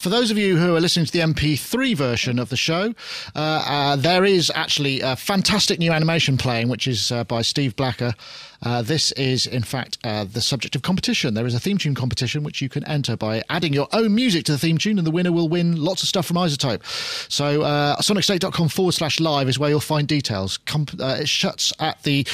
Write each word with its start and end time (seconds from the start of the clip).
For 0.00 0.08
those 0.08 0.30
of 0.30 0.38
you 0.38 0.56
who 0.56 0.74
are 0.74 0.80
listening 0.80 1.04
to 1.04 1.12
the 1.12 1.18
MP3 1.18 1.94
version 1.94 2.38
of 2.38 2.48
the 2.48 2.56
show, 2.56 2.94
uh, 3.36 3.38
uh, 3.66 3.96
there 3.96 4.24
is 4.24 4.50
actually 4.54 5.02
a 5.02 5.14
fantastic 5.14 5.78
new 5.78 5.92
animation 5.92 6.38
playing, 6.38 6.70
which 6.70 6.88
is 6.88 7.12
uh, 7.12 7.24
by 7.24 7.42
Steve 7.42 7.76
Blacker. 7.76 8.14
Uh, 8.62 8.80
this 8.80 9.12
is, 9.12 9.46
in 9.46 9.62
fact, 9.62 9.98
uh, 10.02 10.24
the 10.24 10.40
subject 10.40 10.74
of 10.74 10.80
competition. 10.80 11.34
There 11.34 11.44
is 11.44 11.54
a 11.54 11.60
theme 11.60 11.76
tune 11.76 11.94
competition 11.94 12.44
which 12.44 12.62
you 12.62 12.70
can 12.70 12.82
enter 12.84 13.14
by 13.14 13.42
adding 13.50 13.74
your 13.74 13.88
own 13.92 14.14
music 14.14 14.46
to 14.46 14.52
the 14.52 14.58
theme 14.58 14.78
tune, 14.78 14.96
and 14.96 15.06
the 15.06 15.10
winner 15.10 15.32
will 15.32 15.50
win 15.50 15.76
lots 15.76 16.02
of 16.02 16.08
stuff 16.08 16.24
from 16.24 16.38
iZotope. 16.38 16.82
So, 17.30 17.60
uh, 17.60 17.96
sonicstate.com 17.96 18.70
forward 18.70 18.92
slash 18.92 19.20
live 19.20 19.50
is 19.50 19.58
where 19.58 19.68
you'll 19.68 19.80
find 19.80 20.08
details. 20.08 20.58
Uh, 20.66 21.18
it 21.20 21.28
shuts 21.28 21.74
at 21.78 22.02
the 22.04 22.26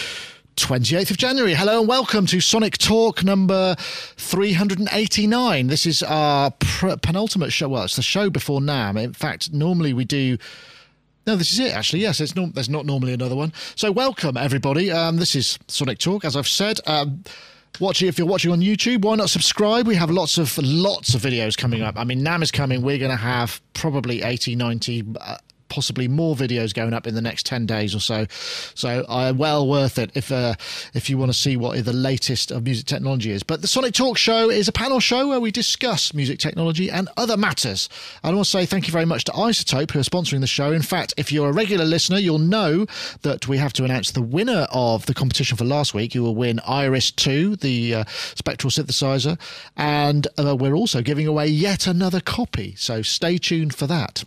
28th 0.56 1.10
of 1.10 1.18
January. 1.18 1.54
Hello 1.54 1.80
and 1.80 1.88
welcome 1.88 2.24
to 2.26 2.40
Sonic 2.40 2.78
Talk 2.78 3.22
number 3.22 3.76
389. 3.78 5.66
This 5.66 5.84
is 5.84 6.02
our 6.02 6.50
penultimate 6.50 7.52
show. 7.52 7.68
Well, 7.68 7.84
it's 7.84 7.96
the 7.96 8.02
show 8.02 8.30
before 8.30 8.60
NAMM. 8.60 9.02
In 9.02 9.12
fact, 9.12 9.52
normally 9.52 9.92
we 9.92 10.06
do. 10.06 10.38
No, 11.26 11.36
this 11.36 11.52
is 11.52 11.58
it. 11.58 11.74
Actually, 11.74 12.00
yes, 12.00 12.20
it's. 12.20 12.32
There's 12.32 12.70
not 12.70 12.86
normally 12.86 13.12
another 13.12 13.36
one. 13.36 13.52
So, 13.74 13.92
welcome 13.92 14.36
everybody. 14.36 14.90
Um, 14.90 15.18
this 15.18 15.34
is 15.34 15.58
Sonic 15.68 15.98
Talk, 15.98 16.24
as 16.24 16.36
I've 16.36 16.48
said. 16.48 16.80
Um, 16.86 17.22
watching 17.78 18.08
if 18.08 18.18
you're 18.18 18.26
watching 18.26 18.50
on 18.50 18.60
YouTube, 18.60 19.02
why 19.02 19.16
not 19.16 19.28
subscribe? 19.28 19.86
We 19.86 19.96
have 19.96 20.10
lots 20.10 20.38
of 20.38 20.56
lots 20.58 21.14
of 21.14 21.20
videos 21.20 21.56
coming 21.56 21.82
up. 21.82 21.98
I 21.98 22.04
mean, 22.04 22.24
NAMM 22.24 22.42
is 22.42 22.50
coming. 22.50 22.80
We're 22.80 22.98
going 22.98 23.10
to 23.10 23.16
have 23.16 23.60
probably 23.74 24.22
80, 24.22 24.56
90. 24.56 25.04
Uh, 25.20 25.36
possibly 25.68 26.08
more 26.08 26.34
videos 26.34 26.74
going 26.74 26.94
up 26.94 27.06
in 27.06 27.14
the 27.14 27.22
next 27.22 27.46
10 27.46 27.66
days 27.66 27.94
or 27.94 28.00
so. 28.00 28.26
So 28.74 29.04
uh, 29.08 29.32
well 29.36 29.66
worth 29.66 29.98
it 29.98 30.10
if 30.14 30.30
uh, 30.32 30.54
if 30.94 31.10
you 31.10 31.18
want 31.18 31.32
to 31.32 31.38
see 31.38 31.56
what 31.56 31.84
the 31.84 31.92
latest 31.92 32.50
of 32.50 32.64
music 32.64 32.86
technology 32.86 33.30
is. 33.30 33.42
But 33.42 33.62
the 33.62 33.68
Sonic 33.68 33.94
Talk 33.94 34.18
Show 34.18 34.50
is 34.50 34.68
a 34.68 34.72
panel 34.72 35.00
show 35.00 35.28
where 35.28 35.40
we 35.40 35.50
discuss 35.50 36.14
music 36.14 36.38
technology 36.38 36.90
and 36.90 37.08
other 37.16 37.36
matters. 37.36 37.88
I 38.22 38.30
want 38.30 38.44
to 38.44 38.50
say 38.50 38.66
thank 38.66 38.86
you 38.86 38.92
very 38.92 39.04
much 39.04 39.24
to 39.24 39.32
iZotope 39.32 39.90
who 39.90 40.00
are 40.00 40.02
sponsoring 40.02 40.40
the 40.40 40.46
show. 40.46 40.72
In 40.72 40.82
fact, 40.82 41.14
if 41.16 41.32
you're 41.32 41.50
a 41.50 41.52
regular 41.52 41.84
listener, 41.84 42.18
you'll 42.18 42.38
know 42.38 42.86
that 43.22 43.48
we 43.48 43.58
have 43.58 43.72
to 43.74 43.84
announce 43.84 44.10
the 44.10 44.22
winner 44.22 44.66
of 44.70 45.06
the 45.06 45.14
competition 45.14 45.56
for 45.56 45.64
last 45.64 45.94
week. 45.94 46.14
You 46.14 46.22
will 46.22 46.34
win 46.34 46.60
Iris 46.60 47.10
2, 47.10 47.56
the 47.56 47.94
uh, 47.94 48.04
spectral 48.34 48.70
synthesizer, 48.70 49.38
and 49.76 50.26
uh, 50.38 50.56
we're 50.56 50.74
also 50.74 51.02
giving 51.02 51.26
away 51.26 51.46
yet 51.48 51.86
another 51.86 52.20
copy. 52.20 52.74
So 52.76 53.02
stay 53.02 53.38
tuned 53.38 53.74
for 53.74 53.86
that. 53.86 54.24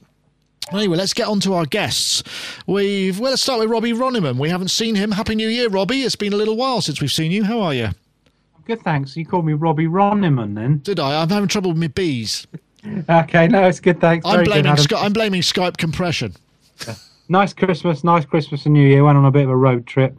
Anyway, 0.72 0.98
let's 0.98 1.14
get 1.14 1.28
on 1.28 1.40
to 1.42 1.54
our 1.54 1.66
guests. 1.66 2.24
We've 2.68 3.20
well, 3.20 3.32
let's 3.32 3.42
start 3.42 3.60
with 3.60 3.70
Robbie 3.70 3.94
Ronniman. 3.94 4.38
We 4.38 4.50
haven't 4.50 4.70
seen 4.70 4.96
him. 4.96 5.12
Happy 5.12 5.36
New 5.36 5.48
Year, 5.48 5.68
Robbie. 5.68 6.04
It's 6.04 6.16
been 6.16 6.34
a 6.34 6.38
little 6.38 6.56
while 6.56 6.82
since 6.82 7.02
we've 7.02 7.12
seen 7.12 7.32
you. 7.32 7.44
How 7.44 7.60
are 7.62 7.74
you? 7.74 7.86
I'm 7.86 8.64
good, 8.66 8.82
thanks. 8.82 9.18
You 9.18 9.26
called 9.26 9.46
me 9.46 9.54
Robbie 9.54 9.88
Ronniman 9.88 10.56
then. 10.56 10.80
Did 10.80 11.00
I? 11.00 11.22
I'm 11.22 11.30
having 11.30 11.48
trouble 11.48 11.72
with 11.72 11.80
my 11.80 11.88
bees. 11.88 12.46
okay, 13.10 13.48
no, 13.48 13.64
it's 13.64 13.80
good, 13.80 14.00
thanks. 14.00 14.26
I'm 14.26 14.44
blaming 14.44 14.76
good, 14.76 14.94
I'm 14.94 15.14
blaming 15.14 15.42
Skype 15.42 15.78
compression. 15.78 16.36
Yeah. 16.88 16.96
Nice 17.30 17.54
Christmas, 17.54 18.04
nice 18.04 18.26
Christmas 18.26 18.66
and 18.66 18.74
New 18.74 18.88
Year. 18.88 19.04
Went 19.04 19.18
on 19.18 19.26
a 19.26 19.32
bit 19.32 19.44
of 19.44 19.50
a 19.50 19.56
road 19.56 19.86
trip, 19.86 20.16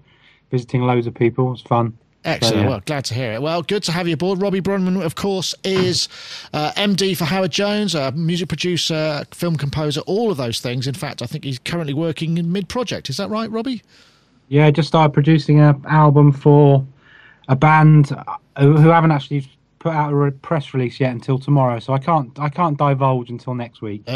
visiting 0.51 0.83
loads 0.83 1.07
of 1.07 1.15
people. 1.15 1.49
It 1.49 1.51
was 1.51 1.63
fun. 1.63 1.97
Excellent. 2.25 2.69
Well, 2.69 2.83
glad 2.85 3.05
to 3.07 3.15
hear 3.15 3.33
it. 3.33 3.43
Well, 3.43 3.63
good 3.63 3.83
to 3.85 3.93
have 3.93 4.07
you 4.07 4.15
aboard. 4.15 4.43
Robbie 4.43 4.61
Ronniman, 4.61 5.03
of 5.03 5.15
course, 5.15 5.55
is 5.65 6.09
uh, 6.53 6.73
MD 6.73 7.17
for 7.17 7.25
Howard 7.25 7.51
Jones, 7.51 7.95
a 7.95 8.13
music 8.13 8.49
producer, 8.49 9.25
film 9.31 9.57
composer, 9.57 10.01
all 10.03 10.31
of 10.31 10.37
those 10.37 10.61
things. 10.61 10.87
In 10.87 10.95
fact, 10.95 11.23
I 11.23 11.27
think 11.27 11.45
he's 11.45 11.59
currently 11.59 11.95
working 11.95 12.37
in 12.37 12.53
mid 12.53 12.69
project. 12.69 13.09
Is 13.09 13.17
that 13.17 13.31
right, 13.31 13.51
Robbie? 13.51 13.83
Yeah, 14.49 14.71
just 14.71 14.89
started 14.89 15.15
producing 15.15 15.61
an 15.61 15.83
album 15.89 16.33
for 16.33 16.85
a 17.49 17.57
band 17.57 18.13
uh, 18.13 18.37
who 18.59 18.89
haven't 18.89 19.13
actually 19.13 19.49
put 19.79 19.95
out 19.95 20.13
a 20.13 20.31
press 20.31 20.75
release 20.75 21.01
yet 21.01 21.13
until 21.13 21.39
tomorrow, 21.39 21.79
so 21.79 21.95
I 21.95 21.99
can't 21.99 22.39
I 22.39 22.51
can't 22.51 22.77
divulge 22.77 23.31
until 23.31 23.55
next 23.55 23.81
week. 23.81 24.03
Oh, 24.07 24.13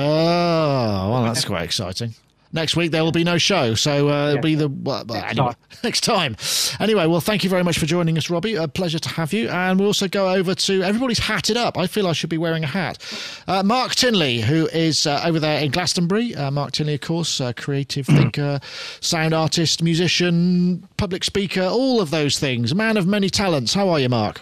well, 1.11 1.25
that's 1.25 1.45
quite 1.47 1.63
exciting 1.63 2.15
next 2.55 2.77
week 2.77 2.93
there 2.93 3.05
will 3.05 3.13
be 3.13 3.25
no 3.25 3.37
show. 3.37 3.75
So 3.75 4.09
uh, 4.09 4.31
it'll 4.31 4.43
be 4.43 4.55
the 4.55 4.69
well, 4.69 5.05
next, 5.05 5.33
anyway, 5.33 5.53
time. 5.53 5.57
next 5.85 6.01
time. 6.03 6.37
Anyway, 6.81 7.07
well, 7.07 7.21
thank 7.21 7.45
you 7.45 7.51
very 7.51 7.63
much 7.63 7.79
for 7.79 7.87
joining 7.87 8.17
us, 8.17 8.31
Robbie. 8.31 8.55
A 8.55 8.67
pleasure 8.67 8.99
to 8.99 9.09
have 9.11 9.33
you. 9.33 9.49
And 9.49 9.79
we'll 9.79 9.89
also 9.89 10.09
go 10.09 10.33
over 10.33 10.55
to 10.55 10.83
everybody's 10.83 11.19
hatted 11.19 11.57
up. 11.57 11.77
I 11.77 11.87
feel 11.87 12.07
I 12.07 12.13
should 12.13 12.31
be 12.31 12.39
wearing 12.39 12.65
a 12.65 12.69
hat. 12.69 12.99
Uh, 13.47 13.63
Mark 13.63 13.95
Tinley, 13.95 14.41
who 14.41 14.67
is 14.69 15.07
uh, 15.07 15.21
over 15.25 15.39
there 15.39 15.61
in 15.61 15.71
Glastonbury. 15.71 16.35
Uh, 16.35 16.51
Mark 16.51 16.73
Tinley, 16.73 16.95
of 16.95 17.01
course, 17.03 17.43
creative 17.57 18.07
thinker, 18.07 18.61
sound 19.01 19.35
artist, 19.35 19.83
musician, 19.83 20.89
public 20.97 21.25
speaker, 21.25 21.65
all 21.65 22.01
of 22.01 22.11
those 22.11 22.39
things. 22.39 22.73
A 22.73 22.75
man 22.75 22.97
of 22.97 23.07
many 23.07 23.29
talents. 23.29 23.75
How 23.75 23.89
are 23.91 24.01
you, 24.01 24.09
Mark? 24.09 24.41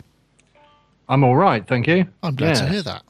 I'm 1.09 1.25
all 1.25 1.37
right, 1.37 1.67
thank 1.67 1.87
you. 1.87 2.07
I'm 2.23 2.37
glad 2.37 2.57
to 2.57 2.69
hear 2.69 2.83
that. 2.83 3.03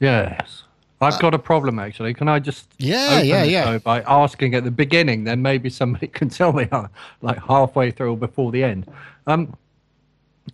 Yes. 0.00 0.63
I've 1.00 1.20
got 1.20 1.34
a 1.34 1.38
problem 1.38 1.78
actually. 1.78 2.14
Can 2.14 2.28
I 2.28 2.38
just 2.38 2.68
yeah 2.78 3.20
yeah 3.20 3.44
yeah 3.44 3.78
by 3.78 4.02
asking 4.02 4.54
at 4.54 4.64
the 4.64 4.70
beginning? 4.70 5.24
Then 5.24 5.42
maybe 5.42 5.70
somebody 5.70 6.06
can 6.18 6.28
tell 6.28 6.52
me 6.52 6.68
uh, 6.72 6.88
like 7.20 7.38
halfway 7.42 7.90
through 7.90 8.12
or 8.12 8.16
before 8.16 8.52
the 8.52 8.64
end. 8.64 8.86
Um, 9.26 9.56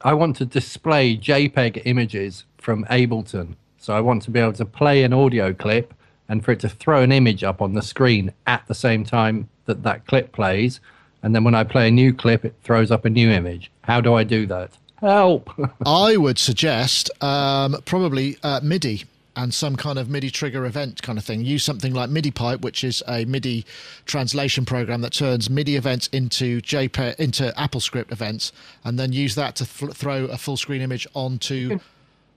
I 0.02 0.14
want 0.14 0.36
to 0.36 0.44
display 0.44 1.16
JPEG 1.16 1.82
images 1.84 2.44
from 2.58 2.84
Ableton, 2.86 3.56
so 3.78 3.94
I 3.94 4.00
want 4.00 4.22
to 4.22 4.30
be 4.30 4.38
able 4.38 4.52
to 4.54 4.64
play 4.64 5.02
an 5.02 5.12
audio 5.12 5.52
clip 5.52 5.94
and 6.28 6.44
for 6.44 6.52
it 6.52 6.60
to 6.60 6.68
throw 6.68 7.02
an 7.02 7.10
image 7.10 7.42
up 7.42 7.60
on 7.60 7.74
the 7.74 7.82
screen 7.82 8.32
at 8.46 8.66
the 8.68 8.74
same 8.74 9.04
time 9.04 9.48
that 9.66 9.82
that 9.82 10.06
clip 10.06 10.32
plays. 10.32 10.80
And 11.22 11.34
then 11.34 11.44
when 11.44 11.54
I 11.54 11.64
play 11.64 11.88
a 11.88 11.90
new 11.90 12.14
clip, 12.14 12.44
it 12.44 12.54
throws 12.62 12.90
up 12.90 13.04
a 13.04 13.10
new 13.10 13.30
image. 13.30 13.70
How 13.82 14.00
do 14.00 14.14
I 14.14 14.24
do 14.24 14.46
that? 14.46 14.70
Help! 14.96 15.50
I 15.86 16.16
would 16.16 16.38
suggest 16.38 17.10
um, 17.22 17.76
probably 17.84 18.38
uh, 18.42 18.60
MIDI 18.62 19.04
and 19.36 19.54
some 19.54 19.76
kind 19.76 19.98
of 19.98 20.08
MIDI 20.08 20.30
trigger 20.30 20.64
event 20.64 21.02
kind 21.02 21.18
of 21.18 21.24
thing. 21.24 21.44
Use 21.44 21.64
something 21.64 21.94
like 21.94 22.10
MIDI 22.10 22.30
Pipe, 22.30 22.60
which 22.60 22.82
is 22.84 23.02
a 23.06 23.24
MIDI 23.24 23.64
translation 24.06 24.64
program 24.64 25.00
that 25.02 25.12
turns 25.12 25.48
MIDI 25.48 25.76
events 25.76 26.08
into 26.08 26.60
JPEG 26.60 27.16
into 27.16 27.52
AppleScript 27.56 28.12
events, 28.12 28.52
and 28.84 28.98
then 28.98 29.12
use 29.12 29.34
that 29.34 29.56
to 29.56 29.66
th- 29.66 29.92
throw 29.92 30.24
a 30.24 30.36
full 30.36 30.56
screen 30.56 30.80
image 30.80 31.06
onto 31.14 31.78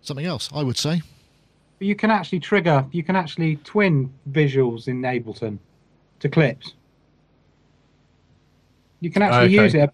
something 0.01 0.25
else. 0.25 0.49
I 0.53 0.63
would 0.63 0.77
say. 0.77 1.01
But 1.79 1.87
you 1.87 1.95
can 1.95 2.11
actually 2.11 2.39
trigger. 2.39 2.85
You 2.91 3.03
can 3.03 3.15
actually 3.15 3.57
twin 3.57 4.13
visuals 4.31 4.87
in 4.87 5.01
Ableton 5.01 5.57
to 6.19 6.29
clips. 6.29 6.73
You 8.99 9.09
can 9.09 9.21
actually 9.21 9.57
okay. 9.57 9.63
use 9.63 9.75
it. 9.75 9.91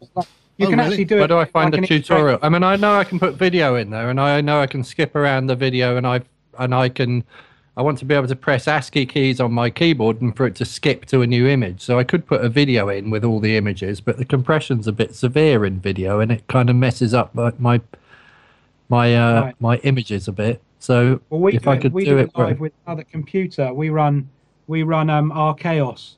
You 0.60 0.68
oh, 0.68 0.70
can 0.70 0.78
really? 0.78 0.90
actually 0.92 1.06
do 1.06 1.16
Where 1.16 1.20
it. 1.20 1.22
Where 1.22 1.28
do 1.30 1.38
I 1.38 1.46
find 1.46 1.74
like 1.74 1.82
the 1.82 1.88
tutorial? 1.88 2.38
I 2.42 2.50
mean, 2.50 2.64
I 2.64 2.76
know 2.76 2.94
I 2.94 3.06
can 3.06 3.18
put 3.18 3.36
video 3.36 3.76
in 3.76 3.90
there, 3.90 4.10
and 4.10 4.20
I 4.20 4.42
know 4.42 4.60
I 4.60 4.68
can 4.68 4.84
skip 4.84 5.16
around 5.16 5.48
the 5.48 5.56
video, 5.56 5.96
and 5.96 6.06
I've 6.06 6.28
and 6.58 6.74
I 6.74 6.90
can 6.90 7.24
I 7.78 7.82
want 7.82 7.98
to 8.00 8.06
be 8.06 8.14
able 8.14 8.28
to 8.28 8.36
press 8.36 8.68
ASCII 8.68 9.06
keys 9.06 9.40
on 9.40 9.54
my 9.54 9.70
keyboard 9.70 10.22
and 10.22 10.36
for 10.36 10.46
it 10.46 10.56
to 10.56 10.66
skip 10.66 11.06
to 11.06 11.22
a 11.22 11.28
new 11.28 11.48
image. 11.48 11.82
So 11.82 11.98
I 11.98 12.04
could 12.04 12.28
put 12.28 12.44
a 12.44 12.50
video 12.50 12.90
in 12.90 13.10
with 13.10 13.24
all 13.24 13.40
the 13.40 13.56
images, 13.56 14.02
but 14.02 14.18
the 14.18 14.26
compression's 14.26 14.86
a 14.88 14.92
bit 14.92 15.16
severe 15.16 15.66
in 15.66 15.80
video 15.80 16.20
and 16.20 16.32
it 16.32 16.46
kind 16.48 16.70
of 16.70 16.76
messes 16.76 17.14
up 17.14 17.34
my 17.34 17.54
my 17.58 17.82
my, 18.90 19.16
uh, 19.16 19.42
right. 19.42 19.56
my 19.60 19.78
images 19.78 20.28
a 20.28 20.32
bit. 20.32 20.62
So 20.80 21.22
well, 21.30 21.42
we 21.42 21.54
if 21.54 21.64
do, 21.64 21.70
I 21.70 21.78
could 21.78 21.94
we 21.94 22.06
do, 22.06 22.12
do 22.12 22.18
it 22.18 22.32
live 22.36 22.60
with 22.60 22.74
another 22.86 23.04
computer, 23.04 23.74
we 23.74 23.90
run 23.90 24.28
we 24.68 24.84
run 24.84 25.10
um 25.10 25.32
Arkaos, 25.32 26.16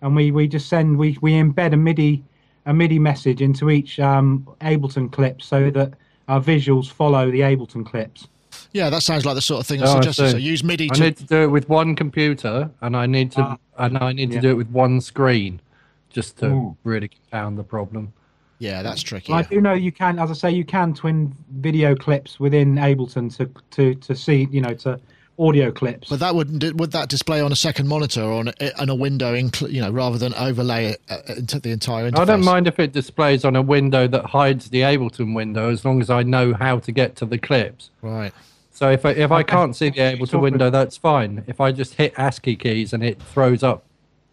and 0.00 0.16
we 0.16 0.30
we 0.30 0.48
just 0.48 0.68
send 0.68 0.98
we 0.98 1.18
we 1.20 1.32
embed 1.32 1.74
a 1.74 1.76
MIDI 1.76 2.24
a 2.66 2.74
MIDI 2.74 2.98
message 2.98 3.42
into 3.42 3.70
each 3.70 4.00
um, 4.00 4.48
Ableton 4.60 5.12
clip 5.12 5.42
so 5.42 5.70
that 5.70 5.92
our 6.28 6.40
visuals 6.40 6.90
follow 6.90 7.30
the 7.30 7.40
Ableton 7.40 7.84
clips. 7.84 8.28
Yeah, 8.72 8.90
that 8.90 9.02
sounds 9.02 9.24
like 9.24 9.34
the 9.34 9.42
sort 9.42 9.60
of 9.60 9.66
thing 9.66 9.82
I 9.82 9.86
oh, 9.86 9.94
suggested. 9.94 10.30
So 10.32 10.36
use 10.36 10.64
MIDI. 10.64 10.90
I 10.92 10.98
need 10.98 11.16
to 11.18 11.24
do 11.24 11.42
it 11.42 11.48
with 11.48 11.68
one 11.68 11.94
computer, 11.94 12.70
and 12.80 12.96
I 12.96 13.06
need 13.06 13.32
to 13.32 13.42
uh, 13.42 13.56
and 13.78 13.98
I 13.98 14.12
need 14.12 14.30
to 14.32 14.40
do 14.40 14.50
it 14.50 14.54
with 14.54 14.70
one 14.70 15.00
screen, 15.00 15.60
just 16.10 16.38
to 16.38 16.46
Ooh. 16.46 16.76
really 16.84 17.08
compound 17.08 17.58
the 17.58 17.64
problem. 17.64 18.12
Yeah, 18.58 18.82
that's 18.82 19.02
tricky. 19.02 19.32
I 19.32 19.42
do 19.42 19.60
know 19.60 19.74
you 19.74 19.92
can, 19.92 20.18
as 20.18 20.30
I 20.30 20.34
say, 20.34 20.50
you 20.50 20.64
can 20.64 20.94
twin 20.94 21.34
video 21.56 21.94
clips 21.94 22.38
within 22.38 22.76
Ableton 22.76 23.34
to 23.36 23.50
to 23.72 23.94
to 23.94 24.14
see, 24.14 24.48
you 24.50 24.60
know, 24.60 24.74
to 24.74 25.00
audio 25.38 25.70
clips. 25.70 26.08
But 26.08 26.20
that 26.20 26.34
would 26.34 26.78
would 26.78 26.92
that 26.92 27.08
display 27.08 27.40
on 27.40 27.52
a 27.52 27.56
second 27.56 27.88
monitor 27.88 28.22
or 28.22 28.40
on 28.40 28.48
a, 28.60 28.80
on 28.80 28.88
a 28.88 28.94
window, 28.94 29.34
you 29.34 29.80
know, 29.80 29.90
rather 29.90 30.18
than 30.18 30.34
overlay 30.34 30.86
it 30.86 31.02
uh, 31.10 31.34
into 31.36 31.58
the 31.58 31.70
entire 31.70 32.10
interface? 32.10 32.18
I 32.18 32.24
don't 32.24 32.44
mind 32.44 32.66
if 32.66 32.78
it 32.78 32.92
displays 32.92 33.44
on 33.44 33.56
a 33.56 33.62
window 33.62 34.06
that 34.06 34.24
hides 34.24 34.70
the 34.70 34.80
Ableton 34.80 35.34
window, 35.34 35.70
as 35.70 35.84
long 35.84 36.00
as 36.00 36.10
I 36.10 36.22
know 36.22 36.54
how 36.54 36.78
to 36.78 36.92
get 36.92 37.16
to 37.16 37.26
the 37.26 37.38
clips. 37.38 37.90
Right. 38.02 38.32
So 38.74 38.90
if 38.90 39.06
I, 39.06 39.10
if 39.10 39.30
I 39.30 39.44
can't 39.44 39.74
see 39.74 39.90
the 39.90 40.00
Ableton 40.00 40.40
window, 40.40 40.68
that's 40.68 40.96
fine. 40.96 41.44
If 41.46 41.60
I 41.60 41.70
just 41.70 41.94
hit 41.94 42.12
ASCII 42.18 42.56
keys 42.56 42.92
and 42.92 43.04
it 43.04 43.22
throws 43.22 43.62
up, 43.62 43.84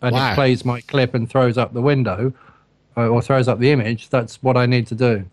and 0.02 0.16
wow. 0.16 0.32
it 0.32 0.36
plays 0.36 0.66
my 0.66 0.82
clip 0.82 1.14
and 1.14 1.30
throws 1.30 1.60
up 1.60 1.74
the 1.74 1.82
window, 1.82 2.34
uh, 2.98 3.08
or 3.08 3.22
throws 3.22 3.48
up 3.48 3.60
the 3.60 3.70
image, 3.70 4.10
that's 4.10 4.42
what 4.42 4.58
I 4.58 4.66
need 4.66 4.88
to 4.88 4.96
do. 4.96 5.26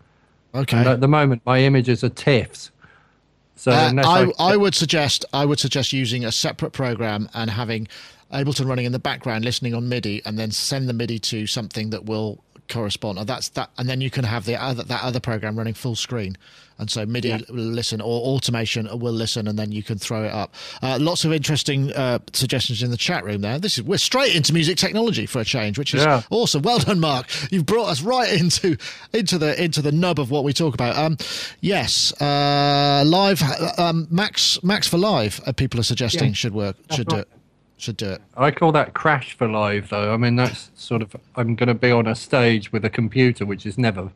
Okay. 0.53 0.77
And 0.77 0.87
at 0.87 1.01
the 1.01 1.07
moment, 1.07 1.41
my 1.43 1.59
images 1.59 2.03
are 2.03 2.11
TIFFs. 2.11 2.69
So 3.55 3.71
uh, 3.71 3.91
I, 3.97 4.25
I, 4.25 4.51
I 4.51 4.57
would 4.57 4.75
suggest 4.75 5.25
I 5.33 5.43
would 5.43 5.59
suggest 5.59 5.91
using 5.91 6.23
a 6.23 6.31
separate 6.31 6.71
program 6.71 7.27
and 7.33 7.49
having 7.49 7.87
Ableton 8.31 8.67
running 8.67 8.85
in 8.85 8.91
the 8.91 8.99
background, 8.99 9.43
listening 9.43 9.73
on 9.73 9.89
MIDI, 9.89 10.21
and 10.23 10.37
then 10.37 10.51
send 10.51 10.87
the 10.87 10.93
MIDI 10.93 11.17
to 11.19 11.47
something 11.47 11.89
that 11.89 12.05
will 12.05 12.43
correspond. 12.69 13.19
That's 13.27 13.49
that, 13.49 13.71
and 13.77 13.89
then 13.89 13.99
you 14.01 14.09
can 14.09 14.23
have 14.23 14.45
the 14.45 14.61
other 14.61 14.83
that 14.83 15.03
other 15.03 15.19
program 15.19 15.57
running 15.57 15.73
full 15.73 15.95
screen, 15.95 16.37
and 16.77 16.89
so 16.89 17.05
MIDI 17.05 17.29
Yeah. 17.29 17.39
will 17.49 17.57
listen 17.57 17.99
or 18.01 18.21
automation 18.21 18.87
will 18.99 19.11
listen, 19.13 19.47
and 19.47 19.59
then 19.59 19.71
you 19.71 19.83
can 19.83 19.97
throw 19.97 20.23
it 20.23 20.31
up. 20.31 20.53
Uh, 20.81 20.97
lots 21.01 21.25
of 21.25 21.33
interesting 21.33 21.91
uh, 21.93 22.19
suggestions 22.33 22.81
in 22.83 22.91
the 22.91 22.97
chat 22.97 23.23
room 23.25 23.41
there. 23.41 23.59
This 23.59 23.77
is 23.77 23.83
we're 23.83 23.97
straight 23.97 24.35
into 24.35 24.53
music 24.53 24.77
technology 24.77 25.25
for 25.25 25.39
a 25.39 25.45
change, 25.45 25.77
which 25.77 25.93
is 25.93 26.03
Yeah. 26.03 26.21
awesome. 26.29 26.61
Well 26.61 26.79
done, 26.79 26.99
Mark. 26.99 27.27
You've 27.51 27.65
brought 27.65 27.89
us 27.89 28.01
right 28.01 28.31
into 28.39 28.77
into 29.13 29.37
the 29.37 29.61
into 29.61 29.81
the 29.81 29.91
nub 29.91 30.19
of 30.19 30.29
what 30.31 30.43
we 30.43 30.53
talk 30.53 30.73
about. 30.73 30.95
Um, 30.95 31.17
yes, 31.61 32.13
uh, 32.21 33.03
live 33.05 33.41
um, 33.79 34.07
Max 34.11 34.61
Max 34.63 34.87
for 34.87 34.97
live. 34.97 35.41
Uh, 35.45 35.51
people 35.51 35.79
are 35.79 35.83
suggesting 35.83 36.29
Yeah. 36.29 36.33
should 36.33 36.53
work. 36.53 36.75
That's 36.87 36.95
should 36.97 37.07
do 37.07 37.17
it. 37.17 37.27
Should 37.79 37.97
do 37.97 38.09
it. 38.09 38.21
I 38.35 38.51
call 38.51 38.71
that 38.73 38.93
crash 38.93 39.35
for 39.37 39.47
live, 39.47 39.89
though. 39.89 40.13
I 40.13 40.17
mean, 40.17 40.35
that's 40.35 40.69
sort 40.75 41.01
of 41.01 41.15
I'm 41.35 41.55
going 41.55 41.67
to 41.67 41.73
be 41.73 41.91
on 41.91 42.07
a 42.07 42.13
stage 42.15 42.71
with 42.73 42.83
a 42.83 42.89
computer, 42.89 43.45
which 43.45 43.65
is 43.65 43.77
never. 43.77 44.11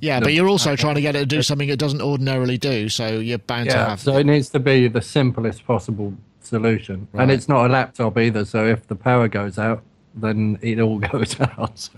Yeah, 0.00 0.18
the- 0.18 0.24
but 0.24 0.32
you're 0.32 0.48
also 0.48 0.74
trying 0.76 0.94
to 0.96 1.00
get 1.02 1.14
it 1.14 1.20
to 1.20 1.26
do 1.26 1.42
something 1.42 1.68
it 1.68 1.78
doesn't 1.78 2.00
ordinarily 2.00 2.56
do, 2.58 2.88
so 2.88 3.18
you're 3.18 3.36
bound 3.38 3.68
to 3.68 3.76
Yeah, 3.76 3.88
have. 3.90 4.00
so 4.00 4.16
it 4.16 4.24
needs 4.24 4.48
to 4.48 4.58
be 4.58 4.88
the 4.88 5.02
simplest 5.02 5.66
possible 5.66 6.14
solution, 6.40 7.06
and 7.12 7.30
it's 7.30 7.48
not 7.48 7.66
a 7.66 7.68
laptop 7.68 8.16
either. 8.18 8.44
So 8.46 8.66
if 8.66 8.86
the 8.88 8.96
power 8.96 9.28
goes 9.28 9.58
out, 9.58 9.82
then 10.14 10.58
it 10.62 10.80
all 10.80 10.98
goes 11.12 11.38
out. 11.38 11.88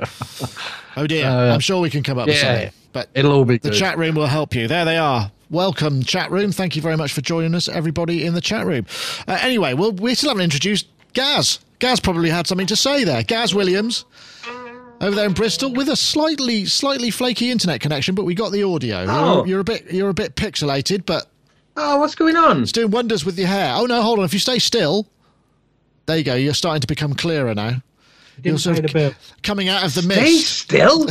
Oh 0.96 1.06
dear, 1.06 1.26
Uh, 1.28 1.54
I'm 1.54 1.60
sure 1.60 1.80
we 1.80 1.90
can 1.90 2.02
come 2.02 2.18
up 2.18 2.26
with 2.26 2.38
something. 2.38 2.70
But 2.92 3.08
it'll 3.14 3.32
all 3.32 3.44
be 3.44 3.58
the 3.58 3.70
good. 3.70 3.78
chat 3.78 3.96
room 3.98 4.16
will 4.16 4.26
help 4.26 4.54
you. 4.54 4.66
There 4.66 4.84
they 4.84 4.96
are. 4.96 5.30
Welcome, 5.50 6.02
chat 6.02 6.30
room. 6.30 6.52
Thank 6.52 6.76
you 6.76 6.82
very 6.82 6.96
much 6.96 7.12
for 7.12 7.20
joining 7.22 7.54
us, 7.54 7.68
everybody 7.68 8.24
in 8.24 8.34
the 8.34 8.40
chat 8.40 8.66
room. 8.66 8.86
Uh, 9.26 9.38
anyway, 9.40 9.72
well, 9.74 9.92
we 9.92 10.14
still 10.14 10.30
haven't 10.30 10.44
introduced 10.44 10.86
Gaz. 11.14 11.58
Gaz 11.78 12.00
probably 12.00 12.28
had 12.28 12.46
something 12.46 12.66
to 12.66 12.76
say 12.76 13.04
there. 13.04 13.22
Gaz 13.22 13.54
Williams. 13.54 14.04
Over 15.00 15.14
there 15.14 15.26
in 15.26 15.32
Bristol, 15.32 15.72
with 15.72 15.88
a 15.88 15.94
slightly, 15.96 16.64
slightly 16.66 17.10
flaky 17.10 17.50
internet 17.52 17.80
connection, 17.80 18.16
but 18.16 18.24
we 18.24 18.34
got 18.34 18.50
the 18.50 18.64
audio. 18.64 19.06
Oh. 19.08 19.36
You're, 19.36 19.46
you're 19.46 19.60
a 19.60 19.64
bit, 19.64 19.92
you're 19.92 20.08
a 20.08 20.14
bit 20.14 20.34
pixelated, 20.34 21.06
but 21.06 21.28
Oh, 21.80 21.98
what's 22.00 22.16
going 22.16 22.34
on? 22.34 22.62
It's 22.62 22.72
doing 22.72 22.90
wonders 22.90 23.24
with 23.24 23.38
your 23.38 23.46
hair. 23.46 23.72
Oh 23.76 23.86
no, 23.86 24.02
hold 24.02 24.18
on. 24.18 24.24
If 24.24 24.32
you 24.34 24.40
stay 24.40 24.58
still, 24.58 25.06
there 26.06 26.18
you 26.18 26.24
go. 26.24 26.34
You're 26.34 26.52
starting 26.54 26.80
to 26.80 26.88
become 26.88 27.14
clearer 27.14 27.54
now. 27.54 27.80
Didn't 28.42 28.46
You're 28.52 28.58
sort 28.58 28.76
pay 28.76 28.82
of 28.84 28.86
the 28.92 28.92
bill. 28.92 29.12
coming 29.42 29.68
out 29.68 29.84
of 29.84 29.94
the 29.94 30.02
mist. 30.02 30.18
Stay 30.20 30.30
mist. 30.30 30.58
still. 30.58 31.08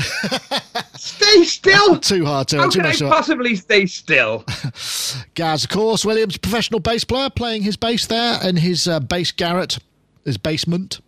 stay 0.95 1.43
still. 1.43 1.99
Too 1.99 2.25
hard 2.25 2.47
to. 2.49 2.57
How 2.57 2.69
too 2.69 2.79
can 2.79 2.85
I 2.85 2.89
much. 2.89 2.99
possibly 3.01 3.55
stay 3.55 3.85
still? 3.85 4.45
Gaz, 5.33 5.63
of 5.65 5.69
course, 5.69 6.05
Williams, 6.05 6.37
professional 6.37 6.79
bass 6.79 7.03
player, 7.03 7.29
playing 7.29 7.63
his 7.63 7.75
bass 7.77 8.05
there 8.07 8.39
in 8.47 8.55
his 8.57 8.87
uh, 8.87 8.99
bass 9.01 9.31
garret, 9.31 9.77
his 10.25 10.37
basement, 10.37 11.01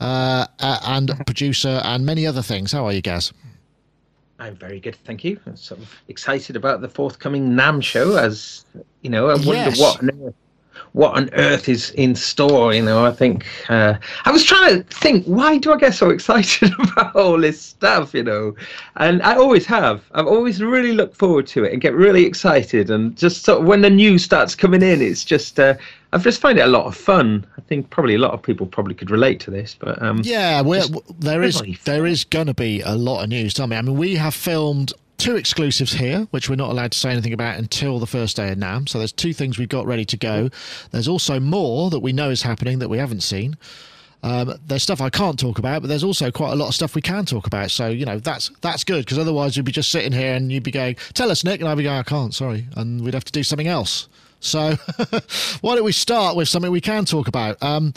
uh, 0.00 0.46
uh, 0.60 0.78
and 0.84 1.10
producer 1.26 1.80
and 1.84 2.06
many 2.06 2.26
other 2.26 2.42
things. 2.42 2.70
How 2.72 2.84
are 2.86 2.92
you, 2.92 3.02
Gaz? 3.02 3.32
I'm 4.40 4.54
very 4.54 4.78
good, 4.78 4.94
thank 5.04 5.24
you. 5.24 5.40
I'm 5.46 5.56
sort 5.56 5.80
of 5.80 5.92
excited 6.06 6.54
about 6.54 6.80
the 6.80 6.88
forthcoming 6.88 7.50
NAMM 7.50 7.82
show. 7.82 8.16
As 8.16 8.64
you 9.02 9.10
know, 9.10 9.26
I 9.30 9.34
wonder 9.34 9.52
Yes. 9.52 9.80
what 9.80 10.00
on 10.00 10.10
earth, 10.22 10.34
what 10.92 11.16
on 11.16 11.30
earth 11.34 11.68
is 11.68 11.90
in 11.92 12.14
store. 12.14 12.72
You 12.74 12.82
know, 12.82 13.04
I 13.04 13.12
think 13.12 13.46
uh, 13.68 13.94
I 14.24 14.30
was 14.30 14.44
trying 14.44 14.82
to 14.82 14.82
think 14.94 15.24
why 15.26 15.58
do 15.58 15.72
I 15.72 15.76
get 15.76 15.94
so 15.94 16.10
excited 16.16 16.72
about 16.78 17.14
all 17.16 17.38
this 17.40 17.60
stuff? 17.60 18.14
You 18.14 18.22
know, 18.22 18.54
and 18.96 19.22
I 19.22 19.36
always 19.36 19.66
have. 19.66 20.04
I've 20.12 20.26
always 20.26 20.62
really 20.62 20.92
looked 20.92 21.16
forward 21.16 21.46
to 21.48 21.64
it 21.64 21.72
and 21.72 21.80
get 21.80 21.94
really 21.94 22.24
excited. 22.24 22.90
And 22.90 23.16
just 23.16 23.44
sort 23.44 23.60
of 23.60 23.66
when 23.66 23.82
the 23.82 23.90
news 23.90 24.24
starts 24.24 24.54
coming 24.54 24.82
in, 24.82 25.02
it's 25.02 25.24
just 25.24 25.58
uh, 25.60 25.74
I've 26.12 26.22
just 26.24 26.40
find 26.40 26.58
it 26.58 26.62
a 26.62 26.68
lot 26.68 26.86
of 26.86 26.96
fun. 26.96 27.46
I 27.56 27.60
think 27.62 27.90
probably 27.90 28.14
a 28.14 28.18
lot 28.18 28.32
of 28.32 28.42
people 28.42 28.66
probably 28.66 28.94
could 28.94 29.10
relate 29.10 29.40
to 29.40 29.50
this, 29.50 29.76
but 29.78 30.00
um, 30.02 30.22
Yeah, 30.24 30.62
we're, 30.62 30.80
Just 30.80 30.92
w- 30.92 31.14
there 31.18 31.42
is 31.42 31.62
there 31.84 32.06
is 32.06 32.24
going 32.24 32.46
to 32.46 32.54
be 32.54 32.80
a 32.80 32.94
lot 32.94 33.22
of 33.22 33.28
news. 33.28 33.52
Tell 33.52 33.66
me, 33.66 33.76
I 33.76 33.82
mean, 33.82 33.96
we 33.96 34.16
have 34.16 34.34
filmed 34.34 34.92
two 35.18 35.36
exclusives 35.36 35.92
here, 35.92 36.26
which 36.30 36.48
we're 36.48 36.56
not 36.56 36.70
allowed 36.70 36.92
to 36.92 36.98
say 36.98 37.10
anything 37.10 37.32
about 37.32 37.58
until 37.58 37.98
the 37.98 38.06
first 38.06 38.36
day 38.36 38.50
of 38.50 38.58
NAMM. 38.58 38.88
So 38.88 38.98
there's 38.98 39.12
two 39.12 39.32
things 39.32 39.58
we've 39.58 39.68
got 39.68 39.86
ready 39.86 40.04
to 40.06 40.16
go. 40.16 40.48
There's 40.92 41.08
also 41.08 41.38
more 41.38 41.90
that 41.90 42.00
we 42.00 42.12
know 42.12 42.30
is 42.30 42.42
happening 42.42 42.78
that 42.78 42.88
we 42.88 42.98
haven't 42.98 43.22
seen. 43.22 43.56
Um, 44.22 44.54
there's 44.66 44.82
stuff 44.82 45.00
I 45.00 45.10
can't 45.10 45.38
talk 45.38 45.58
about, 45.58 45.82
but 45.82 45.88
there's 45.88 46.02
also 46.02 46.30
quite 46.30 46.52
a 46.52 46.56
lot 46.56 46.68
of 46.68 46.74
stuff 46.74 46.94
we 46.94 47.02
can 47.02 47.24
talk 47.24 47.46
about. 47.46 47.70
So 47.70 47.88
you 47.88 48.04
know 48.04 48.18
that's 48.18 48.50
that's 48.60 48.82
good 48.84 49.04
because 49.04 49.18
otherwise 49.18 49.56
you'd 49.56 49.66
be 49.66 49.72
just 49.72 49.90
sitting 49.90 50.12
here 50.12 50.34
and 50.34 50.50
you'd 50.50 50.64
be 50.64 50.72
going, 50.72 50.96
"Tell 51.14 51.30
us, 51.30 51.44
Nick," 51.44 51.60
and 51.60 51.68
I'd 51.68 51.76
be 51.76 51.84
going, 51.84 51.98
"I 51.98 52.02
can't, 52.02 52.34
sorry," 52.34 52.66
and 52.76 53.04
we'd 53.04 53.14
have 53.14 53.24
to 53.24 53.32
do 53.32 53.44
something 53.44 53.68
else. 53.68 54.08
So 54.40 54.76
why 55.60 55.74
don't 55.74 55.84
we 55.84 55.92
start 55.92 56.36
with 56.36 56.48
something 56.48 56.70
we 56.70 56.80
can 56.80 57.04
talk 57.04 57.28
about? 57.28 57.62
Um, 57.62 57.94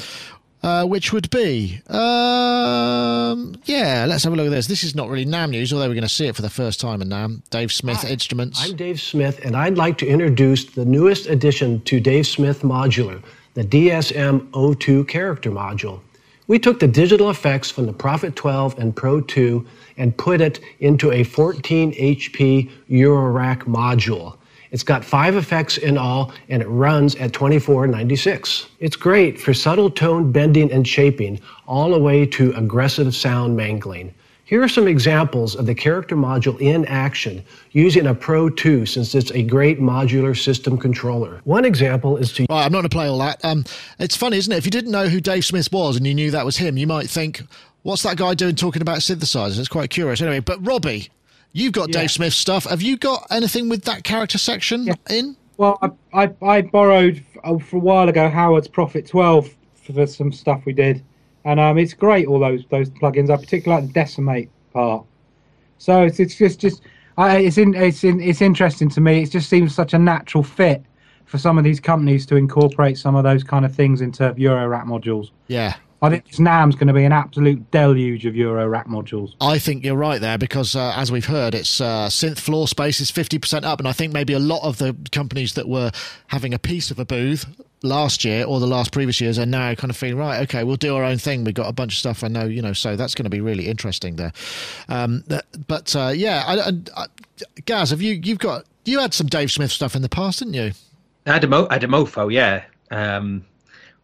uh, 0.63 0.85
which 0.85 1.11
would 1.11 1.29
be, 1.29 1.81
um, 1.87 3.55
yeah, 3.65 4.05
let's 4.07 4.23
have 4.23 4.33
a 4.33 4.35
look 4.35 4.45
at 4.45 4.51
this. 4.51 4.67
This 4.67 4.83
is 4.83 4.95
not 4.95 5.09
really 5.09 5.25
NAMM 5.25 5.51
news, 5.51 5.73
although 5.73 5.87
we're 5.87 5.95
going 5.95 6.03
to 6.03 6.09
see 6.09 6.27
it 6.27 6.35
for 6.35 6.43
the 6.43 6.49
first 6.49 6.79
time 6.79 7.01
in 7.01 7.09
NAMM. 7.09 7.41
Dave 7.49 7.71
Smith 7.71 8.03
Instruments. 8.03 8.63
I'm 8.63 8.75
Dave 8.75 9.01
Smith, 9.01 9.39
and 9.43 9.55
I'd 9.55 9.77
like 9.77 9.97
to 9.99 10.07
introduce 10.07 10.65
the 10.65 10.85
newest 10.85 11.27
addition 11.27 11.81
to 11.83 11.99
Dave 11.99 12.27
Smith 12.27 12.61
Modular, 12.61 13.23
the 13.55 13.63
DSM-02 13.63 15.07
character 15.07 15.51
module. 15.51 15.99
We 16.47 16.59
took 16.59 16.79
the 16.79 16.87
digital 16.87 17.29
effects 17.29 17.71
from 17.71 17.85
the 17.85 17.93
Prophet 17.93 18.35
12 18.35 18.77
and 18.77 18.95
Pro 18.95 19.21
2 19.21 19.65
and 19.97 20.15
put 20.17 20.41
it 20.41 20.59
into 20.79 21.11
a 21.11 21.23
14 21.23 21.93
HP 21.93 22.69
Eurorack 22.89 23.59
module. 23.63 24.37
It's 24.71 24.83
got 24.83 25.03
five 25.03 25.35
effects 25.35 25.77
in 25.77 25.97
all, 25.97 26.31
and 26.47 26.62
it 26.62 26.68
runs 26.68 27.15
at 27.15 27.33
2496. 27.33 28.68
It's 28.79 28.95
great 28.95 29.39
for 29.39 29.53
subtle 29.53 29.89
tone 29.89 30.31
bending 30.31 30.71
and 30.71 30.88
shaping, 30.88 31.39
all 31.68 31.91
the 31.91 32.00
way 32.00 32.25
to 32.27 32.53
aggressive 32.56 33.13
sound 33.13 33.57
mangling. 33.57 34.13
Here 34.45 34.62
are 34.62 34.69
some 34.69 34.88
examples 34.88 35.56
of 35.56 35.65
the 35.65 35.75
character 35.75 36.18
module 36.18 36.59
in 36.59 36.83
action 36.85 37.41
using 37.71 38.07
a 38.07 38.13
Pro 38.13 38.50
2 38.50 38.85
since 38.85 39.15
it's 39.15 39.31
a 39.31 39.44
great 39.44 39.79
modular 39.79 40.38
system 40.38 40.77
controller. 40.77 41.39
One 41.45 41.63
example 41.63 42.17
is 42.17 42.33
to 42.33 42.45
I'm 42.50 42.71
not 42.71 42.79
going 42.79 42.83
to 42.83 42.89
play 42.89 43.07
all 43.07 43.19
that. 43.19 43.44
Um, 43.45 43.63
it's 43.97 44.17
funny, 44.17 44.38
isn't 44.38 44.51
it? 44.51 44.57
If 44.57 44.65
you 44.65 44.71
didn't 44.71 44.91
know 44.91 45.07
who 45.07 45.21
Dave 45.21 45.45
Smith 45.45 45.71
was 45.71 45.95
and 45.95 46.06
you 46.06 46.13
knew 46.13 46.31
that 46.31 46.45
was 46.45 46.57
him, 46.57 46.77
you 46.77 46.85
might 46.85 47.09
think, 47.09 47.44
what's 47.83 48.03
that 48.03 48.17
guy 48.17 48.33
doing 48.33 48.56
talking 48.56 48.81
about 48.81 49.00
synthesizers? 49.00 49.57
It's 49.57 49.69
quite 49.69 49.89
curious. 49.89 50.21
Anyway, 50.21 50.39
but 50.41 50.65
Robbie, 50.65 51.09
you've 51.53 51.74
got 51.74 51.89
Yeah. 51.89 52.01
Dave 52.01 52.12
Smith 52.12 52.33
stuff. 52.33 52.65
Have 52.65 52.81
you 52.81 52.98
got 52.98 53.27
anything 53.31 53.69
with 53.69 53.83
that 53.86 54.03
character 54.03 54.38
section 54.38 54.83
Yeah. 54.86 54.94
in? 55.09 55.36
Well, 55.57 55.77
I, 55.81 56.24
I, 56.24 56.31
I 56.45 56.62
borrowed 56.62 57.24
uh, 57.44 57.57
for 57.59 57.77
a 57.77 57.80
while 57.80 58.09
ago 58.09 58.30
Howard's 58.30 58.68
Prophet 58.68 59.07
12 59.07 59.50
for, 59.75 59.94
for 59.94 60.07
some 60.07 60.31
stuff 60.31 60.63
we 60.65 60.74
did, 60.74 61.03
and 61.45 61.59
um, 61.59 61.77
it's 61.77 61.94
great. 61.94 62.27
All 62.27 62.39
those 62.39 62.63
those 62.69 62.89
plugins. 62.89 63.30
I 63.30 63.38
particularly 63.38 63.83
like 63.83 63.94
the 63.94 64.00
Decimate 64.00 64.50
part. 64.74 65.06
So 65.77 66.03
it's 66.03 66.19
it's 66.19 66.36
just 66.36 66.59
just 66.59 66.81
I, 67.18 67.38
it's 67.38 67.57
in 67.57 67.74
it's 67.75 68.03
in 68.03 68.19
it's 68.21 68.42
interesting 68.42 68.89
to 68.89 69.01
me. 69.01 69.24
It 69.24 69.31
just 69.31 69.50
seems 69.50 69.74
such 69.75 69.94
a 69.94 70.00
natural 70.00 70.44
fit 70.44 70.83
for 71.25 71.38
some 71.38 71.57
of 71.57 71.63
these 71.63 71.80
companies 71.80 72.25
to 72.27 72.36
incorporate 72.36 72.98
some 72.98 73.15
of 73.15 73.24
those 73.24 73.44
kind 73.44 73.63
of 73.65 73.74
things 73.74 74.01
into 74.01 74.33
Euro 74.38 74.68
rack 74.68 74.86
modules. 74.86 75.30
Yeah. 75.48 75.75
I 76.03 76.10
think 76.10 76.25
this 76.25 76.39
NAMM's 76.39 76.75
going 76.75 76.88
to 76.88 76.93
be 76.93 77.05
an 77.05 77.12
absolute 77.12 77.70
deluge 77.70 78.25
of 78.25 78.36
Euro 78.36 78.67
rack 78.67 78.88
modules. 78.88 79.36
I 79.39 79.60
think 79.60 79.86
you're 79.86 79.96
right 79.96 80.20
there 80.20 80.39
because, 80.39 80.75
uh, 80.75 80.93
as 80.96 81.12
we've 81.12 81.27
heard, 81.27 81.53
it's 81.53 81.79
uh, 81.79 82.08
synth 82.08 82.39
floor 82.39 82.67
space 82.67 83.00
is 83.00 83.12
50% 83.12 83.63
up. 83.63 83.79
And 83.79 83.88
I 83.88 83.91
think 83.91 84.12
maybe 84.12 84.34
a 84.34 84.39
lot 84.39 84.63
of 84.63 84.79
the 84.79 84.96
companies 85.12 85.53
that 85.53 85.70
were 85.70 85.91
having 86.27 86.55
a 86.55 86.60
piece 86.60 86.89
of 86.89 86.98
a 86.98 87.05
booth 87.05 87.46
last 87.84 88.25
year 88.25 88.46
or 88.46 88.60
the 88.60 88.67
last 88.67 88.91
previous 88.91 89.22
years 89.22 89.38
are 89.38 89.46
now 89.46 89.75
kind 89.75 89.91
of 89.91 89.98
feeling, 89.98 90.17
right, 90.17 90.41
okay, 90.41 90.63
we'll 90.63 90.75
do 90.75 90.96
our 90.96 91.03
own 91.03 91.20
thing. 91.20 91.43
We've 91.43 91.53
got 91.53 91.67
a 91.67 91.74
bunch 91.74 91.93
of 91.93 92.00
stuff 92.00 92.24
I 92.24 92.29
know, 92.29 92.46
you 92.46 92.63
know, 92.63 92.74
so 92.74 92.96
that's 92.96 93.13
going 93.13 93.25
to 93.25 93.29
be 93.29 93.41
really 93.41 93.67
interesting 93.67 94.15
there. 94.15 94.31
Um, 94.89 95.24
but 95.67 95.96
uh, 95.96 96.12
yeah, 96.15 96.43
I, 96.48 96.60
I, 96.60 96.72
I, 96.98 97.05
Gaz, 97.65 97.91
have 97.91 98.01
you, 98.01 98.20
you've 98.24 98.39
got, 98.39 98.65
you 98.86 99.00
had 99.00 99.13
some 99.13 99.27
Dave 99.27 99.51
Smith 99.51 99.72
stuff 99.72 99.96
in 99.96 100.01
the 100.01 100.10
past, 100.10 100.39
didn't 100.39 100.55
you? 100.55 100.72
I 101.27 101.34
had 101.34 101.43
a, 101.43 101.48
mo- 101.48 101.67
I 101.70 101.74
had 101.74 101.84
a 101.84 101.88
Mopho, 101.88 102.34
yeah, 102.34 102.63
um, 102.89 103.46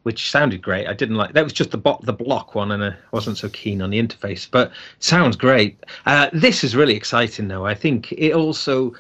which 0.08 0.32
sounded 0.32 0.62
great. 0.62 0.88
I 0.88 0.94
didn't 0.94 1.18
like 1.18 1.34
that 1.34 1.44
was 1.44 1.52
just 1.52 1.72
the 1.72 1.78
bo- 1.78 2.00
the 2.02 2.14
block 2.14 2.56
one, 2.56 2.72
and 2.72 2.82
I 2.82 2.94
wasn't 3.12 3.38
so 3.38 3.50
keen 3.50 3.82
on 3.82 3.90
the 3.90 4.02
interface. 4.02 4.48
But 4.50 4.72
sounds 5.00 5.36
great. 5.36 5.78
Uh, 6.06 6.30
this 6.32 6.64
is 6.64 6.78
really 6.78 6.96
exciting, 6.96 7.50
though. 7.50 7.66
I 7.66 7.76
think 7.76 8.14
it 8.14 8.32
also 8.34 8.96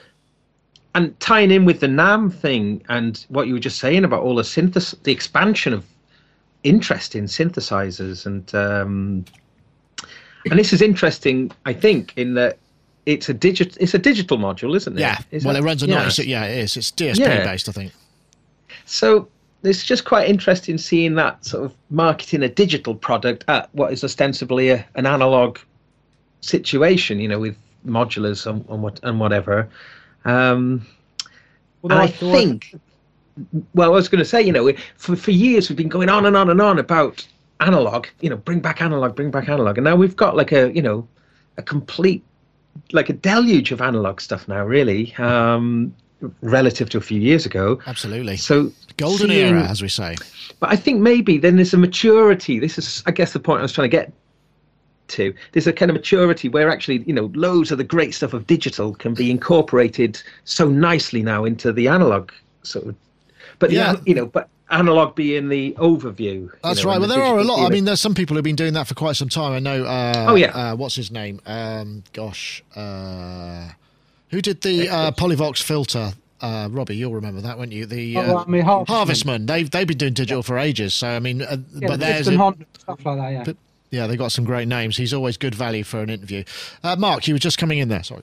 and 0.96 1.18
tying 1.22 1.50
in 1.50 1.64
with 1.64 1.80
the 1.80 1.88
NAMM 1.88 2.34
thing 2.34 2.84
and 2.90 3.26
what 3.30 3.48
you 3.48 3.54
were 3.54 3.60
just 3.62 3.80
saying 3.80 4.04
about 4.04 4.22
all 4.22 4.36
the 4.36 4.44
synthes, 4.44 5.02
the 5.04 5.14
expansion 5.14 5.72
of 5.72 5.86
interest 6.64 7.16
in 7.16 7.24
synthesizers, 7.24 8.26
and 8.26 8.54
um, 8.54 9.24
and 10.50 10.60
this 10.60 10.74
is 10.74 10.82
interesting. 10.82 11.52
I 11.66 11.72
think 11.72 12.12
in 12.18 12.34
that 12.34 12.58
it's 13.06 13.30
a 13.30 13.34
digit, 13.34 13.78
it's 13.80 13.94
a 13.94 13.98
digital 14.00 14.38
module, 14.38 14.76
isn't 14.76 14.98
it? 14.98 15.00
Yeah. 15.00 15.20
Is 15.32 15.46
well, 15.46 15.54
that- 15.54 15.62
it 15.62 15.66
runs 15.66 15.84
a 15.84 15.88
yeah. 15.88 16.00
96. 16.00 16.28
Yeah, 16.28 16.44
it 16.44 16.58
is. 16.66 16.76
It's 16.76 16.92
DSP 16.92 17.20
Yeah. 17.20 17.46
based, 17.46 17.70
I 17.70 17.72
think. 17.72 17.94
So 18.86 19.30
it's 19.64 19.84
just 19.84 20.06
quite 20.06 20.30
interesting 20.30 20.78
seeing 20.78 21.16
that 21.16 21.44
sort 21.46 21.66
of 21.66 21.74
marketing 21.90 22.44
a 22.44 22.50
digital 22.50 22.96
product 22.96 23.44
at 23.48 23.74
what 23.74 23.92
is 23.92 24.04
ostensibly 24.04 24.70
a, 24.70 24.86
an 24.96 25.06
analog 25.06 25.58
situation, 26.42 27.20
you 27.20 27.28
know, 27.28 27.40
with 27.40 27.58
modulars 27.86 28.46
and, 28.46 28.66
and 28.70 28.84
what 28.84 29.00
and 29.04 29.20
whatever. 29.20 29.70
Um, 30.26 30.86
and 31.84 31.94
I 31.94 32.08
think, 32.08 32.76
well, 33.74 33.92
I 33.92 33.96
was 33.96 34.10
going 34.10 34.20
to 34.20 34.26
say, 34.26 34.42
you 34.42 34.52
know, 34.52 34.72
for 34.96 35.16
for 35.16 35.32
years 35.32 35.70
we've 35.70 35.78
been 35.78 35.90
going 35.90 36.10
on 36.10 36.26
and 36.26 36.36
on 36.36 36.50
and 36.50 36.62
on 36.62 36.80
about 36.80 37.26
analog. 37.60 38.08
You 38.22 38.30
know, 38.30 38.38
bring 38.38 38.60
back 38.60 38.82
analog, 38.82 39.16
bring 39.16 39.32
back 39.32 39.50
analog, 39.50 39.78
and 39.78 39.86
now 39.86 39.96
we've 39.96 40.16
got 40.16 40.36
like 40.36 40.52
a, 40.52 40.72
you 40.74 40.82
know, 40.82 41.08
a 41.58 41.64
complete, 41.64 42.24
like 42.92 43.10
a 43.10 43.14
deluge 43.14 43.72
of 43.72 43.82
analog 43.82 44.22
stuff 44.22 44.48
now, 44.48 44.64
really, 44.66 45.16
um, 45.16 45.94
relative 46.42 46.90
to 46.92 46.98
a 46.98 47.02
few 47.02 47.20
years 47.20 47.46
ago. 47.46 47.80
Absolutely. 47.88 48.38
So 48.38 48.72
Golden 48.98 49.30
seeing- 49.30 49.48
era, 49.56 49.64
as 49.68 49.82
we 49.82 49.88
say. 49.88 50.16
But 50.60 50.72
I 50.72 50.76
think 50.76 51.00
maybe 51.02 51.38
then 51.38 51.56
there's 51.58 51.74
a 51.74 51.78
maturity. 51.78 52.60
This 52.60 52.78
is, 52.78 53.04
I 53.06 53.12
guess, 53.12 53.34
the 53.34 53.40
point 53.40 53.60
I 53.60 53.62
was 53.62 53.72
trying 53.74 53.90
to 53.90 53.96
get 53.96 54.12
to. 55.10 55.34
There's 55.52 55.68
a 55.68 55.74
kind 55.74 55.92
of 55.92 55.96
maturity 55.96 56.50
where 56.50 56.70
actually, 56.72 57.04
you 57.06 57.14
know, 57.14 57.32
loads 57.36 57.72
of 57.72 57.78
the 57.78 57.84
great 57.84 58.14
stuff 58.16 58.34
of 58.34 58.48
digital 58.48 58.94
can 58.96 59.14
be 59.14 59.30
incorporated 59.32 60.22
so 60.46 60.68
nicely 60.68 61.22
now 61.22 61.46
into 61.46 61.72
the 61.72 61.88
analog 61.88 62.32
sort 62.64 62.88
of. 62.88 62.96
But 63.60 63.72
Yeah. 63.72 63.96
you 64.06 64.16
know, 64.16 64.26
but 64.26 64.50
analog 64.70 65.16
being 65.16 65.48
the 65.50 65.74
overview. 65.80 66.20
you 66.26 66.52
That's 66.64 66.84
know, 66.84 66.90
right. 66.90 67.00
Well, 67.00 67.08
the 67.08 67.16
there 67.16 67.24
are 67.24 67.38
a 67.40 67.44
lot. 67.44 67.66
I 67.66 67.70
mean, 67.70 67.86
there's 67.86 68.02
some 68.02 68.14
people 68.14 68.36
who've 68.36 68.44
been 68.44 68.56
doing 68.58 68.74
that 68.74 68.86
for 68.88 68.96
quite 68.96 69.16
some 69.16 69.30
time. 69.30 69.54
I 69.54 69.60
know. 69.60 69.86
Uh, 69.86 70.26
Oh, 70.30 70.36
yeah. 70.36 70.48
Uh, 70.48 70.76
what's 70.76 70.96
his 70.96 71.10
name? 71.12 71.40
Um, 71.46 72.04
gosh, 72.14 72.64
uh, 72.76 73.70
who 74.30 74.42
did 74.42 74.62
the 74.62 74.90
uh, 74.90 75.12
Polivoks 75.12 75.62
filter? 75.62 76.14
Uh, 76.40 76.68
Robbie, 76.72 76.96
you'll 76.96 77.16
remember 77.16 77.42
that, 77.42 77.58
won't 77.58 77.72
you? 77.72 77.86
The 77.88 78.16
uh, 78.18 78.34
Oh, 78.34 78.38
I 78.38 78.46
mean, 78.46 78.62
Harvestman. 78.62 78.96
Harvestman. 78.98 79.46
They've 79.48 79.70
they've 79.72 79.88
been 79.88 79.98
doing 79.98 80.14
digital 80.14 80.44
for 80.44 80.58
ages. 80.60 80.94
So 80.94 81.08
I 81.08 81.20
mean, 81.20 81.42
uh, 81.42 81.58
Yeah, 81.74 81.88
but 81.88 82.00
the 82.00 82.06
there's 82.06 82.28
a- 82.28 82.38
Honda, 82.38 82.66
stuff 82.78 83.04
like 83.06 83.18
that. 83.18 83.30
Yeah. 83.32 83.44
but- 83.44 83.58
yeah, 83.90 84.06
they 84.06 84.18
got 84.18 84.34
some 84.34 84.44
great 84.44 84.68
names. 84.68 84.98
He's 84.98 85.14
always 85.14 85.38
good 85.38 85.56
value 85.56 85.84
for 85.86 86.02
an 86.02 86.10
interview. 86.10 86.44
Uh, 86.84 86.98
Mark, 86.98 87.26
you 87.26 87.34
were 87.34 87.40
just 87.40 87.58
coming 87.58 87.78
in 87.80 87.88
there. 87.88 88.04
Sorry, 88.04 88.22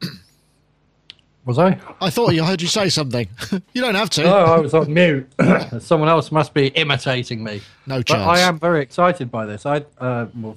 Was 1.44 1.58
I? 1.58 1.78
I 2.00 2.08
thought 2.08 2.34
you 2.34 2.44
heard 2.44 2.62
you 2.62 2.68
say 2.68 2.88
something. 2.88 3.28
you 3.74 3.80
don't 3.82 3.94
have 3.96 4.08
to. 4.10 4.22
Oh, 4.24 4.54
I 4.54 4.58
was 4.60 4.72
on 4.74 4.92
mute. 4.94 5.30
Someone 5.80 6.08
else 6.08 6.32
must 6.32 6.54
be 6.54 6.68
imitating 6.68 7.42
me. 7.44 7.60
No 7.86 7.98
But 7.98 8.06
chance. 8.06 8.22
I 8.26 8.40
am 8.40 8.58
very 8.58 8.80
excited 8.80 9.30
by 9.30 9.44
this. 9.44 9.66
I 9.66 9.84
uh, 9.98 10.26
well, 10.34 10.56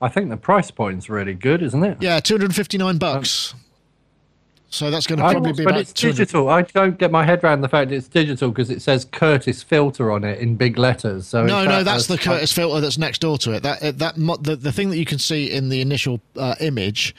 I 0.00 0.08
think 0.08 0.30
the 0.30 0.36
price 0.36 0.70
point's 0.70 1.08
really 1.08 1.34
good, 1.34 1.62
isn't 1.62 1.84
it? 1.84 1.98
Yeah, 2.00 2.18
two 2.20 2.34
hundred 2.34 2.54
fifty-nine 2.54 2.98
bucks. 2.98 3.54
So 4.76 4.90
that's 4.90 5.06
going 5.06 5.18
to 5.18 5.30
probably 5.30 5.54
be 5.54 5.64
but 5.64 5.76
it's 5.78 5.92
200 5.92 6.16
digital. 6.16 6.48
I 6.50 6.62
don't 6.62 6.98
get 6.98 7.10
my 7.10 7.24
head 7.24 7.42
around 7.42 7.62
the 7.62 7.68
fact 7.68 7.90
it's 7.92 8.08
digital 8.08 8.50
because 8.50 8.68
it 8.68 8.82
says 8.82 9.06
Curtis 9.06 9.62
filter 9.62 10.12
on 10.12 10.22
it 10.22 10.38
in 10.38 10.56
big 10.56 10.76
letters. 10.76 11.26
So 11.26 11.46
No, 11.46 11.64
no, 11.64 11.82
that's 11.82 12.06
the 12.06 12.18
Curtis 12.18 12.52
filter 12.52 12.80
that's 12.80 12.98
next 12.98 13.20
door 13.22 13.38
to 13.38 13.52
it. 13.52 13.62
That 13.62 13.82
uh, 13.82 13.92
that 13.92 14.16
the, 14.42 14.56
the 14.56 14.72
thing 14.72 14.90
that 14.90 14.98
you 14.98 15.06
can 15.06 15.18
see 15.18 15.50
in 15.50 15.70
the 15.70 15.80
initial 15.80 16.20
uh, 16.36 16.56
image 16.60 17.14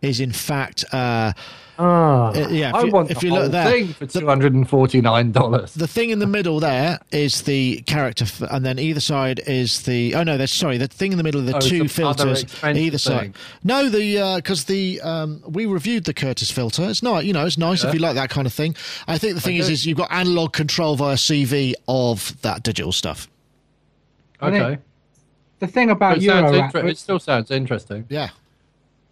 is 0.00 0.20
in 0.20 0.32
fact 0.32 0.84
uh, 0.92 1.32
Ah, 1.78 2.28
Uh, 2.28 2.48
yeah, 2.50 2.68
if 2.68 2.74
I 2.74 2.82
you- 2.84 2.90
want 2.92 3.10
if 3.10 3.20
the 3.20 3.26
you 3.26 3.32
look 3.32 3.40
whole 3.42 3.48
there, 3.50 3.70
thing 3.70 3.88
for 3.94 4.06
two 4.06 4.26
hundred 4.26 4.52
and 4.54 4.68
forty 4.68 5.00
nine 5.00 5.32
dollars. 5.32 5.72
the 5.72 5.86
thing 5.86 6.10
in 6.10 6.18
the 6.18 6.26
middle 6.26 6.60
there 6.60 6.98
is 7.10 7.42
the 7.42 7.80
character, 7.86 8.24
f- 8.24 8.42
and 8.50 8.64
then 8.64 8.78
either 8.78 9.00
side 9.00 9.40
is 9.46 9.82
the 9.82 10.14
oh 10.14 10.22
no, 10.22 10.36
that's 10.36 10.52
sorry, 10.54 10.76
the 10.76 10.86
thing 10.86 11.12
in 11.12 11.18
the 11.18 11.24
middle 11.24 11.40
of 11.40 11.46
the 11.46 11.54
Oh, 11.54 11.58
it's 11.58 11.68
two 11.68 11.88
filters 11.88 12.42
expensive 12.42 12.82
either 12.84 12.98
side. 12.98 13.20
thing. 13.20 13.34
No, 13.64 13.88
the 13.88 14.34
because 14.36 14.64
the 14.64 15.00
um, 15.00 15.42
we 15.48 15.64
reviewed 15.64 16.04
the 16.04 16.12
Curtis 16.14 16.50
filter. 16.50 16.84
It's 16.90 17.02
not 17.02 17.24
you 17.24 17.32
know 17.32 17.46
it's 17.46 17.56
nice 17.58 17.84
if 17.84 17.94
you 17.94 18.00
like 18.00 18.16
that 18.16 18.28
kind 18.28 18.46
of 18.46 18.52
thing. 18.52 18.76
I 19.08 19.16
think 19.16 19.34
the 19.34 19.40
thing 19.40 19.56
is 19.56 19.68
do. 19.68 19.72
is 19.72 19.86
you've 19.86 19.96
got 19.98 20.12
analog 20.12 20.52
control 20.52 20.94
via 20.96 21.16
CV 21.16 21.72
of 21.88 22.36
that 22.42 22.62
digital 22.62 22.92
stuff. 22.92 23.28
Okay, 24.42 24.78
The 25.60 25.66
thing 25.68 25.88
about 25.90 26.18
it, 26.18 26.24
sounds 26.24 26.50
Eurorack, 26.54 26.74
inter- 26.74 26.88
it 26.88 26.98
still 26.98 27.18
sounds 27.20 27.50
interesting. 27.50 28.04
Yeah. 28.10 28.30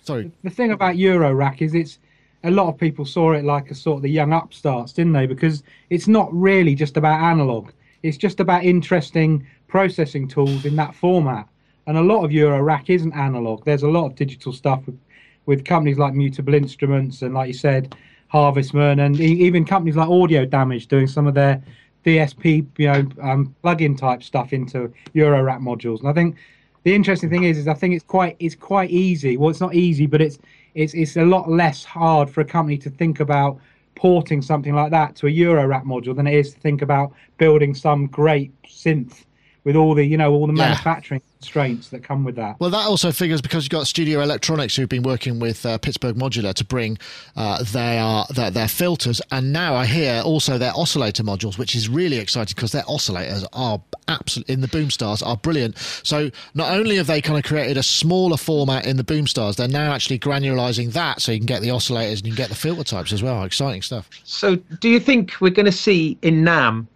Sorry. 0.02 0.30
the 0.42 0.50
thing 0.50 0.72
about 0.72 0.96
Eurorack 0.96 1.62
is 1.62 1.74
it's 1.74 1.98
a 2.44 2.50
lot 2.50 2.68
of 2.68 2.78
people 2.78 3.04
saw 3.04 3.32
it 3.32 3.44
like 3.44 3.70
a 3.70 3.74
sort 3.74 3.96
of 3.96 4.02
the 4.02 4.10
young 4.10 4.32
upstarts, 4.32 4.92
didn't 4.92 5.12
they? 5.12 5.26
Because 5.26 5.62
it's 5.90 6.08
not 6.08 6.32
really 6.32 6.74
just 6.74 6.96
about 6.96 7.20
analog. 7.20 7.70
It's 8.02 8.16
just 8.16 8.40
about 8.40 8.64
interesting 8.64 9.46
processing 9.68 10.26
tools 10.26 10.64
in 10.64 10.76
that 10.76 10.94
format. 10.94 11.46
And 11.86 11.96
a 11.98 12.02
lot 12.02 12.24
of 12.24 12.30
Eurorack 12.30 12.88
isn't 12.88 13.12
analog. 13.12 13.64
There's 13.64 13.82
a 13.82 13.88
lot 13.88 14.06
of 14.06 14.14
digital 14.14 14.52
stuff 14.52 14.84
with, 14.86 14.98
with 15.46 15.64
companies 15.64 15.98
like 15.98 16.14
Mutable 16.14 16.54
Instruments 16.54 17.22
and, 17.22 17.34
like 17.34 17.48
you 17.48 17.54
said, 17.54 17.94
Harvestman, 18.28 19.00
and 19.00 19.20
even 19.20 19.64
companies 19.64 19.96
like 19.96 20.08
Audio 20.08 20.46
Damage 20.46 20.86
doing 20.86 21.08
some 21.08 21.26
of 21.26 21.34
their 21.34 21.62
DSP, 22.04 22.66
you 22.78 22.86
know, 22.86 23.08
um, 23.20 23.54
plug-in 23.60 23.96
type 23.96 24.22
stuff 24.22 24.52
into 24.52 24.92
Eurorack 25.14 25.60
modules. 25.60 26.00
And 26.00 26.08
I 26.08 26.12
think 26.12 26.36
the 26.84 26.94
interesting 26.94 27.28
thing 27.28 27.42
is, 27.44 27.58
is 27.58 27.68
I 27.68 27.74
think 27.74 27.94
it's 27.94 28.04
quite 28.04 28.36
it's 28.38 28.54
quite 28.54 28.90
easy. 28.90 29.36
Well, 29.36 29.50
it's 29.50 29.60
not 29.60 29.74
easy, 29.74 30.06
but 30.06 30.20
it's 30.20 30.38
it's 30.74 30.94
it's 30.94 31.16
a 31.16 31.24
lot 31.24 31.50
less 31.50 31.84
hard 31.84 32.30
for 32.30 32.40
a 32.40 32.44
company 32.44 32.78
to 32.78 32.90
think 32.90 33.20
about 33.20 33.58
porting 33.94 34.40
something 34.40 34.74
like 34.74 34.90
that 34.90 35.14
to 35.16 35.26
a 35.26 35.30
Eurorack 35.30 35.84
module 35.84 36.14
than 36.14 36.26
it 36.26 36.34
is 36.34 36.54
to 36.54 36.60
think 36.60 36.80
about 36.82 37.12
building 37.38 37.74
some 37.74 38.06
great 38.06 38.50
synth 38.62 39.24
with 39.64 39.76
all 39.76 39.94
the 39.94 40.04
you 40.04 40.16
know 40.16 40.32
all 40.32 40.46
the 40.46 40.52
Yeah. 40.52 40.68
manufacturing 40.68 41.20
constraints 41.40 41.88
that 41.88 42.04
come 42.04 42.22
with 42.22 42.36
that. 42.36 42.60
Well, 42.60 42.68
that 42.70 42.86
also 42.86 43.10
figures 43.12 43.40
because 43.40 43.64
you've 43.64 43.70
got 43.70 43.86
Studio 43.86 44.20
Electronics 44.20 44.76
who've 44.76 44.88
been 44.88 45.02
working 45.02 45.38
with 45.38 45.64
uh, 45.64 45.78
Pittsburgh 45.78 46.16
Modular 46.16 46.52
to 46.52 46.64
bring 46.64 46.98
uh, 47.34 47.64
their, 47.64 48.24
their 48.34 48.50
their 48.50 48.68
filters, 48.68 49.22
and 49.30 49.52
now 49.52 49.74
I 49.74 49.86
hear 49.86 50.20
also 50.22 50.58
their 50.58 50.72
oscillator 50.76 51.22
modules, 51.22 51.56
which 51.56 51.74
is 51.74 51.88
really 51.88 52.18
exciting 52.18 52.54
because 52.54 52.72
their 52.72 52.82
oscillators 52.82 53.46
are 53.54 53.80
absolutely 54.08 54.52
in 54.52 54.60
the 54.60 54.68
Boomstars 54.68 55.26
are 55.26 55.36
brilliant. 55.36 55.78
So 55.78 56.30
not 56.54 56.72
only 56.72 56.96
have 56.96 57.06
they 57.06 57.22
kind 57.22 57.38
of 57.38 57.44
created 57.44 57.78
a 57.78 57.82
smaller 57.82 58.36
format 58.36 58.86
in 58.86 58.98
the 58.98 59.04
Boomstars, 59.04 59.56
they're 59.56 59.68
now 59.68 59.92
actually 59.92 60.18
granularizing 60.18 60.92
that, 60.92 61.22
so 61.22 61.32
you 61.32 61.38
can 61.38 61.46
get 61.46 61.62
the 61.62 61.68
oscillators 61.68 62.18
and 62.18 62.26
you 62.26 62.32
can 62.32 62.36
get 62.36 62.48
the 62.50 62.54
filter 62.54 62.84
types 62.84 63.12
as 63.12 63.22
well. 63.22 63.44
Exciting 63.44 63.80
stuff. 63.80 64.10
So, 64.24 64.56
do 64.56 64.90
you 64.90 65.00
think 65.00 65.32
we're 65.40 65.50
going 65.50 65.66
to 65.66 65.72
see 65.72 66.18
in 66.20 66.44
NAMM 66.44 66.86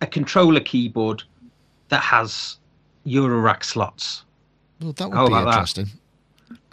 a 0.00 0.06
controller 0.06 0.60
keyboard 0.60 1.22
that 1.88 2.02
has 2.02 2.56
Eurorack 3.06 3.64
slots? 3.64 4.24
Well, 4.80 4.92
that 4.92 5.08
would 5.08 5.16
How 5.16 5.26
be 5.28 5.32
about 5.32 5.44
that? 5.44 5.50
interesting. 5.54 5.86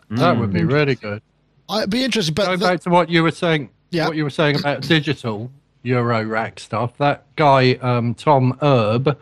That 0.10 0.38
would 0.38 0.52
be 0.54 0.63
really 0.63 0.96
good. 0.96 1.22
I'd 1.70 1.90
be 1.90 2.04
interested, 2.04 2.36
but 2.36 2.46
Going 2.46 2.60
the- 2.60 2.66
back 2.66 2.82
to 2.82 2.90
what 2.90 3.10
you 3.10 3.24
were 3.24 3.32
saying, 3.32 3.70
Yeah. 3.92 4.08
what 4.08 4.16
you 4.18 4.24
were 4.24 4.30
saying 4.30 4.58
about 4.60 4.82
digital 4.82 5.50
Euro 5.84 6.24
rack 6.24 6.60
stuff. 6.60 6.98
That 6.98 7.25
guy 7.36 7.74
um, 7.75 8.13
Tom 8.13 8.54
Erbe, 8.62 9.16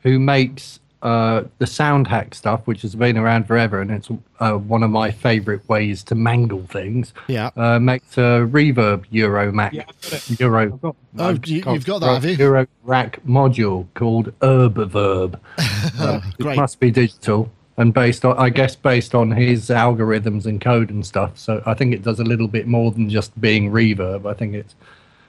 who 0.00 0.18
makes 0.18 0.80
uh, 1.04 1.44
the 1.58 1.66
sound 1.66 2.08
hack 2.08 2.34
stuff, 2.34 2.62
which 2.64 2.82
has 2.82 2.94
been 2.96 3.16
around 3.18 3.46
forever, 3.46 3.80
and 3.80 3.90
it's 3.90 4.08
uh, 4.40 4.54
one 4.54 4.82
of 4.82 4.90
my 4.90 5.10
favourite 5.10 5.68
ways 5.68 6.02
to 6.04 6.14
mangle 6.14 6.66
things. 6.66 7.12
Yeah. 7.28 7.50
uh, 7.56 7.78
makes 7.78 8.16
a 8.18 8.48
reverb 8.50 9.04
Euro 9.10 9.52
Mac 9.52 9.72
Yeah, 9.74 9.84
I've 9.88 10.00
got 10.00 10.12
it. 10.30 10.40
Euro. 10.40 10.62
I've 10.72 10.80
got- 10.80 10.96
Oh, 11.16 11.38
you- 11.44 11.62
you've 11.66 11.84
got 11.86 12.00
that, 12.00 12.14
have 12.14 12.24
you? 12.24 12.32
Euro 12.36 12.66
rack 12.82 13.20
module 13.24 13.86
called 13.94 14.32
Herb 14.42 14.78
Uh, 14.96 16.20
Great. 16.40 16.54
It 16.54 16.56
must 16.56 16.80
be 16.80 16.90
digital 16.90 17.50
and 17.76 17.92
based 17.94 18.24
on, 18.24 18.36
I 18.38 18.48
guess, 18.48 18.74
based 18.74 19.14
on 19.14 19.30
his 19.30 19.68
algorithms 19.68 20.46
and 20.46 20.60
code 20.60 20.90
and 20.90 21.04
stuff. 21.04 21.38
So 21.38 21.62
I 21.66 21.74
think 21.74 21.92
it 21.94 22.02
does 22.02 22.18
a 22.18 22.24
little 22.24 22.48
bit 22.48 22.66
more 22.66 22.90
than 22.92 23.08
just 23.10 23.38
being 23.40 23.70
reverb. 23.70 24.26
I 24.28 24.34
think 24.34 24.54
it 24.54 24.74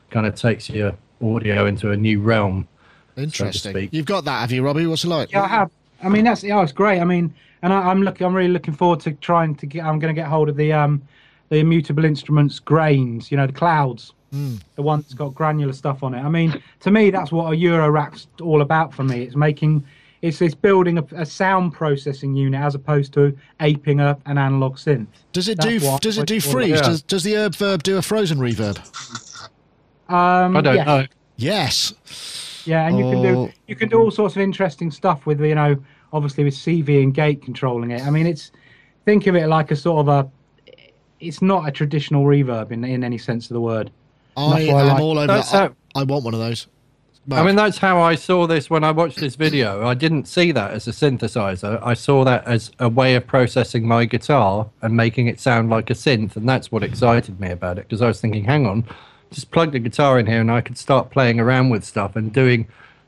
kind 0.09 0.25
of 0.25 0.35
takes 0.35 0.69
your 0.69 0.93
audio 1.21 1.65
into 1.65 1.91
a 1.91 1.97
new 1.97 2.19
realm. 2.21 2.67
Interesting. 3.17 3.71
speak. 3.71 3.93
You've 3.93 4.05
got 4.05 4.25
that, 4.25 4.41
have 4.41 4.51
you, 4.51 4.63
Robbie? 4.63 4.87
What's 4.87 5.03
it 5.03 5.09
like? 5.09 5.31
Yeah, 5.31 5.43
I 5.43 5.47
have. 5.47 5.71
I 6.03 6.09
mean, 6.09 6.25
that's 6.25 6.43
yeah, 6.43 6.61
it's 6.61 6.71
great. 6.71 6.99
I 6.99 7.05
mean, 7.05 7.33
and 7.61 7.71
I, 7.73 7.77
I'm 7.89 8.01
looking. 8.03 8.25
I'm 8.27 8.33
really 8.35 8.51
looking 8.51 8.73
forward 8.73 8.99
to 9.01 9.13
trying 9.13 9.55
to 9.55 9.65
get. 9.65 9.83
I'm 9.85 9.99
going 9.99 10.13
to 10.13 10.19
get 10.19 10.27
hold 10.27 10.49
of 10.49 10.57
the 10.57 10.73
um, 10.73 11.01
the 11.49 11.57
immutable 11.57 12.05
instruments 12.05 12.59
grains. 12.59 13.31
You 13.31 13.37
know, 13.37 13.47
the 13.47 13.53
clouds, 13.53 14.13
the 14.31 14.81
one 14.81 15.01
that's 15.01 15.13
got 15.13 15.33
granular 15.33 15.73
stuff 15.73 16.03
on 16.03 16.13
it. 16.13 16.21
I 16.21 16.29
mean, 16.29 16.61
to 16.81 16.91
me, 16.91 17.09
that's 17.09 17.31
what 17.31 17.51
a 17.53 17.55
Euro 17.55 17.89
rack's 17.89 18.27
all 18.41 18.61
about. 18.61 18.93
For 18.93 19.03
me, 19.03 19.23
it's 19.23 19.35
making. 19.35 19.85
It's, 20.21 20.41
it's 20.41 20.55
building 20.55 20.97
a, 20.97 21.03
a 21.15 21.25
sound 21.25 21.73
processing 21.73 22.33
unit 22.35 22.59
as 22.59 22.73
opposed 22.73 23.13
to 23.13 23.37
aping 23.59 23.99
up 23.99 24.19
an 24.25 24.39
analog 24.39 24.77
synth. 24.77 25.05
Does 25.33 25.47
it 25.47 25.59
That's 25.59 25.83
do? 25.83 25.87
what- 25.87 26.01
Does 26.01 26.17
it 26.17 26.25
do 26.25 26.35
what- 26.35 26.43
freeze? 26.43 26.81
Does, 26.81 27.03
does 27.03 27.23
the 27.23 27.33
Erbe-Verb 27.33 27.83
do 27.83 27.97
a 27.97 28.01
frozen 28.01 28.39
reverb? 28.39 28.79
Um, 30.09 30.57
I 30.57 30.61
don't 30.61 30.75
yes. 30.77 30.87
know. 30.87 31.05
Yes. 31.37 31.93
Yeah, 32.65 32.87
and 32.87 32.97
you 32.97 33.05
can 33.05 33.17
Oh. 33.25 33.47
do 33.47 33.51
you 33.67 33.75
can 33.75 33.89
do 33.89 33.99
all 33.99 34.11
sorts 34.11 34.35
of 34.35 34.41
interesting 34.41 34.91
stuff 34.91 35.25
with 35.25 35.39
you 35.41 35.55
know 35.55 35.75
obviously 36.13 36.43
with 36.43 36.53
CV 36.55 37.03
and 37.03 37.13
gate 37.13 37.41
controlling 37.41 37.91
it. 37.91 38.01
I 38.05 38.09
mean, 38.09 38.25
it's 38.27 38.51
think 39.05 39.27
of 39.27 39.35
it 39.35 39.47
like 39.47 39.71
a 39.71 39.75
sort 39.75 39.99
of 39.99 40.07
a. 40.07 40.29
It's 41.19 41.41
not 41.41 41.67
a 41.67 41.71
traditional 41.71 42.25
reverb 42.25 42.71
in 42.71 42.83
in 42.83 43.03
any 43.03 43.17
sense 43.17 43.49
of 43.49 43.53
the 43.53 43.61
word. 43.61 43.91
I 44.37 44.49
That's 44.63 44.71
why 44.71 44.79
I 44.79 44.81
am 44.81 44.87
like- 44.89 45.01
all 45.01 45.17
over 45.19 45.27
That's 45.27 45.51
that. 45.51 45.71
how- 45.71 45.75
I, 45.95 46.01
I 46.01 46.03
want 46.03 46.25
one 46.25 46.33
of 46.33 46.39
those. 46.39 46.67
I 47.31 47.43
mean, 47.43 47.55
that's 47.55 47.79
how 47.79 47.99
I 47.99 48.13
saw 48.13 48.45
this 48.45 48.69
when 48.69 48.83
I 48.83 48.91
watched 48.91 49.17
this 49.19 49.35
video. 49.35 49.87
I 49.87 49.95
didn't 49.95 50.27
see 50.27 50.51
that 50.51 50.69
as 50.69 50.87
a 50.87 50.91
synthesizer. 50.91 51.79
I 51.81 51.95
saw 51.95 52.23
that 52.23 52.45
as 52.45 52.69
a 52.79 52.87
way 52.87 53.15
of 53.15 53.25
processing 53.25 53.87
my 53.87 54.05
guitar 54.05 54.67
and 54.83 54.95
making 54.95 55.25
it 55.25 55.39
sound 55.39 55.71
like 55.71 55.89
a 55.89 55.93
synth. 55.95 56.35
And 56.35 56.47
that's 56.47 56.71
what 56.71 56.83
excited 56.83 57.39
me 57.39 57.49
about 57.49 57.79
it 57.79 57.85
because 57.87 58.03
I 58.03 58.07
was 58.07 58.21
thinking, 58.21 58.43
hang 58.43 58.67
on, 58.67 58.83
just 59.31 59.51
plug 59.51 59.71
the 59.71 59.79
guitar 59.79 60.19
in 60.19 60.25
here 60.27 60.41
and 60.41 60.51
I 60.51 60.61
could 60.61 60.77
start 60.77 61.09
playing 61.11 61.39
around 61.39 61.69
with 61.69 61.83
stuff 61.83 62.15
and 62.15 62.31
doing. 62.31 62.67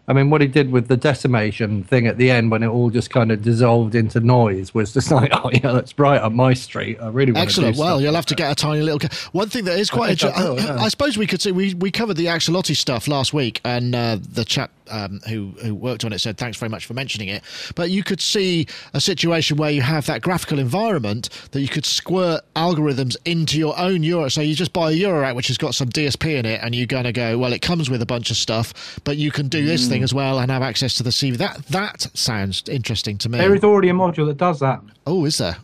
I 0.09 0.13
mean, 0.13 0.29
what 0.29 0.39
he 0.39 0.47
did 0.47 0.71
with 0.71 0.87
the 0.87 0.95
decimation 0.95 1.83
thing 1.83 2.07
at 2.07 2.17
the 2.17 2.31
end 2.31 2.49
when 2.49 2.63
it 2.63 2.67
all 2.67 2.89
just 2.89 3.09
kind 3.09 3.29
of 3.29 3.41
dissolved 3.41 3.93
into 3.93 4.21
noise 4.21 4.73
was 4.73 4.93
just 4.93 5.11
like, 5.19 5.31
oh, 5.33 5.49
yeah, 5.51 5.73
that's 5.73 5.97
right 5.99 6.21
up 6.21 6.31
my 6.31 6.53
street. 6.53 6.97
I 7.01 7.09
really 7.09 7.33
want 7.33 7.43
Excellent. 7.45 7.75
to 7.75 7.77
do 7.77 7.83
Well, 7.85 7.99
you'll 7.99 8.15
have 8.15 8.25
to 8.27 8.35
get 8.35 8.49
a 8.49 8.55
tiny 8.55 8.81
little. 8.81 8.99
ca- 8.99 9.09
One 9.33 9.49
thing 9.49 9.65
that 9.65 9.77
is 9.77 9.89
quite 9.89 10.23
I 10.23 10.43
will, 10.43 10.59
I, 10.59 10.63
yeah. 10.63 10.77
I 10.81 10.87
suppose 10.87 11.17
we 11.17 11.27
could 11.27 11.41
see 11.41 11.51
we, 11.51 11.73
we 11.73 11.91
covered 11.91 12.15
the 12.15 12.27
Axoloti 12.27 12.75
stuff 12.77 13.09
last 13.09 13.33
week, 13.33 13.59
and 13.65 13.93
uh, 13.93 14.17
the 14.21 14.45
chap 14.45 14.71
um, 14.89 15.19
who 15.27 15.53
who 15.61 15.75
worked 15.75 16.05
on 16.05 16.13
it 16.13 16.19
said 16.19 16.37
thanks 16.37 16.57
very 16.57 16.69
much 16.69 16.85
for 16.85 16.93
mentioning 16.93 17.27
it. 17.29 17.43
But 17.75 17.89
you 17.89 18.03
could 18.03 18.21
see 18.21 18.67
a 18.93 19.01
situation 19.01 19.57
where 19.57 19.71
you 19.71 19.81
have 19.81 20.05
that 20.07 20.21
graphical 20.21 20.59
environment 20.59 21.29
that 21.51 21.61
you 21.61 21.67
could 21.67 21.85
squirt 21.85 22.41
algorithms 22.55 23.15
into 23.25 23.57
your 23.57 23.77
own 23.77 24.03
Euro. 24.03 24.29
So 24.29 24.41
you 24.41 24.55
just 24.55 24.73
buy 24.73 24.91
a 24.91 24.95
Eurorack 24.95 25.35
which 25.35 25.47
has 25.47 25.57
got 25.57 25.75
some 25.75 25.89
DSP 25.89 26.37
in 26.39 26.45
it, 26.45 26.59
and 26.63 26.73
you're 26.75 26.87
going 26.87 27.05
to 27.05 27.11
go 27.11 27.37
well. 27.37 27.53
It 27.53 27.61
comes 27.61 27.89
with 27.89 28.01
a 28.01 28.05
bunch 28.05 28.31
of 28.31 28.37
stuff, 28.37 28.99
but 29.03 29.17
you 29.17 29.31
can 29.31 29.47
do 29.47 29.65
this 29.65 29.87
thing 29.87 30.03
as 30.03 30.13
well 30.13 30.39
and 30.39 30.51
have 30.51 30.61
access 30.61 30.95
to 30.95 31.03
the 31.03 31.09
CV. 31.09 31.37
That 31.37 31.65
that 31.67 32.07
sounds 32.13 32.63
interesting 32.69 33.17
to 33.19 33.29
me. 33.29 33.37
There 33.37 33.55
is 33.55 33.63
already 33.63 33.89
a 33.89 33.93
module 33.93 34.25
that 34.27 34.37
does 34.37 34.59
that. 34.59 34.81
oh, 35.05 35.25
is 35.25 35.37
there? 35.37 35.57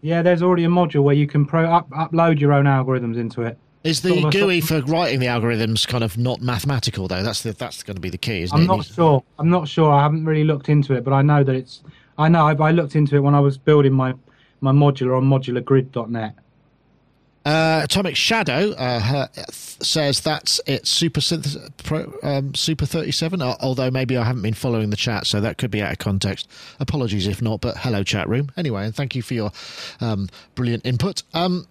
Yeah, 0.00 0.22
there's 0.22 0.42
already 0.42 0.64
a 0.64 0.68
module 0.68 1.02
where 1.02 1.14
you 1.14 1.26
can 1.26 1.44
pro 1.44 1.64
up, 1.64 1.90
upload 1.90 2.38
your 2.38 2.52
own 2.52 2.66
algorithms 2.66 3.16
into 3.16 3.42
it. 3.42 3.58
Is 3.84 3.98
Sort 4.00 4.14
the 4.14 4.26
of 4.26 4.34
a- 4.34 4.38
GUI 4.38 4.60
for 4.60 4.80
writing 4.82 5.20
the 5.20 5.26
algorithms 5.26 5.86
kind 5.86 6.02
of 6.02 6.18
not 6.18 6.40
mathematical 6.42 7.06
though? 7.08 7.22
That's 7.22 7.42
the, 7.42 7.52
that's 7.52 7.82
going 7.82 7.94
to 7.96 8.00
be 8.00 8.10
the 8.10 8.18
key, 8.18 8.42
isn't 8.42 8.56
I'm 8.56 8.64
it? 8.64 8.66
not 8.66 8.84
sure. 8.86 9.22
I'm 9.38 9.50
not 9.50 9.68
sure. 9.68 9.92
I 9.92 10.02
haven't 10.02 10.24
really 10.24 10.44
looked 10.44 10.68
into 10.68 10.94
it, 10.94 11.04
but 11.04 11.12
I 11.12 11.22
know 11.22 11.44
that 11.44 11.54
it's. 11.54 11.82
I 12.18 12.28
know. 12.28 12.46
I, 12.46 12.54
I 12.54 12.72
looked 12.72 12.96
into 12.96 13.14
it 13.16 13.20
when 13.20 13.34
I 13.34 13.40
was 13.40 13.56
building 13.56 13.92
my 13.92 14.14
my 14.60 14.72
modular 14.72 15.16
on 15.16 15.24
modulargrid.net. 15.24 16.34
Uh, 17.44 17.80
Atomic 17.84 18.14
Shadow 18.16 18.72
uh, 18.72 19.00
her- 19.00 19.30
says 19.46 20.20
that's 20.20 20.60
its 20.66 20.90
Super 20.90 21.20
Synth- 21.20 21.70
Pro, 21.78 22.12
um, 22.22 22.54
Super 22.54 22.84
37. 22.84 23.40
al- 23.40 23.56
Although 23.60 23.90
maybe 23.90 24.16
I 24.18 24.24
haven't 24.24 24.42
been 24.42 24.52
following 24.54 24.90
the 24.90 24.96
chat, 24.96 25.26
so 25.26 25.40
that 25.40 25.56
could 25.56 25.70
be 25.70 25.80
out 25.80 25.92
of 25.92 25.98
context. 25.98 26.48
Apologies 26.80 27.26
if 27.26 27.40
not, 27.40 27.60
but 27.62 27.78
hello 27.78 28.02
chat 28.02 28.28
room. 28.28 28.50
Anyway, 28.56 28.84
and 28.84 28.94
thank 28.94 29.14
you 29.14 29.22
for 29.22 29.32
your 29.34 29.52
um, 30.00 30.28
brilliant 30.56 30.84
input. 30.84 31.22
Um, 31.32 31.66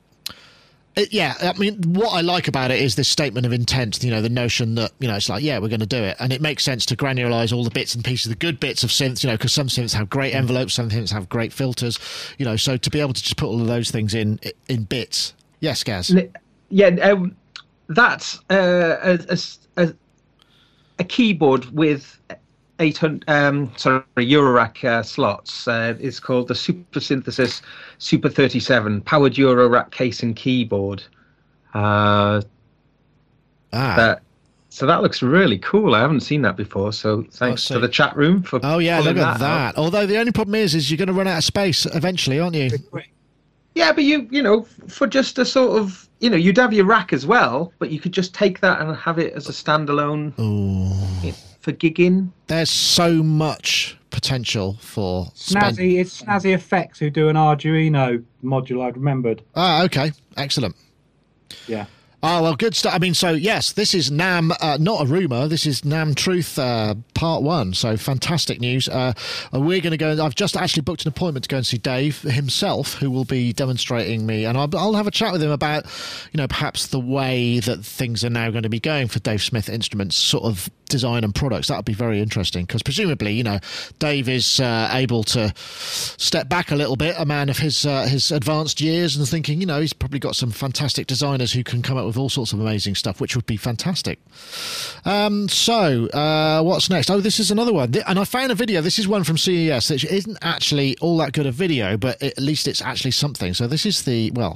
it, 0.98 1.14
yeah, 1.14 1.36
I 1.42 1.58
mean, 1.58 1.82
what 1.94 2.10
I 2.10 2.22
like 2.22 2.48
about 2.48 2.72
it 2.72 2.82
is 2.82 2.96
this 2.96 3.08
statement 3.08 3.46
of 3.46 3.54
intent. 3.54 4.04
You 4.04 4.10
know, 4.10 4.22
the 4.22 4.30
notion 4.30 4.76
that 4.76 4.92
you 5.00 5.08
know 5.08 5.16
it's 5.16 5.30
like, 5.30 5.44
yeah, 5.44 5.60
we're 5.60 5.70
going 5.70 5.80
to 5.80 5.86
do 5.86 6.04
it, 6.04 6.18
and 6.20 6.34
it 6.34 6.42
makes 6.42 6.64
sense 6.64 6.86
to 6.88 6.98
granularize 6.98 7.54
all 7.54 7.64
the 7.64 7.70
bits 7.70 7.94
and 7.94 8.04
pieces, 8.04 8.30
the 8.30 8.36
good 8.36 8.60
bits 8.60 8.84
of 8.84 8.90
synths. 8.90 9.24
You 9.24 9.30
know, 9.30 9.38
because 9.38 9.54
some 9.54 9.68
synths 9.68 9.94
have 9.94 10.10
great 10.10 10.34
envelopes, 10.34 10.74
some 10.74 10.90
synths 10.90 11.12
have 11.12 11.30
great 11.30 11.54
filters. 11.54 12.00
You 12.40 12.46
know, 12.46 12.56
so 12.56 12.78
to 12.78 12.90
be 12.90 13.00
able 13.00 13.14
to 13.14 13.22
just 13.22 13.38
put 13.38 13.48
all 13.48 13.62
of 13.62 13.68
those 13.68 13.92
things 13.92 14.16
in 14.16 14.40
in 14.68 14.84
bits. 14.86 15.36
Yes, 15.60 15.84
Gaz. 15.84 16.14
Yeah, 16.70 16.88
um, 16.88 17.36
that's 17.88 18.40
uh, 18.50 18.98
a, 19.02 19.20
a, 19.30 19.84
a, 19.84 19.94
a 21.00 21.04
keyboard 21.04 21.66
with 21.66 22.20
800, 22.80 23.24
um, 23.28 23.72
sorry, 23.76 24.04
Eurorack 24.18 24.84
uh, 24.84 25.02
slots. 25.04 25.68
Uh, 25.68 25.96
it's 26.00 26.20
called 26.20 26.48
the 26.48 26.56
Super 26.56 27.00
Synthesis 27.00 27.62
Super 27.98 28.30
37 28.30 29.02
powered 29.02 29.34
Eurorack 29.34 29.92
case 29.92 30.22
and 30.24 30.36
keyboard. 30.36 31.04
Uh, 31.74 32.42
Ah. 33.74 33.96
that, 33.98 34.22
so 34.70 34.86
that 34.86 35.02
looks 35.02 35.22
really 35.22 35.58
cool. 35.58 35.94
I 35.94 36.00
haven't 36.00 36.22
seen 36.22 36.42
that 36.44 36.56
before. 36.56 36.94
So 36.94 37.24
thanks 37.32 37.64
so- 37.64 37.76
to 37.76 37.80
the 37.82 37.90
chat 37.90 38.16
room 38.16 38.42
for. 38.44 38.60
Oh 38.64 38.78
yeah, 38.78 39.00
look 39.00 39.18
at 39.18 39.24
out. 39.24 39.40
that. 39.40 39.78
Although 39.78 40.06
the 40.06 40.18
only 40.18 40.32
problem 40.32 40.56
is, 40.56 40.74
is 40.74 40.90
you're 40.90 40.98
going 40.98 41.08
to 41.10 41.14
run 41.14 41.28
out 41.28 41.38
of 41.40 41.44
space 41.44 41.86
eventually, 41.88 42.40
aren't 42.40 42.56
you? 42.56 42.70
Yeah, 43.76 43.92
but 43.92 44.06
you 44.06 44.28
you 44.32 44.42
know 44.42 44.64
for 44.88 45.06
just 45.06 45.38
a 45.38 45.46
sort 45.46 45.78
of 45.80 46.08
you 46.20 46.30
know 46.30 46.38
you'd 46.38 46.58
have 46.58 46.72
your 46.74 46.86
rack 46.86 47.12
as 47.12 47.26
well, 47.28 47.74
but 47.78 47.92
you 47.92 48.00
could 48.00 48.14
just 48.14 48.34
take 48.34 48.62
that 48.62 48.80
and 48.80 48.96
have 48.96 49.20
it 49.20 49.34
as 49.34 49.50
a 49.50 49.52
standalone 49.52 50.34
Oh, 50.38 51.34
for 51.68 51.74
gigging. 51.74 52.30
there's 52.48 52.70
so 52.70 53.22
much 53.22 53.98
potential 54.10 54.78
for 54.80 55.30
spend- 55.36 55.78
Snazzy, 55.78 56.00
it's 56.00 56.22
Snazzy 56.22 56.58
FX 56.58 56.98
who 56.98 57.10
do 57.10 57.28
an 57.28 57.36
Arduino 57.36 58.24
module. 58.42 58.82
I 58.84 58.90
remembered. 58.90 59.42
Ah, 59.54 59.84
okay, 59.84 60.14
excellent. 60.38 60.76
Yeah. 61.68 61.88
Oh 62.24 62.42
well, 62.42 62.56
good 62.56 62.76
stuff. 62.76 62.96
I 62.96 62.98
mean, 62.98 63.14
so 63.14 63.30
yes, 63.32 63.74
this 63.74 63.94
is 63.94 64.10
NAMM, 64.10 64.52
uh, 64.60 64.78
not 64.82 65.04
a 65.04 65.06
rumor. 65.06 65.48
This 65.48 65.68
is 65.68 65.82
NAMM 65.82 66.16
Truth 66.16 66.58
uh, 66.58 66.96
Part 67.14 67.44
One. 67.44 67.76
So 67.76 67.96
fantastic 67.96 68.60
news. 68.60 68.90
Uh, 68.90 69.14
uh, 69.54 69.60
we're 69.60 69.82
going 69.82 69.92
to 69.92 69.98
go. 69.98 70.26
I've 70.26 70.34
just 70.34 70.58
actually 70.58 70.82
booked 70.82 71.06
an 71.06 71.10
appointment 71.10 71.44
to 71.44 71.50
go 71.50 71.58
and 71.58 71.66
see 71.66 71.78
Dave 71.78 72.24
himself, 72.24 72.96
who 72.96 73.12
will 73.12 73.24
be 73.24 73.54
demonstrating 73.54 74.26
me, 74.26 74.46
and 74.46 74.58
I'll, 74.58 74.70
I'll 74.76 74.96
have 74.96 75.06
a 75.06 75.12
chat 75.12 75.32
with 75.32 75.44
him 75.44 75.52
about, 75.52 75.86
you 76.34 76.40
know, 76.40 76.48
perhaps 76.48 76.88
the 76.88 77.00
way 77.00 77.60
that 77.60 77.86
things 77.86 78.26
are 78.26 78.32
now 78.32 78.50
going 78.50 78.64
to 78.64 78.70
be 78.70 78.80
going 78.80 79.10
for 79.10 79.20
Dave 79.20 79.44
Smith 79.44 79.70
Instruments, 79.70 80.16
sort 80.16 80.46
of 80.46 80.72
design 80.88 81.24
and 81.24 81.34
products. 81.34 81.68
That 81.68 81.76
would 81.78 81.86
be 81.86 81.94
very 81.94 82.22
interesting 82.22 82.66
because 82.66 82.82
presumably, 82.82 83.34
you 83.34 83.44
know, 83.44 83.60
Dave 84.00 84.30
is 84.30 84.60
uh, 84.60 84.90
able 84.94 85.24
to 85.26 85.54
step 85.58 86.48
back 86.48 86.72
a 86.72 86.76
little 86.76 86.96
bit, 86.96 87.16
a 87.18 87.26
man 87.26 87.50
of 87.50 87.58
his 87.58 87.86
uh, 87.86 88.06
his 88.06 88.32
advanced 88.32 88.80
years, 88.80 89.18
and 89.18 89.28
thinking, 89.28 89.60
you 89.60 89.68
know, 89.68 89.82
he's 89.82 89.94
probably 89.94 90.20
got 90.20 90.36
some 90.36 90.52
fantastic 90.52 91.08
designers 91.08 91.54
who 91.54 91.64
can 91.64 91.82
come 91.82 91.98
up 91.98 92.06
with 92.06 92.18
all 92.18 92.30
sorts 92.30 92.54
of 92.54 92.60
amazing 92.60 92.96
stuff, 92.96 93.20
which 93.20 93.36
would 93.36 93.46
be 93.46 93.58
fantastic. 93.58 94.20
Um, 95.06 95.50
so, 95.50 96.08
uh, 96.08 96.62
what's 96.64 96.90
next? 96.90 97.10
Oh, 97.10 97.20
this 97.20 97.40
is 97.40 97.52
another 97.52 97.74
one, 97.74 97.94
and 98.08 98.18
I 98.18 98.24
found 98.24 98.52
a 98.52 98.56
video. 98.56 98.82
This 98.82 99.00
is 99.00 99.08
one 99.08 99.24
from 99.24 99.38
CES 99.38 99.98
which 99.98 100.06
isn't 100.12 100.38
actually 100.44 100.96
all 101.02 101.18
that 101.18 101.34
good 101.34 101.48
a 101.48 101.52
video, 101.52 101.98
but 101.98 102.22
at 102.22 102.38
least 102.38 102.68
it's 102.68 102.84
actually 102.84 103.10
something. 103.10 103.56
So 103.56 103.66
this 103.66 103.84
is 103.84 104.04
the 104.04 104.30
well. 104.36 104.54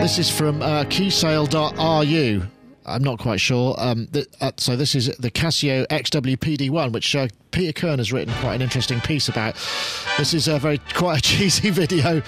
This 0.00 0.18
is 0.18 0.30
from 0.30 0.62
uh, 0.62 0.84
keysale.ru. 0.84 2.42
I'm 2.86 3.02
not 3.02 3.18
quite 3.18 3.40
sure. 3.40 3.74
Um, 3.78 4.06
the, 4.10 4.26
uh, 4.40 4.52
so 4.56 4.76
this 4.76 4.94
is 4.94 5.06
the 5.18 5.30
Casio 5.30 5.86
XWPD1, 5.88 6.92
which 6.92 7.14
uh, 7.16 7.28
Peter 7.50 7.72
Kirn 7.72 7.98
has 7.98 8.12
written 8.12 8.34
quite 8.34 8.54
an 8.54 8.62
interesting 8.62 9.00
piece 9.00 9.28
about. 9.28 9.54
This 10.18 10.34
is 10.34 10.48
a 10.48 10.58
very 10.58 10.78
quite 10.94 11.18
a 11.18 11.22
cheesy 11.22 11.70
video. 11.70 12.22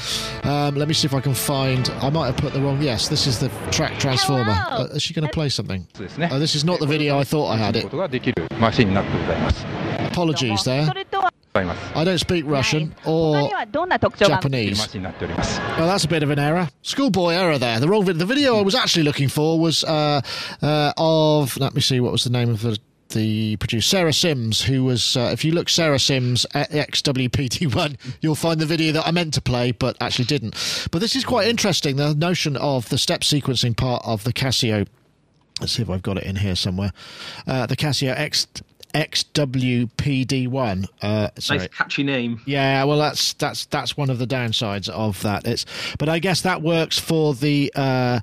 Um, 0.44 0.76
let 0.76 0.88
me 0.88 0.94
see 0.94 1.06
if 1.06 1.14
I 1.14 1.20
can 1.20 1.34
find. 1.34 1.88
I 2.00 2.10
might 2.10 2.26
have 2.26 2.36
put 2.36 2.52
the 2.52 2.60
wrong. 2.60 2.80
Yes, 2.80 3.08
this 3.08 3.26
is 3.26 3.38
the 3.38 3.48
track 3.70 3.98
transformer. 3.98 4.52
Uh, 4.70 4.84
is 4.92 5.02
she 5.02 5.12
going 5.14 5.26
to 5.26 5.32
play 5.32 5.48
something? 5.48 5.86
Oh, 6.32 6.38
this 6.38 6.54
is 6.54 6.64
not 6.64 6.80
the 6.80 6.86
video 6.86 7.18
I 7.18 7.24
thought 7.24 7.48
I 7.50 7.56
had 7.56 7.76
it. 7.76 7.84
Apologies 10.10 10.64
there. 10.64 10.86
I 11.94 12.04
don't 12.04 12.18
speak 12.18 12.44
Russian 12.46 12.94
or 13.04 13.34
Japanese. 14.28 14.78
Well, 15.78 15.86
that's 15.86 16.04
a 16.04 16.08
bit 16.08 16.22
of 16.22 16.30
an 16.30 16.38
error. 16.38 16.68
Schoolboy 16.82 17.30
error 17.34 17.58
there. 17.58 17.80
The 17.80 17.88
wrong 17.88 18.04
video. 18.04 18.18
The 18.18 18.26
video 18.26 18.56
I 18.58 18.62
was 18.62 18.74
actually 18.74 19.04
looking 19.04 19.28
for 19.28 19.58
was 19.58 19.84
uh, 19.84 20.20
uh, 20.62 20.92
of, 20.96 21.56
let 21.58 21.74
me 21.74 21.80
see, 21.80 22.00
what 22.00 22.12
was 22.12 22.24
the 22.24 22.30
name 22.30 22.50
of 22.50 22.62
the 22.62 22.78
the 23.10 23.56
producer 23.56 23.86
Sarah 23.86 24.12
Sims, 24.12 24.62
who 24.62 24.82
was, 24.84 25.16
uh, 25.16 25.30
if 25.32 25.44
you 25.44 25.52
look 25.52 25.68
Sarah 25.68 25.98
Sims 25.98 26.44
at 26.54 26.70
XWPD1, 26.70 27.96
you'll 28.20 28.34
find 28.34 28.60
the 28.60 28.66
video 28.66 28.92
that 28.94 29.06
I 29.06 29.10
meant 29.12 29.34
to 29.34 29.40
play 29.40 29.70
but 29.72 29.96
actually 30.00 30.24
didn't. 30.24 30.54
But 30.90 31.00
this 31.00 31.14
is 31.14 31.24
quite 31.24 31.46
interesting 31.46 31.96
the 31.96 32.14
notion 32.14 32.56
of 32.56 32.88
the 32.88 32.98
step 32.98 33.20
sequencing 33.20 33.76
part 33.76 34.02
of 34.04 34.24
the 34.24 34.32
Casio. 34.32 34.86
Let's 35.60 35.72
see 35.72 35.82
if 35.82 35.88
I've 35.88 36.02
got 36.02 36.18
it 36.18 36.24
in 36.24 36.36
here 36.36 36.56
somewhere. 36.56 36.92
Uh, 37.46 37.66
the 37.66 37.76
Casio 37.76 38.12
X 38.18 38.46
XWPD1. 38.94 40.88
Uh, 41.02 41.28
sorry. 41.38 41.58
Nice 41.60 41.68
catchy 41.68 42.02
name. 42.02 42.40
Yeah, 42.46 42.84
well, 42.84 42.98
that's 42.98 43.34
that's 43.34 43.66
that's 43.66 43.96
one 43.96 44.10
of 44.10 44.18
the 44.18 44.26
downsides 44.26 44.88
of 44.88 45.20
that. 45.22 45.46
It's, 45.46 45.66
but 45.98 46.08
I 46.08 46.18
guess 46.18 46.40
that 46.42 46.62
works 46.62 46.98
for 46.98 47.34
the 47.34 47.72
uh, 47.74 48.20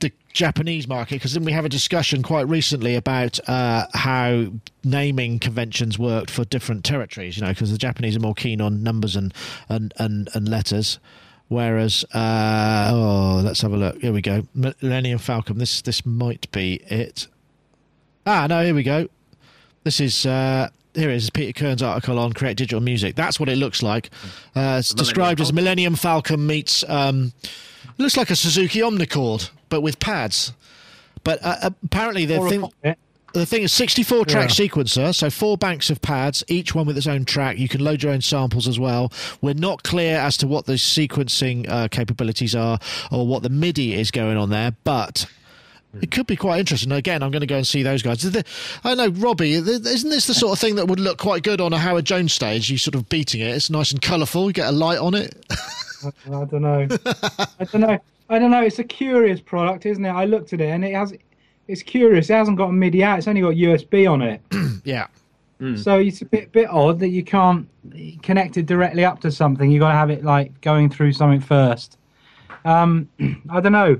the 0.00 0.12
Japanese 0.32 0.86
market 0.88 1.16
because 1.16 1.34
then 1.34 1.44
we 1.44 1.52
have 1.52 1.64
a 1.64 1.68
discussion 1.68 2.22
quite 2.22 2.48
recently 2.48 2.94
about 2.94 3.38
uh, 3.48 3.86
how 3.94 4.46
naming 4.84 5.38
conventions 5.38 5.98
worked 5.98 6.30
for 6.30 6.44
different 6.44 6.84
territories. 6.84 7.36
You 7.36 7.42
know, 7.42 7.50
because 7.50 7.72
the 7.72 7.78
Japanese 7.78 8.16
are 8.16 8.20
more 8.20 8.34
keen 8.34 8.60
on 8.60 8.82
numbers 8.82 9.16
and 9.16 9.32
and 9.68 9.94
and, 9.98 10.28
and 10.34 10.48
letters. 10.48 10.98
Whereas, 11.48 12.04
uh, 12.12 12.90
oh, 12.92 13.40
let's 13.44 13.60
have 13.60 13.72
a 13.72 13.76
look. 13.76 14.00
Here 14.00 14.12
we 14.12 14.20
go. 14.20 14.48
Millennium 14.52 15.18
Falcon. 15.18 15.58
This 15.58 15.80
this 15.80 16.04
might 16.04 16.50
be 16.50 16.82
it. 16.86 17.28
Ah, 18.26 18.46
no, 18.48 18.64
here 18.64 18.74
we 18.74 18.82
go. 18.82 19.06
This 19.84 20.00
is 20.00 20.26
uh, 20.26 20.68
here 20.94 21.10
it 21.10 21.16
is 21.16 21.30
Peter 21.30 21.52
Kirn's 21.52 21.82
article 21.82 22.18
on 22.18 22.32
Create 22.32 22.56
Digital 22.56 22.80
Music. 22.80 23.14
That's 23.14 23.38
what 23.38 23.48
it 23.48 23.56
looks 23.56 23.82
like. 23.82 24.10
Uh, 24.54 24.78
it's 24.80 24.92
Millennium 24.92 24.96
described 24.96 25.40
as 25.40 25.52
Millennium 25.52 25.94
Falcon 25.94 26.44
meets 26.46 26.82
um, 26.88 27.32
looks 27.98 28.16
like 28.16 28.30
a 28.30 28.36
Suzuki 28.36 28.80
Omnichord, 28.80 29.50
but 29.68 29.80
with 29.80 30.00
pads. 30.00 30.52
But 31.22 31.38
uh, 31.44 31.70
apparently 31.84 32.24
the 32.24 32.38
Or 32.38 32.48
thing 32.48 32.64
the 33.32 33.46
thing 33.46 33.62
is 33.62 33.72
64 33.72 34.24
track 34.24 34.48
Yeah. 34.58 34.66
sequencer, 34.66 35.14
so 35.14 35.28
four 35.30 35.56
banks 35.58 35.90
of 35.90 36.00
pads, 36.00 36.42
each 36.48 36.74
one 36.74 36.86
with 36.86 36.96
its 36.96 37.06
own 37.06 37.24
track. 37.26 37.58
You 37.58 37.68
can 37.68 37.84
load 37.84 38.02
your 38.02 38.12
own 38.12 38.22
samples 38.22 38.66
as 38.66 38.78
well. 38.80 39.12
We're 39.42 39.54
not 39.54 39.82
clear 39.82 40.16
as 40.18 40.36
to 40.38 40.48
what 40.48 40.64
the 40.66 40.74
sequencing 40.74 41.68
uh, 41.68 41.88
capabilities 41.88 42.54
are 42.56 42.78
or 43.12 43.26
what 43.26 43.42
the 43.44 43.50
MIDI 43.50 43.94
is 43.94 44.10
going 44.10 44.36
on 44.36 44.50
there, 44.50 44.72
but. 44.82 45.26
It 46.02 46.10
could 46.10 46.26
be 46.26 46.36
quite 46.36 46.60
interesting. 46.60 46.92
Again, 46.92 47.22
I'm 47.22 47.30
going 47.30 47.40
to 47.40 47.46
go 47.46 47.56
and 47.56 47.66
see 47.66 47.82
those 47.82 48.02
guys. 48.02 48.20
The- 48.20 48.44
I 48.84 48.94
know, 48.94 49.08
Robbie, 49.08 49.62
th- 49.62 49.80
isn't 49.80 50.10
this 50.10 50.26
the 50.26 50.34
sort 50.34 50.52
of 50.52 50.58
thing 50.58 50.74
that 50.76 50.88
would 50.88 51.00
look 51.00 51.16
quite 51.18 51.42
good 51.42 51.58
on 51.60 51.72
a 51.72 51.78
Howard 51.78 52.04
Jones 52.04 52.34
stage? 52.34 52.68
You 52.70 52.76
sort 52.76 52.94
of 52.94 53.08
beating 53.08 53.40
it. 53.40 53.48
It's 53.48 53.70
nice 53.70 53.92
and 53.92 54.02
colourful. 54.02 54.48
You 54.48 54.52
get 54.52 54.68
a 54.68 54.72
light 54.72 54.98
on 54.98 55.14
it. 55.14 55.34
I 56.04 56.10
don't 56.44 56.60
know. 56.60 56.86
I 57.58 57.64
don't 57.64 57.80
know. 57.80 57.98
I 58.28 58.38
don't 58.38 58.50
know. 58.50 58.62
It's 58.62 58.78
a 58.78 58.84
curious 58.84 59.40
product, 59.40 59.86
isn't 59.86 60.04
it? 60.04 60.10
I 60.10 60.26
looked 60.26 60.52
at 60.52 60.60
it 60.60 60.68
and 60.68 60.84
it 60.84 60.94
has. 60.94 61.14
It's 61.68 61.82
curious. 61.82 62.28
It 62.28 62.34
hasn't 62.34 62.58
got 62.58 62.68
a 62.68 62.72
MIDI 62.72 63.02
out. 63.02 63.18
It's 63.18 63.26
only 63.28 63.40
got 63.40 63.54
USB 63.54 64.10
on 64.10 64.20
it. 64.22 64.40
yeah. 64.84 65.06
So 65.76 65.98
it's 65.98 66.20
a 66.20 66.26
bit 66.26 66.52
bit 66.52 66.68
odd 66.68 66.98
that 67.00 67.08
you 67.08 67.24
can't 67.24 67.66
connect 68.22 68.58
it 68.58 68.66
directly 68.66 69.06
up 69.06 69.20
to 69.20 69.30
something. 69.32 69.70
You 69.70 69.78
got 69.80 69.88
to 69.92 69.94
have 69.96 70.10
it 70.10 70.22
like 70.22 70.60
going 70.60 70.90
through 70.90 71.14
something 71.14 71.40
first. 71.40 71.96
Um, 72.66 73.08
I 73.48 73.60
don't 73.60 73.72
know. 73.72 73.98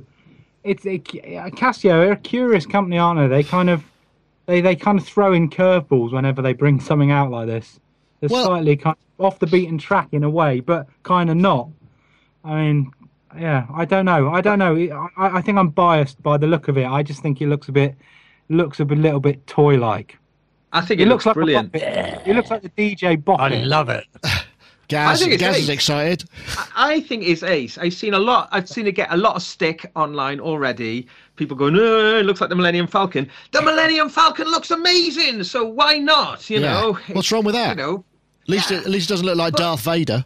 It's 0.66 0.84
it, 0.84 1.04
Casio. 1.04 1.82
They're 2.00 2.12
a 2.12 2.16
curious 2.16 2.66
company, 2.66 2.98
aren't 2.98 3.20
they? 3.20 3.28
They 3.28 3.42
kind 3.48 3.70
of 3.70 3.84
they 4.46 4.60
they 4.60 4.76
kind 4.76 4.98
of 4.98 5.06
throw 5.06 5.32
in 5.32 5.48
curveballs 5.48 6.12
whenever 6.12 6.42
they 6.42 6.52
bring 6.52 6.80
something 6.80 7.10
out 7.10 7.30
like 7.30 7.46
this. 7.46 7.78
They're 8.20 8.28
Well- 8.30 8.46
slightly 8.46 8.76
kind 8.76 8.96
of 9.18 9.24
off 9.24 9.38
the 9.38 9.46
beaten 9.46 9.78
track 9.78 10.08
in 10.12 10.24
a 10.24 10.30
way, 10.30 10.60
but 10.60 10.86
kind 11.02 11.30
of 11.30 11.36
not. 11.36 11.68
I 12.44 12.56
mean, 12.56 12.90
yeah, 13.38 13.66
I 13.74 13.84
don't 13.84 14.04
know. 14.04 14.30
I 14.30 14.40
don't 14.40 14.58
know. 14.58 14.76
I, 15.16 15.38
I 15.38 15.40
think 15.40 15.56
I'm 15.58 15.70
biased 15.70 16.22
by 16.22 16.36
the 16.36 16.46
look 16.46 16.68
of 16.68 16.76
it. 16.78 16.84
I 16.86 17.02
just 17.02 17.22
think 17.22 17.40
it 17.40 17.46
looks 17.48 17.68
a 17.68 17.72
bit 17.72 17.94
looks 18.48 18.78
a 18.80 18.84
bit, 18.84 18.98
little 18.98 19.20
bit 19.20 19.46
toy-like. 19.46 20.18
I 20.72 20.80
think 20.80 21.00
It, 21.00 21.04
it, 21.04 21.08
looks, 21.08 21.26
like 21.26 21.34
brilliant. 21.34 21.70
It 21.74 22.34
looks 22.36 22.50
like 22.50 22.62
the 22.62 22.68
DJ 22.70 23.22
Bucket. 23.24 23.64
love 23.66 23.88
it. 23.88 24.04
Gaz, 24.88 25.20
I 25.22 25.24
think 25.28 25.40
Gaz 25.40 25.56
is 25.58 25.68
excited. 25.68 26.24
I 26.76 27.00
think 27.00 27.24
it's 27.24 27.42
ace. 27.42 27.76
I've 27.78 27.92
seen 27.94 28.14
a 28.14 28.18
lot. 28.18 28.48
I've 28.52 28.68
seen 28.68 28.86
it 28.86 28.92
get 28.92 29.12
a 29.12 29.16
lot 29.16 29.34
of 29.36 29.42
stick 29.42 29.90
online 29.96 30.38
already. 30.40 31.06
People 31.36 31.56
going, 31.56 31.76
"Oh, 31.76 32.18
it 32.18 32.24
looks 32.24 32.40
like 32.40 32.50
the 32.50 32.56
Millennium 32.56 32.86
Falcon." 32.86 33.28
The 33.52 33.62
Millennium 33.62 34.08
Falcon 34.08 34.46
looks 34.46 34.70
amazing. 34.70 35.42
So 35.44 35.64
why 35.64 35.98
not? 35.98 36.48
You 36.48 36.60
Yeah. 36.60 36.72
know, 36.80 36.98
What's 37.12 37.32
wrong 37.32 37.44
with 37.44 37.54
that? 37.54 37.76
You 37.76 37.82
know, 37.82 38.04
At 38.44 38.48
least, 38.50 38.70
Yeah. 38.70 38.76
it, 38.78 38.84
at 38.84 38.90
least 38.90 39.10
it 39.10 39.14
doesn't 39.14 39.26
look 39.26 39.36
like 39.36 39.54
Darth 39.54 39.80
Vader. 39.80 40.24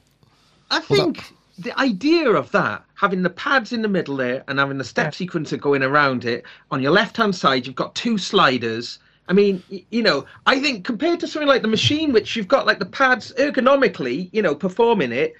I 0.70 0.80
that- 0.80 0.86
think 0.88 1.32
the 1.58 1.78
idea 1.80 2.30
of 2.30 2.50
that, 2.52 2.84
having 2.94 3.22
the 3.22 3.30
pads 3.30 3.72
in 3.72 3.80
the 3.80 3.88
middle 3.88 4.16
there 4.16 4.44
and 4.46 4.58
having 4.58 4.76
the 4.76 4.84
step 4.84 5.14
sequencer 5.14 5.58
going 5.58 5.82
around 5.82 6.26
it, 6.26 6.44
on 6.70 6.82
your 6.82 6.92
left 6.92 7.16
hand 7.16 7.34
side, 7.34 7.66
you've 7.66 7.76
got 7.76 7.94
two 7.94 8.18
sliders. 8.18 8.98
I 9.30 9.32
mean, 9.32 9.62
you 9.90 10.02
know, 10.02 10.26
I 10.46 10.58
think 10.58 10.84
compared 10.84 11.20
to 11.20 11.28
something 11.28 11.46
like 11.48 11.62
the 11.62 11.68
Maschine, 11.68 12.12
which 12.12 12.34
you've 12.34 12.48
got 12.48 12.66
like 12.66 12.80
the 12.80 12.84
pads 12.84 13.32
ergonomically, 13.38 14.28
you 14.32 14.42
know, 14.42 14.56
performing 14.56 15.12
it, 15.12 15.34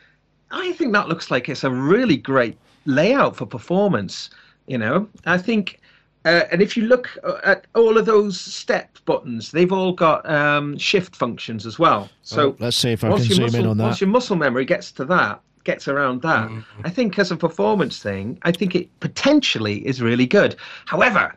I 0.53 0.73
think 0.75 0.93
that 0.93 1.09
looks 1.09 1.29
like 1.29 1.49
it's 1.49 1.65
a 1.65 1.71
really 1.71 2.17
great 2.17 2.57
layout 2.85 3.35
for 3.35 3.47
performance. 3.47 4.31
You 4.69 4.79
know, 4.79 5.09
I 5.27 5.39
think, 5.39 5.81
uh, 6.25 6.45
and 6.53 6.63
if 6.63 6.77
you 6.77 6.85
look 6.85 7.19
uh, 7.25 7.39
at 7.45 7.67
all 7.75 7.99
of 7.99 8.07
those 8.07 8.41
step 8.41 8.97
buttons, 9.07 9.51
they've 9.51 9.73
all 9.73 9.93
got 9.93 10.29
um, 10.31 10.79
shift 10.79 11.17
functions 11.17 11.67
as 11.67 11.77
well. 11.77 12.09
So 12.23 12.51
Oh, 12.51 12.57
let's 12.61 12.77
see 12.77 12.93
if 12.93 13.03
I 13.03 13.09
can 13.09 13.25
your 13.25 13.49
zoom 13.49 13.55
in 13.57 13.67
on 13.67 13.77
that. 13.79 13.85
Once 13.85 14.01
your 14.01 14.11
muscle 14.11 14.37
memory 14.37 14.65
gets 14.65 14.93
to 14.93 15.05
that, 15.07 15.41
gets 15.65 15.89
around 15.89 16.23
that, 16.23 16.49
Mm-hmm. 16.49 16.83
I 16.85 16.91
think 16.91 17.19
as 17.19 17.33
a 17.33 17.37
performance 17.37 18.01
thing, 18.01 18.39
I 18.43 18.53
think 18.53 18.77
it 18.77 18.89
potentially 19.01 19.85
is 19.85 20.01
really 20.01 20.27
good. 20.27 20.55
However, 20.87 21.35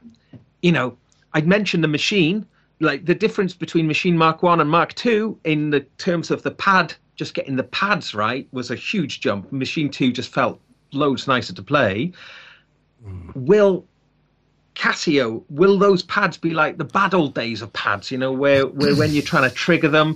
you 0.61 0.71
know, 0.71 0.95
I'd 1.33 1.47
mentioned 1.47 1.83
the 1.83 1.87
Maschine, 1.87 2.45
like 2.79 3.05
the 3.05 3.15
difference 3.15 3.53
between 3.53 3.87
Maschine 3.87 4.15
Mark 4.15 4.43
One 4.43 4.59
and 4.59 4.69
Mark 4.69 4.93
Two 4.93 5.39
in 5.43 5.69
the 5.69 5.81
terms 5.97 6.31
of 6.31 6.43
the 6.43 6.51
pad, 6.51 6.93
just 7.15 7.33
getting 7.33 7.55
the 7.55 7.63
pads 7.63 8.13
right 8.13 8.47
was 8.51 8.71
a 8.71 8.75
huge 8.75 9.21
jump. 9.21 9.51
Maschine 9.51 9.91
Two 9.91 10.11
just 10.11 10.33
felt 10.33 10.59
loads 10.91 11.27
nicer 11.27 11.53
to 11.53 11.63
play. 11.63 12.11
Hmm. 13.03 13.29
Will 13.35 13.85
Casio, 14.75 15.43
will 15.49 15.77
those 15.77 16.03
pads 16.03 16.37
be 16.37 16.51
like 16.51 16.77
the 16.77 16.85
bad 16.85 17.13
old 17.13 17.35
days 17.35 17.61
of 17.61 17.71
pads, 17.73 18.11
you 18.11 18.17
know, 18.17 18.31
where, 18.31 18.65
where 18.65 18.95
when 18.95 19.11
you're 19.11 19.21
trying 19.21 19.47
to 19.47 19.55
trigger 19.55 19.87
them, 19.87 20.15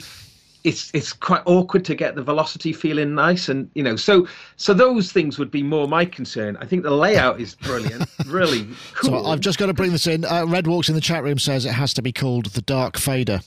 it's 0.67 0.91
it's 0.93 1.13
quite 1.13 1.41
awkward 1.45 1.85
to 1.85 1.95
get 1.95 2.15
the 2.15 2.21
velocity 2.21 2.73
feeling 2.73 3.15
nice 3.15 3.47
and 3.47 3.69
you 3.73 3.81
know 3.81 3.95
so 3.95 4.27
so 4.57 4.73
those 4.73 5.11
things 5.11 5.39
would 5.39 5.49
be 5.49 5.63
more 5.63 5.87
my 5.87 6.03
concern 6.03 6.57
i 6.57 6.65
think 6.65 6.83
the 6.83 6.91
layout 6.91 7.39
is 7.39 7.55
brilliant 7.55 8.05
really 8.27 8.67
cool 8.93 9.23
So 9.23 9.29
I've 9.29 9.39
just 9.39 9.57
got 9.57 9.67
to 9.67 9.73
bring 9.73 9.91
this 9.91 10.07
in. 10.07 10.25
Uh, 10.25 10.45
Red 10.45 10.67
Walks 10.67 10.89
in 10.89 10.95
the 10.95 11.01
chat 11.01 11.23
room 11.23 11.39
says 11.39 11.65
it 11.65 11.71
has 11.71 11.93
to 11.95 12.01
be 12.01 12.11
called 12.11 12.47
the 12.47 12.61
Dark 12.61 12.97
Fader. 12.97 13.39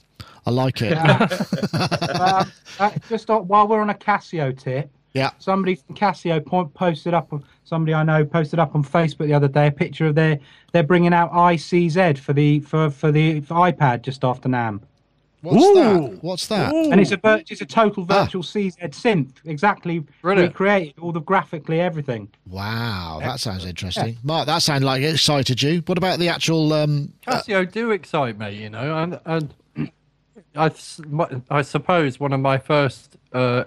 I 0.46 0.50
like 0.50 0.80
it. 0.82 0.92
uh, 1.74 2.44
uh, 2.78 2.90
just 3.08 3.28
on, 3.30 3.46
while 3.46 3.68
we're 3.68 3.80
on 3.80 3.90
a 3.90 3.94
Casio 3.94 4.56
tip, 4.58 4.90
yeah. 5.12 5.30
somebody 5.38 5.74
from 5.74 5.96
Casio 5.96 6.44
point, 6.44 6.72
posted 6.74 7.14
up. 7.14 7.32
Somebody 7.64 7.94
I 7.94 8.02
know 8.02 8.24
posted 8.24 8.58
up 8.58 8.74
on 8.74 8.82
Facebook 8.82 9.26
the 9.26 9.34
other 9.34 9.48
day 9.48 9.68
a 9.68 9.70
picture 9.70 10.06
of 10.06 10.14
their 10.14 10.38
they're 10.72 10.82
bringing 10.82 11.12
out 11.12 11.32
ICZ 11.32 12.18
for 12.18 12.32
the 12.32 12.60
for 12.60 12.90
for 12.90 13.12
the 13.12 13.40
for 13.40 13.54
iPad 13.54 14.02
just 14.02 14.24
after 14.24 14.48
NAMM, 14.48 14.80
What's 15.42 15.64
Ooh. 15.64 15.74
that? 15.74 16.18
What's 16.22 16.46
that? 16.48 16.74
and 16.74 17.00
it's 17.00 17.12
a 17.12 17.16
vir- 17.16 17.42
it's 17.48 17.60
a 17.62 17.66
total 17.66 18.04
Ah. 18.10 18.24
virtual 18.24 18.42
CZ 18.42 18.76
synth, 18.92 19.32
exactly 19.46 20.00
Brilliant. 20.20 20.52
recreated 20.52 20.94
all 21.00 21.12
the 21.12 21.20
graphically 21.22 21.80
everything. 21.80 22.28
Wow, 22.46 23.18
that 23.22 23.40
sounds 23.40 23.64
interesting. 23.64 24.18
Mark, 24.22 24.46
that 24.46 24.60
sounded 24.62 24.86
like 24.86 25.02
it 25.02 25.14
excited 25.14 25.62
you. 25.62 25.82
What 25.86 25.96
about 25.98 26.18
the 26.18 26.28
actual? 26.28 26.72
Um, 26.74 27.12
uh, 27.26 27.40
Casio 27.40 27.70
do 27.70 27.90
excite 27.90 28.38
me, 28.38 28.50
you 28.62 28.68
know, 28.70 28.96
and 28.98 29.18
and 29.24 29.54
I 30.56 30.70
I 31.50 31.62
suppose 31.62 32.20
one 32.20 32.32
of 32.32 32.40
my 32.40 32.58
first 32.58 33.16
uh, 33.32 33.64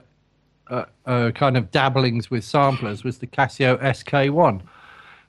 uh, 0.70 0.86
uh, 1.06 1.32
kind 1.32 1.58
of 1.58 1.72
dabblings 1.72 2.30
with 2.30 2.44
samplers 2.44 3.04
was 3.04 3.18
the 3.18 3.28
Casio 3.28 3.82
SK1. 3.82 4.62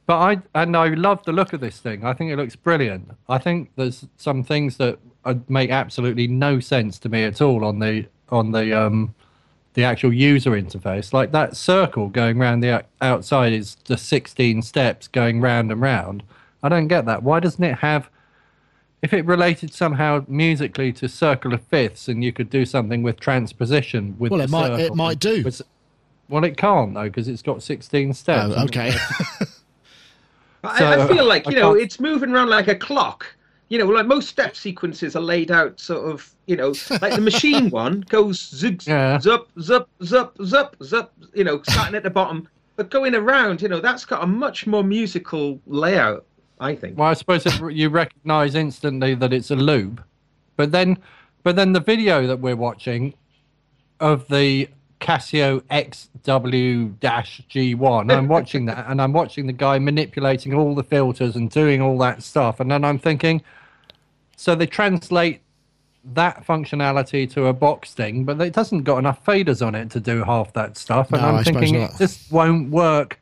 But 0.06 0.18
I 0.18 0.42
and 0.54 0.76
I 0.76 0.88
love 0.88 1.24
the 1.24 1.32
look 1.32 1.54
of 1.54 1.60
this 1.60 1.78
thing. 1.78 2.04
I 2.04 2.12
think 2.12 2.30
it 2.30 2.36
looks 2.36 2.56
brilliant. 2.56 3.12
I 3.28 3.38
think 3.38 3.70
there's 3.76 4.06
some 4.18 4.42
things 4.44 4.76
that 4.76 4.98
uh, 5.24 5.34
make 5.48 5.70
absolutely 5.70 6.26
no 6.26 6.60
sense 6.60 6.98
to 7.00 7.08
me 7.08 7.24
at 7.24 7.40
all 7.40 7.64
on 7.64 7.78
the 7.78 8.06
on 8.30 8.52
the 8.52 8.72
um 8.78 9.14
the 9.74 9.84
actual 9.84 10.12
user 10.12 10.50
interface. 10.52 11.12
Like 11.12 11.32
that 11.32 11.56
circle 11.56 12.08
going 12.08 12.38
round 12.38 12.62
the 12.62 12.84
outside 13.00 13.52
is 13.52 13.76
the 13.86 13.96
16 13.98 14.62
steps 14.62 15.08
going 15.08 15.40
round 15.40 15.72
and 15.72 15.80
round. 15.80 16.22
I 16.62 16.68
don't 16.68 16.86
get 16.88 17.06
that. 17.06 17.22
Why 17.22 17.40
doesn't 17.40 17.62
it 17.64 17.78
have 17.78 18.08
if 19.02 19.12
it 19.12 19.24
related 19.26 19.74
somehow 19.74 20.24
musically 20.28 20.92
to 20.94 21.08
circle 21.08 21.52
of 21.52 21.62
fifths 21.64 22.08
and 22.08 22.22
you 22.24 22.32
could 22.32 22.48
do 22.48 22.64
something 22.64 23.02
with 23.02 23.20
transposition 23.20 24.14
with 24.18 24.30
Well, 24.30 24.38
the 24.38 24.44
it 24.44 24.50
might- 24.50 24.80
it 24.80 24.94
might 24.94 25.18
do. 25.18 25.42
was- 25.42 25.60
well, 26.28 26.42
it 26.44 26.56
can't 26.56 26.94
though 26.94 27.02
because 27.04 27.28
it's 27.28 27.42
got 27.42 27.62
16 27.62 28.14
steps. 28.14 28.54
oh, 28.56 28.64
okay. 28.64 28.94
I, 30.64 30.78
So, 30.78 30.86
I 30.88 31.08
feel 31.08 31.24
like 31.26 31.46
I 31.46 31.50
you 31.50 31.56
know 31.56 31.72
can't- 31.74 31.82
it's 31.84 32.00
moving 32.00 32.30
around 32.30 32.48
like 32.48 32.68
a 32.68 32.74
clock 32.74 33.33
you 33.68 33.78
know 33.78 33.86
like 33.86 34.06
most 34.06 34.28
step 34.28 34.54
sequences 34.56 35.16
are 35.16 35.22
laid 35.22 35.50
out 35.50 35.80
sort 35.80 36.10
of 36.10 36.30
you 36.46 36.56
know 36.56 36.68
like 37.00 37.14
the 37.14 37.20
Maschine 37.20 37.70
one 37.84 38.00
goes 38.08 38.48
zig 38.54 38.82
Yeah. 38.86 39.18
zup 39.18 39.46
zup 39.58 39.86
zup 40.00 40.34
zup 40.36 40.76
zup 40.78 41.08
you 41.34 41.44
know 41.44 41.62
starting 41.62 41.94
at 41.94 42.02
the 42.02 42.10
bottom 42.10 42.48
but 42.76 42.90
going 42.90 43.14
around 43.14 43.62
you 43.62 43.68
know 43.68 43.80
that's 43.80 44.04
got 44.04 44.22
a 44.22 44.26
much 44.26 44.66
more 44.66 44.82
musical 44.84 45.60
layout 45.66 46.26
i 46.60 46.74
think 46.74 46.98
Well, 46.98 47.08
I 47.08 47.14
suppose 47.14 47.44
you 47.70 47.88
recognise 47.88 48.54
instantly 48.54 49.14
that 49.16 49.32
it's 49.32 49.50
a 49.50 49.56
loop, 49.56 50.02
but 50.56 50.70
then, 50.70 50.98
but 51.42 51.56
then 51.56 51.72
the 51.72 51.80
video 51.80 52.26
that 52.28 52.38
we're 52.40 52.54
watching 52.56 53.14
of 54.00 54.28
the 54.28 54.68
Casio 55.04 55.60
XW-G1, 55.70 58.10
I'm 58.10 58.26
watching 58.26 58.64
that, 58.64 58.86
and 58.88 59.02
I'm 59.02 59.12
watching 59.12 59.46
the 59.46 59.52
guy 59.52 59.78
manipulating 59.78 60.54
all 60.54 60.74
the 60.74 60.82
filters 60.82 61.36
and 61.36 61.50
doing 61.50 61.82
all 61.82 61.98
that 61.98 62.22
stuff, 62.22 62.58
and 62.58 62.70
then 62.70 62.84
I'm 62.84 62.98
thinking, 62.98 63.42
so 64.36 64.54
they 64.54 64.66
translate 64.66 65.42
that 66.14 66.46
functionality 66.46 67.30
to 67.32 67.46
a 67.46 67.52
box 67.52 67.92
thing, 67.92 68.24
but 68.24 68.40
it 68.40 68.54
doesn't 68.54 68.84
got 68.84 68.96
enough 68.96 69.22
faders 69.24 69.64
on 69.64 69.74
it 69.74 69.90
to 69.90 70.00
do 70.00 70.24
half 70.24 70.54
that 70.54 70.78
stuff, 70.78 71.12
and 71.12 71.20
No, 71.20 71.28
I'm 71.28 71.34
I 71.36 71.42
thinking 71.42 71.74
it 71.74 71.90
just 71.98 72.32
won't 72.32 72.70
work 72.70 73.20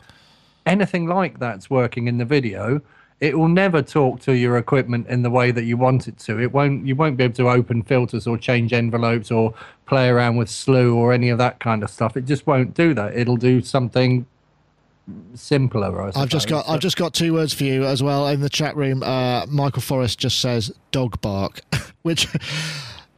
anything 0.66 1.08
like 1.08 1.40
that's 1.40 1.68
working 1.68 2.06
in 2.06 2.18
the 2.18 2.24
video, 2.24 2.80
it 3.22 3.38
will 3.38 3.48
never 3.48 3.82
talk 3.82 4.18
to 4.18 4.32
your 4.32 4.58
equipment 4.58 5.06
in 5.06 5.22
the 5.22 5.30
way 5.30 5.52
that 5.52 5.62
you 5.62 5.76
want 5.76 6.08
it 6.08 6.18
to. 6.18 6.40
It 6.40 6.52
won't. 6.52 6.84
You 6.84 6.96
won't 6.96 7.16
be 7.16 7.22
able 7.22 7.34
to 7.34 7.48
open 7.48 7.84
filters 7.84 8.26
or 8.26 8.36
change 8.36 8.72
envelopes 8.72 9.30
or 9.30 9.54
play 9.86 10.08
around 10.08 10.38
with 10.38 10.50
slew 10.50 10.96
or 10.96 11.12
any 11.12 11.28
of 11.28 11.38
that 11.38 11.60
kind 11.60 11.84
of 11.84 11.90
stuff. 11.90 12.16
It 12.16 12.24
just 12.24 12.48
won't 12.48 12.74
do 12.74 12.94
that. 12.94 13.16
It'll 13.16 13.36
do 13.36 13.62
something 13.62 14.26
simpler. 15.34 16.02
I 16.02 16.10
I've 16.16 16.30
just 16.30 16.48
got 16.48 16.62
suppose. 16.62 16.74
I've 16.74 16.80
just 16.80 16.96
got 16.96 17.14
two 17.14 17.32
words 17.32 17.54
for 17.54 17.62
you 17.62 17.84
as 17.84 18.02
well 18.02 18.26
in 18.26 18.40
the 18.40 18.50
chat 18.50 18.74
room. 18.74 19.04
Uh, 19.04 19.46
Michael 19.46 19.82
Forrest 19.82 20.18
just 20.18 20.40
says 20.40 20.72
dog 20.90 21.20
bark, 21.20 21.60
which 22.02 22.26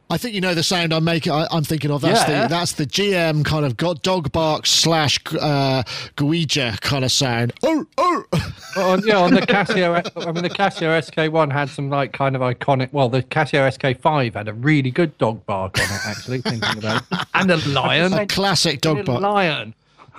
I 0.09 0.17
think 0.17 0.35
you 0.35 0.41
know 0.41 0.53
the 0.53 0.61
sound 0.63 0.93
I'm 0.93 1.03
making. 1.03 1.31
I, 1.31 1.47
I'm 1.51 1.63
thinking 1.63 1.89
of 1.89 2.01
that's 2.01 2.29
Yeah. 2.29 2.43
the 2.43 2.47
that's 2.47 2.73
the 2.73 2.85
GM 2.85 3.43
kind 3.43 3.65
of 3.65 3.75
got 3.75 4.03
dog 4.03 4.31
bark 4.31 4.67
slash 4.67 5.19
uh, 5.39 5.81
Guija 6.15 6.79
kind 6.81 7.03
of 7.03 7.11
sound. 7.11 7.53
Oh 7.63 7.85
oh. 7.97 8.23
On, 8.77 9.01
yeah, 9.07 9.19
on 9.19 9.33
the 9.33 9.39
Casio, 9.41 9.95
I 10.27 10.31
mean, 10.33 10.43
the 10.43 10.49
Casio 10.49 10.89
SK1 10.99 11.49
had 11.49 11.69
some 11.69 11.89
like 11.89 12.11
kind 12.11 12.35
of 12.35 12.41
iconic. 12.41 12.91
Well, 12.91 13.07
the 13.07 13.23
Casio 13.23 13.65
SK5 13.69 14.33
had 14.33 14.49
a 14.49 14.53
really 14.53 14.91
good 14.91 15.17
dog 15.17 15.45
bark 15.45 15.79
on 15.79 15.85
it, 15.85 16.01
actually. 16.05 16.41
thinking 16.41 16.79
about 16.79 17.01
it, 17.09 17.19
and 17.33 17.49
a 17.51 17.55
lion, 17.69 18.27
Classic 18.27 18.81
dog 18.81 19.05
bark. 19.05 19.21
lion. 19.21 19.73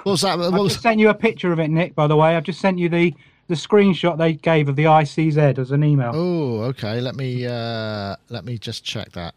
What 0.05 0.13
was 0.13 0.21
that? 0.23 0.39
What 0.39 0.55
I've 0.55 0.59
was, 0.61 0.73
just 0.73 0.83
sent 0.83 0.99
you 1.01 1.11
a 1.11 1.15
picture 1.15 1.53
of 1.53 1.59
it, 1.61 1.69
Nick. 1.69 1.95
By 1.95 2.07
the 2.07 2.17
way, 2.17 2.35
I've 2.35 2.45
just 2.45 2.61
sent 2.63 2.79
you 2.79 2.89
the 2.89 3.13
the 3.49 3.55
screenshot 3.57 4.17
they 4.17 4.33
gave 4.33 4.71
of 4.71 4.77
the 4.77 4.85
ICZ 4.85 5.59
as 5.59 5.71
an 5.71 5.85
email. 5.85 6.13
oh, 6.15 6.61
okay. 6.63 7.03
Let 7.03 7.15
me 7.15 7.47
uh, 7.47 8.17
let 8.31 8.47
me 8.47 8.57
just 8.57 8.85
check 8.85 9.13
that. 9.13 9.35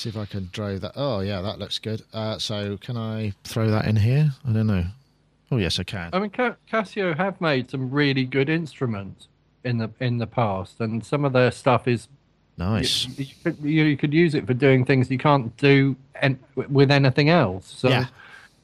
See 0.00 0.08
if 0.08 0.16
I 0.16 0.24
can 0.24 0.48
draw 0.50 0.78
that. 0.78 0.92
Oh 0.96 1.20
yeah, 1.20 1.42
that 1.42 1.58
looks 1.58 1.78
good. 1.78 2.00
Uh, 2.14 2.38
so 2.38 2.78
can 2.78 2.96
I 2.96 3.34
throw 3.44 3.70
that 3.70 3.84
in 3.84 3.96
here? 3.96 4.30
I 4.48 4.52
don't 4.52 4.66
know. 4.66 4.84
Oh 5.52 5.58
yes, 5.58 5.78
I 5.78 5.82
can. 5.82 6.08
I 6.14 6.18
mean, 6.20 6.30
Ca- 6.30 6.56
Casio 6.72 7.14
have 7.14 7.38
made 7.38 7.70
some 7.70 7.90
really 7.90 8.24
good 8.24 8.48
instruments 8.48 9.28
in 9.62 9.76
the 9.76 9.90
in 10.00 10.16
the 10.16 10.26
past, 10.26 10.80
and 10.80 11.04
some 11.04 11.26
of 11.26 11.34
their 11.34 11.50
stuff 11.50 11.86
is 11.86 12.08
Nice. 12.56 13.08
you, 13.18 13.26
you, 13.26 13.34
could, 13.44 13.58
you 13.62 13.96
could 13.98 14.14
use 14.14 14.34
it 14.34 14.46
for 14.46 14.54
doing 14.54 14.86
things 14.86 15.10
you 15.10 15.18
can't 15.18 15.54
do 15.58 15.96
en- 16.14 16.38
with 16.54 16.90
anything 16.90 17.28
else. 17.28 17.70
So, 17.76 17.90
Yeah. 17.90 18.06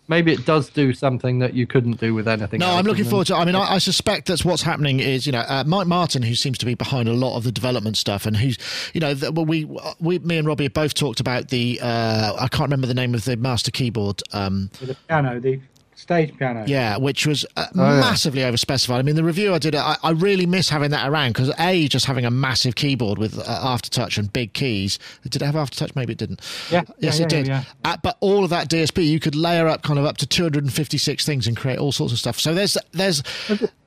Maybe 0.09 0.33
it 0.33 0.45
does 0.47 0.69
do 0.71 0.93
something 0.93 1.39
that 1.41 1.55
you 1.55 1.67
couldn't 1.67 2.01
do 2.01 2.15
with 2.15 2.29
anything. 2.29 2.61
No, 2.61 2.67
else, 2.67 2.79
I'm 2.79 2.85
looking 2.85 3.05
forward 3.05 3.27
to. 3.29 3.37
I 3.37 3.45
mean, 3.45 3.55
I, 3.55 3.75
I 3.75 3.79
suspect 3.79 4.27
that's 4.27 4.45
what's 4.45 4.63
happening. 4.63 5.01
Is 5.01 5.27
you 5.27 5.33
know, 5.33 5.41
uh, 5.41 5.65
Mike 5.67 5.87
Martin, 5.87 6.23
who 6.23 6.35
seems 6.35 6.59
to 6.59 6.67
be 6.67 6.75
behind 6.75 7.09
a 7.09 7.13
lot 7.13 7.37
of 7.37 7.45
the 7.45 7.53
development 7.53 7.97
stuff, 7.97 8.27
and 8.27 8.37
who's 8.37 8.59
you 8.93 9.01
know, 9.01 9.15
the, 9.15 9.33
well, 9.33 9.47
we, 9.47 9.65
we, 10.01 10.19
me 10.21 10.39
and 10.39 10.47
Robbie 10.47 10.65
have 10.65 10.75
both 10.75 10.95
talked 10.95 11.21
about 11.21 11.49
the. 11.49 11.81
Uh, 11.83 12.35
I 12.39 12.49
can't 12.49 12.63
remember 12.63 12.87
the 12.87 12.95
name 12.95 13.15
of 13.15 13.25
the 13.25 13.37
master 13.37 13.71
keyboard. 13.71 14.23
Um, 14.33 14.71
the 14.81 14.97
piano, 15.09 15.41
the 15.41 15.61
stage 16.07 16.37
piano. 16.39 16.65
yeah, 16.67 16.97
which 16.97 17.27
was 17.27 17.45
uh, 17.57 17.67
Oh, 17.75 17.83
yeah. 17.95 18.01
massively 18.01 18.41
overspecified. 18.43 18.99
I 18.99 19.03
mean, 19.03 19.17
the 19.17 19.25
review 19.25 19.53
I 19.55 19.59
did, 19.59 19.75
I, 19.75 19.97
I 20.03 20.11
really 20.13 20.47
miss 20.47 20.69
having 20.69 20.91
that 20.93 21.09
around 21.09 21.31
because 21.35 21.53
a 21.59 21.89
just 21.89 22.07
having 22.07 22.25
a 22.25 22.31
massive 22.31 22.75
keyboard 22.77 23.19
with 23.19 23.39
uh, 23.39 23.43
aftertouch 23.43 24.17
and 24.17 24.33
big 24.33 24.53
keys. 24.53 24.99
Did 25.25 25.43
it 25.43 25.45
have 25.45 25.55
aftertouch? 25.57 25.95
Maybe 25.97 26.13
it 26.13 26.19
didn't. 26.19 26.41
Yeah, 26.71 26.83
yes, 26.99 27.19
yeah, 27.19 27.27
it 27.27 27.33
yeah, 27.33 27.39
did. 27.39 27.47
yeah. 27.49 27.65
Uh, 27.85 27.97
but 28.03 28.17
all 28.21 28.45
of 28.45 28.51
that 28.51 28.69
DSP, 28.71 29.07
you 29.07 29.21
could 29.21 29.35
layer 29.35 29.67
up 29.69 29.83
kind 29.83 29.99
of 29.99 30.05
up 30.05 30.17
to 30.19 30.27
256 30.27 31.27
things 31.27 31.47
and 31.47 31.57
create 31.57 31.79
all 31.79 31.93
sorts 31.93 32.13
of 32.13 32.19
stuff. 32.19 32.39
So 32.41 32.55
there's 32.55 32.79
there's 32.93 33.23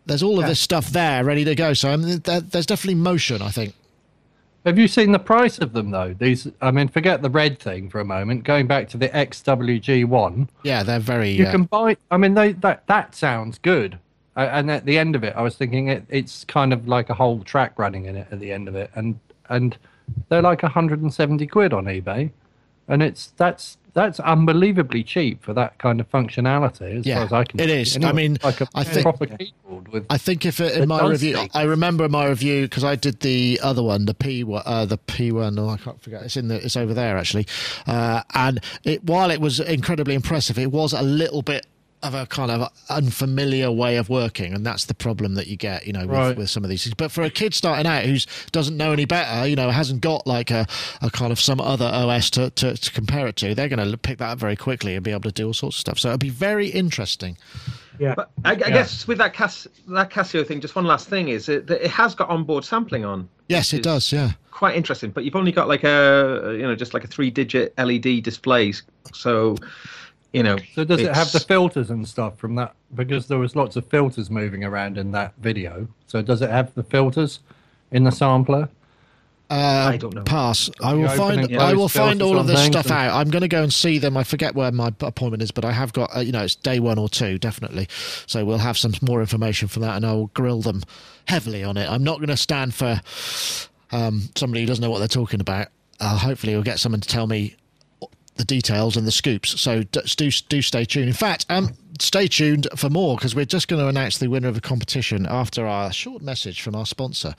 there's 0.05 0.23
all 0.23 0.39
of 0.39 0.45
this 0.47 0.59
stuff 0.59 0.89
there 0.89 1.23
ready 1.23 1.43
to 1.45 1.55
go. 1.55 1.73
So 1.73 1.89
I 1.91 1.95
mean, 1.97 2.19
there, 2.19 2.41
there's 2.41 2.65
definitely 2.65 2.95
motion. 2.95 3.41
I 3.41 3.49
think. 3.51 3.73
Have 4.65 4.77
you 4.77 4.87
seen 4.87 5.13
the 5.13 5.19
price 5.19 5.57
of 5.57 5.73
them 5.73 5.91
though? 5.91 6.13
These, 6.13 6.47
I 6.61 6.71
mean, 6.71 6.89
forget 6.89 7.21
the 7.21 7.29
red 7.29 7.59
thing 7.59 7.89
for 7.89 7.99
a 7.99 8.05
moment. 8.05 8.43
Going 8.43 8.67
back 8.67 8.89
to 8.89 8.97
the 8.97 9.09
XWG 9.09 10.05
one, 10.05 10.49
Yeah, 10.63 10.83
they're 10.83 10.99
very. 10.99 11.31
you 11.31 11.45
uh, 11.45 11.51
can 11.51 11.63
buy. 11.63 11.97
I 12.11 12.17
mean, 12.17 12.33
they, 12.33 12.51
that 12.53 12.85
that 12.87 13.15
sounds 13.15 13.57
good. 13.57 13.99
Uh, 14.35 14.47
and 14.51 14.69
at 14.69 14.85
the 14.85 14.97
end 14.97 15.15
of 15.15 15.23
it, 15.23 15.33
I 15.35 15.41
was 15.41 15.55
thinking 15.55 15.87
it, 15.87 16.05
it's 16.07 16.45
kind 16.45 16.71
of 16.71 16.87
like 16.87 17.09
a 17.09 17.13
whole 17.13 17.43
track 17.43 17.77
running 17.79 18.05
in 18.05 18.15
it 18.15 18.27
at 18.31 18.39
the 18.39 18.51
end 18.51 18.67
of 18.67 18.75
it, 18.75 18.91
and 18.95 19.19
and 19.49 19.77
they're 20.29 20.41
like 20.41 20.61
170 20.63 21.47
quid 21.47 21.73
on 21.73 21.85
eBay, 21.85 22.31
and 22.87 23.01
it's 23.01 23.33
that's 23.37 23.77
that's 23.93 24.19
unbelievably 24.19 25.03
cheap 25.03 25.43
for 25.43 25.53
that 25.53 25.77
kind 25.79 25.99
of 25.99 26.09
functionality. 26.11 26.99
As 26.99 27.05
Yeah, 27.05 27.15
far 27.15 27.23
as 27.25 27.33
I 27.33 27.43
can, 27.43 27.59
it 27.59 27.69
is. 27.69 27.97
I 28.03 28.11
mean, 28.11 28.37
like 28.43 28.61
a 28.61 28.67
I 28.75 28.83
think- 28.83 29.03
proper 29.03 29.25
keyboard 29.25 29.87
with. 29.89 30.05
I 30.09 30.17
think 30.17 30.45
if 30.45 30.59
it, 30.59 30.77
in 30.77 30.87
my 30.87 31.05
review, 31.07 31.33
take- 31.35 31.55
I 31.55 31.63
remember 31.63 32.05
in 32.05 32.11
my 32.11 32.27
review 32.27 32.63
because 32.63 32.83
I 32.83 32.95
did 32.95 33.19
the 33.21 33.59
other 33.63 33.81
one, 33.83 34.05
the 34.05 34.13
P, 34.13 34.43
one- 34.43 34.63
uh, 34.65 34.85
the 34.85 34.97
P 34.97 35.31
one. 35.31 35.57
Oh, 35.57 35.69
I 35.69 35.77
can't 35.77 36.01
forget. 36.01 36.23
It's 36.23 36.37
in 36.37 36.47
the, 36.47 36.63
it's 36.63 36.77
over 36.77 36.93
there 36.93 37.17
actually. 37.17 37.47
Uh, 37.87 38.21
and 38.33 38.59
it, 38.83 39.03
while 39.03 39.31
it 39.31 39.41
was 39.41 39.59
incredibly 39.59 40.13
impressive, 40.15 40.57
it 40.59 40.71
was 40.71 40.93
a 40.93 41.01
little 41.01 41.41
bit 41.41 41.65
of 42.01 42.13
a 42.13 42.25
kind 42.25 42.49
of 42.51 42.69
unfamiliar 42.89 43.71
way 43.71 43.97
of 43.97 44.09
working, 44.09 44.53
and 44.53 44.65
that's 44.65 44.85
the 44.85 44.93
problem 44.93 45.35
that 45.35 45.47
you 45.47 45.57
get, 45.57 45.85
you 45.85 45.93
know, 45.93 46.01
with, 46.01 46.09
Right. 46.09 46.37
with 46.37 46.49
some 46.49 46.63
of 46.63 46.69
these 46.69 46.83
things. 46.83 46.93
But 46.93 47.11
for 47.11 47.23
a 47.23 47.29
kid 47.29 47.53
starting 47.53 47.85
out 47.85 48.03
who 48.05 48.17
doesn't 48.51 48.77
know 48.77 48.91
any 48.93 49.05
better, 49.05 49.47
you 49.47 49.55
know, 49.55 49.69
hasn't 49.69 50.01
got 50.01 50.25
like 50.25 50.49
a, 50.51 50.65
a 51.01 51.09
kind 51.09 51.31
of 51.31 51.39
some 51.39 51.59
other 51.59 51.85
OS 51.85 52.29
to, 52.31 52.49
to, 52.51 52.75
to 52.77 52.91
compare 52.91 53.27
it 53.27 53.35
to, 53.37 53.53
they're 53.53 53.67
going 53.69 53.91
to 53.91 53.97
pick 53.97 54.19
that 54.19 54.29
up 54.31 54.39
very 54.39 54.55
quickly 54.55 54.95
and 54.95 55.03
be 55.03 55.11
able 55.11 55.21
to 55.21 55.31
do 55.31 55.47
all 55.47 55.53
sorts 55.53 55.75
of 55.77 55.79
stuff. 55.81 55.99
So 55.99 56.09
it'll 56.09 56.17
be 56.17 56.29
very 56.29 56.67
interesting. 56.67 57.37
yeah. 57.99 58.13
But 58.15 58.31
I, 58.45 58.51
I 58.51 58.55
guess 58.55 59.07
with 59.07 59.17
that 59.17 59.33
Cas- 59.33 59.67
that 59.89 60.09
Casio 60.09 60.45
thing, 60.47 60.61
just 60.61 60.75
one 60.75 60.85
last 60.85 61.09
thing 61.09 61.27
is 61.29 61.49
it, 61.49 61.67
that 61.67 61.83
it 61.83 61.91
has 61.91 62.15
got 62.15 62.29
onboard 62.29 62.63
sampling 62.63 63.03
on. 63.05 63.27
Yes, 63.49 63.73
it 63.73 63.83
does. 63.83 64.11
Yeah. 64.13 64.31
Quite 64.51 64.75
interesting, 64.75 65.11
but 65.11 65.23
you've 65.23 65.35
only 65.35 65.51
got 65.51 65.67
like 65.67 65.83
a 65.83 66.53
you 66.55 66.63
know 66.63 66.75
just 66.75 66.93
like 66.93 67.03
a 67.03 67.07
three 67.07 67.29
digit 67.29 67.73
LED 67.77 68.21
displays. 68.23 68.83
So 69.13 69.55
you 70.33 70.43
know. 70.43 70.57
So 70.73 70.83
does 70.83 71.01
it 71.01 71.13
have 71.13 71.31
the 71.31 71.39
filters 71.39 71.89
and 71.89 72.07
stuff 72.07 72.37
from 72.37 72.55
that? 72.55 72.75
Because 72.93 73.27
there 73.27 73.39
was 73.39 73.55
lots 73.55 73.75
of 73.75 73.85
filters 73.87 74.29
moving 74.29 74.63
around 74.63 74.97
in 74.97 75.11
that 75.11 75.33
video. 75.39 75.87
So 76.07 76.21
does 76.21 76.41
it 76.41 76.49
have 76.49 76.73
the 76.75 76.83
filters 76.83 77.39
in 77.91 78.03
the 78.03 78.11
sampler? 78.11 78.69
Uh, 79.51 79.89
I 79.93 79.97
don't 79.97 80.13
know. 80.13 80.21
Pass. 80.21 80.69
I 80.79 80.93
will 80.93 81.09
find. 81.09 81.57
I 81.57 81.73
will 81.73 81.89
find 81.89 82.21
all 82.21 82.37
of 82.37 82.45
this 82.45 82.63
stuff 82.65 82.85
and- 82.85 82.93
out. 82.93 83.15
I'm 83.15 83.31
going 83.31 83.41
to 83.41 83.47
go 83.47 83.63
and 83.63 83.73
see 83.73 83.97
them. 83.97 84.15
I 84.15 84.23
forget 84.23 84.53
where 84.53 84.71
my 84.71 84.93
appointment 84.99 85.41
is, 85.41 85.49
but 85.49 85.65
I 85.65 85.71
have 85.71 85.91
got. 85.91 86.15
Uh, 86.15 86.19
you 86.19 86.31
know, 86.31 86.43
it's 86.43 86.53
day 86.53 86.79
one 86.79 86.99
or 86.99 87.09
two, 87.09 87.39
definitely. 87.39 87.87
So 88.27 88.45
we'll 88.45 88.59
have 88.59 88.77
some 88.77 88.93
more 89.01 89.21
information 89.21 89.67
from 89.67 89.81
that, 89.81 89.95
and 89.95 90.05
I 90.05 90.13
will 90.13 90.27
grill 90.27 90.61
them 90.61 90.83
heavily 91.25 91.63
on 91.63 91.77
it. 91.77 91.89
I'm 91.89 92.03
not 92.03 92.17
going 92.17 92.29
to 92.29 92.37
stand 92.37 92.75
for 92.75 93.01
um, 93.91 94.29
somebody 94.35 94.61
who 94.61 94.67
doesn't 94.67 94.83
know 94.83 94.91
what 94.91 94.99
they're 94.99 95.07
talking 95.07 95.41
about. 95.41 95.69
Uh, 95.99 96.15
hopefully, 96.15 96.53
we'll 96.53 96.61
get 96.61 96.77
someone 96.77 97.01
to 97.01 97.09
tell 97.09 97.25
me 97.25 97.55
the 98.39 98.45
details 98.45 98.95
and 98.95 99.05
the 99.05 99.11
scoops. 99.11 99.59
So 99.61 99.83
do 99.83 100.31
do 100.31 100.61
stay 100.61 100.85
tuned. 100.85 101.09
In 101.09 101.13
fact, 101.13 101.45
um, 101.49 101.73
stay 101.99 102.27
tuned 102.27 102.67
for 102.75 102.89
more 102.89 103.15
because 103.15 103.35
we're 103.35 103.45
just 103.45 103.67
going 103.67 103.81
to 103.81 103.87
announce 103.87 104.17
the 104.17 104.27
winner 104.27 104.47
of 104.47 104.55
the 104.55 104.61
competition 104.61 105.25
after 105.29 105.65
our 105.65 105.91
short 105.91 106.21
message 106.21 106.61
from 106.61 106.75
our 106.75 106.85
sponsor. 106.85 107.35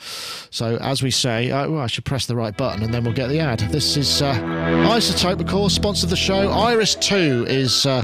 So 0.51 0.77
as 0.77 1.03
we 1.03 1.11
say, 1.11 1.51
uh, 1.51 1.69
well, 1.69 1.81
I 1.81 1.87
should 1.87 2.05
press 2.05 2.27
the 2.27 2.37
right 2.37 2.57
button 2.57 2.83
and 2.83 2.93
then 2.93 3.05
we'll 3.05 3.15
get 3.15 3.29
the 3.29 3.41
ad. 3.41 3.61
This 3.71 3.97
is 3.97 4.23
uh, 4.23 4.35
iZotope, 4.35 5.41
of 5.41 5.47
course, 5.47 5.75
sponsor 5.75 6.07
of 6.07 6.11
the 6.11 6.17
show. 6.17 6.51
Iris 6.51 6.95
Two 6.97 7.45
is. 7.49 7.87
Uh, 7.87 8.03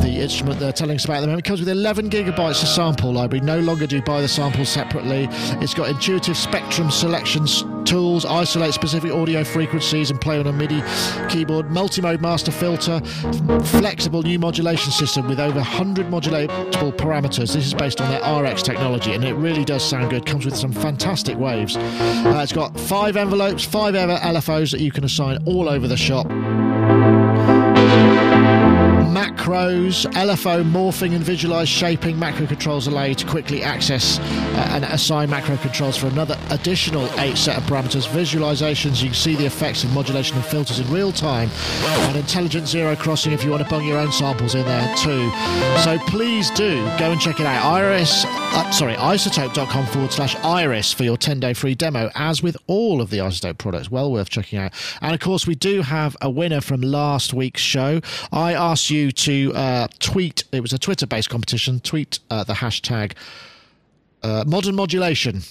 the 0.00 0.22
instrument 0.22 0.58
they're 0.58 0.72
telling 0.72 0.96
us 0.96 1.04
about 1.04 1.18
at 1.18 1.20
the 1.20 1.26
moment 1.26 1.44
It 1.44 1.48
comes 1.48 1.60
with 1.60 1.68
11 1.68 2.08
gigabytes 2.08 2.62
of 2.62 2.68
sample 2.68 3.12
library. 3.12 3.44
No 3.44 3.60
longer 3.60 3.86
do 3.86 3.96
you 3.96 4.02
buy 4.02 4.22
the 4.22 4.28
samples 4.28 4.70
separately. 4.70 5.28
It's 5.60 5.74
got 5.74 5.90
intuitive 5.90 6.38
spectrum 6.38 6.90
selections 6.90 7.64
tools, 7.84 8.24
isolate 8.24 8.72
specific 8.72 9.10
audio 9.10 9.42
frequencies 9.42 10.10
and 10.10 10.20
play 10.20 10.38
on 10.38 10.46
a 10.46 10.52
MIDI 10.52 10.82
keyboard, 11.28 11.70
multi-mode 11.70 12.20
master 12.20 12.52
filter, 12.52 13.00
flexible 13.64 14.22
new 14.22 14.38
modulation 14.38 14.92
system 14.92 15.26
with 15.26 15.40
over 15.50 15.58
100 15.58 16.06
modulatable 16.06 16.92
parameters. 16.92 17.52
This 17.54 17.66
is 17.66 17.74
based 17.74 18.00
on 18.00 18.08
their 18.08 18.42
RX 18.42 18.62
technology 18.62 19.14
and 19.14 19.24
it 19.24 19.34
really 19.34 19.64
does 19.64 19.84
sound 19.84 20.10
good. 20.10 20.24
Comes 20.24 20.44
with 20.44 20.56
some 20.56 20.72
fantastic 20.72 21.36
waves. 21.36 21.76
Uh, 21.76 22.40
it's 22.40 22.52
got 22.52 22.78
five 22.78 23.16
envelopes, 23.16 23.64
five 23.64 23.94
LFOs 23.94 24.70
that 24.70 24.80
you 24.80 24.92
can 24.92 25.02
assign 25.02 25.42
all 25.46 25.68
over 25.68 25.88
the 25.88 25.96
shop 25.96 26.28
macros, 29.10 30.06
LFO 30.12 30.62
morphing 30.62 31.14
and 31.14 31.24
visualize 31.24 31.68
shaping 31.68 32.16
macro 32.18 32.46
controls 32.46 32.86
allow 32.86 33.02
you 33.02 33.14
to 33.14 33.26
quickly 33.26 33.62
access 33.62 34.20
uh, 34.20 34.68
and 34.70 34.84
assign 34.84 35.28
macro 35.28 35.56
controls 35.56 35.96
for 35.96 36.06
another 36.06 36.38
additional 36.50 37.08
eight 37.18 37.36
set 37.36 37.58
of 37.58 37.64
parameters. 37.64 38.06
Visualizations, 38.06 39.02
you 39.02 39.08
can 39.08 39.14
see 39.14 39.34
the 39.34 39.44
effects 39.44 39.82
of 39.82 39.92
modulation 39.92 40.36
and 40.36 40.44
filters 40.44 40.78
in 40.78 40.88
real 40.92 41.10
time, 41.10 41.50
and 41.82 42.16
intelligent 42.16 42.68
zero 42.68 42.94
crossing 42.94 43.32
if 43.32 43.42
you 43.42 43.50
want 43.50 43.62
to 43.62 43.68
bung 43.68 43.84
your 43.84 43.98
own 43.98 44.12
samples 44.12 44.54
in 44.54 44.64
there 44.64 44.94
too. 44.96 45.30
So 45.82 45.98
please 46.06 46.50
do 46.50 46.76
go 46.98 47.10
and 47.10 47.20
check 47.20 47.40
it 47.40 47.46
out. 47.46 47.64
Iris, 47.64 48.24
uh, 48.26 48.70
sorry, 48.70 48.94
izotope.com 48.94 49.86
forward 49.86 50.12
slash 50.12 50.36
iris 50.36 50.92
for 50.92 51.02
your 51.02 51.16
10 51.16 51.40
day 51.40 51.52
free 51.52 51.74
demo, 51.74 52.10
as 52.14 52.42
with 52.42 52.56
all 52.68 53.00
of 53.00 53.10
the 53.10 53.18
iZotope 53.18 53.58
products. 53.58 53.90
Well 53.90 54.12
worth 54.12 54.30
checking 54.30 54.58
out. 54.58 54.72
And 55.00 55.14
of 55.14 55.20
course, 55.20 55.46
we 55.46 55.54
do 55.54 55.82
have 55.82 56.16
a 56.20 56.30
winner 56.30 56.60
from 56.60 56.80
last 56.80 57.34
week's 57.34 57.60
show. 57.60 58.00
I 58.30 58.52
asked 58.52 58.90
you 58.90 58.99
to 59.10 59.52
uh, 59.54 59.88
tweet, 59.98 60.44
it 60.52 60.60
was 60.60 60.72
a 60.72 60.78
Twitter 60.78 61.06
based 61.06 61.30
competition, 61.30 61.80
tweet 61.80 62.18
uh, 62.30 62.44
the 62.44 62.54
hashtag 62.54 63.12
uh, 64.22 64.44
modern 64.46 64.74
modulation. 64.74 65.42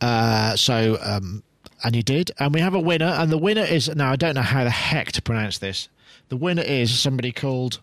Uh, 0.00 0.54
so, 0.56 0.98
um, 1.02 1.42
and 1.82 1.96
you 1.96 2.02
did. 2.02 2.30
And 2.38 2.52
we 2.54 2.60
have 2.60 2.74
a 2.74 2.80
winner. 2.80 3.06
And 3.06 3.30
the 3.30 3.38
winner 3.38 3.62
is, 3.62 3.94
now 3.94 4.12
I 4.12 4.16
don't 4.16 4.34
know 4.34 4.42
how 4.42 4.64
the 4.64 4.70
heck 4.70 5.12
to 5.12 5.22
pronounce 5.22 5.58
this. 5.58 5.88
The 6.28 6.36
winner 6.36 6.62
is 6.62 6.98
somebody 6.98 7.32
called 7.32 7.80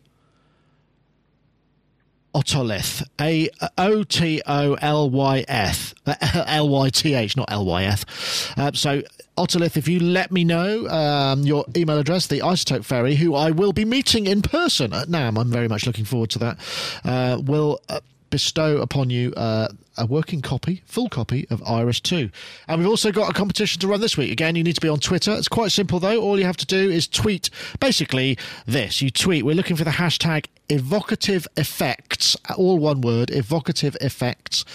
Otolith. 2.34 3.08
A 3.20 3.50
O 3.78 4.04
T 4.04 4.42
O 4.46 4.74
L 4.76 5.10
Y 5.10 5.46
F. 5.48 5.94
L 6.06 6.70
Y 6.70 6.90
T 6.90 7.14
H, 7.14 7.36
not 7.38 7.52
L 7.52 7.66
Y 7.66 7.84
F. 7.84 8.58
Uh, 8.58 8.72
so, 8.74 9.02
Otolith, 9.38 9.76
if 9.76 9.88
you 9.88 10.00
let 10.00 10.32
me 10.32 10.44
know 10.44 10.88
um, 10.88 11.42
your 11.42 11.66
email 11.76 11.98
address, 11.98 12.28
the 12.28 12.40
iZotope 12.40 12.86
Ferry, 12.86 13.16
who 13.16 13.36
I 13.36 13.52
will 13.52 13.74
be 13.74 13.84
meeting 13.84 14.28
in 14.28 14.42
person 14.42 14.94
at 14.94 15.10
NAMM, 15.10 15.38
I'm 15.38 15.52
very 15.52 15.68
much 15.68 15.86
looking 15.86 16.06
forward 16.06 16.30
to 16.32 16.40
that, 16.40 16.60
uh, 17.04 17.42
will. 17.42 17.80
Uh, 17.90 18.00
bestow 18.32 18.80
upon 18.80 19.10
you 19.10 19.32
uh, 19.38 19.70
a 19.98 20.06
working 20.06 20.42
copy, 20.42 20.82
full 20.86 21.08
copy 21.08 21.48
of 21.50 21.64
Iris 21.64 22.02
2. 22.02 22.30
And 22.68 22.80
we've 22.80 22.90
also 22.90 23.10
got 23.12 23.30
a 23.30 23.34
competition 23.34 23.80
to 23.80 23.88
run 23.88 24.02
this 24.02 24.18
week. 24.18 24.30
Again, 24.30 24.56
you 24.56 24.64
need 24.64 24.76
to 24.76 24.82
be 24.82 24.90
on 24.90 25.00
Twitter. 25.00 25.32
It's 25.32 25.48
quite 25.48 25.72
simple, 25.72 26.00
though. 26.00 26.20
All 26.20 26.38
you 26.38 26.44
have 26.44 26.58
to 26.58 26.66
do 26.66 26.90
is 26.90 27.08
tweet 27.08 27.50
basically 27.80 28.38
this. 28.66 29.02
You 29.02 29.10
tweet, 29.10 29.46
we're 29.46 29.56
looking 29.56 29.78
for 29.78 29.86
the 29.86 29.92
hashtag 29.92 30.48
evocative 30.68 31.48
effects, 31.56 32.36
all 32.58 32.78
one 32.78 33.00
word, 33.00 33.32
evocative 33.32 33.96
effects. 34.02 34.66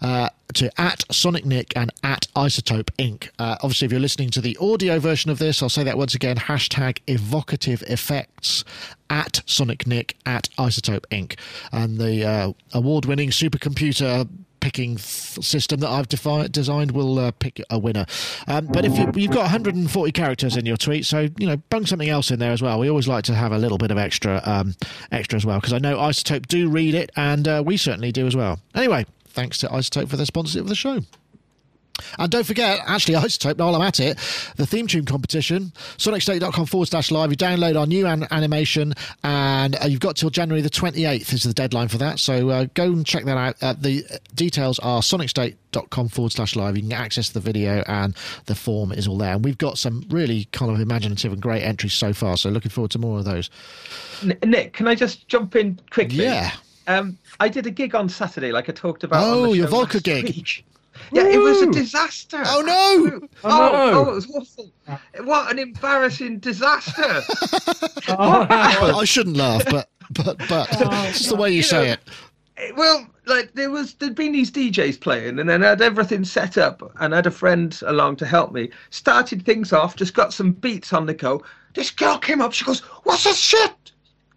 Uh, 0.00 0.28
to 0.54 0.80
at 0.80 1.04
Sonic 1.10 1.44
Nick 1.44 1.72
and 1.76 1.92
at 2.02 2.28
iZotope 2.34 2.90
Inc. 2.98 3.30
Uh, 3.38 3.56
obviously, 3.62 3.86
if 3.86 3.92
you're 3.92 4.00
listening 4.00 4.30
to 4.30 4.40
the 4.40 4.56
audio 4.60 4.98
version 4.98 5.30
of 5.30 5.38
this, 5.38 5.62
I'll 5.62 5.68
say 5.68 5.84
that 5.84 5.98
once 5.98 6.14
again 6.14 6.36
hashtag 6.36 6.98
evocative 7.06 7.82
effects 7.82 8.64
at 9.10 9.42
Sonic 9.46 9.86
Nick 9.86 10.16
at 10.24 10.48
iZotope 10.58 11.04
Inc. 11.10 11.38
And 11.72 11.98
the 11.98 12.24
uh, 12.24 12.52
award 12.72 13.04
winning 13.06 13.30
supercomputer 13.30 14.28
picking 14.60 14.98
system 14.98 15.78
that 15.78 15.88
I've 15.88 16.08
defi- 16.08 16.48
designed 16.48 16.90
will 16.90 17.20
uh, 17.20 17.30
pick 17.30 17.62
a 17.70 17.78
winner. 17.78 18.04
Um, 18.48 18.66
but 18.66 18.84
if 18.84 18.98
you, 18.98 19.12
you've 19.14 19.30
got 19.30 19.42
140 19.42 20.10
characters 20.10 20.56
in 20.56 20.66
your 20.66 20.76
tweet, 20.76 21.06
so 21.06 21.28
you 21.38 21.46
know, 21.46 21.56
bung 21.70 21.86
something 21.86 22.08
else 22.08 22.32
in 22.32 22.40
there 22.40 22.50
as 22.50 22.62
well. 22.62 22.80
We 22.80 22.90
always 22.90 23.06
like 23.06 23.22
to 23.24 23.34
have 23.34 23.52
a 23.52 23.58
little 23.58 23.78
bit 23.78 23.92
of 23.92 23.98
extra, 23.98 24.40
um, 24.44 24.74
extra 25.12 25.36
as 25.36 25.46
well, 25.46 25.60
because 25.60 25.72
I 25.72 25.78
know 25.78 25.96
iZotope 25.96 26.46
do 26.46 26.68
read 26.68 26.94
it, 26.94 27.10
and 27.14 27.46
uh, 27.46 27.62
we 27.64 27.76
certainly 27.76 28.10
do 28.10 28.26
as 28.26 28.34
well. 28.34 28.58
Anyway, 28.74 29.06
thanks 29.36 29.58
to 29.58 29.68
iZotope 29.68 30.08
for 30.08 30.16
their 30.16 30.26
sponsorship 30.26 30.62
of 30.62 30.68
the 30.68 30.74
show. 30.74 31.00
And 32.18 32.30
don't 32.30 32.44
forget, 32.44 32.80
actually, 32.86 33.14
iZotope, 33.14 33.56
while 33.56 33.74
I'm 33.74 33.80
at 33.80 34.00
it, 34.00 34.18
the 34.56 34.66
theme 34.66 34.86
tune 34.86 35.06
competition, 35.06 35.72
sonicstate.com 35.96 36.66
forward 36.66 36.88
slash 36.88 37.10
live. 37.10 37.30
You 37.30 37.38
download 37.38 37.78
our 37.78 37.86
new 37.86 38.06
an- 38.06 38.26
animation, 38.30 38.92
and 39.24 39.76
uh, 39.76 39.86
you've 39.86 40.00
got 40.00 40.16
till 40.16 40.28
January 40.28 40.60
the 40.60 40.68
28th 40.68 41.32
is 41.32 41.42
the 41.44 41.54
deadline 41.54 41.88
for 41.88 41.96
that. 41.96 42.18
So 42.18 42.50
uh, 42.50 42.66
go 42.74 42.84
and 42.84 43.06
check 43.06 43.24
that 43.24 43.38
out. 43.38 43.56
Uh, 43.62 43.74
the 43.78 44.04
details 44.34 44.78
are 44.80 45.00
sonicstate.com 45.00 46.08
forward 46.10 46.32
slash 46.32 46.54
live. 46.54 46.76
You 46.76 46.82
can 46.82 46.92
access 46.92 47.30
the 47.30 47.40
video, 47.40 47.82
and 47.86 48.14
the 48.44 48.54
form 48.54 48.92
is 48.92 49.08
all 49.08 49.16
there. 49.16 49.32
And 49.32 49.42
we've 49.42 49.56
got 49.56 49.78
some 49.78 50.04
really 50.10 50.48
kind 50.52 50.70
of 50.70 50.78
imaginative 50.80 51.32
and 51.32 51.40
great 51.40 51.62
entries 51.62 51.94
so 51.94 52.12
far. 52.12 52.36
So 52.36 52.50
looking 52.50 52.70
forward 52.70 52.90
to 52.90 52.98
more 52.98 53.18
of 53.20 53.24
those. 53.24 53.48
N- 54.22 54.36
Nick, 54.44 54.74
can 54.74 54.86
I 54.86 54.94
just 54.94 55.28
jump 55.28 55.56
in 55.56 55.80
quickly? 55.90 56.24
Yeah. 56.24 56.50
Um, 56.86 57.18
I 57.40 57.48
did 57.48 57.66
a 57.66 57.70
gig 57.70 57.94
on 57.94 58.08
Saturday, 58.08 58.52
like 58.52 58.68
I 58.68 58.72
talked 58.72 59.04
about. 59.04 59.22
on 59.24 59.34
Oh, 59.34 59.42
the 59.50 59.56
your 59.58 59.68
show 59.68 59.72
Volca 59.74 59.94
last 59.94 60.04
gig. 60.04 60.24
week. 60.24 60.64
Yeah, 61.12 61.24
it 61.26 61.38
was 61.38 61.60
a 61.62 61.70
disaster. 61.70 62.42
Oh, 62.46 62.62
no! 62.62 63.20
Oh, 63.44 63.50
Oh, 63.50 63.72
no. 63.92 63.98
oh, 63.98 64.10
it 64.10 64.14
was 64.14 64.30
awful. 64.34 64.72
What 65.24 65.50
an 65.52 65.58
embarrassing 65.58 66.38
disaster. 66.38 67.22
Oh, 68.08 68.46
I 68.48 69.04
shouldn't 69.04 69.36
laugh, 69.36 69.64
but 69.68 69.88
but 70.12 70.38
but 70.48 70.68
it's 70.70 71.18
just 71.18 71.30
the 71.30 71.36
way 71.36 71.50
you 71.50 71.62
say 71.62 71.90
it. 71.90 72.00
Eh, 72.56 72.70
well, 72.76 73.04
like 73.26 73.52
there 73.54 73.68
was 73.70 73.94
there'd 73.94 74.14
been 74.14 74.30
these 74.32 74.50
DJs 74.50 75.00
playing, 75.00 75.40
and 75.40 75.48
then 75.48 75.64
I 75.64 75.70
had 75.70 75.82
everything 75.82 76.24
set 76.24 76.56
up, 76.56 76.80
and 77.00 77.12
I 77.12 77.16
had 77.16 77.26
a 77.26 77.32
friend 77.32 77.76
along 77.84 78.16
to 78.16 78.26
help 78.26 78.52
me. 78.52 78.70
Started 78.90 79.44
things 79.44 79.72
off, 79.72 79.96
just 79.96 80.14
got 80.14 80.32
some 80.32 80.52
beats 80.52 80.92
on 80.92 81.06
the 81.06 81.14
go. 81.14 81.42
This 81.74 81.90
girl 81.90 82.16
came 82.16 82.40
up. 82.40 82.52
She 82.52 82.64
goes, 82.64 82.78
"What's 83.02 83.24
this 83.24 83.36
shit? 83.38 83.74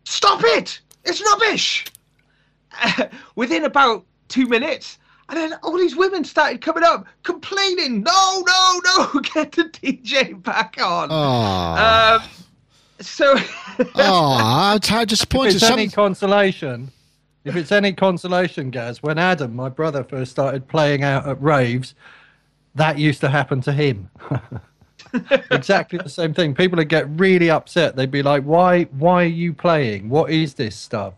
Stop 0.05 0.41
it! 0.43 0.79
It's 1.05 1.21
rubbish." 1.23 1.85
Within 3.35 3.65
about 3.65 4.05
two 4.27 4.47
minutes. 4.47 4.97
And 5.29 5.37
then 5.37 5.59
all 5.61 5.77
these 5.77 5.95
women 5.95 6.23
started 6.23 6.59
coming 6.61 6.83
up, 6.83 7.05
complaining, 7.23 8.01
"No, 8.01 8.43
no, 8.45 8.81
no! 8.83 9.19
Get 9.33 9.51
the 9.51 9.65
DJ 9.65 10.41
back 10.41 10.77
on." 10.81 11.11
Um, 11.11 12.27
so 12.99 13.35
oh, 13.95 14.79
how 14.89 15.01
If 15.01 15.09
disappointed. 15.09 15.49
If 15.49 15.61
it's 15.61 15.71
any 15.71 15.87
consolation, 15.87 16.91
if 17.45 17.55
it's 17.55 17.71
any 17.71 17.93
consolation, 17.93 18.71
Gaz, 18.71 19.03
when 19.03 19.19
Adam, 19.19 19.55
my 19.55 19.69
brother, 19.69 20.03
first 20.03 20.31
started 20.31 20.67
playing 20.67 21.03
out 21.03 21.27
at 21.27 21.39
raves, 21.41 21.93
that 22.73 22.97
used 22.97 23.21
to 23.21 23.29
happen 23.29 23.61
to 23.61 23.71
him. 23.71 24.09
exactly 25.51 25.99
the 25.99 26.09
same 26.09 26.33
thing. 26.33 26.55
People 26.55 26.77
would 26.77 26.89
get 26.89 27.07
really 27.19 27.51
upset. 27.51 27.95
They'd 27.95 28.09
be 28.09 28.23
like, 28.23 28.43
"Why? 28.43 28.85
Why 28.85 29.23
are 29.23 29.27
you 29.27 29.53
playing? 29.53 30.09
What 30.09 30.31
is 30.31 30.55
this 30.55 30.75
stuff?" 30.75 31.13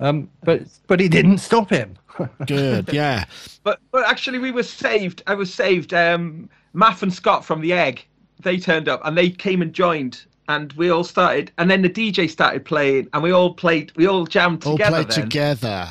Um, 0.00 0.28
but 0.44 0.62
but 0.86 0.98
he 0.98 1.08
didn't 1.08 1.38
stop 1.38 1.70
him. 1.70 1.96
good, 2.46 2.92
yeah. 2.92 3.24
But 3.62 3.80
but 3.92 4.06
actually, 4.08 4.38
we 4.38 4.50
were 4.50 4.62
saved. 4.62 5.22
I 5.26 5.34
was 5.34 5.52
saved. 5.52 5.92
Um, 5.94 6.48
Math 6.72 7.02
and 7.02 7.12
Scott 7.12 7.44
from 7.44 7.60
the 7.60 7.72
Egg, 7.72 8.06
they 8.42 8.56
turned 8.58 8.88
up 8.88 9.00
and 9.04 9.16
they 9.16 9.28
came 9.30 9.60
and 9.62 9.72
joined, 9.72 10.24
and 10.48 10.72
we 10.74 10.88
all 10.90 11.04
started. 11.04 11.52
And 11.58 11.70
then 11.70 11.82
the 11.82 11.90
DJ 11.90 12.28
started 12.30 12.64
playing, 12.64 13.08
and 13.12 13.22
we 13.22 13.30
all 13.32 13.52
played. 13.54 13.92
We 13.96 14.06
all 14.06 14.24
jammed 14.26 14.64
All 14.66 14.76
together. 14.78 14.96
played 15.04 15.10
then. 15.10 15.24
together. 15.28 15.88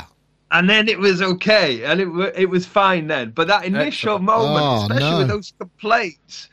And 0.52 0.68
then 0.68 0.88
it 0.90 0.98
was 0.98 1.22
okay, 1.22 1.84
and 1.84 2.02
it 2.02 2.34
it 2.36 2.50
was 2.50 2.66
fine 2.66 3.06
then. 3.08 3.30
But 3.32 3.48
that 3.48 3.66
initial 3.66 4.16
Excellent. 4.16 4.24
moment, 4.24 4.66
Oh, 4.66 4.82
especially 4.82 5.12
no. 5.12 5.18
with 5.20 5.28
those 5.28 5.54
complaints, 5.60 6.50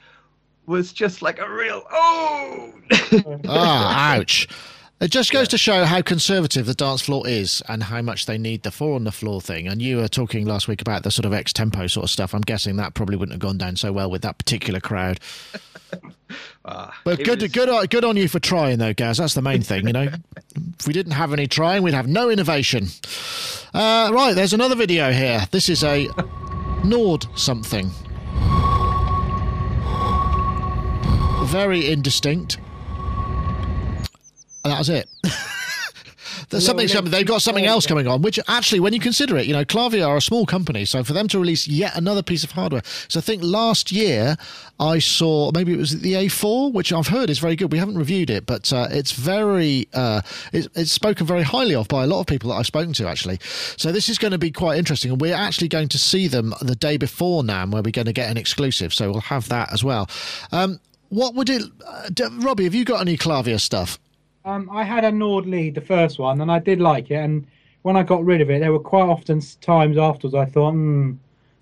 was 0.67 0.93
just 0.93 1.23
like 1.23 1.39
a 1.39 1.49
real 1.49 1.83
oh. 1.91 2.75
Ah, 3.49 4.15
ouch. 4.17 4.49
It 4.99 5.11
just 5.11 5.31
goes 5.31 5.49
to 5.49 5.59
show 5.59 5.85
how 5.85 6.01
conservative 6.01 6.65
the 6.65 6.73
dance 6.73 7.03
floor 7.03 7.29
is 7.29 7.63
and 7.69 7.83
how 7.83 8.01
much 8.01 8.25
they 8.25 8.39
need 8.39 8.63
the 8.63 8.71
four 8.71 8.95
on 8.95 9.05
the 9.05 9.13
floor 9.13 9.43
thing. 9.43 9.69
And 9.69 9.83
you 9.83 9.99
were 9.99 10.09
talking 10.09 10.47
last 10.47 10.69
week 10.69 10.81
about 10.81 11.03
the 11.03 11.11
sort 11.11 11.27
of 11.27 11.35
ex 11.35 11.53
tempo 11.53 11.87
sort 11.87 12.05
of 12.05 12.11
stuff. 12.11 12.35
I'm 12.35 12.41
guessing 12.41 12.77
that 12.77 12.95
probably 12.95 13.17
wouldn't 13.17 13.35
have 13.35 13.41
gone 13.47 13.59
down 13.59 13.77
so 13.77 13.93
well 13.93 14.11
with 14.11 14.23
that 14.23 14.39
particular 14.39 14.81
crowd. 14.81 15.21
Ah, 16.69 16.93
But 17.05 17.23
good, 17.23 17.41
was- 17.43 17.53
good, 17.53 17.69
on- 17.69 17.87
good 17.87 18.05
on 18.05 18.17
you 18.17 18.27
for 18.27 18.41
trying, 18.41 18.79
though, 18.79 18.93
Gaz. 18.93 19.19
That's 19.19 19.35
the 19.35 19.41
main 19.43 19.63
thing, 19.63 19.87
you 19.87 19.93
know. 19.93 20.09
if 20.81 20.85
we 20.87 20.93
didn't 20.93 21.13
have 21.13 21.33
any 21.33 21.47
trying, 21.47 21.85
we'd 21.85 21.95
have 21.95 22.09
no 22.09 22.29
innovation. 22.29 22.89
Uh, 23.73 24.11
right, 24.13 24.35
there's 24.35 24.53
another 24.53 24.75
video 24.75 25.13
here. 25.13 25.47
This 25.53 25.69
is 25.69 25.85
a 25.85 26.09
Nord 26.85 27.27
something. 27.37 27.89
Very 31.45 31.89
indistinct. 31.89 32.59
And 34.67 34.73
that 34.73 34.79
was 34.79 34.89
it. 34.89 35.09
There's 36.51 36.67
something, 36.67 36.89
something. 36.89 37.11
They've 37.11 37.27
got 37.27 37.43
something 37.43 37.65
else 37.65 37.87
coming 37.87 38.07
on, 38.07 38.23
which 38.23 38.39
actually, 38.49 38.81
when 38.81 38.93
you 38.93 39.01
consider 39.01 39.37
it, 39.37 39.47
you 39.47 39.53
know, 39.53 39.65
Clavia 39.65 40.07
are 40.07 40.17
a 40.17 40.21
small 40.21 40.47
company, 40.47 40.85
so 40.85 41.03
for 41.03 41.13
them 41.13 41.29
to 41.29 41.39
release 41.39 41.67
yet 41.67 41.97
another 41.97 42.23
piece 42.23 42.45
of 42.45 42.53
hardware. 42.53 42.83
So 43.09 43.19
I 43.19 43.21
think 43.21 43.43
last 43.43 43.91
year 43.91 44.37
I 44.79 44.99
saw 44.99 45.51
maybe 45.53 45.73
it 45.73 45.79
was 45.79 46.01
the 46.01 46.13
A4, 46.15 46.73
which 46.73 46.93
I've 46.93 47.09
heard 47.09 47.31
is 47.31 47.39
very 47.39 47.57
good. 47.57 47.73
We 47.73 47.79
haven't 47.79 47.97
reviewed 47.99 48.31
it, 48.31 48.47
but 48.47 48.73
uh, 48.73 48.89
it's 48.91 49.13
very 49.13 49.89
uh, 49.95 50.23
it's, 50.53 50.69
it's 50.75 50.93
spoken 50.93 51.27
very 51.27 51.43
highly 51.43 51.75
of 51.75 51.89
by 51.89 52.05
a 52.05 52.07
lot 52.07 52.21
of 52.21 52.27
people 52.27 52.51
that 52.51 52.57
I've 52.57 52.67
spoken 52.67 52.93
to 52.95 53.09
actually. 53.09 53.39
So 53.77 53.93
this 53.93 54.09
is 54.09 54.19
going 54.19 54.33
to 54.33 54.39
be 54.39 54.51
quite 54.51 54.79
interesting, 54.79 55.11
and 55.13 55.21
we're 55.21 55.35
actually 55.35 55.69
going 55.69 55.89
to 55.89 55.99
see 55.99 56.29
them 56.29 56.55
the 56.61 56.77
day 56.77 56.97
before 56.97 57.43
NAMM, 57.43 57.73
where 57.73 57.83
we're 57.83 57.91
going 57.91 58.07
to 58.07 58.13
get 58.13 58.31
an 58.31 58.37
exclusive. 58.37 58.93
So 58.93 59.11
we'll 59.11 59.21
have 59.23 59.49
that 59.49 59.73
as 59.73 59.83
well. 59.83 60.09
Um, 60.53 60.81
what 61.09 61.35
would 61.35 61.49
it, 61.49 61.63
uh, 61.87 62.31
Robbie? 62.39 62.65
Have 62.65 62.75
you 62.75 62.85
got 62.85 63.01
any 63.01 63.17
Clavia 63.17 63.61
stuff? 63.61 63.99
Um, 64.47 64.71
I 64.73 64.85
had 64.85 65.05
a 65.05 65.11
Nord 65.11 65.45
lead, 65.47 65.75
the 65.75 65.81
first 65.81 66.19
one, 66.21 66.41
and 66.41 66.51
I 66.53 66.61
did 66.61 66.81
like 66.81 67.11
it. 67.11 67.17
And 67.17 67.47
when 67.83 67.97
I 67.97 68.05
got 68.05 68.25
rid 68.25 68.41
of 68.41 68.49
it, 68.49 68.61
there 68.61 68.73
were 68.73 68.79
quite 68.79 69.03
often 69.09 69.41
times 69.61 69.99
afterwards 69.99 70.35
I 70.37 70.45
thought, 70.45 70.71
hmm, 70.71 71.15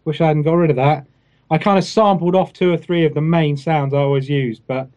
wish 0.04 0.20
I 0.20 0.26
hadn't 0.28 0.42
got 0.42 0.52
rid 0.54 0.68
of 0.70 0.76
that. 0.76 1.06
I 1.50 1.56
kind 1.58 1.78
of 1.78 1.84
sampled 1.84 2.34
off 2.36 2.52
two 2.52 2.72
or 2.72 2.76
three 2.76 3.06
of 3.06 3.14
the 3.14 3.20
main 3.22 3.56
sounds 3.56 3.94
I 3.94 3.98
always 3.98 4.28
used, 4.28 4.62
but 4.66 4.88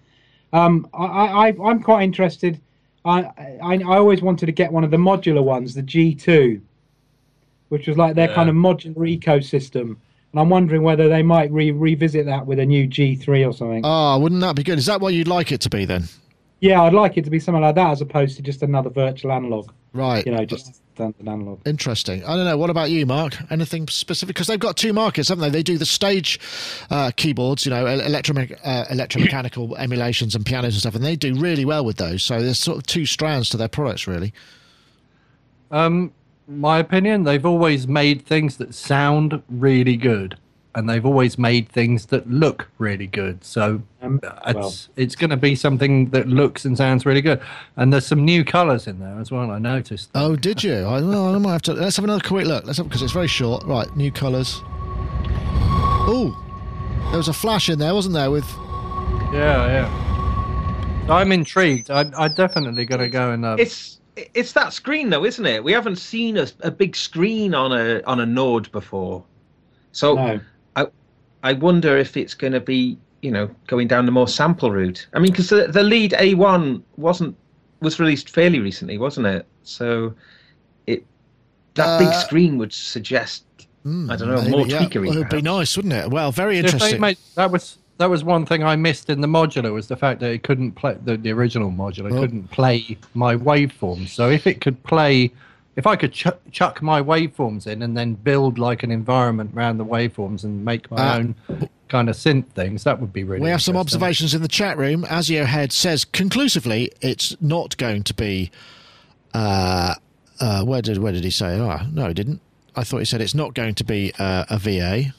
um, 0.54 0.88
I, 0.93 1.06
I, 1.06 1.47
I- 1.47 1.69
I'm 1.69 1.82
quite 1.82 2.04
interested. 2.04 2.60
I, 3.06 3.21
I, 3.63 3.80
I 3.86 3.97
always 3.97 4.21
wanted 4.21 4.47
to 4.47 4.52
get 4.52 4.71
one 4.71 4.84
of 4.84 4.91
the 4.91 4.97
modular 4.97 5.43
ones, 5.43 5.73
the 5.73 5.84
G2, 5.84 6.60
which 7.69 7.88
was 7.88 7.97
like 7.97 8.15
their 8.15 8.28
Yeah. 8.30 8.36
kind 8.36 8.50
of 8.50 8.56
modular 8.56 9.17
ecosystem. 9.17 9.95
And 10.34 10.41
I'm 10.41 10.50
wondering 10.50 10.84
whether 10.84 11.08
they 11.08 11.23
might 11.23 11.50
re- 11.52 11.71
revisit 11.71 12.26
that 12.26 12.45
with 12.45 12.60
a 12.60 12.65
new 12.65 12.86
G3 12.86 13.47
or 13.47 13.54
something. 13.54 13.82
Oh, 13.86 14.19
wouldn't 14.19 14.41
that 14.41 14.58
be 14.58 14.63
good? 14.63 14.78
Is 14.78 14.88
that 14.88 15.00
what 15.00 15.13
you'd 15.13 15.30
like 15.30 15.54
it 15.54 15.62
to 15.62 15.69
be 15.69 15.86
then? 15.86 16.04
Yeah, 16.59 16.81
I'd 16.81 16.93
like 16.93 17.17
it 17.17 17.23
to 17.25 17.29
be 17.29 17.39
something 17.39 17.61
like 17.61 17.75
that 17.75 17.91
as 17.91 18.01
opposed 18.01 18.35
to 18.37 18.41
just 18.41 18.63
another 18.63 18.89
virtual 18.89 19.31
analog. 19.31 19.71
Right. 19.93 20.25
You 20.25 20.31
know, 20.31 20.45
just 20.45 20.81
standard 20.95 21.27
analog. 21.27 21.59
Interesting. 21.65 22.23
I 22.23 22.35
don't 22.35 22.45
know. 22.45 22.57
What 22.57 22.69
about 22.69 22.89
you, 22.89 23.05
Mark? 23.05 23.35
Anything 23.51 23.87
specific? 23.87 24.35
Because 24.35 24.47
they've 24.47 24.59
got 24.59 24.77
two 24.77 24.93
markets, 24.93 25.29
haven't 25.29 25.43
they? 25.43 25.49
They 25.49 25.63
do 25.63 25.77
the 25.77 25.85
stage 25.85 26.39
uh, 26.89 27.11
keyboards, 27.15 27.65
you 27.65 27.69
know, 27.71 27.85
electrome- 27.85 28.57
uh, 28.63 28.85
electromechanical 28.85 29.75
emulations 29.79 30.35
and 30.35 30.45
pianos 30.45 30.73
and 30.73 30.81
stuff, 30.81 30.95
and 30.95 31.03
they 31.03 31.15
do 31.15 31.35
really 31.35 31.65
well 31.65 31.85
with 31.85 31.97
those. 31.97 32.23
So 32.23 32.41
there's 32.41 32.59
sort 32.59 32.77
of 32.77 32.85
two 32.85 33.05
strands 33.05 33.49
to 33.49 33.57
their 33.57 33.67
products, 33.67 34.07
really. 34.07 34.33
Um, 35.71 36.11
my 36.47 36.79
opinion, 36.79 37.23
they've 37.23 37.45
always 37.45 37.87
made 37.87 38.25
things 38.25 38.57
that 38.57 38.73
sound 38.73 39.41
really 39.49 39.97
good, 39.97 40.37
and 40.77 40.87
they've 40.87 41.07
always 41.07 41.39
made 41.39 41.67
things 41.69 42.05
that 42.05 42.29
look 42.29 42.69
really 42.77 43.07
good. 43.07 43.43
So 43.43 43.81
Um, 43.99 44.19
it's 44.45 44.53
well, 44.53 44.75
it's 44.95 45.15
going 45.15 45.31
to 45.31 45.37
be 45.37 45.55
something 45.55 46.11
that 46.11 46.27
looks 46.27 46.65
and 46.65 46.77
sounds 46.77 47.03
really 47.03 47.21
good. 47.23 47.41
And 47.77 47.91
there's 47.91 48.05
some 48.05 48.23
new 48.23 48.45
colours 48.45 48.85
in 48.85 48.99
there 48.99 49.19
as 49.19 49.31
well. 49.31 49.49
I 49.49 49.57
noticed. 49.57 50.11
Oh, 50.13 50.35
did 50.35 50.63
you? 50.63 50.75
I, 50.85 51.01
well, 51.01 51.33
I 51.33 51.37
might 51.39 51.53
have 51.53 51.61
to. 51.63 51.73
Let's 51.73 51.95
have 51.95 52.05
another 52.05 52.21
quick 52.23 52.45
look. 52.45 52.63
Let's 52.63 52.77
have 52.77 52.87
because 52.87 53.01
it's 53.01 53.11
very 53.11 53.27
short. 53.27 53.63
Right, 53.65 53.93
new 53.97 54.11
colours. 54.11 54.61
Oh, 56.09 56.37
there 57.09 57.17
was 57.17 57.27
a 57.27 57.33
flash 57.33 57.69
in 57.69 57.79
there, 57.79 57.95
wasn't 57.95 58.13
there? 58.13 58.29
With 58.29 58.47
Yeah, 59.33 59.65
yeah. 59.65 61.07
I'm 61.09 61.31
intrigued. 61.31 61.89
I 61.89 62.05
I 62.15 62.27
definitely 62.27 62.85
got 62.85 62.97
to 62.97 63.07
go 63.07 63.31
and. 63.31 63.43
Uh, 63.43 63.55
It's 63.57 63.99
it's 64.15 64.51
that 64.53 64.73
screen 64.73 65.09
though, 65.09 65.25
isn't 65.25 65.45
it? 65.45 65.63
We 65.63 65.71
haven't 65.71 65.95
seen 65.97 66.37
a, 66.37 66.47
a 66.59 66.69
big 66.69 66.95
screen 66.95 67.55
on 67.55 67.71
a 67.71 68.03
on 68.03 68.19
a 68.19 68.27
Nord 68.27 68.71
before, 68.71 69.23
so 69.91 70.13
no. 70.13 70.39
I 71.43 71.54
wonder 71.54 71.97
if 71.97 72.17
it's 72.17 72.34
going 72.34 72.54
to 72.54 72.60
be 72.60 72.97
you 73.21 73.32
know 73.32 73.50
going 73.67 73.88
down 73.88 74.06
the 74.06 74.12
more 74.12 74.28
sample 74.28 74.71
route. 74.71 75.08
I 75.13 75.19
mean, 75.19 75.32
because 75.32 75.50
the, 75.50 75.67
the 75.67 75.84
lead 75.84 76.12
A1 76.12 76.82
wasn't 76.97 77.36
was 77.82 78.00
released 78.00 78.30
fairly 78.30 78.60
recently, 78.60 78.97
wasn't 78.97 79.28
it? 79.28 79.45
So 79.63 80.13
it 80.88 81.04
that 81.76 82.00
big 82.00 82.08
Uh, 82.10 82.12
screen 82.21 82.58
would 82.58 82.73
suggest 82.73 83.43
hmm, 83.84 84.10
I 84.10 84.15
don't 84.15 84.30
know, 84.30 84.41
maybe, 84.41 84.52
more 84.52 84.67
yeah. 84.67 84.80
tweakery, 84.80 85.08
Well, 85.10 85.17
it'd 85.17 85.30
be 85.30 85.41
nice, 85.41 85.76
wouldn't 85.78 85.93
it? 85.93 86.10
Well, 86.10 86.32
very 86.32 86.58
if 86.58 86.63
they 86.65 86.71
interesting. 86.71 87.17
that 87.36 87.52
was 87.52 87.78
that 87.97 88.10
was 88.10 88.23
one 88.23 88.45
thing 88.45 88.63
I 88.63 88.76
missed 88.76 89.10
in 89.10 89.21
the 89.21 89.28
modular 89.28 89.73
was 89.73 89.88
the 89.88 89.95
fact 89.95 90.19
that 90.19 90.32
it 90.32 90.43
couldn't 90.43 90.73
play 90.73 90.95
the, 91.04 91.17
the 91.17 91.32
original 91.32 91.71
modular 91.71 92.12
Oh. 92.12 92.19
couldn't 92.19 92.50
play 92.52 92.97
my 93.15 93.36
waveforms. 93.36 94.10
So 94.10 94.30
if 94.30 94.45
it 94.45 94.62
could 94.62 94.82
play, 94.84 95.32
if 95.77 95.87
I 95.87 95.95
could 95.95 96.11
ch- 96.11 96.27
chuck 96.51 96.81
my 96.81 97.01
waveforms 97.01 97.65
in 97.67 97.81
and 97.81 97.95
then 97.95 98.15
build 98.15 98.60
like 98.60 98.83
an 98.83 98.91
environment 98.91 99.52
around 99.56 99.77
the 99.77 99.85
waveforms 99.85 100.43
and 100.43 100.65
make 100.65 100.91
my 100.91 100.97
Ah. 100.99 101.15
own 101.17 101.35
kind 101.87 102.10
of 102.10 102.15
synth 102.17 102.47
things, 102.49 102.83
that 102.83 102.99
would 102.99 103.13
be 103.13 103.23
really. 103.23 103.41
We 103.43 103.49
have 103.49 103.62
some 103.62 103.77
observations 103.77 104.33
in 104.33 104.41
the 104.41 104.47
chat 104.49 104.77
room. 104.77 105.06
Azio 105.06 105.45
Head 105.45 105.71
says 105.71 106.04
conclusively 106.04 106.91
it's 107.02 107.35
not 107.39 107.77
going 107.77 108.04
to 108.04 108.13
be. 108.13 108.52
Uh, 109.33 109.93
uh, 110.41 110.63
where 110.65 110.81
did 110.81 110.97
where 110.97 111.13
did 111.13 111.23
he 111.23 111.29
say? 111.31 111.58
Oh, 111.60 111.79
no, 111.93 112.08
he 112.10 112.13
didn't. 112.13 112.41
I 112.75 112.83
thought 112.83 112.99
he 112.99 113.06
said 113.06 113.21
it's 113.21 113.33
not 113.35 113.54
going 113.54 113.73
to 113.75 113.83
be 113.83 114.12
uh, 114.19 114.45
a 114.49 114.58
VA. 114.60 115.13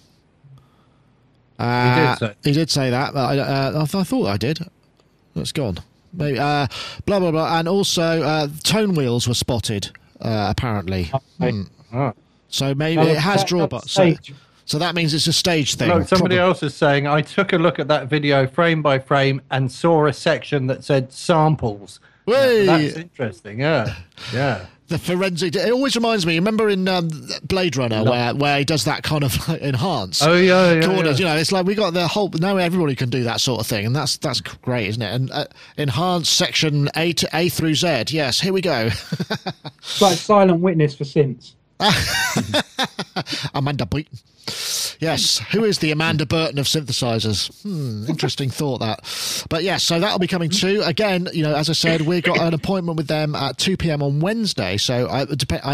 Uh, 1.59 2.15
say. 2.17 2.35
He 2.45 2.53
did 2.53 2.71
say 2.71 2.91
that. 2.91 3.15
But 3.15 3.21
I, 3.21 3.39
uh, 3.39 3.69
I, 3.71 3.85
th- 3.85 3.95
I 3.95 4.05
thought 4.05 4.27
I 4.27 4.37
did. 4.37 4.61
It's 5.35 5.53
gone. 5.53 5.79
Maybe. 6.13 6.39
Uh, 6.39 6.67
blah 7.05 7.19
blah 7.21 7.31
blah. 7.31 7.59
And 7.59 7.67
also, 7.69 8.23
uh, 8.23 8.49
tone 8.63 8.95
wheels 8.95 9.27
were 9.27 9.35
spotted. 9.35 9.91
Uh, 10.21 10.47
apparently. 10.51 11.13
Hmm. 11.41 12.09
So 12.49 12.75
maybe 12.75 12.97
Now, 13.03 13.09
it 13.09 13.19
has 13.19 13.41
that- 13.41 13.49
drawbacks. 13.49 13.91
So, 13.93 14.15
so 14.65 14.79
that 14.79 14.95
means 14.95 15.15
it's 15.15 15.27
a 15.27 15.33
stage 15.33 15.75
thing. 15.77 15.89
Look, 15.89 16.09
somebody 16.09 16.37
Probably- 16.37 16.39
else 16.39 16.63
is 16.63 16.75
saying 16.75 17.07
I 17.07 17.21
took 17.23 17.53
a 17.53 17.59
look 17.59 17.79
at 17.79 17.89
that 17.89 18.09
video 18.09 18.47
frame 18.47 18.83
by 18.83 18.99
frame 18.99 19.41
and 19.51 19.71
saw 19.71 20.07
a 20.07 20.13
section 20.13 20.67
that 20.67 20.85
said 20.85 21.13
samples. 21.13 22.01
Whey! 22.27 22.67
That's 22.67 22.97
interesting. 22.97 23.61
Yeah, 23.61 23.95
yeah. 24.35 24.67
The 24.89 24.99
forensic. 24.99 25.55
It 25.55 25.71
always 25.71 25.95
reminds 25.97 26.25
me. 26.25 26.37
Remember 26.37 26.69
in 26.71 26.89
um, 26.89 27.11
Blade 27.43 27.77
Runner 27.77 28.03
where 28.05 28.35
where 28.35 28.59
he 28.59 28.65
does 28.65 28.85
that 28.85 29.03
kind 29.03 29.23
of 29.23 29.49
like, 29.49 29.61
enhance. 29.61 30.23
Oh 30.23 30.35
yeah, 30.35 30.73
yeah. 30.73 30.87
corners. 30.87 31.21
yeah. 31.21 31.27
You 31.29 31.35
know, 31.35 31.41
it's 31.41 31.53
like 31.53 31.67
we 31.67 31.75
got 31.75 31.93
the 31.93 32.09
whole. 32.09 32.31
Now 32.31 32.57
everybody 32.57 32.95
can 32.95 33.11
do 33.11 33.25
that 33.25 33.41
sort 33.43 33.61
of 33.61 33.67
thing, 33.67 33.85
and 33.85 33.95
that's 33.95 34.17
that's 34.17 34.41
great, 34.41 34.89
isn't 34.89 35.03
it? 35.03 35.15
And 35.15 35.31
uh, 35.31 35.45
enhance 35.77 36.31
section 36.31 36.89
A 36.97 37.13
to 37.13 37.29
A 37.35 37.51
through 37.51 37.75
Z. 37.75 38.05
Yes, 38.09 38.41
here 38.41 38.53
we 38.53 38.63
go. 38.63 38.89
It's 39.79 40.01
like 40.01 40.17
Silent 40.17 40.61
Witness 40.61 40.95
for 40.95 41.05
synths. 41.05 41.53
Amanda 43.55 43.87
Burton. 43.87 44.19
Yes, 45.01 45.39
who 45.53 45.65
is 45.65 45.79
the 45.79 45.91
Amanda 45.91 46.27
Burton 46.27 46.59
of 46.59 46.67
synthesizers? 46.67 47.51
Hmm, 47.63 48.09
interesting 48.09 48.51
thought 48.51 48.79
that. 48.79 49.47
But 49.49 49.63
yes, 49.63 49.85
so 49.85 50.01
that'll 50.01 50.19
be 50.19 50.27
coming 50.27 50.51
too. 50.51 50.83
Again, 50.85 51.29
you 51.33 51.43
know, 51.43 51.55
as 51.55 51.71
I 51.71 51.73
said, 51.73 52.03
we've 52.03 52.23
got 52.23 52.39
an 52.39 52.55
appointment 52.55 52.97
with 52.97 53.07
them 53.07 53.35
at 53.35 53.59
2 53.59 53.77
p.m. 53.77 54.03
on 54.03 54.21
Wednesday. 54.21 54.77
So 54.77 55.09
I, 55.09 55.27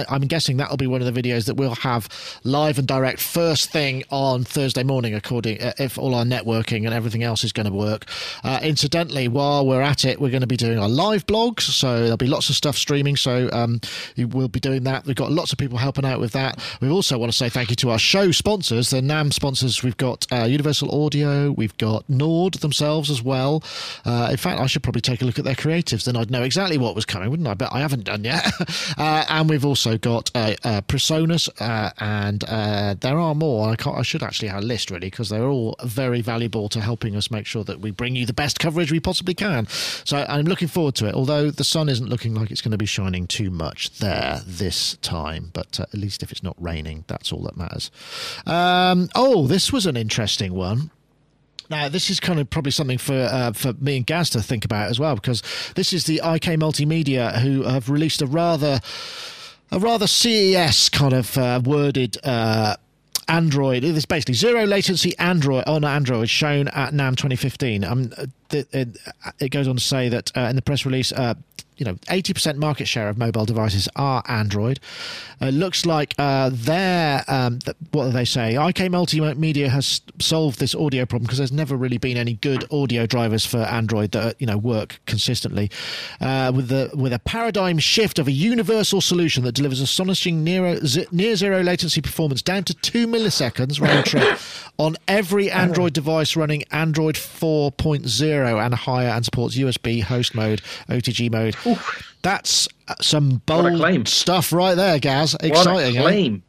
I'm 0.09 0.23
guessing 0.23 0.59
that'll 0.59 0.77
be 0.77 0.87
one 0.87 1.03
of 1.03 1.13
the 1.13 1.23
videos 1.23 1.47
that 1.47 1.55
we'll 1.55 1.75
have 1.77 2.09
live 2.45 2.79
and 2.79 2.87
direct 2.87 3.21
first 3.21 3.71
thing 3.71 4.05
on 4.11 4.45
Thursday 4.45 4.83
morning, 4.83 5.15
according 5.15 5.63
uh, 5.63 5.73
if 5.79 5.99
all 5.99 6.15
our 6.15 6.25
networking 6.25 6.85
and 6.85 6.93
everything 6.93 7.23
else 7.23 7.45
is 7.45 7.53
going 7.53 7.67
to 7.67 7.73
work. 7.73 8.05
Uh, 8.43 8.61
incidentally, 8.63 9.29
while 9.29 9.67
we're 9.67 9.83
at 9.83 10.05
it, 10.05 10.21
we're 10.21 10.31
going 10.31 10.41
to 10.43 10.47
be 10.47 10.57
doing 10.57 10.79
our 10.79 10.89
live 10.89 11.27
blogs. 11.27 11.63
So 11.63 12.01
there'll 12.01 12.17
be 12.17 12.27
lots 12.27 12.51
of 12.51 12.57
stuff 12.57 12.77
streaming. 12.77 13.17
So 13.17 13.49
um, 13.53 13.81
will 14.17 14.49
be 14.49 14.61
doing 14.61 14.85
that. 14.85 15.07
We've 15.07 15.17
got 15.17 15.33
lots 15.33 15.53
of 15.53 15.59
people 15.59 15.79
helping 15.79 16.05
out 16.05 16.21
with 16.21 16.33
that. 16.33 16.63
We 16.81 16.89
also 16.89 17.19
want 17.19 17.33
to 17.33 17.37
say 17.37 17.49
thank 17.49 17.71
you 17.71 17.77
to 17.77 17.91
our 17.91 17.99
show 17.99 18.31
sponsors, 18.65 18.89
the 18.89 19.03
NAMM 19.03 19.31
sponsors. 19.31 19.83
We've 19.83 19.97
got 19.99 20.27
uh, 20.33 20.45
Universal 20.45 21.05
Audio, 21.05 21.51
we've 21.51 21.77
got 21.77 22.09
Nord 22.09 22.55
themselves 22.55 23.11
as 23.11 23.23
well. 23.23 23.63
Uh, 24.07 24.29
in 24.31 24.39
fact, 24.39 24.59
I 24.59 24.67
should 24.67 24.83
probably 24.83 25.03
take 25.03 25.21
a 25.21 25.27
look 25.27 25.39
at 25.39 25.45
their 25.45 25.55
creatives, 25.55 26.05
then 26.05 26.17
I'd 26.17 26.31
know 26.31 26.43
exactly 26.43 26.79
what 26.79 26.95
was 26.95 27.05
coming, 27.05 27.29
wouldn't 27.29 27.47
I? 27.47 27.53
But 27.53 27.75
I 27.75 27.81
haven't 27.81 28.05
done 28.05 28.25
yet. 28.25 28.51
uh, 28.99 29.27
and 29.29 29.51
we've 29.51 29.67
also 29.67 29.99
got 29.99 30.31
uh, 30.35 30.55
uh, 30.65 30.81
Presonus, 30.89 31.51
uh, 31.61 31.91
and 31.99 32.41
there 33.01 33.19
are 33.19 33.35
more. 33.35 33.69
I, 33.69 33.91
I 33.91 34.03
should 34.03 34.23
actually 34.23 34.49
have 34.49 34.63
a 34.63 34.67
list 34.67 34.91
really 34.91 35.11
because 35.11 35.29
they're 35.29 35.47
all 35.47 35.77
very 35.85 36.23
valuable 36.23 36.71
to 36.71 36.81
helping 36.81 37.17
us 37.17 37.31
make 37.31 37.45
sure 37.45 37.65
that 37.65 37.81
we 37.81 37.91
bring 37.91 38.17
you 38.17 38.25
the 38.25 38.33
best 38.33 38.59
coverage 38.61 38.91
we 38.91 39.01
possibly 39.01 39.35
can. 39.35 39.67
So 39.69 40.25
I'm 40.27 40.47
looking 40.47 40.69
forward 40.69 40.95
to 40.97 41.07
it. 41.07 41.15
Although 41.15 41.51
the 41.51 41.65
sun 41.65 41.91
isn't 41.91 42.09
looking 42.09 42.33
like 42.35 42.51
it's 42.51 42.63
going 42.63 42.73
to 42.73 42.79
be 42.79 42.87
shining 42.87 43.27
too 43.27 43.51
much 43.51 43.99
there 43.99 44.41
this 44.47 44.97
time, 45.03 45.51
but 45.53 45.79
at 45.79 45.93
least 45.93 46.23
if 46.23 46.33
it's 46.33 46.43
not 46.43 46.57
raining, 46.59 47.05
that's 47.09 47.31
all 47.31 47.43
that 47.43 47.59
matters. 47.59 47.91
Um, 48.55 49.09
oh, 49.15 49.47
this 49.47 49.73
was 49.73 49.87
an 49.87 49.97
interesting 49.97 50.55
one. 50.55 50.91
Now, 51.71 51.89
this 51.89 52.11
is 52.11 52.21
kind 52.21 52.39
of 52.39 52.49
probably 52.51 52.71
something 52.71 52.99
for 52.99 53.15
uh, 53.15 53.53
for 53.53 53.73
me 53.75 53.97
and 53.97 54.07
Gaz 54.07 54.31
to 54.31 54.43
think 54.43 54.65
about 54.65 54.91
as 54.91 55.01
well, 55.01 55.15
because 55.15 55.43
this 55.75 55.93
is 55.93 56.05
the 56.05 56.17
IK 56.17 56.59
Multimedia 56.61 57.39
who 57.41 57.63
have 57.63 57.89
released 57.89 58.23
a 58.23 58.27
rather 58.27 58.81
a 59.71 59.79
rather 59.79 60.07
CES 60.07 60.89
kind 60.91 61.13
of 61.13 61.37
uh, 61.39 61.61
worded. 61.65 62.17
Uh, 62.23 62.77
Android. 63.27 63.85
It's 63.85 64.05
basically 64.05 64.35
zero 64.35 64.67
latency 64.67 65.17
Android 65.19 65.65
on 65.67 65.83
Android 65.83 66.29
shown 66.29 66.69
at 66.69 66.93
NAMM 66.93 67.17
2015. 67.17 67.83
Um, 67.83 68.13
th- 68.51 68.67
it, 68.71 68.99
it 69.39 69.49
goes 69.49 69.67
on 69.67 69.77
to 69.77 69.83
say 69.83 70.11
that 70.11 70.31
uh, 70.37 70.41
in 70.41 70.57
the 70.57 70.61
press 70.61 70.85
release, 70.85 71.11
uh, 71.11 71.33
you 71.77 71.85
know, 71.85 71.95
80% 71.95 72.57
market 72.57 72.87
share 72.87 73.09
of 73.09 73.19
mobile 73.19 73.45
devices 73.45 73.89
are 73.97 74.23
Android. 74.29 74.81
Uh, 75.41 75.49
looks 75.49 75.85
like 75.85 76.15
uh, 76.19 76.51
their 76.53 77.25
um, 77.29 77.59
th- 77.59 77.77
what 77.91 78.05
do 78.07 78.11
they 78.13 78.25
say? 78.25 78.53
IK 78.53 78.91
Multimedia 78.91 79.69
has 79.69 80.01
solved 80.21 80.61
this 80.61 80.75
audio 80.75 81.05
problem 81.05 81.25
because 81.25 81.39
there's 81.39 81.53
never 81.53 81.77
really 81.77 81.99
been 81.99 82.17
any 82.17 82.35
good 82.35 82.65
audio 82.73 83.07
drivers 83.07 83.45
for 83.45 83.59
Android 83.59 84.13
that 84.13 84.41
you 84.41 84.47
know 84.47 84.57
work 84.57 85.01
consistently. 85.07 85.71
Uh, 86.21 86.53
with 86.55 86.69
the 86.69 86.91
with 86.95 87.13
a 87.13 87.19
paradigm 87.19 87.79
shift 87.79 88.19
of 88.19 88.29
a 88.29 88.33
universal 88.33 89.01
solution 89.01 89.43
that 89.45 89.53
delivers 89.53 89.81
astonishing 89.81 90.45
near, 90.45 90.77
z- 90.87 91.07
near 91.11 91.35
zero 91.35 91.63
latency 91.63 92.01
performance 92.01 92.41
down 92.43 92.63
to 92.65 92.75
two 92.75 93.07
milliseconds 93.07 93.81
round 93.81 94.07
trip 94.07 94.39
on 94.79 94.97
every 95.09 95.51
Android 95.51 95.93
device 95.93 96.37
running 96.37 96.63
Android 96.71 97.15
4.0 97.17 98.65
and 98.65 98.75
higher, 98.75 99.09
and 99.09 99.25
supports 99.25 99.57
USB 99.57 100.03
host 100.03 100.35
mode, 100.35 100.61
OTG 100.89 101.31
mode. 101.31 101.55
That's 102.23 102.69
uh, 102.89 102.95
some 103.01 103.43
bold 103.47 103.77
claim. 103.77 104.07
stuff 104.07 104.53
right 104.53 104.75
there, 104.75 104.99
Gaz. 104.99 105.35
What 105.35 105.45
Exciting, 105.45 105.97
a 105.97 106.01
eh? 106.01 106.03
claim! 106.03 106.43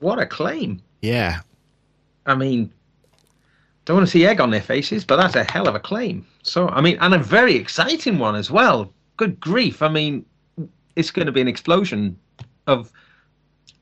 What 0.00 0.18
a 0.18 0.26
claim! 0.26 0.82
Yeah. 1.00 1.40
I 2.26 2.34
mean, 2.34 2.72
don't 3.84 3.96
want 3.96 4.06
to 4.06 4.10
see 4.10 4.26
egg 4.26 4.40
on 4.40 4.50
their 4.50 4.60
faces, 4.60 5.04
but 5.04 5.16
that's 5.16 5.36
a 5.36 5.44
hell 5.44 5.68
of 5.68 5.74
a 5.74 5.80
claim. 5.80 6.26
So, 6.42 6.68
I 6.68 6.80
mean, 6.80 6.98
and 7.00 7.14
a 7.14 7.18
very 7.18 7.54
exciting 7.54 8.18
one 8.18 8.34
as 8.34 8.50
well. 8.50 8.92
Good 9.16 9.38
grief! 9.38 9.82
I 9.82 9.88
mean, 9.88 10.24
it's 10.96 11.10
going 11.10 11.26
to 11.26 11.32
be 11.32 11.40
an 11.40 11.48
explosion 11.48 12.18
of. 12.66 12.92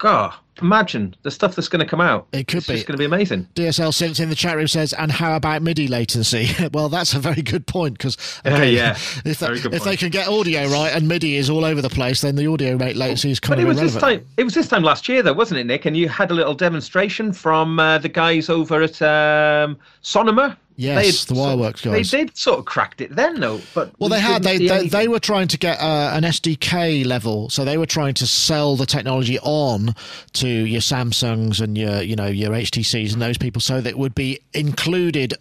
God, 0.01 0.33
imagine 0.63 1.15
the 1.25 1.31
stuff 1.31 1.55
that's 1.55 1.69
going 1.69 1.85
to 1.85 1.89
come 1.89 2.01
out. 2.01 2.27
It 2.33 2.49
could 2.49 2.59
it's 2.59 2.69
be. 2.69 2.75
just 2.75 2.87
going 2.87 2.95
to 2.95 2.99
be 2.99 3.05
amazing. 3.05 3.47
DSL 3.55 3.91
Synth 3.91 4.19
in 4.19 4.31
the 4.31 4.35
chat 4.35 4.57
room 4.57 4.67
says, 4.67 4.95
and 4.95 5.13
how 5.13 5.37
about 5.37 5.61
MIDI 5.61 5.89
latency? 5.89 6.49
well, 6.73 6.89
that's 6.89 7.13
a 7.13 7.19
very 7.19 7.43
good 7.43 7.67
point 7.67 7.99
because 7.99 8.17
Yeah, 8.47 8.63
yeah. 8.63 8.91
if, 9.27 9.41
good 9.41 9.75
if 9.75 9.85
they 9.85 9.99
can 9.99 10.09
get 10.09 10.27
audio 10.27 10.69
right 10.69 10.91
and 10.95 11.07
MIDI 11.07 11.37
is 11.37 11.51
all 11.51 11.67
over 11.67 11.83
the 11.83 11.91
place, 11.91 12.23
then 12.23 12.37
the 12.37 12.47
audio 12.47 12.77
rate 12.77 12.97
latency 12.97 13.31
is 13.31 13.39
kind 13.39 13.57
But 13.57 13.59
it 13.59 13.63
of 13.63 13.69
was 13.69 13.93
this 13.93 14.01
time. 14.01 14.27
It 14.39 14.45
was 14.45 14.55
this 14.55 14.69
time 14.69 14.83
last 14.83 15.07
year, 15.07 15.23
though, 15.23 15.35
wasn't 15.35 15.61
it, 15.61 15.65
Nick? 15.65 15.85
And 15.85 15.95
you 15.95 16.09
had 16.09 16.31
a 16.31 16.35
little 16.35 16.55
demonstration 16.55 17.35
from 17.35 17.79
uh, 17.79 17.99
the 17.99 18.09
guys 18.09 18.49
over 18.49 18.81
at 18.81 19.03
um, 19.03 19.79
Sonoma. 20.01 20.57
Yes, 20.81 21.27
the 21.27 21.35
Wireworks 21.35 21.81
sort- 21.81 21.95
guys. 21.97 22.11
They 22.11 22.25
did 22.25 22.37
sort 22.37 22.59
of 22.59 22.65
cracked 22.65 23.01
it 23.03 23.15
then, 23.15 23.39
though. 23.39 23.61
But 23.75 23.93
Well, 23.99 24.09
we 24.09 24.17
they 24.17 24.21
had. 24.21 24.43
They, 24.43 24.59
they, 24.59 24.69
anything. 24.71 24.89
they 24.89 25.09
were 25.09 25.21
trying 25.21 25.49
to 25.49 25.59
get 25.59 25.79
uh, 25.79 26.13
an 26.15 26.23
SDK 26.25 27.05
level, 27.05 27.51
so 27.51 27.65
they 27.65 27.77
were 27.77 27.87
trying 27.87 28.15
to 28.15 28.27
sell 28.27 28.77
the 28.77 28.87
technology 28.87 29.39
on 29.41 29.95
to 30.35 30.49
your 30.49 30.81
Samsungs 30.81 31.61
and 31.61 31.77
your, 31.77 32.01
you 32.01 32.17
know, 32.17 32.27
your 32.29 32.53
HTCs 32.53 33.13
and 33.13 33.21
those 33.21 33.37
people, 33.37 33.61
so 33.61 33.81
that 33.83 33.91
it 33.91 33.99
would 33.99 34.15
be 34.15 34.41
included 34.55 35.35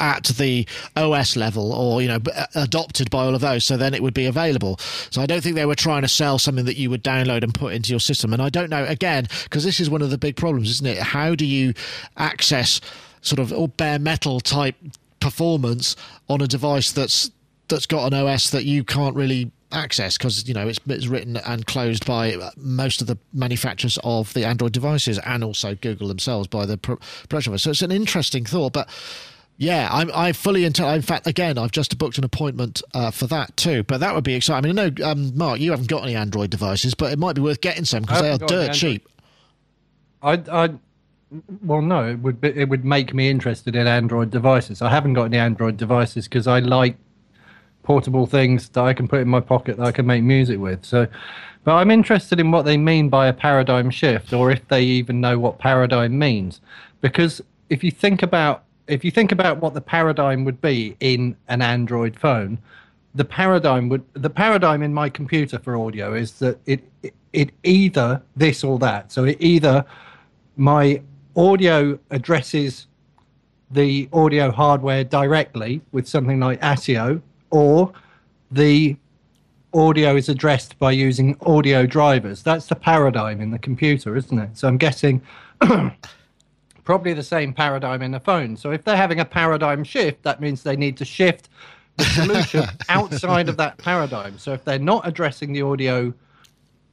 at 0.00 0.24
the 0.24 0.66
OS 0.96 1.36
level 1.36 1.72
or 1.72 2.02
you 2.02 2.08
know 2.08 2.18
b- 2.18 2.32
adopted 2.56 3.08
by 3.10 3.22
all 3.24 3.32
of 3.32 3.40
those 3.40 3.64
so 3.64 3.76
then 3.76 3.94
it 3.94 4.02
would 4.02 4.12
be 4.12 4.26
available 4.26 4.76
so 4.78 5.22
I 5.22 5.26
don't 5.26 5.40
think 5.40 5.54
they 5.54 5.66
were 5.66 5.76
trying 5.76 6.02
to 6.02 6.08
sell 6.08 6.36
something 6.36 6.64
that 6.64 6.76
you 6.76 6.90
would 6.90 7.04
download 7.04 7.44
and 7.44 7.54
put 7.54 7.72
into 7.74 7.90
your 7.90 8.00
system 8.00 8.32
and 8.32 8.42
I 8.42 8.48
don't 8.48 8.70
know 8.70 8.84
again 8.84 9.28
because 9.44 9.62
this 9.62 9.78
is 9.78 9.88
one 9.88 10.02
of 10.02 10.10
the 10.10 10.18
big 10.18 10.34
problems 10.34 10.68
isn't 10.68 10.86
it 10.86 10.98
how 10.98 11.36
do 11.36 11.46
you 11.46 11.74
access 12.16 12.80
sort 13.24 13.40
of 13.40 13.52
all 13.52 13.68
bare 13.68 13.98
metal 13.98 14.40
type 14.40 14.76
performance 15.20 15.96
on 16.28 16.40
a 16.40 16.46
device 16.46 16.92
that's 16.92 17.30
that's 17.68 17.86
got 17.86 18.12
an 18.12 18.26
OS 18.26 18.50
that 18.50 18.64
you 18.64 18.84
can't 18.84 19.16
really 19.16 19.50
access 19.72 20.16
because 20.16 20.46
you 20.46 20.54
know 20.54 20.68
it's, 20.68 20.78
it's 20.86 21.06
written 21.06 21.36
and 21.38 21.66
closed 21.66 22.06
by 22.06 22.36
most 22.56 23.00
of 23.00 23.06
the 23.06 23.18
manufacturers 23.32 23.98
of 24.04 24.32
the 24.34 24.44
Android 24.44 24.72
devices 24.72 25.18
and 25.20 25.42
also 25.42 25.74
Google 25.74 26.08
themselves 26.08 26.46
by 26.46 26.66
the 26.66 26.76
pro- 26.76 26.98
production 27.28 27.52
of 27.52 27.56
it. 27.56 27.60
So 27.60 27.70
it's 27.70 27.82
an 27.82 27.90
interesting 27.90 28.44
thought, 28.44 28.72
but 28.74 28.88
yeah, 29.56 29.88
I'm 29.90 30.10
I 30.14 30.32
fully 30.32 30.64
into. 30.64 30.86
In 30.92 31.02
fact, 31.02 31.26
again, 31.26 31.58
I've 31.58 31.70
just 31.70 31.96
booked 31.96 32.18
an 32.18 32.24
appointment 32.24 32.82
uh, 32.92 33.10
for 33.10 33.26
that 33.28 33.56
too. 33.56 33.84
But 33.84 34.00
that 34.00 34.14
would 34.14 34.24
be 34.24 34.34
exciting. 34.34 34.70
I 34.70 34.72
mean, 34.72 34.78
I 34.78 35.04
know, 35.04 35.10
um, 35.10 35.36
Mark, 35.36 35.60
you 35.60 35.70
haven't 35.70 35.88
got 35.88 36.02
any 36.02 36.16
Android 36.16 36.50
devices, 36.50 36.94
but 36.94 37.12
it 37.12 37.18
might 37.18 37.34
be 37.34 37.40
worth 37.40 37.60
getting 37.60 37.84
some 37.84 38.02
because 38.02 38.20
they 38.20 38.28
are 38.28 38.32
haven't 38.32 38.48
got 38.48 38.56
any 38.56 38.66
dirt 38.66 38.74
cheap. 38.74 39.08
I, 40.22 40.42
I, 40.50 40.70
well, 41.62 41.82
no, 41.82 42.08
it 42.08 42.20
would 42.20 42.40
be, 42.40 42.48
it 42.48 42.68
would 42.68 42.84
make 42.84 43.14
me 43.14 43.28
interested 43.28 43.74
in 43.74 43.86
Android 43.86 44.30
devices. 44.30 44.82
I 44.82 44.90
haven't 44.90 45.14
got 45.14 45.24
any 45.24 45.38
Android 45.38 45.76
devices 45.76 46.28
because 46.28 46.46
I 46.46 46.60
like 46.60 46.96
portable 47.82 48.26
things 48.26 48.68
that 48.70 48.82
I 48.82 48.94
can 48.94 49.08
put 49.08 49.20
in 49.20 49.28
my 49.28 49.40
pocket 49.40 49.76
that 49.76 49.86
I 49.86 49.92
can 49.92 50.06
make 50.06 50.22
music 50.22 50.58
with. 50.58 50.84
So, 50.84 51.06
but 51.64 51.74
I'm 51.74 51.90
interested 51.90 52.40
in 52.40 52.50
what 52.50 52.64
they 52.64 52.76
mean 52.76 53.08
by 53.08 53.26
a 53.28 53.32
paradigm 53.32 53.90
shift, 53.90 54.32
or 54.32 54.50
if 54.50 54.66
they 54.68 54.82
even 54.82 55.20
know 55.20 55.38
what 55.38 55.58
paradigm 55.58 56.18
means, 56.18 56.60
because 57.00 57.40
if 57.68 57.82
you 57.84 57.90
think 57.90 58.22
about 58.22 58.64
if 58.86 59.02
you 59.02 59.10
think 59.10 59.32
about 59.32 59.62
what 59.62 59.72
the 59.72 59.80
paradigm 59.80 60.44
would 60.44 60.60
be 60.60 60.94
in 61.00 61.34
an 61.48 61.62
Android 61.62 62.18
phone, 62.18 62.58
the 63.14 63.24
paradigm 63.24 63.88
would 63.88 64.04
the 64.12 64.30
paradigm 64.30 64.82
in 64.82 64.92
my 64.92 65.08
computer 65.08 65.58
for 65.58 65.76
audio 65.76 66.14
is 66.14 66.32
that 66.38 66.58
it 66.66 66.84
it, 67.02 67.14
it 67.32 67.50
either 67.62 68.22
this 68.36 68.62
or 68.62 68.78
that. 68.78 69.10
So 69.10 69.24
it 69.24 69.38
either 69.40 69.84
my 70.56 71.00
audio 71.36 71.98
addresses 72.10 72.86
the 73.70 74.08
audio 74.12 74.50
hardware 74.50 75.04
directly 75.04 75.80
with 75.92 76.08
something 76.08 76.38
like 76.38 76.60
ASIO, 76.60 77.20
or 77.50 77.92
the 78.50 78.96
audio 79.72 80.16
is 80.16 80.28
addressed 80.28 80.78
by 80.78 80.92
using 80.92 81.36
audio 81.40 81.84
drivers. 81.86 82.42
That's 82.42 82.66
the 82.66 82.76
paradigm 82.76 83.40
in 83.40 83.50
the 83.50 83.58
computer, 83.58 84.16
isn't 84.16 84.38
it? 84.38 84.56
So 84.56 84.68
I'm 84.68 84.78
guessing 84.78 85.20
probably 86.84 87.12
the 87.12 87.22
same 87.22 87.52
paradigm 87.52 88.02
in 88.02 88.12
the 88.12 88.20
phone. 88.20 88.56
So 88.56 88.70
if 88.70 88.84
they're 88.84 88.96
having 88.96 89.20
a 89.20 89.24
paradigm 89.24 89.82
shift, 89.82 90.22
that 90.22 90.40
means 90.40 90.62
they 90.62 90.76
need 90.76 90.96
to 90.98 91.04
shift 91.04 91.48
the 91.96 92.04
solution 92.04 92.64
outside 92.88 93.48
of 93.48 93.56
that 93.56 93.78
paradigm. 93.78 94.38
So 94.38 94.52
if 94.52 94.64
they're 94.64 94.78
not 94.78 95.06
addressing 95.06 95.52
the 95.52 95.62
audio 95.62 96.14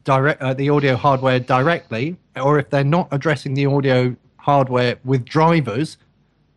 direct, 0.03 0.41
uh, 0.41 0.53
the 0.53 0.69
audio 0.69 0.95
hardware 0.95 1.39
directly, 1.39 2.17
or 2.35 2.57
if 2.57 2.69
they're 2.69 2.83
not 2.83 3.07
addressing 3.11 3.53
the 3.53 3.67
audio 3.67 4.15
hardware 4.41 4.97
with 5.03 5.25
drivers, 5.25 5.97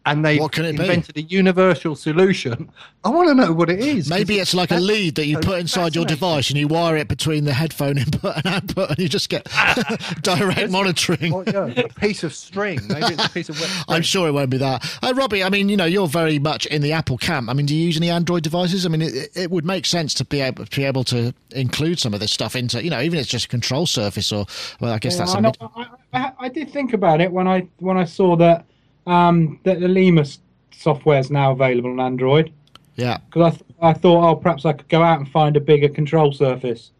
and 0.07 0.24
they 0.24 0.36
it 0.36 0.52
be? 0.52 0.68
invented 0.68 1.16
a 1.16 1.22
universal 1.22 1.94
solution, 1.94 2.70
I 3.05 3.09
want 3.09 3.28
to 3.28 3.34
know 3.34 3.52
what 3.52 3.70
it 3.70 3.80
is. 3.80 4.09
Maybe 4.09 4.38
it's 4.38 4.55
like 4.55 4.70
a 4.70 4.76
lead 4.80 5.14
that 5.16 5.26
you 5.26 5.38
put 5.38 5.59
inside 5.59 5.94
your 5.94 6.05
device 6.05 6.50
and 6.50 6.59
you 6.59 6.68
wire 6.68 6.96
it 6.96 7.09
between 7.09 7.44
the 7.44 7.55
headphone 7.55 7.98
input 7.98 8.36
and 8.36 8.46
output, 8.46 8.90
and 8.90 8.98
you 8.98 9.09
just 9.09 9.28
get 9.28 9.44
direct 10.22 10.70
monitoring. 10.70 11.32
Or, 11.32 11.44
yeah, 11.46 11.66
a 11.76 11.88
piece 11.88 12.22
of 12.22 12.34
string. 12.34 12.80
Maybe 12.88 13.14
it's 13.14 13.26
a 13.26 13.30
piece 13.30 13.48
of 13.48 13.84
I'm 13.88 14.02
sure 14.02 14.28
it 14.28 14.32
won't 14.32 14.50
be 14.50 14.59
that. 14.59 14.98
Uh, 15.02 15.14
Robbie, 15.14 15.42
I 15.42 15.48
mean, 15.48 15.68
you 15.68 15.76
know, 15.76 15.84
you're 15.86 16.09
very 16.09 16.38
much 16.38 16.66
in 16.66 16.82
the 16.82 16.92
Apple 16.92 17.18
camp. 17.18 17.48
I 17.48 17.55
mean, 17.55 17.66
do 17.66 17.74
you 17.74 17.86
use 17.86 17.96
any 17.96 18.11
Android 18.11 18.42
devices? 18.42 18.84
I 18.84 18.88
mean, 18.90 19.02
it, 19.02 19.30
it 19.34 19.50
would 19.50 19.64
make 19.64 19.86
sense 19.86 20.12
to 20.14 20.24
be 20.24 20.40
able 20.40 20.66
to 20.66 20.76
be 20.76 20.84
able 20.84 21.05
to 21.05 21.32
include 21.52 21.98
some 21.98 22.12
of 22.14 22.20
this 22.20 22.32
stuff 22.32 22.57
into, 22.57 22.82
you 22.84 22.90
know, 22.90 23.00
even 23.00 23.18
if 23.18 23.22
it's 23.22 23.30
just 23.30 23.46
a 23.46 23.48
control 23.48 23.86
surface 23.86 24.32
or, 24.32 24.46
well, 24.80 24.92
I 24.92 24.98
guess 24.98 25.14
Yeah, 25.14 25.18
that's 25.20 25.34
I, 25.34 25.40
mid- 25.40 25.59
I, 25.61 25.86
I, 26.12 26.32
I 26.40 26.48
did 26.48 26.70
think 26.70 26.92
about 26.92 27.20
it 27.20 27.30
when 27.32 27.48
I 27.48 27.66
when 27.78 27.96
I 27.96 28.05
saw 28.05 28.36
that 28.36 28.66
um, 29.07 29.61
that 29.64 29.80
the 29.80 29.88
Lemur 29.88 30.24
software 30.72 31.18
is 31.18 31.30
now 31.30 31.52
available 31.52 31.90
on 31.90 32.00
Android 32.00 32.52
yeah. 32.96 33.18
because 33.26 33.42
I 33.42 33.50
th- 33.50 33.70
I 33.80 33.92
thought 33.92 34.30
oh 34.30 34.36
perhaps 34.36 34.64
I 34.64 34.72
could 34.72 34.88
go 34.88 35.02
out 35.02 35.18
and 35.18 35.28
find 35.28 35.57
a 35.57 35.61
bigger 35.61 35.88
control 35.88 36.32
surface, 36.32 36.92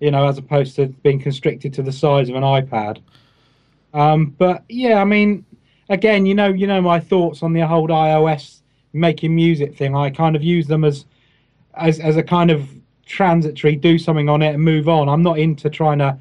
you 0.00 0.10
know, 0.10 0.26
as 0.26 0.38
opposed 0.38 0.76
to 0.76 0.88
being 0.88 1.20
constricted 1.20 1.72
to 1.74 1.82
the 1.82 1.92
size 1.92 2.28
of 2.28 2.34
an 2.34 2.42
iPad. 2.42 3.00
Um, 3.94 4.34
but 4.38 4.64
yeah, 4.68 5.00
I 5.00 5.04
mean, 5.04 5.44
again, 5.88 6.26
you 6.26 6.34
know, 6.34 6.48
you 6.48 6.66
know 6.66 6.80
my 6.80 6.98
thoughts 6.98 7.42
on 7.42 7.52
the 7.52 7.60
whole 7.60 7.88
iOS 7.88 8.60
making 8.92 9.34
music 9.34 9.76
thing. 9.76 9.94
I 9.96 10.10
kind 10.10 10.36
of 10.36 10.42
use 10.42 10.66
them 10.66 10.84
as 10.84 11.04
as 11.74 12.00
as 12.00 12.16
a 12.16 12.22
kind 12.22 12.50
of 12.50 12.68
transitory, 13.06 13.76
do 13.76 13.98
something 13.98 14.28
on 14.28 14.42
it 14.42 14.54
and 14.54 14.62
move 14.62 14.88
on. 14.88 15.08
I'm 15.08 15.22
not 15.22 15.38
into 15.38 15.70
trying 15.70 15.98
to 15.98 16.18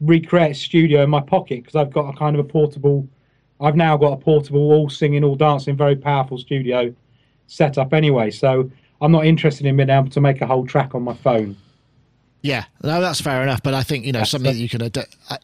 recreate 0.00 0.52
a 0.52 0.54
studio 0.54 1.02
in 1.02 1.10
my 1.10 1.20
pocket 1.20 1.62
because 1.62 1.76
I've 1.76 1.92
got 1.92 2.12
a 2.12 2.16
kind 2.16 2.36
of 2.36 2.44
a 2.44 2.48
portable. 2.48 3.08
I've 3.60 3.76
now 3.76 3.96
got 3.96 4.12
a 4.12 4.16
portable, 4.16 4.60
all 4.72 4.88
singing, 4.90 5.24
all 5.24 5.34
dancing, 5.36 5.76
very 5.76 5.96
powerful 5.96 6.38
studio 6.38 6.94
set 7.46 7.78
up 7.78 7.94
anyway. 7.94 8.30
So 8.30 8.70
I'm 9.00 9.12
not 9.12 9.24
interested 9.26 9.66
in 9.66 9.76
being 9.76 9.90
able 9.90 10.10
to 10.10 10.20
make 10.20 10.40
a 10.40 10.46
whole 10.46 10.66
track 10.66 10.94
on 10.94 11.02
my 11.02 11.14
phone. 11.14 11.56
Yeah, 12.42 12.64
no, 12.82 13.00
that's 13.00 13.20
fair 13.20 13.42
enough. 13.42 13.62
But 13.62 13.74
I 13.74 13.82
think 13.82 14.04
you 14.04 14.12
know 14.12 14.20
That's 14.20 14.30
something 14.30 14.52
that 14.52 14.58
you 14.58 14.68
can. 14.68 14.82
Ad- 14.82 15.06
I- 15.30 15.38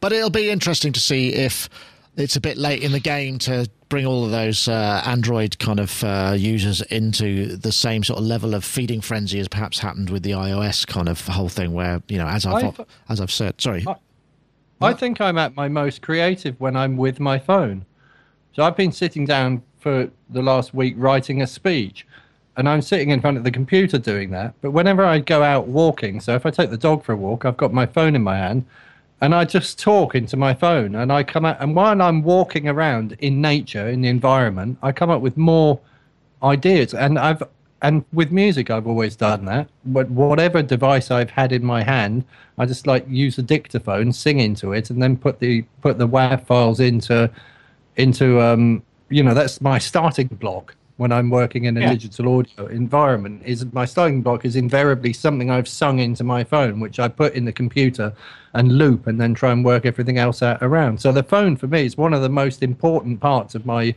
but 0.00 0.12
it'll 0.12 0.30
be 0.30 0.50
interesting 0.50 0.92
to 0.92 1.00
see 1.00 1.30
if 1.32 1.68
it's 2.16 2.36
a 2.36 2.40
bit 2.40 2.56
late 2.56 2.82
in 2.82 2.92
the 2.92 3.00
game 3.00 3.38
to 3.40 3.68
bring 3.88 4.06
all 4.06 4.24
of 4.24 4.30
those 4.30 4.68
uh, 4.68 5.02
Android 5.04 5.58
kind 5.58 5.80
of 5.80 6.02
uh, 6.04 6.34
users 6.36 6.82
into 6.82 7.56
the 7.56 7.72
same 7.72 8.02
sort 8.04 8.18
of 8.18 8.24
level 8.24 8.54
of 8.54 8.64
feeding 8.64 9.00
frenzy 9.00 9.38
as 9.40 9.48
perhaps 9.48 9.78
happened 9.80 10.10
with 10.10 10.22
the 10.22 10.30
iOS 10.32 10.86
kind 10.86 11.08
of 11.08 11.20
whole 11.26 11.48
thing, 11.48 11.72
where 11.72 12.02
you 12.08 12.18
know, 12.18 12.26
as 12.26 12.46
I've 12.46 12.52
I've- 12.68 12.84
as 13.08 13.20
I've 13.20 13.32
said, 13.32 13.60
sorry, 13.60 13.84
I- 14.80 14.92
think 14.92 15.20
I'm 15.20 15.38
at 15.38 15.56
my 15.56 15.68
most 15.68 16.02
creative 16.02 16.60
when 16.60 16.76
I'm 16.76 16.96
with 16.96 17.20
my 17.20 17.38
phone. 17.38 17.84
So 18.52 18.62
I've 18.62 18.76
been 18.76 18.92
sitting 18.92 19.24
down 19.24 19.62
for 19.78 20.10
the 20.30 20.42
last 20.42 20.74
week 20.74 20.94
writing 20.96 21.42
a 21.42 21.46
speech, 21.46 22.06
and 22.56 22.68
I'm 22.68 22.82
sitting 22.82 23.10
in 23.10 23.20
front 23.20 23.36
of 23.36 23.44
the 23.44 23.50
computer 23.50 23.98
doing 23.98 24.30
that. 24.30 24.54
But 24.60 24.70
whenever 24.70 25.04
I 25.04 25.18
go 25.18 25.42
out 25.42 25.68
walking, 25.68 26.20
so 26.20 26.34
if 26.34 26.46
I 26.46 26.50
take 26.50 26.70
the 26.70 26.76
dog 26.78 27.04
for 27.04 27.12
a 27.12 27.16
walk, 27.16 27.44
I've 27.44 27.56
got 27.56 27.72
my 27.72 27.86
phone 27.86 28.16
in 28.16 28.22
my 28.22 28.36
hand, 28.36 28.64
and 29.20 29.34
I 29.34 29.44
just 29.44 29.78
talk 29.78 30.14
into 30.14 30.36
my 30.36 30.54
phone, 30.54 30.94
and 30.94 31.12
I 31.12 31.22
come 31.22 31.44
out. 31.44 31.58
And 31.60 31.74
while 31.74 32.00
I'm 32.00 32.22
walking 32.22 32.68
around 32.68 33.16
in 33.20 33.40
nature, 33.40 33.88
in 33.88 34.00
the 34.02 34.08
environment, 34.08 34.78
I 34.82 34.92
come 34.92 35.10
up 35.10 35.20
with 35.20 35.36
more 35.36 35.80
ideas 36.42 36.92
and 36.94 37.18
i've 37.18 37.42
and 37.82 38.04
with 38.12 38.30
music 38.30 38.70
i've 38.70 38.86
always 38.86 39.16
done 39.16 39.44
that 39.44 39.68
but 39.84 40.08
whatever 40.10 40.62
device 40.62 41.10
i've 41.10 41.30
had 41.30 41.52
in 41.52 41.64
my 41.64 41.82
hand 41.82 42.24
i 42.58 42.64
just 42.64 42.86
like 42.86 43.04
use 43.08 43.36
a 43.38 43.42
dictaphone 43.42 44.12
sing 44.12 44.40
into 44.40 44.72
it 44.72 44.88
and 44.90 45.02
then 45.02 45.16
put 45.16 45.38
the 45.40 45.62
put 45.82 45.98
the 45.98 46.08
wav 46.08 46.44
files 46.46 46.80
into 46.80 47.30
into 47.96 48.40
um 48.40 48.82
you 49.10 49.22
know 49.22 49.34
that's 49.34 49.60
my 49.60 49.78
starting 49.78 50.26
block 50.28 50.74
when 50.96 51.12
i'm 51.12 51.28
working 51.28 51.64
in 51.64 51.76
a 51.76 51.80
Yeah. 51.80 51.90
digital 51.92 52.38
audio 52.38 52.66
environment 52.66 53.42
is 53.44 53.66
my 53.72 53.84
starting 53.84 54.22
block 54.22 54.44
is 54.46 54.56
invariably 54.56 55.12
something 55.12 55.50
i've 55.50 55.68
sung 55.68 55.98
into 55.98 56.24
my 56.24 56.44
phone 56.44 56.80
which 56.80 56.98
i 56.98 57.08
put 57.08 57.34
in 57.34 57.44
the 57.44 57.52
computer 57.52 58.12
and 58.54 58.72
loop 58.78 59.06
and 59.06 59.20
then 59.20 59.34
try 59.34 59.52
and 59.52 59.62
work 59.66 59.84
everything 59.84 60.16
else 60.16 60.42
out 60.42 60.58
around 60.62 60.98
so 61.00 61.12
the 61.12 61.22
phone 61.22 61.56
for 61.56 61.66
me 61.66 61.84
is 61.84 61.98
one 61.98 62.14
of 62.14 62.22
the 62.22 62.30
most 62.30 62.62
important 62.62 63.20
parts 63.20 63.54
of 63.54 63.66
my 63.66 63.94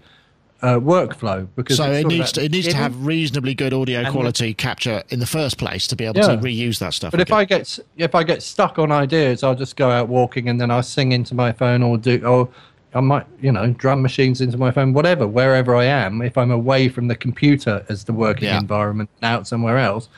uh, 0.61 0.75
workflow 0.79 1.47
because 1.55 1.77
so 1.77 1.89
it 1.91 2.05
needs 2.05 2.31
to 2.33 2.43
it 2.43 2.51
needs 2.51 2.67
to 2.67 2.75
have 2.75 3.05
reasonably 3.05 3.53
good 3.53 3.73
audio 3.73 4.09
quality 4.11 4.53
capture 4.53 5.03
in 5.09 5.19
the 5.19 5.25
first 5.25 5.57
place 5.57 5.87
to 5.87 5.95
be 5.95 6.03
able 6.05 6.17
Yeah. 6.17 6.35
to 6.35 6.37
reuse 6.37 6.79
that 6.79 6.93
stuff. 6.93 7.11
But 7.11 7.21
if. 7.21 7.31
I 7.31 7.45
get 7.45 7.79
if 7.97 8.13
I 8.13 8.23
get 8.23 8.43
stuck 8.43 8.77
on 8.77 8.91
ideas, 8.91 9.43
I'll 9.43 9.55
just 9.55 9.75
go 9.77 9.89
out 9.89 10.09
walking 10.09 10.49
and 10.49 10.59
then 10.59 10.69
I'll 10.71 10.83
sing 10.83 11.11
into 11.13 11.33
my 11.33 11.51
phone 11.53 11.81
or 11.81 11.97
do 11.97 12.25
or 12.25 12.49
I 12.93 12.99
might 12.99 13.25
you 13.39 13.51
know 13.51 13.67
drum 13.71 14.01
machines 14.01 14.41
into 14.41 14.57
my 14.57 14.71
phone, 14.71 14.93
whatever, 14.93 15.27
wherever 15.27 15.75
I 15.75 15.85
am. 15.85 16.21
If 16.21 16.37
I'm 16.37 16.51
away 16.51 16.89
from 16.89 17.07
the 17.07 17.15
computer 17.15 17.85
as 17.87 18.03
the 18.03 18.13
working 18.13 18.49
Yeah. 18.49 18.59
environment, 18.59 19.09
and 19.21 19.31
out 19.31 19.47
somewhere 19.47 19.77
else, 19.77 20.09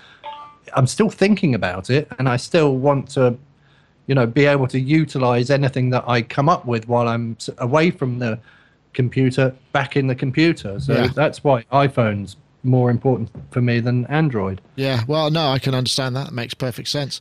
I'm 0.76 0.88
still 0.88 1.10
thinking 1.10 1.54
about 1.54 1.89
it, 1.89 2.08
and 2.18 2.28
I 2.28 2.38
still 2.38 2.78
want 2.78 3.10
to, 3.10 3.38
you 4.08 4.16
know, 4.16 4.26
be 4.26 4.46
able 4.46 4.68
to 4.68 4.80
utilize 4.80 5.52
anything 5.52 5.89
that 5.92 6.06
I 6.08 6.22
come 6.24 6.50
up 6.50 6.66
with 6.66 6.88
while 6.88 7.08
I'm 7.08 7.38
away 7.60 7.92
from 7.92 8.20
the 8.20 8.39
computer 8.94 9.54
back 9.72 9.96
in 9.98 10.08
the 10.08 10.16
computer. 10.16 10.80
So 10.80 10.94
Yeah. 10.94 11.08
that's 11.16 11.44
why 11.44 11.64
iPhone's 11.72 12.36
more 12.64 12.89
important 12.92 13.30
for 13.52 13.62
me 13.62 13.80
than 13.80 14.06
Android. 14.08 14.62
yeah, 14.76 15.02
well, 15.08 15.32
no, 15.32 15.48
I 15.48 15.58
can 15.60 15.74
understand 15.74 16.16
that. 16.16 16.28
It 16.28 16.34
makes 16.34 16.54
perfect 16.54 16.88
sense. 16.89 17.20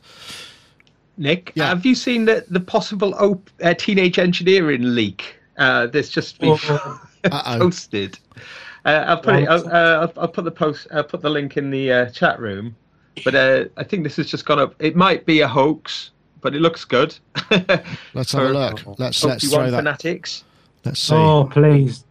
Nick, 1.17 1.51
Yeah. 1.55 1.67
have 1.67 1.85
you 1.85 1.95
seen 1.95 2.25
the, 2.25 2.45
the 2.49 2.59
possible 2.59 3.13
op- 3.15 3.49
uh, 3.63 3.73
teenage 3.73 4.17
engineering 4.19 4.81
leak 4.95 5.35
uh, 5.57 5.87
that's 5.87 6.09
just 6.09 6.39
been 6.39 6.57
Uh-oh. 6.69 7.57
posted? 7.59 8.17
Uh, 8.85 9.03
I'll 9.07 9.17
put 9.19 9.35
it. 9.35 9.47
I'll, 9.47 9.67
uh, 9.67 10.01
I'll, 10.07 10.13
I'll 10.23 10.27
put 10.27 10.43
the 10.45 10.51
post. 10.51 10.87
I'll 10.91 11.03
put 11.03 11.21
the 11.21 11.29
link 11.29 11.57
in 11.57 11.69
the 11.69 11.91
uh, 11.91 12.09
chat 12.09 12.39
room. 12.39 12.75
But 13.23 13.35
uh, 13.35 13.65
I 13.77 13.83
think 13.83 14.03
this 14.03 14.15
has 14.15 14.27
just 14.27 14.45
gone 14.45 14.57
up. 14.59 14.73
It 14.79 14.95
might 14.95 15.25
be 15.25 15.41
a 15.41 15.47
hoax, 15.47 16.11
but 16.39 16.55
it 16.55 16.61
looks 16.61 16.85
good. 16.85 17.13
Let's 18.13 18.31
have 18.31 18.43
a 18.43 18.49
look. 18.49 18.79
Let's 18.97 19.23
let's 19.23 19.47
throw 19.49 19.59
Pokemon 19.59 19.71
that. 19.71 19.77
fanatics. 19.77 20.43
Let's 20.85 20.99
see. 20.99 21.15
Oh 21.15 21.47
please! 21.51 22.05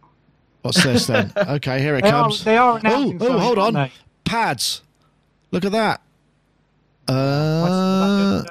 What's 0.61 0.83
this 0.83 1.07
then? 1.07 1.31
Okay, 1.37 1.81
here 1.81 1.95
it 1.95 2.03
They 2.03 2.09
are, 2.09 2.23
comes. 2.23 2.43
they 2.43 2.57
are 2.57 2.73
Oh, 2.73 2.75
announcing. 2.77 3.15
oh, 3.21 3.25
something, 3.25 3.41
hold 3.41 3.57
on. 3.57 3.75
aren't 3.75 3.91
Pads. 4.25 4.81
Look 5.51 5.65
at 5.65 5.71
that. 5.73 6.01
Uh, 7.07 8.43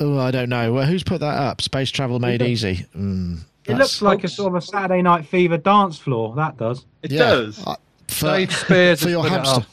oh, 0.00 0.18
I 0.18 0.30
don't 0.30 0.48
know. 0.48 0.72
Well, 0.72 0.86
who's 0.86 1.02
put 1.02 1.20
that 1.20 1.38
up? 1.38 1.62
Space 1.62 1.90
travel 1.90 2.18
made 2.18 2.42
easy. 2.42 2.84
Mm, 2.96 3.40
It 3.66 3.76
looks 3.76 4.02
like 4.02 4.24
a 4.24 4.28
sort 4.28 4.48
of 4.54 4.62
a 4.62 4.66
Saturday 4.66 5.00
Night 5.00 5.24
Fever 5.26 5.56
dance 5.56 5.96
floor. 5.98 6.34
That 6.36 6.56
does. 6.58 6.84
It 7.02 7.12
yeah. 7.12 7.18
does. 7.20 7.64
Uh, 7.66 7.76
for, 8.08 8.26
Dave 8.26 8.52
Spears 8.54 9.02
for 9.02 9.08
your 9.08 9.22
put 9.22 9.32
it 9.32 9.34
hamster. 9.46 9.66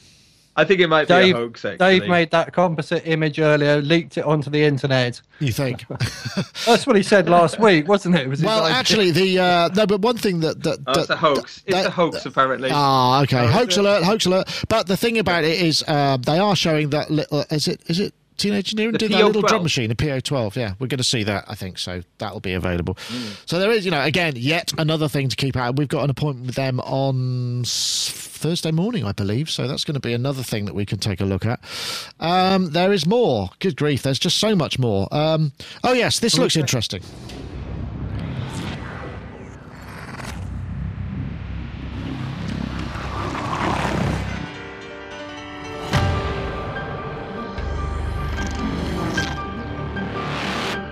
Up. 0.56 0.62
I 0.62 0.66
think 0.66 0.80
it 0.82 0.88
might 0.88 1.08
be 1.08 1.14
Dave, 1.14 1.36
a 1.36 1.38
hoax. 1.40 1.64
Actually. 1.66 2.00
Dave 2.00 2.10
made 2.10 2.32
that 2.32 2.54
composite 2.54 3.06
image 3.06 3.40
earlier, 3.40 3.82
leaked 3.82 4.18
it 4.18 4.26
onto 4.26 4.50
the 4.50 4.64
internet. 4.64 5.22
You 5.40 5.52
think? 5.52 5.86
That's 6.66 6.86
what 6.86 6.96
he 6.96 7.04
said 7.04 7.30
last 7.30 7.60
week, 7.60 7.88
wasn't 7.88 8.16
it? 8.16 8.22
it 8.22 8.30
was 8.30 8.44
well, 8.44 8.66
actually, 8.66 9.12
the 9.12 9.40
uh, 9.40 9.70
no, 9.70 9.86
but 9.86 10.02
one 10.02 10.18
thing 10.18 10.40
that 10.42 10.62
that, 10.64 10.80
Oh, 10.88 11.00
it's 11.00 11.08
that 11.08 11.14
a 11.14 11.18
hoax. 11.18 11.64
It's 11.66 11.76
that- 11.76 11.86
a 11.86 11.92
hoax, 11.92 12.26
apparently. 12.26 12.70
Ah, 12.72 13.22
okay. 13.24 13.40
Oh, 13.40 13.48
hoax 13.48 13.78
alert! 13.78 14.04
Hoax 14.04 14.26
alert! 14.26 14.64
But 14.68 14.88
the 14.88 14.98
thing 14.98 15.18
about 15.18 15.44
it 15.44 15.62
is, 15.62 15.84
uh, 15.88 16.18
they 16.18 16.40
are 16.40 16.56
showing 16.56 16.90
that. 16.90 17.10
Little, 17.10 17.46
is 17.50 17.68
it? 17.68 17.82
Is 17.88 18.00
it? 18.00 18.14
Teenage 18.40 18.72
The 18.72 18.92
did 18.92 19.12
that 19.12 19.26
little 19.26 19.44
PO12. 19.44 19.48
drum 19.48 19.64
machine, 19.64 19.90
the 19.90 19.96
PO12. 19.96 20.56
Yeah, 20.56 20.74
we're 20.80 20.88
going 20.88 20.98
to 20.98 21.04
see 21.04 21.24
that. 21.24 21.46
I 21.48 21.56
think 21.56 21.78
so. 21.78 22.02
That'll 22.18 22.40
be 22.40 22.54
available. 22.54 22.98
So 23.46 23.60
there 23.60 23.70
is, 23.72 23.86
you 23.86 23.92
know, 23.92 24.02
again, 24.02 24.34
yet 24.36 24.74
another 24.78 25.08
thing 25.08 25.30
to 25.30 25.36
keep 25.36 25.56
out. 25.56 25.76
We've 25.76 25.88
got 25.88 26.04
an 26.06 26.10
appointment 26.10 26.48
with 26.48 26.56
them 26.56 26.80
on 26.80 27.64
Thursday 27.66 28.72
morning, 28.72 29.06
I 29.06 29.12
believe. 29.12 29.50
So 29.50 29.68
that's 29.68 29.84
going 29.84 29.96
to 29.96 30.00
be 30.00 30.14
another 30.14 30.42
thing 30.44 30.66
that 30.66 30.74
we 30.74 30.86
can 30.86 30.98
take 31.00 31.20
a 31.22 31.26
look 31.26 31.46
at. 31.46 31.60
Um, 32.20 32.72
there 32.72 32.94
is 32.94 33.06
more. 33.06 33.50
Good 33.60 33.76
grief! 33.76 34.02
There's 34.04 34.20
just 34.20 34.38
so 34.38 34.56
much 34.56 34.80
more. 34.80 35.08
Um, 35.14 35.52
oh 35.84 35.94
yes, 35.94 36.20
this 36.20 36.38
looks 36.38 36.56
interesting. 36.56 37.02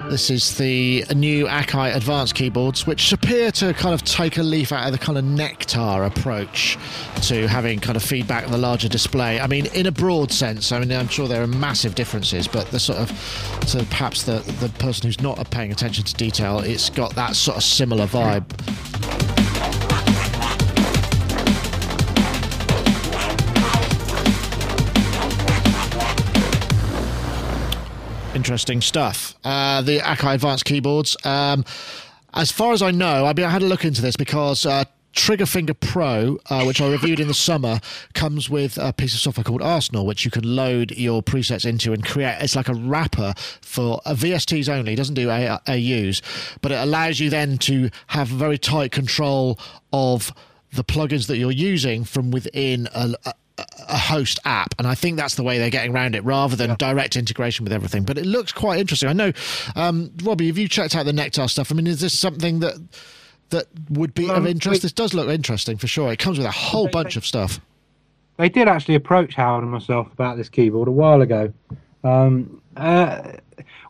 This 0.10 0.30
is 0.30 0.58
the 0.58 1.04
new 1.14 1.48
Akai 1.48 1.94
advanced 1.94 2.34
keyboards, 2.34 2.88
which 2.88 3.12
appear 3.12 3.52
to 3.52 3.74
kind 3.74 3.94
of 3.94 4.04
take 4.06 4.38
a 4.38 4.44
leaf 4.44 4.72
out 4.72 4.86
of 4.86 4.94
the 4.94 4.98
kind 4.98 5.18
of 5.18 5.26
Nektar 5.26 6.08
approach 6.08 6.78
to 7.24 7.46
having 7.48 7.80
kind 7.80 7.98
of 7.98 8.04
feedback 8.04 8.46
on 8.46 8.52
the 8.52 8.58
larger 8.58 8.88
display. 8.88 9.38
I 9.40 9.48
mean, 9.48 9.66
in 9.74 9.86
a 9.86 9.92
broad 9.92 10.32
sense, 10.32 10.72
I 10.72 10.80
mean, 10.80 10.94
I'm 10.94 11.10
sure 11.10 11.28
there 11.28 11.44
are 11.44 11.48
massive 11.48 11.94
differences, 11.94 12.48
but 12.48 12.68
the 12.72 12.80
sort 12.80 13.00
of, 13.00 13.12
so 13.68 13.84
perhaps 13.86 14.24
the, 14.24 14.40
the 14.62 14.70
person 14.80 15.08
who's 15.08 15.22
not 15.22 15.52
paying 15.52 15.74
attention 15.74 16.06
to 16.06 16.14
detail, 16.16 16.60
it's 16.60 16.90
got 16.90 17.14
that 17.16 17.36
sort 17.36 17.58
of 17.58 17.64
similar 17.64 18.08
vibe. 18.08 19.37
Interesting 28.48 28.80
stuff. 28.80 29.36
Uh, 29.44 29.82
the 29.82 30.00
Akai 30.00 30.36
Advanced 30.36 30.64
keyboards. 30.64 31.18
Um, 31.26 31.66
as 32.34 32.50
far 32.50 32.72
as 32.72 32.82
I 32.82 32.92
know, 32.92 33.26
I 33.26 33.34
mean, 33.34 33.46
I 33.46 33.50
had 33.50 33.62
a 33.62 33.66
look 33.66 33.84
into 33.84 34.02
this 34.02 34.16
because 34.16 34.66
uh, 34.66 34.86
Trigger 35.12 35.46
Finger 35.46 35.74
Pro, 35.74 36.40
uh, 36.50 36.64
which 36.64 36.80
I 36.80 36.90
reviewed 36.90 37.20
in 37.20 37.28
the 37.28 37.34
summer, 37.34 37.82
comes 38.14 38.50
with 38.50 38.78
a 38.78 38.94
piece 38.94 39.14
of 39.14 39.20
software 39.20 39.44
called 39.44 39.62
Arsenal, 39.62 40.06
which 40.06 40.24
you 40.24 40.32
can 40.32 40.56
load 40.56 40.92
your 40.92 41.22
presets 41.22 41.66
into 41.66 41.92
and 41.92 42.06
create. 42.06 42.38
It's 42.40 42.56
like 42.56 42.70
a 42.70 42.74
wrapper 42.74 43.34
for 43.60 44.00
uh, 44.06 44.14
VSTs 44.14 44.70
only. 44.70 44.94
It 44.94 44.96
doesn't 44.96 45.16
do 45.16 45.30
A- 45.30 45.60
AUs, 45.68 46.22
but 46.62 46.72
it 46.72 46.76
allows 46.76 47.20
you 47.20 47.30
then 47.30 47.58
to 47.58 47.90
have 48.08 48.30
very 48.30 48.58
tight 48.58 48.94
control 48.94 49.60
of 49.92 50.32
the 50.72 50.86
plugins 50.86 51.28
that 51.28 51.36
you're 51.36 51.52
using 51.52 52.06
from 52.06 52.32
within 52.32 52.88
a, 52.96 53.14
a 53.58 53.66
a 53.90 53.98
host 53.98 54.40
app, 54.46 54.76
and 54.78 54.88
I 54.88 54.96
think 54.96 55.18
that's 55.18 55.36
the 55.36 55.44
way 55.44 55.58
they're 55.58 55.70
getting 55.70 55.94
around 55.96 56.16
it, 56.16 56.24
rather 56.24 56.56
than 56.56 56.76
direct 56.76 57.16
integration 57.16 57.64
with 57.64 57.72
everything. 57.74 58.04
But 58.04 58.18
it 58.18 58.26
looks 58.26 58.52
quite 58.52 58.80
interesting. 58.80 59.10
I 59.10 59.14
know, 59.14 59.32
um, 59.76 60.12
Robbie, 60.24 60.48
have 60.48 60.58
you 60.58 60.68
checked 60.68 60.96
out 60.96 61.06
the 61.06 61.12
Nektar 61.14 61.50
stuff? 61.50 61.72
I 61.72 61.76
mean, 61.76 61.88
is 61.88 62.02
this 62.02 62.18
something 62.18 62.60
that 62.60 62.74
that 63.50 63.66
would 63.90 64.14
be 64.14 64.26
of 64.30 64.38
Um, 64.38 64.48
interest? 64.48 64.80
we- 64.82 64.86
This 64.86 64.92
does 64.92 65.14
look 65.14 65.30
interesting 65.30 65.78
for 65.78 65.88
sure. 65.88 66.12
It 66.12 66.20
comes 66.20 66.38
with 66.38 66.46
a 66.48 66.52
whole 66.52 66.90
bunch 66.90 67.16
of 67.16 67.26
stuff. 67.26 67.62
They 68.38 68.50
did 68.50 68.68
actually 68.68 68.96
approach 68.96 69.34
Howard 69.36 69.64
and 69.64 69.72
myself 69.72 70.12
about 70.14 70.36
this 70.38 70.50
keyboard 70.50 70.88
a 70.88 70.92
while 70.92 71.22
ago. 71.22 71.52
Um, 72.04 72.62
uh, 72.76 73.22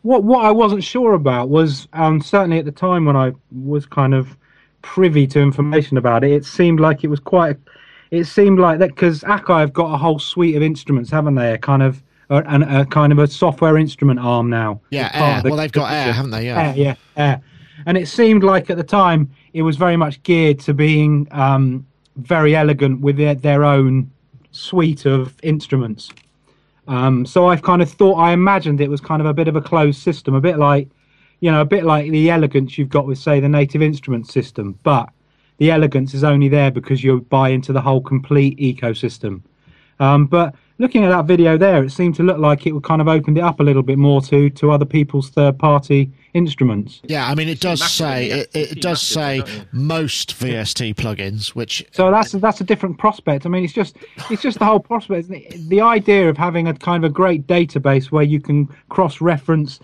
what 0.03 0.23
what 0.23 0.45
I 0.45 0.51
wasn't 0.51 0.83
sure 0.83 1.13
about 1.13 1.49
was 1.49 1.87
um, 1.93 2.21
certainly 2.21 2.59
at 2.59 2.65
the 2.65 2.71
time 2.71 3.03
when 3.05 3.15
I 3.17 3.33
was 3.51 3.85
kind 3.85 4.13
of 4.13 4.37
privy 4.83 5.27
to 5.27 5.41
information 5.41 5.97
about 5.97 6.23
it, 6.23 6.31
it 6.31 6.45
seemed 6.45 6.79
like 6.79 7.03
it 7.03 7.07
was 7.07 7.19
quite. 7.19 7.57
It 8.11 8.25
seemed 8.25 8.59
like 8.59 8.79
that 8.79 8.89
because 8.89 9.21
Akai 9.21 9.59
have 9.59 9.73
got 9.73 9.93
a 9.93 9.97
whole 9.97 10.19
suite 10.19 10.55
of 10.55 10.63
instruments, 10.63 11.09
haven't 11.11 11.35
they? 11.35 11.53
A 11.53 11.57
kind 11.57 11.83
of 11.83 12.01
a, 12.29 12.37
a 12.81 12.85
kind 12.85 13.11
of 13.11 13.19
a 13.19 13.27
software 13.27 13.77
instrument 13.77 14.19
arm 14.19 14.49
now. 14.49 14.81
Yeah, 14.89 15.09
Air. 15.13 15.41
the- 15.43 15.49
Well, 15.49 15.57
they've 15.57 15.71
got 15.71 15.91
Air, 15.91 16.13
haven't 16.13 16.31
they? 16.31 16.45
Yeah. 16.45 16.69
Air, 16.69 16.73
yeah, 16.75 16.95
Air. 17.15 17.41
And 17.85 17.97
it 17.97 18.07
seemed 18.07 18.43
like 18.43 18.69
at 18.69 18.77
the 18.77 18.83
time 18.83 19.29
it 19.53 19.61
was 19.61 19.77
very 19.77 19.95
much 19.97 20.21
geared 20.23 20.59
to 20.61 20.73
being 20.73 21.27
um, 21.31 21.85
very 22.17 22.55
elegant 22.55 23.01
with 23.01 23.17
their, 23.17 23.35
their 23.35 23.63
own 23.63 24.11
suite 24.51 25.05
of 25.05 25.35
instruments. 25.43 26.09
Um, 26.87 27.25
so 27.25 27.47
I've 27.47 27.61
kind 27.61 27.81
of 27.81 27.89
thought, 27.91 28.15
I 28.15 28.31
imagined 28.31 28.81
it 28.81 28.89
was 28.89 29.01
kind 29.01 29.21
of 29.21 29.25
a 29.25 29.33
bit 29.33 29.47
of 29.47 29.55
a 29.55 29.61
closed 29.61 30.01
system, 30.01 30.33
a 30.33 30.41
bit 30.41 30.57
like, 30.57 30.87
you 31.41 31.51
know, 31.51 31.61
a 31.61 31.65
bit 31.65 31.83
like 31.83 32.09
the 32.11 32.29
elegance 32.29 32.77
you've 32.77 32.89
got 32.89 33.05
with, 33.05 33.17
say, 33.19 33.39
the 33.39 33.49
native 33.49 33.81
instrument 33.81 34.27
system. 34.27 34.77
But 34.83 35.09
the 35.57 35.71
elegance 35.71 36.13
is 36.13 36.23
only 36.23 36.49
there 36.49 36.71
because 36.71 37.03
you 37.03 37.21
buy 37.21 37.49
into 37.49 37.73
the 37.73 37.81
whole 37.81 38.01
complete 38.01 38.57
ecosystem. 38.57 39.41
Um, 39.99 40.27
but 40.27 40.53
looking 40.77 41.03
at 41.03 41.09
that 41.09 41.25
video 41.25 41.57
there, 41.57 41.83
it 41.83 41.91
seemed 41.91 42.15
to 42.15 42.23
look 42.23 42.37
like 42.37 42.67
it 42.67 42.71
would 42.71 42.83
kind 42.83 43.01
of 43.01 43.07
opened 43.07 43.37
it 43.37 43.41
up 43.41 43.59
a 43.59 43.63
little 43.63 43.83
bit 43.83 43.97
more 43.97 44.21
to 44.21 44.49
to 44.51 44.71
other 44.71 44.85
people's 44.85 45.29
third 45.29 45.57
party 45.57 46.11
instruments. 46.33 47.01
Yeah, 47.03 47.27
I 47.27 47.35
mean, 47.35 47.49
it 47.49 47.59
does 47.59 47.83
say 47.83 48.29
it, 48.29 48.49
it 48.53 48.81
does 48.81 49.01
say 49.01 49.39
massive, 49.39 49.57
don't 49.57 49.73
most 49.73 50.39
VST 50.39 50.95
plugins, 50.95 51.49
which 51.49 51.85
So 51.91 52.11
that's 52.11 52.31
that's 52.33 52.61
a 52.61 52.63
different 52.63 52.97
prospect. 52.97 53.45
I 53.45 53.49
mean, 53.49 53.63
it's 53.63 53.73
just 53.73 53.97
it's 54.29 54.41
just 54.41 54.59
the 54.59 54.65
whole 54.65 54.79
prospect. 54.79 55.29
The, 55.29 55.47
the 55.67 55.81
idea 55.81 56.29
of 56.29 56.37
having 56.37 56.67
a 56.67 56.73
kind 56.73 57.03
of 57.03 57.11
a 57.11 57.13
great 57.13 57.47
database 57.47 58.11
where 58.11 58.23
you 58.23 58.39
can 58.39 58.67
cross 58.89 59.21
reference, 59.21 59.79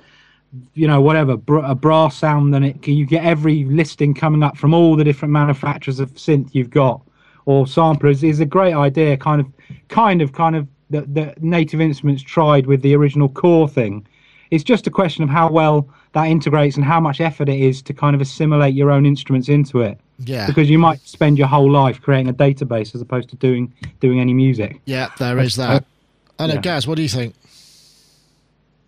you 0.74 0.88
know, 0.88 1.02
whatever 1.02 1.38
br- 1.38 1.60
a 1.60 1.76
brass 1.76 2.18
sound, 2.18 2.54
then 2.54 2.64
it 2.64 2.82
can 2.82 2.94
you 2.94 3.06
get 3.06 3.24
every 3.24 3.66
listing 3.66 4.14
coming 4.14 4.44
up 4.44 4.58
from 4.58 4.74
all 4.74 4.96
the 4.96 5.04
different 5.04 5.32
manufacturers 5.32 6.00
of 6.00 6.12
synth 6.14 6.50
you've 6.54 6.70
got 6.70 7.02
or 7.46 7.68
samplers 7.68 8.24
is 8.24 8.40
a 8.40 8.46
great 8.46 8.74
idea. 8.74 9.18
Kind 9.18 9.42
of, 9.42 9.48
kind 9.90 10.22
of, 10.22 10.34
kind 10.34 10.56
of 10.56 10.68
the, 10.90 11.02
the 11.02 11.34
native 11.40 11.82
instruments 11.82 12.24
tried 12.24 12.68
with 12.68 12.82
the 12.82 12.96
original 12.96 13.30
Kore 13.30 13.68
thing. 13.68 14.06
It's 14.52 14.64
just 14.64 14.86
a 14.86 14.92
question 14.92 15.24
of 15.24 15.30
how 15.30 15.52
well 15.52 15.90
that 16.14 16.26
integrates 16.26 16.76
and 16.76 16.86
how 16.86 17.00
much 17.00 17.20
effort 17.20 17.50
it 17.50 17.60
is 17.60 17.82
to 17.82 17.94
kind 17.94 18.16
of 18.16 18.22
assimilate 18.22 18.76
your 18.76 18.92
own 18.92 19.06
instruments 19.06 19.50
into 19.50 19.82
it 19.82 20.00
yeah, 20.20 20.46
because 20.46 20.70
you 20.70 20.78
might 20.78 21.00
spend 21.02 21.40
your 21.40 21.48
whole 21.48 21.72
life 21.72 22.00
creating 22.02 22.30
a 22.30 22.34
database 22.34 22.94
as 22.94 23.02
opposed 23.02 23.30
to 23.30 23.36
doing 23.38 23.74
doing 24.00 24.20
any 24.20 24.34
music. 24.34 24.80
yeah, 24.86 25.10
there 25.18 25.40
is 25.40 25.56
that. 25.56 25.84
I 26.40 26.48
know, 26.48 26.54
uh, 26.54 26.56
yeah. 26.56 26.62
Gaz, 26.62 26.88
what 26.88 26.96
do 26.96 27.02
you 27.02 27.10
think? 27.10 27.34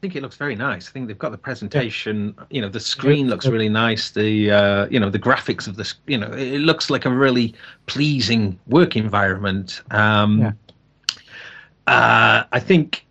I 0.05 0.07
think 0.07 0.17
it 0.17 0.21
looks 0.21 0.37
very 0.37 0.55
nice. 0.55 0.87
I 0.87 0.91
think 0.91 1.07
they've 1.07 1.17
got 1.17 1.31
the 1.31 1.37
presentation. 1.39 2.35
You 2.51 2.61
know, 2.61 2.69
the 2.69 2.79
screen 2.79 3.27
looks 3.27 3.47
really 3.47 3.69
nice. 3.69 4.11
The 4.11 4.51
uh, 4.51 4.87
you 4.91 4.99
know 4.99 5.09
the 5.09 5.17
graphics 5.17 5.67
of 5.67 5.77
this. 5.77 5.95
You 6.05 6.19
know, 6.19 6.31
it 6.31 6.59
looks 6.59 6.91
like 6.91 7.05
a 7.05 7.09
really 7.09 7.55
pleasing 7.87 8.59
work 8.67 8.95
environment. 8.95 9.81
Um, 9.89 10.41
Yeah. 10.41 10.51
uh, 11.87 12.43
I 12.51 12.59
think 12.59 13.03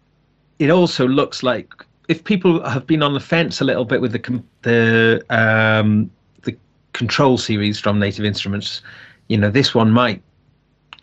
it 0.61 0.71
also 0.71 1.09
looks 1.09 1.43
like 1.43 1.73
if 2.07 2.23
people 2.23 2.63
have 2.65 2.87
been 2.87 3.03
on 3.03 3.13
the 3.13 3.19
fence 3.21 3.61
a 3.61 3.65
little 3.65 3.85
bit 3.85 4.01
with 4.01 4.13
the 4.13 4.21
com- 4.21 4.49
the 4.63 5.21
um, 5.31 6.09
the 6.43 6.57
Kontrol 6.93 7.41
series 7.41 7.81
from 7.81 7.99
Native 7.99 8.25
Instruments, 8.25 8.83
you 9.27 9.37
know, 9.37 9.51
this 9.51 9.75
one 9.75 9.91
might 9.91 10.23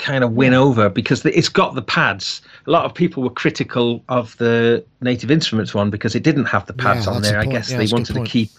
kind 0.01 0.23
of 0.23 0.33
win 0.33 0.53
over 0.53 0.89
because 0.89 1.25
it's 1.25 1.47
got 1.49 1.75
the 1.75 1.81
pads. 1.81 2.41
A 2.67 2.71
lot 2.71 2.85
of 2.85 2.93
people 2.93 3.23
were 3.23 3.29
critical 3.29 4.03
of 4.09 4.35
the 4.37 4.83
Native 5.01 5.31
Instruments 5.31 5.73
one 5.73 5.89
because 5.89 6.15
it 6.15 6.23
didn't 6.23 6.45
have 6.45 6.65
the 6.65 6.73
pads 6.73 7.05
Yeah, 7.05 7.13
on 7.13 7.21
there. 7.21 7.39
I 7.39 7.45
guess 7.45 7.69
Yeah, 7.71 7.77
they 7.77 7.85
that's 7.85 7.91
a 7.91 7.95
good 8.13 8.17
wanted 8.17 8.25
to 8.25 8.31
keep 8.31 8.49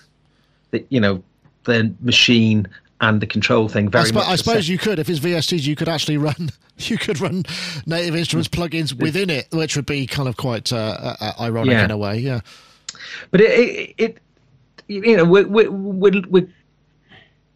the 0.70 0.84
you 0.88 1.00
know 1.00 1.22
the 1.64 1.92
Maschine 2.04 2.66
and 3.00 3.20
the 3.20 3.26
Kontrol 3.26 3.68
thing 3.70 3.88
very 3.90 4.04
I, 4.04 4.10
spo- 4.10 4.14
much. 4.14 4.28
I 4.28 4.36
suppose 4.36 4.66
same. 4.66 4.72
you 4.72 4.78
could, 4.78 4.98
if 5.00 5.08
it's 5.10 5.18
VSTs, 5.18 5.66
you 5.66 5.74
could 5.74 5.88
actually 5.88 6.18
run, 6.18 6.50
you 6.78 6.96
could 6.96 7.20
run 7.20 7.42
Native 7.84 8.14
Instruments 8.14 8.48
plugins 8.48 8.92
within 8.94 9.28
it, 9.28 9.48
which 9.52 9.74
would 9.76 9.86
be 9.86 10.06
kind 10.06 10.28
of 10.28 10.36
quite 10.36 10.72
uh, 10.72 11.16
uh, 11.20 11.32
ironic 11.40 11.72
Yeah. 11.72 11.84
in 11.84 11.90
a 11.90 11.96
way. 11.98 12.18
Yeah, 12.18 12.40
but 13.32 13.40
it, 13.40 13.50
it, 13.50 13.94
it 13.98 14.18
you 14.88 15.16
know 15.16 15.24
we're, 15.24 15.46
we're, 15.48 15.70
we're, 15.70 16.22
we're 16.28 16.48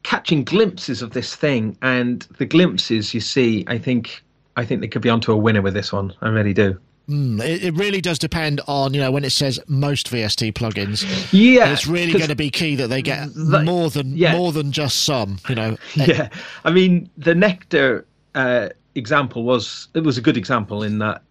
catching 0.06 0.44
glimpses 0.44 1.02
of 1.02 1.10
this 1.10 1.34
thing 1.34 1.76
and 1.82 2.28
the 2.38 2.46
glimpses 2.46 3.12
you 3.12 3.20
see 3.20 3.64
i 3.66 3.76
think 3.76 4.22
i 4.56 4.64
think 4.64 4.80
they 4.80 4.86
could 4.86 5.02
be 5.02 5.10
onto 5.10 5.32
a 5.32 5.36
winner 5.36 5.60
with 5.60 5.74
this 5.74 5.92
one 5.92 6.12
i 6.22 6.28
really 6.28 6.54
do 6.54 6.78
Mm, 7.08 7.40
it, 7.40 7.62
it 7.62 7.74
really 7.74 8.00
does 8.00 8.18
depend 8.18 8.60
on 8.66 8.92
you 8.92 9.00
know 9.00 9.12
when 9.12 9.24
it 9.24 9.30
says 9.30 9.60
most 9.68 10.10
VST 10.10 10.54
plugins. 10.54 11.04
yeah 11.32 11.72
it's 11.72 11.86
really 11.86 12.12
going 12.12 12.30
to 12.30 12.34
be 12.34 12.50
key 12.50 12.74
that 12.74 12.88
they 12.88 13.00
get 13.00 13.28
more 13.36 13.90
than 13.90 14.16
yeah. 14.16 14.32
more 14.32 14.50
than 14.50 14.72
just 14.72 15.04
some. 15.04 15.38
You 15.48 15.54
know, 15.54 15.76
yeah 15.94 16.28
i 16.64 16.72
mean 16.72 17.08
the 17.16 17.32
Nektar 17.32 18.04
uh, 18.34 18.70
example 18.96 19.44
was 19.44 19.86
it 19.94 20.00
was 20.00 20.18
a 20.18 20.20
good 20.20 20.36
example 20.36 20.82
in 20.82 20.98
that 20.98 21.22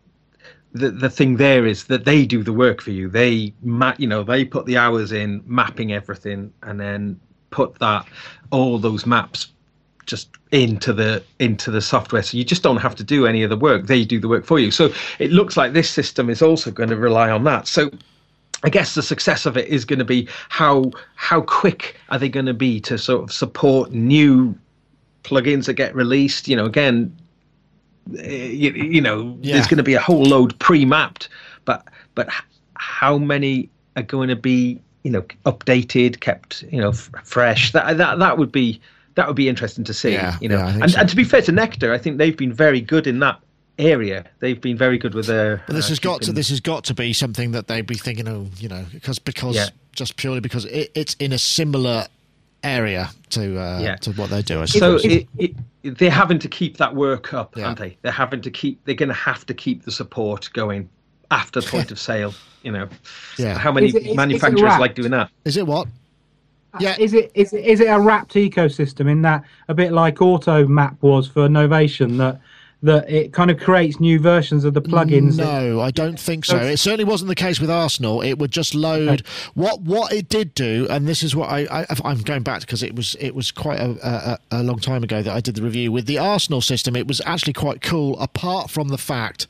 the 0.71 0.91
the 0.91 1.09
thing 1.09 1.35
there 1.35 1.65
is 1.65 1.83
that 1.85 2.05
they 2.05 2.25
do 2.25 2.41
the 2.41 2.53
work 2.53 2.81
for 2.81 2.91
you 2.91 3.09
they 3.09 3.53
ma- 3.61 3.95
you 3.97 4.07
know 4.07 4.23
they 4.23 4.45
put 4.45 4.65
the 4.65 4.77
hours 4.77 5.11
in 5.11 5.43
mapping 5.45 5.91
everything 5.91 6.53
and 6.63 6.79
then 6.79 7.19
put 7.55 7.79
that 7.79 8.05
all 8.51 8.77
those 8.79 9.05
maps 9.05 9.47
just 10.05 10.29
into 10.51 10.93
the 10.93 11.23
into 11.39 11.71
the 11.71 11.81
software 11.81 12.21
so 12.21 12.37
you 12.37 12.43
just 12.43 12.61
don't 12.61 12.77
have 12.77 12.95
to 12.95 13.03
do 13.03 13.25
any 13.25 13.41
of 13.41 13.49
the 13.49 13.57
work 13.57 13.87
they 13.87 14.05
do 14.05 14.19
the 14.19 14.27
work 14.27 14.45
for 14.45 14.59
you 14.59 14.69
so 14.69 14.91
it 15.19 15.31
looks 15.31 15.57
like 15.57 15.73
this 15.73 15.89
system 15.89 16.29
is 16.29 16.41
also 16.41 16.69
going 16.69 16.89
to 16.89 16.95
rely 16.95 17.29
on 17.31 17.43
that 17.43 17.67
so 17.67 17.89
I 18.63 18.69
guess 18.69 18.95
the 18.95 19.03
success 19.03 19.45
of 19.45 19.57
it 19.57 19.67
is 19.67 19.85
going 19.85 19.99
to 19.99 20.05
be 20.05 20.27
how 20.49 20.91
how 21.15 21.41
quick 21.41 21.97
are 22.09 22.17
they 22.17 22.29
going 22.29 22.47
to 22.47 22.53
be 22.53 22.79
to 22.81 22.97
sort 22.97 23.23
of 23.23 23.31
support 23.31 23.91
new 23.91 24.57
plugins 25.23 25.65
that 25.65 25.73
get 25.73 25.93
released. 25.93 26.47
You 26.47 26.55
know, 26.55 26.65
again, 26.65 27.15
eh, 28.17 28.47
you, 28.47 28.71
you 28.71 29.01
know, 29.01 29.37
Yeah. 29.41 29.53
there's 29.55 29.67
going 29.67 29.77
to 29.77 29.83
be 29.83 29.93
a 29.93 29.99
whole 29.99 30.23
load 30.23 30.57
pre-mapped, 30.57 31.29
but 31.65 31.85
but 32.15 32.27
how 32.75 33.19
many 33.19 33.69
are 33.97 34.03
going 34.03 34.29
to 34.29 34.35
be 34.35 34.81
you 35.05 35.11
know 35.11 35.21
updated, 35.45 36.19
kept 36.19 36.63
you 36.71 36.81
know 36.81 36.89
f- 36.89 37.09
fresh? 37.23 37.71
That 37.71 37.97
that 37.97 38.19
that 38.19 38.37
would 38.37 38.51
be 38.51 38.81
that 39.13 39.27
would 39.27 39.35
be 39.37 39.47
interesting 39.47 39.83
to 39.85 39.93
see. 39.93 40.13
Yeah, 40.13 40.35
you 40.41 40.49
know, 40.49 40.57
yeah, 40.57 40.79
and 40.81 40.91
so. 40.91 40.99
and 40.99 41.07
to 41.09 41.15
be 41.15 41.23
fair 41.23 41.41
to 41.43 41.51
Nektar, 41.53 41.91
I 41.91 41.97
think 41.97 42.17
they've 42.17 42.35
been 42.35 42.51
very 42.51 42.81
good 42.81 43.07
in 43.07 43.19
that 43.19 43.39
area. 43.77 44.25
They've 44.39 44.59
been 44.59 44.77
very 44.77 44.97
good 44.97 45.13
with 45.13 45.27
their. 45.27 45.63
But 45.67 45.75
this 45.75 45.85
uh, 45.85 45.89
has 45.89 45.99
got 45.99 46.21
to 46.23 46.31
this 46.33 46.49
has 46.49 46.59
got 46.59 46.83
to 46.85 46.93
be 46.93 47.13
something 47.13 47.51
that 47.51 47.67
they'd 47.67 47.85
be 47.85 47.95
thinking, 47.95 48.27
oh, 48.27 48.47
you 48.57 48.67
know, 48.67 48.85
because 48.91 49.19
because 49.19 49.55
Yeah. 49.55 49.69
just 49.93 50.17
purely 50.17 50.39
because 50.41 50.65
it, 50.65 50.91
it's 50.95 51.13
in 51.15 51.31
a 51.31 51.37
similar 51.37 52.07
area 52.63 53.11
to 53.29 53.59
uh, 53.61 53.79
Yeah. 53.79 53.95
to 53.97 54.11
what 54.13 54.31
they 54.31 54.41
do. 54.41 54.65
So 54.65 54.95
it, 55.03 55.27
it, 55.37 55.53
they're 55.83 56.09
having 56.09 56.39
to 56.39 56.47
keep 56.47 56.77
that 56.77 56.95
work 56.95 57.33
up, 57.33 57.55
Yeah. 57.55 57.65
aren't 57.67 57.77
they? 57.79 57.97
They're 58.01 58.11
having 58.11 58.41
to 58.41 58.49
keep. 58.51 58.83
They're 58.85 58.95
going 58.95 59.09
to 59.09 59.13
have 59.15 59.45
to 59.45 59.53
keep 59.53 59.83
the 59.83 59.91
support 59.91 60.49
going 60.53 60.89
after 61.29 61.61
point 61.61 61.91
of 61.95 61.99
sale. 61.99 62.33
You 62.65 62.71
know, 62.71 62.89
Yeah. 63.37 63.57
How 63.57 63.71
many 63.71 63.87
Is 63.87 63.95
it- 63.95 63.99
is- 63.99 64.05
is 64.07 64.11
it 64.13 64.15
manufacturers 64.17 64.61
wrapped? 64.63 64.81
like 64.81 64.95
doing 64.95 65.11
that? 65.11 65.29
is 65.45 65.55
it 65.55 65.67
what? 65.67 65.87
Uh, 66.73 66.79
yeah. 66.81 66.95
Is 66.99 67.13
it 67.13 67.31
is 67.35 67.53
it, 67.53 67.63
is 67.63 67.79
it 67.79 67.85
a 67.85 67.99
wrapped 67.99 68.33
ecosystem 68.33 69.09
in 69.09 69.21
that 69.21 69.43
a 69.69 69.73
bit 69.75 69.93
like 69.93 70.15
Automap 70.15 70.95
was 71.01 71.27
for 71.27 71.47
Novation 71.47 72.17
that 72.17 72.41
that 72.83 73.09
it 73.09 73.33
kind 73.33 73.49
of 73.49 73.57
creates 73.59 73.99
new 73.99 74.19
versions 74.19 74.65
of 74.65 74.73
the 74.73 74.81
plugins? 74.81 75.37
No, 75.37 75.79
I 75.79 75.91
don't 75.91 76.19
think 76.19 76.43
so. 76.43 76.57
It 76.57 76.77
certainly 76.77 77.05
wasn't 77.05 77.29
the 77.29 77.35
case 77.35 77.59
with 77.61 77.69
Arsenal. 77.69 78.21
It 78.21 78.39
would 78.39 78.51
just 78.51 78.73
load 78.75 79.21
what 79.53 79.81
what 79.81 80.11
it 80.11 80.27
did 80.27 80.55
do, 80.55 80.87
and 80.89 81.07
this 81.07 81.21
is 81.21 81.35
what 81.35 81.49
I, 81.51 81.67
I 81.71 81.85
I'm 82.03 82.21
going 82.21 82.41
back 82.43 82.61
because 82.61 82.81
it 82.81 82.95
was 82.95 83.15
it 83.19 83.35
was 83.35 83.51
quite 83.51 83.79
a, 83.79 84.39
a, 84.51 84.59
a 84.59 84.63
long 84.63 84.79
time 84.79 85.03
ago 85.03 85.21
that 85.21 85.33
I 85.33 85.39
did 85.39 85.53
the 85.55 85.61
review 85.61 85.91
with 85.91 86.07
the 86.07 86.17
Arsenal 86.17 86.61
system. 86.61 86.95
It 86.95 87.07
was 87.07 87.21
actually 87.27 87.53
quite 87.53 87.81
cool, 87.83 88.19
apart 88.19 88.71
from 88.71 88.87
the 88.89 88.97
fact 88.97 89.45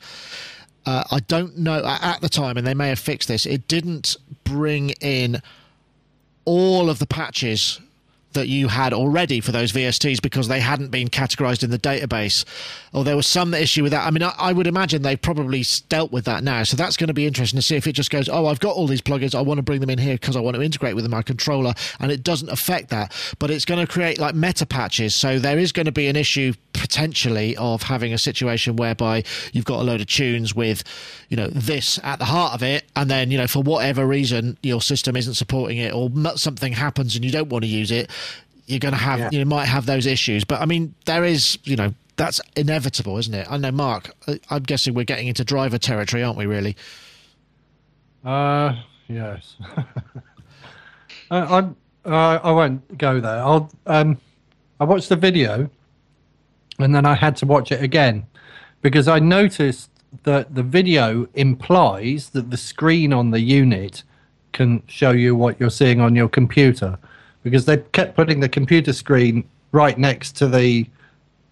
uh, 0.86 1.04
I 1.10 1.20
don't 1.20 1.58
know 1.58 1.84
at 1.84 2.20
the 2.20 2.28
time, 2.28 2.56
and 2.56 2.66
they 2.66 2.74
may 2.74 2.88
have 2.88 2.98
fixed 2.98 3.28
this. 3.28 3.44
It 3.44 3.68
didn't 3.68 4.16
bring 4.44 4.90
in 5.00 5.42
all 6.44 6.88
of 6.88 7.00
the 7.00 7.06
patches 7.06 7.80
that 8.32 8.48
you 8.48 8.68
had 8.68 8.92
already 8.92 9.40
for 9.40 9.52
those 9.52 9.72
VSTs 9.72 10.20
because 10.20 10.48
they 10.48 10.60
hadn't 10.60 10.90
been 10.90 11.08
categorized 11.08 11.62
in 11.62 11.70
the 11.70 11.78
database, 11.78 12.44
or 12.92 13.02
there 13.04 13.16
was 13.16 13.26
some 13.26 13.54
issue 13.54 13.82
with 13.82 13.92
that. 13.92 14.06
I 14.06 14.10
mean, 14.10 14.22
I, 14.22 14.34
I, 14.38 14.52
would 14.52 14.66
imagine 14.66 15.02
they've 15.02 15.20
probably 15.20 15.64
dealt 15.88 16.12
with 16.12 16.26
that 16.26 16.44
now. 16.44 16.62
So 16.62 16.76
that's 16.76 16.96
going 16.96 17.08
to 17.08 17.14
be 17.14 17.26
interesting 17.26 17.58
to 17.58 17.62
see 17.62 17.76
if 17.76 17.86
it 17.86 17.92
just 17.92 18.10
goes, 18.10 18.28
oh, 18.28 18.46
I've 18.46 18.60
got 18.60 18.76
all 18.76 18.86
these 18.86 19.00
plugins, 19.00 19.34
I 19.34 19.40
want 19.40 19.58
to 19.58 19.62
bring 19.62 19.80
them 19.80 19.90
in 19.90 19.98
here 19.98 20.14
because 20.14 20.36
I 20.36 20.40
want 20.40 20.56
to 20.56 20.62
integrate 20.62 20.94
with 20.94 21.08
my 21.08 21.22
controller, 21.22 21.72
and 21.98 22.12
it 22.12 22.22
doesn't 22.22 22.50
affect 22.50 22.90
that. 22.90 23.12
But 23.38 23.50
it's 23.50 23.64
going 23.64 23.84
to 23.84 23.90
create 23.90 24.18
like 24.18 24.34
meta 24.34 24.66
patches. 24.66 25.14
So 25.14 25.38
there 25.38 25.58
is 25.58 25.72
going 25.72 25.86
to 25.86 25.92
be 25.92 26.06
an 26.06 26.16
issue 26.16 26.52
potentially 26.72 27.56
of 27.56 27.82
having 27.82 28.12
a 28.12 28.18
situation 28.18 28.76
whereby 28.76 29.24
you've 29.52 29.64
got 29.64 29.80
a 29.80 29.82
load 29.82 30.00
of 30.00 30.06
tunes 30.06 30.54
with, 30.54 30.84
you 31.30 31.36
know, 31.36 31.48
this 31.48 31.98
at 32.02 32.18
the 32.18 32.26
heart 32.26 32.54
of 32.54 32.62
it, 32.62 32.84
and 32.94 33.10
then, 33.10 33.30
you 33.30 33.38
know, 33.38 33.46
for 33.46 33.62
whatever 33.62 34.06
reason, 34.06 34.58
your 34.62 34.82
system 34.82 35.16
isn't 35.16 35.34
supporting 35.34 35.78
it, 35.78 35.92
or 35.94 36.10
something 36.36 36.72
happens 36.72 37.16
and 37.16 37.24
you 37.24 37.30
don't 37.30 37.48
want 37.48 37.64
to 37.64 37.68
use 37.68 37.90
it 37.90 38.10
you're 38.66 38.80
going 38.80 38.94
to 38.94 39.00
have 39.00 39.18
yeah. 39.18 39.30
you 39.30 39.46
might 39.46 39.66
have 39.66 39.86
those 39.86 40.06
issues. 40.06 40.44
But 40.44 40.60
I 40.60 40.66
mean, 40.66 40.94
there 41.06 41.24
is 41.24 41.58
you 41.64 41.76
know 41.76 41.94
that's 42.16 42.40
inevitable, 42.56 43.18
isn't 43.18 43.34
it? 43.34 43.46
I 43.50 43.56
know, 43.56 43.72
Mark. 43.72 44.10
I'm 44.50 44.62
guessing 44.62 44.94
we're 44.94 45.04
getting 45.04 45.28
into 45.28 45.44
driver 45.44 45.78
territory, 45.78 46.22
aren't 46.22 46.38
we? 46.38 46.46
Really? 46.46 46.76
Uh, 48.24 48.74
yes. 49.08 49.56
uh, 51.30 51.64
I 52.04 52.08
uh, 52.08 52.40
I 52.42 52.50
won't 52.52 52.98
go 52.98 53.20
there. 53.20 53.38
I'll 53.38 53.70
um, 53.86 54.18
I 54.80 54.84
watched 54.84 55.08
the 55.08 55.16
video, 55.16 55.70
and 56.78 56.94
then 56.94 57.06
I 57.06 57.14
had 57.14 57.36
to 57.36 57.46
watch 57.46 57.72
it 57.72 57.82
again 57.82 58.26
because 58.82 59.08
I 59.08 59.18
noticed 59.18 59.90
that 60.22 60.54
the 60.54 60.62
video 60.62 61.28
implies 61.34 62.30
that 62.30 62.50
the 62.50 62.56
screen 62.56 63.12
on 63.12 63.30
the 63.30 63.40
unit 63.40 64.02
can 64.52 64.82
show 64.86 65.10
you 65.10 65.36
what 65.36 65.60
you're 65.60 65.70
seeing 65.70 66.00
on 66.00 66.16
your 66.16 66.28
computer 66.28 66.98
because 67.46 67.64
they 67.64 67.76
kept 67.92 68.16
putting 68.16 68.40
the 68.40 68.48
computer 68.48 68.92
screen 68.92 69.44
right 69.70 69.96
next 69.96 70.32
to 70.32 70.48
the 70.48 70.84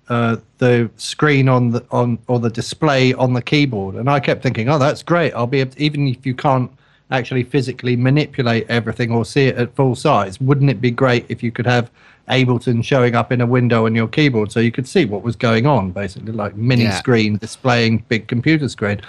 uh, 0.08 0.36
the 0.58 0.90
screen 0.96 1.48
on 1.48 1.70
the 1.70 1.86
on 1.92 2.18
or 2.26 2.40
the 2.40 2.50
display 2.50 3.14
on 3.14 3.32
the 3.32 3.40
keyboard, 3.40 3.94
and 3.94 4.10
I 4.10 4.18
kept 4.18 4.42
thinking, 4.42 4.68
oh, 4.68 4.76
that's 4.76 5.04
great. 5.04 5.32
I'll 5.34 5.46
be 5.46 5.60
able 5.60 5.70
to, 5.70 5.80
even 5.80 6.08
if 6.08 6.26
you 6.26 6.34
can't 6.34 6.68
actually 7.12 7.44
physically 7.44 7.94
manipulate 7.94 8.68
everything 8.68 9.12
or 9.12 9.24
see 9.24 9.46
it 9.46 9.56
at 9.56 9.72
full 9.76 9.94
size, 9.94 10.40
wouldn't 10.40 10.68
it 10.68 10.80
be 10.80 10.90
great 10.90 11.26
if 11.28 11.44
you 11.44 11.52
could 11.52 11.66
have 11.66 11.92
Ableton 12.28 12.82
showing 12.82 13.14
up 13.14 13.30
in 13.30 13.40
a 13.40 13.46
window 13.46 13.86
on 13.86 13.94
your 13.94 14.08
keyboard 14.08 14.50
so 14.50 14.58
you 14.58 14.72
could 14.72 14.88
see 14.88 15.04
what 15.04 15.22
was 15.22 15.36
going 15.36 15.64
on, 15.64 15.92
basically 15.92 16.32
like 16.32 16.56
mini 16.56 16.84
yeah. 16.84 16.98
screen 16.98 17.36
displaying 17.36 18.04
big 18.08 18.26
computer 18.26 18.68
screen. 18.68 19.00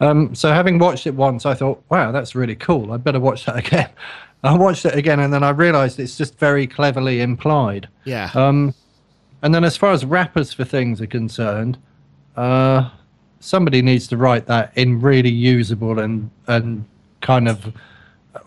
Um, 0.00 0.34
so 0.34 0.52
having 0.52 0.80
watched 0.80 1.06
it 1.06 1.14
once, 1.14 1.46
I 1.46 1.54
thought, 1.54 1.82
wow, 1.88 2.10
that's 2.10 2.34
really 2.34 2.56
cool. 2.56 2.92
I'd 2.92 3.04
better 3.04 3.20
watch 3.20 3.44
that 3.46 3.56
again. 3.64 3.90
I 4.42 4.56
watched 4.56 4.84
it 4.84 4.94
again 4.94 5.20
and 5.20 5.32
then 5.32 5.42
I 5.42 5.50
realised 5.50 5.98
it's 5.98 6.16
just 6.16 6.38
very 6.38 6.66
cleverly 6.66 7.20
implied. 7.20 7.88
Yeah. 8.04 8.30
Um, 8.34 8.74
and 9.42 9.54
then 9.54 9.64
as 9.64 9.76
far 9.76 9.92
as 9.92 10.04
wrappers 10.04 10.52
for 10.52 10.64
things 10.64 11.00
are 11.00 11.06
concerned, 11.06 11.78
uh, 12.36 12.90
somebody 13.40 13.82
needs 13.82 14.06
to 14.08 14.16
write 14.16 14.46
that 14.46 14.72
in 14.76 15.00
really 15.00 15.30
usable 15.30 15.98
and 15.98 16.30
and 16.46 16.84
kind 17.20 17.48
of 17.48 17.72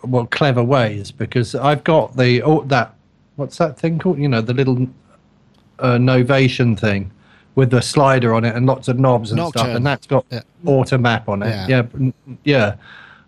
well 0.04 0.26
clever 0.26 0.62
ways 0.62 1.10
because 1.10 1.54
I've 1.54 1.84
got 1.84 2.16
the 2.16 2.42
oh, 2.42 2.62
that 2.64 2.94
what's 3.36 3.58
that 3.58 3.78
thing 3.78 3.98
called? 3.98 4.18
You 4.18 4.28
know, 4.28 4.40
the 4.40 4.54
little 4.54 4.86
uh, 5.78 5.96
Novation 5.96 6.78
thing 6.78 7.10
with 7.54 7.70
the 7.70 7.82
slider 7.82 8.32
on 8.34 8.44
it 8.44 8.54
and 8.54 8.66
lots 8.66 8.88
of 8.88 8.98
knobs 8.98 9.30
and 9.30 9.38
Nocturn. 9.38 9.62
stuff, 9.62 9.76
and 9.76 9.86
that's 9.86 10.06
got 10.06 10.24
yeah. 10.30 10.42
Automap 10.64 11.28
on 11.28 11.42
it. 11.42 11.68
Yeah, 11.68 11.82
yeah. 11.96 12.10
yeah. 12.44 12.74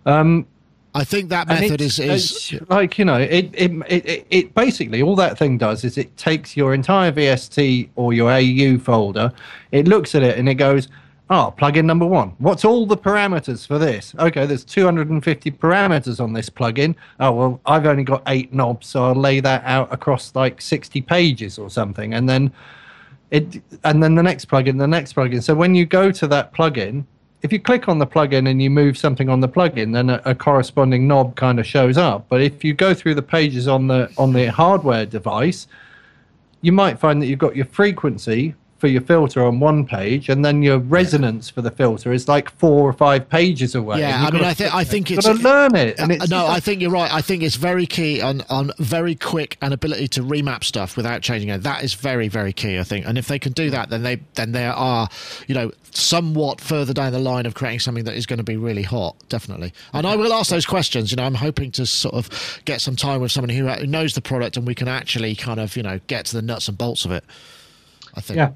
Um, 0.06 0.46
I 0.94 1.04
think 1.04 1.30
that 1.30 1.48
method 1.48 1.80
is, 1.80 1.98
is 1.98 2.60
like 2.68 2.98
you 2.98 3.04
know 3.04 3.16
it, 3.16 3.50
it 3.54 3.72
it 3.88 4.26
it 4.28 4.54
basically 4.54 5.02
all 5.02 5.16
that 5.16 5.38
thing 5.38 5.56
does 5.56 5.84
is 5.84 5.96
it 5.96 6.14
takes 6.18 6.56
your 6.56 6.74
entire 6.74 7.10
VST 7.10 7.88
or 7.96 8.12
your 8.12 8.30
AU 8.30 8.78
folder, 8.78 9.32
it 9.70 9.88
looks 9.88 10.14
at 10.14 10.22
it 10.22 10.38
and 10.38 10.48
it 10.48 10.54
goes, 10.54 10.88
oh, 11.30 11.54
plugin 11.56 11.86
number 11.86 12.04
one. 12.04 12.34
What's 12.38 12.64
all 12.64 12.84
the 12.84 12.96
parameters 12.96 13.66
for 13.66 13.78
this? 13.78 14.14
Okay, 14.18 14.44
there's 14.44 14.64
250 14.64 15.50
parameters 15.52 16.20
on 16.20 16.34
this 16.34 16.50
plugin. 16.50 16.94
Oh 17.20 17.32
well, 17.32 17.60
I've 17.64 17.86
only 17.86 18.04
got 18.04 18.22
eight 18.26 18.52
knobs, 18.52 18.86
so 18.86 19.06
I'll 19.06 19.14
lay 19.14 19.40
that 19.40 19.64
out 19.64 19.92
across 19.92 20.34
like 20.34 20.60
60 20.60 21.00
pages 21.00 21.58
or 21.58 21.70
something, 21.70 22.12
and 22.12 22.28
then 22.28 22.52
it 23.30 23.62
and 23.84 24.02
then 24.02 24.14
the 24.14 24.22
next 24.22 24.48
plugin, 24.48 24.78
the 24.78 24.86
next 24.86 25.16
plugin. 25.16 25.42
So 25.42 25.54
when 25.54 25.74
you 25.74 25.86
go 25.86 26.10
to 26.12 26.26
that 26.28 26.52
plugin 26.52 27.06
if 27.42 27.52
you 27.52 27.60
click 27.60 27.88
on 27.88 27.98
the 27.98 28.06
plugin 28.06 28.48
and 28.48 28.62
you 28.62 28.70
move 28.70 28.96
something 28.96 29.28
on 29.28 29.40
the 29.40 29.48
plugin, 29.48 29.92
then 29.92 30.10
a, 30.10 30.22
a, 30.24 30.34
corresponding 30.34 31.08
knob 31.08 31.34
kind 31.34 31.58
of 31.58 31.66
shows 31.66 31.98
up. 31.98 32.26
But 32.28 32.40
if 32.40 32.62
you 32.62 32.72
go 32.72 32.94
through 32.94 33.16
the 33.16 33.22
pages 33.22 33.66
on 33.66 33.88
the 33.88 34.10
on 34.16 34.32
the 34.32 34.46
hardware 34.46 35.04
device, 35.04 35.66
you 36.60 36.70
might 36.70 37.00
find 37.00 37.20
that 37.20 37.26
you've 37.26 37.40
got 37.40 37.56
your 37.56 37.66
frequency 37.66 38.54
for 38.82 38.88
your 38.88 39.00
filter 39.00 39.44
on 39.44 39.60
one 39.60 39.86
page, 39.86 40.28
and 40.28 40.44
then 40.44 40.60
your 40.60 40.76
resonance 40.76 41.48
for 41.48 41.62
the 41.62 41.70
filter 41.70 42.12
is 42.12 42.26
like 42.26 42.50
four 42.50 42.88
or 42.88 42.92
five 42.92 43.28
pages 43.28 43.76
away. 43.76 44.00
Yeah, 44.00 44.26
I 44.26 44.30
mean, 44.32 44.42
I 44.42 44.54
think 44.54 44.74
I 44.74 44.82
think 44.82 45.08
it's 45.08 45.24
to 45.24 45.34
learn 45.34 45.76
it. 45.76 46.00
And 46.00 46.10
uh, 46.20 46.26
no, 46.28 46.48
I 46.48 46.58
think 46.58 46.82
you're 46.82 46.90
right. 46.90 47.14
I 47.14 47.20
think 47.20 47.44
it's 47.44 47.54
very 47.54 47.86
key 47.86 48.20
on 48.20 48.40
on 48.50 48.72
very 48.80 49.14
quick 49.14 49.56
and 49.62 49.72
ability 49.72 50.08
to 50.08 50.22
remap 50.22 50.64
stuff 50.64 50.96
without 50.96 51.22
changing 51.22 51.48
it. 51.50 51.62
That 51.62 51.84
is 51.84 51.94
very 51.94 52.26
very 52.26 52.52
key. 52.52 52.80
I 52.80 52.82
think, 52.82 53.06
and 53.06 53.16
if 53.16 53.28
they 53.28 53.38
can 53.38 53.52
do 53.52 53.70
that, 53.70 53.88
then 53.88 54.02
they 54.02 54.16
then 54.34 54.50
they 54.50 54.66
are 54.66 55.08
you 55.46 55.54
know 55.54 55.70
somewhat 55.92 56.60
further 56.60 56.92
down 56.92 57.12
the 57.12 57.20
line 57.20 57.46
of 57.46 57.54
creating 57.54 57.78
something 57.78 58.02
that 58.02 58.14
is 58.14 58.26
going 58.26 58.38
to 58.38 58.42
be 58.42 58.56
really 58.56 58.82
hot. 58.82 59.14
Definitely, 59.28 59.72
and 59.92 60.08
I 60.08 60.16
will 60.16 60.32
ask 60.32 60.50
those 60.50 60.66
questions. 60.66 61.12
You 61.12 61.18
know, 61.18 61.24
I'm 61.24 61.36
hoping 61.36 61.70
to 61.70 61.86
sort 61.86 62.16
of 62.16 62.60
get 62.64 62.80
some 62.80 62.96
time 62.96 63.20
with 63.20 63.30
someone 63.30 63.50
who, 63.50 63.68
who 63.68 63.86
knows 63.86 64.14
the 64.14 64.22
product 64.22 64.56
and 64.56 64.66
we 64.66 64.74
can 64.74 64.88
actually 64.88 65.36
kind 65.36 65.60
of 65.60 65.76
you 65.76 65.84
know 65.84 66.00
get 66.08 66.26
to 66.26 66.34
the 66.34 66.42
nuts 66.42 66.66
and 66.66 66.76
bolts 66.76 67.04
of 67.04 67.12
it. 67.12 67.22
I 68.14 68.20
think. 68.20 68.38
Yeah. 68.38 68.50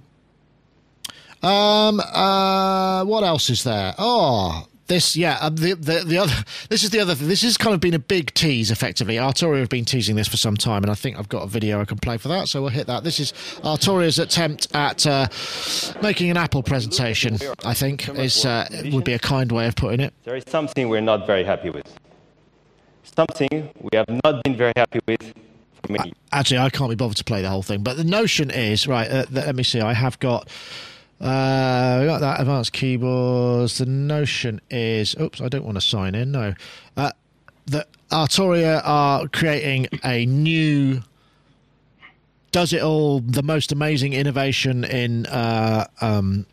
Um, 1.46 2.00
uh, 2.00 3.04
what 3.04 3.22
else 3.22 3.50
is 3.50 3.62
there? 3.62 3.94
Oh, 3.98 4.66
this 4.88 5.16
yeah 5.16 5.38
uh, 5.40 5.48
the, 5.48 5.74
the 5.74 6.04
the 6.04 6.18
other 6.18 6.32
this 6.70 6.82
is 6.82 6.90
the 6.90 6.98
other 6.98 7.14
thing 7.14 7.28
this 7.28 7.42
has 7.42 7.56
kind 7.56 7.74
of 7.74 7.80
been 7.80 7.94
a 7.94 8.00
big 8.00 8.34
tease 8.34 8.72
effectively. 8.72 9.14
Arturia 9.14 9.60
have 9.60 9.68
been 9.68 9.84
teasing 9.84 10.16
this 10.16 10.26
for 10.26 10.36
some 10.36 10.56
time 10.56 10.82
and 10.82 10.90
i 10.90 10.94
think 10.94 11.18
i've 11.18 11.28
got 11.28 11.42
a 11.42 11.46
video 11.46 11.80
i 11.80 11.84
can 11.84 11.98
play 11.98 12.16
for 12.16 12.28
that 12.28 12.48
so 12.48 12.60
we'll 12.60 12.70
hit 12.70 12.86
that. 12.86 13.04
This 13.04 13.20
is 13.20 13.32
Arturia's 13.62 14.18
attempt 14.18 14.68
at 14.74 15.06
uh, 15.06 15.28
making 16.02 16.30
an 16.30 16.36
apple 16.36 16.62
presentation 16.62 17.38
i 17.64 17.74
think 17.74 18.08
is 18.10 18.44
uh, 18.44 18.68
would 18.92 19.04
be 19.04 19.12
a 19.12 19.18
kind 19.18 19.50
way 19.52 19.66
of 19.66 19.76
putting 19.76 20.00
it. 20.00 20.14
There 20.24 20.36
is 20.36 20.44
something 20.48 20.88
we're 20.88 21.00
not 21.00 21.26
very 21.26 21.44
happy 21.44 21.70
with. 21.70 21.86
Something 23.02 23.70
we 23.80 23.90
have 23.94 24.08
not 24.24 24.42
been 24.44 24.56
very 24.56 24.72
happy 24.76 25.00
with 25.06 25.34
for 25.84 25.92
many 25.92 26.12
actually 26.32 26.58
i 26.58 26.70
can't 26.70 26.90
be 26.90 26.96
bothered 26.96 27.16
to 27.16 27.24
play 27.24 27.42
the 27.42 27.48
whole 27.48 27.62
thing 27.62 27.82
but 27.82 27.96
the 27.96 28.04
notion 28.04 28.50
is 28.50 28.86
right 28.86 29.10
uh, 29.10 29.24
let 29.30 29.54
me 29.54 29.62
see 29.62 29.80
i 29.80 29.92
have 29.92 30.18
got 30.18 30.48
uh, 31.20 31.98
we 32.00 32.06
got 32.06 32.20
that 32.20 32.40
advanced 32.40 32.72
keyboards. 32.72 33.78
The 33.78 33.86
notion 33.86 34.60
is, 34.70 35.16
oops, 35.20 35.40
I 35.40 35.48
don't 35.48 35.64
want 35.64 35.76
to 35.76 35.80
sign 35.80 36.14
in. 36.14 36.32
No, 36.32 36.54
uh, 36.96 37.12
that 37.66 37.88
Arturia 38.10 38.82
are 38.84 39.26
creating 39.28 39.88
a 40.04 40.26
new. 40.26 41.02
Does 42.52 42.72
it 42.72 42.82
all 42.82 43.20
the 43.20 43.42
most 43.42 43.72
amazing 43.72 44.12
innovation 44.12 44.84
in 44.84 45.26
uh, 45.26 45.86
um, 46.02 46.46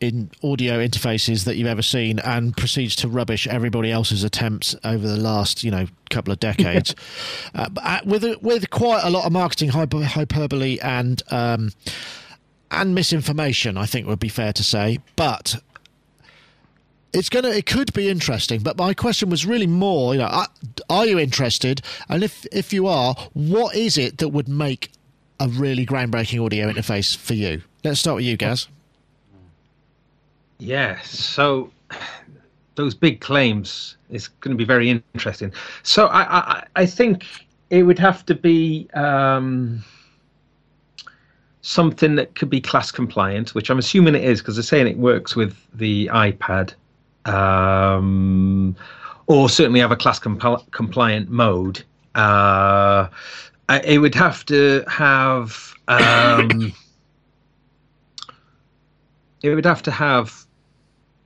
in 0.00 0.30
audio 0.42 0.78
interfaces 0.86 1.44
that 1.44 1.56
you've 1.56 1.66
ever 1.66 1.82
seen, 1.82 2.18
and 2.18 2.54
proceeds 2.54 2.96
to 2.96 3.08
rubbish 3.08 3.46
everybody 3.46 3.90
else's 3.90 4.22
attempts 4.22 4.76
over 4.84 5.06
the 5.06 5.16
last 5.16 5.64
you 5.64 5.70
know 5.70 5.86
couple 6.10 6.30
of 6.30 6.40
decades, 6.40 6.94
uh, 7.54 7.68
uh, 7.78 8.00
with 8.04 8.24
with 8.42 8.68
quite 8.68 9.02
a 9.02 9.08
lot 9.08 9.24
of 9.24 9.32
marketing 9.32 9.70
hyper, 9.70 10.04
hyperbole 10.04 10.78
and. 10.80 11.22
Um, 11.30 11.72
and 12.70 12.94
misinformation, 12.94 13.76
I 13.76 13.86
think 13.86 14.06
would 14.06 14.18
be 14.18 14.28
fair 14.28 14.52
to 14.52 14.62
say. 14.62 14.98
But 15.16 15.60
it's 17.12 17.28
gonna 17.28 17.48
it 17.48 17.66
could 17.66 17.92
be 17.92 18.08
interesting 18.08 18.60
but 18.60 18.76
my 18.76 18.94
question 18.94 19.28
was 19.30 19.44
really 19.44 19.66
more 19.66 20.14
you 20.14 20.20
know 20.20 20.44
are 20.88 21.06
you 21.06 21.18
interested? 21.18 21.82
And 22.08 22.22
if 22.22 22.46
if 22.52 22.72
you 22.72 22.86
are 22.86 23.14
what 23.32 23.74
is 23.74 23.98
it 23.98 24.18
that 24.18 24.28
would 24.28 24.48
make 24.48 24.92
a 25.38 25.48
really 25.48 25.86
groundbreaking 25.86 26.44
audio 26.44 26.70
interface 26.70 27.16
for 27.16 27.34
you? 27.34 27.62
Let's 27.82 28.00
start 28.00 28.16
with 28.16 28.24
you 28.24 28.36
gaz. 28.36 28.68
Yeah 30.58 31.00
so 31.02 31.70
those 32.76 32.94
big 32.94 33.20
claims 33.20 33.96
is 34.10 34.28
going 34.28 34.56
to 34.56 34.58
be 34.58 34.64
very 34.64 34.88
interesting. 34.90 35.52
So 35.82 36.06
i 36.06 36.22
i, 36.22 36.66
I 36.76 36.86
think 36.86 37.24
it 37.70 37.82
would 37.82 37.98
have 37.98 38.24
to 38.26 38.34
be 38.34 38.88
um 38.94 39.84
something 41.62 42.16
that 42.16 42.34
could 42.34 42.50
be 42.50 42.60
class 42.60 42.90
compliant, 42.90 43.54
which 43.54 43.70
I'm 43.70 43.78
assuming 43.78 44.14
it 44.14 44.24
is 44.24 44.40
because 44.40 44.56
they're 44.56 44.62
saying 44.62 44.86
it 44.86 44.98
works 44.98 45.36
with 45.36 45.56
the 45.74 46.08
iPad, 46.08 46.74
um, 47.26 48.76
or 49.26 49.48
certainly 49.48 49.80
have 49.80 49.92
a 49.92 49.96
class 49.96 50.18
comp- 50.18 50.70
compliant 50.70 51.30
mode. 51.30 51.82
Uh, 52.14 53.08
it 53.84 54.00
would 54.00 54.14
have 54.14 54.44
to 54.46 54.84
have. 54.88 55.74
Um, 55.88 56.72
it 59.42 59.54
would 59.54 59.64
have 59.64 59.82
to 59.82 59.90
have 59.90 60.46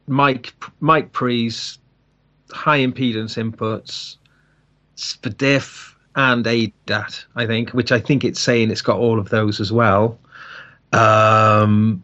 mic 0.06 0.52
mic 0.80 1.12
pre's, 1.12 1.78
high 2.50 2.80
impedance 2.80 3.38
inputs, 3.38 4.16
for 5.22 5.30
diff 5.30 5.96
and 6.16 6.46
ADAT, 6.46 7.24
I 7.34 7.46
think, 7.46 7.70
which 7.70 7.90
I 7.90 7.98
think 7.98 8.24
it's 8.24 8.40
saying 8.40 8.70
it's 8.70 8.82
got 8.82 8.98
all 8.98 9.18
of 9.18 9.30
those 9.30 9.60
as 9.60 9.72
well. 9.72 10.18
Um, 10.94 12.02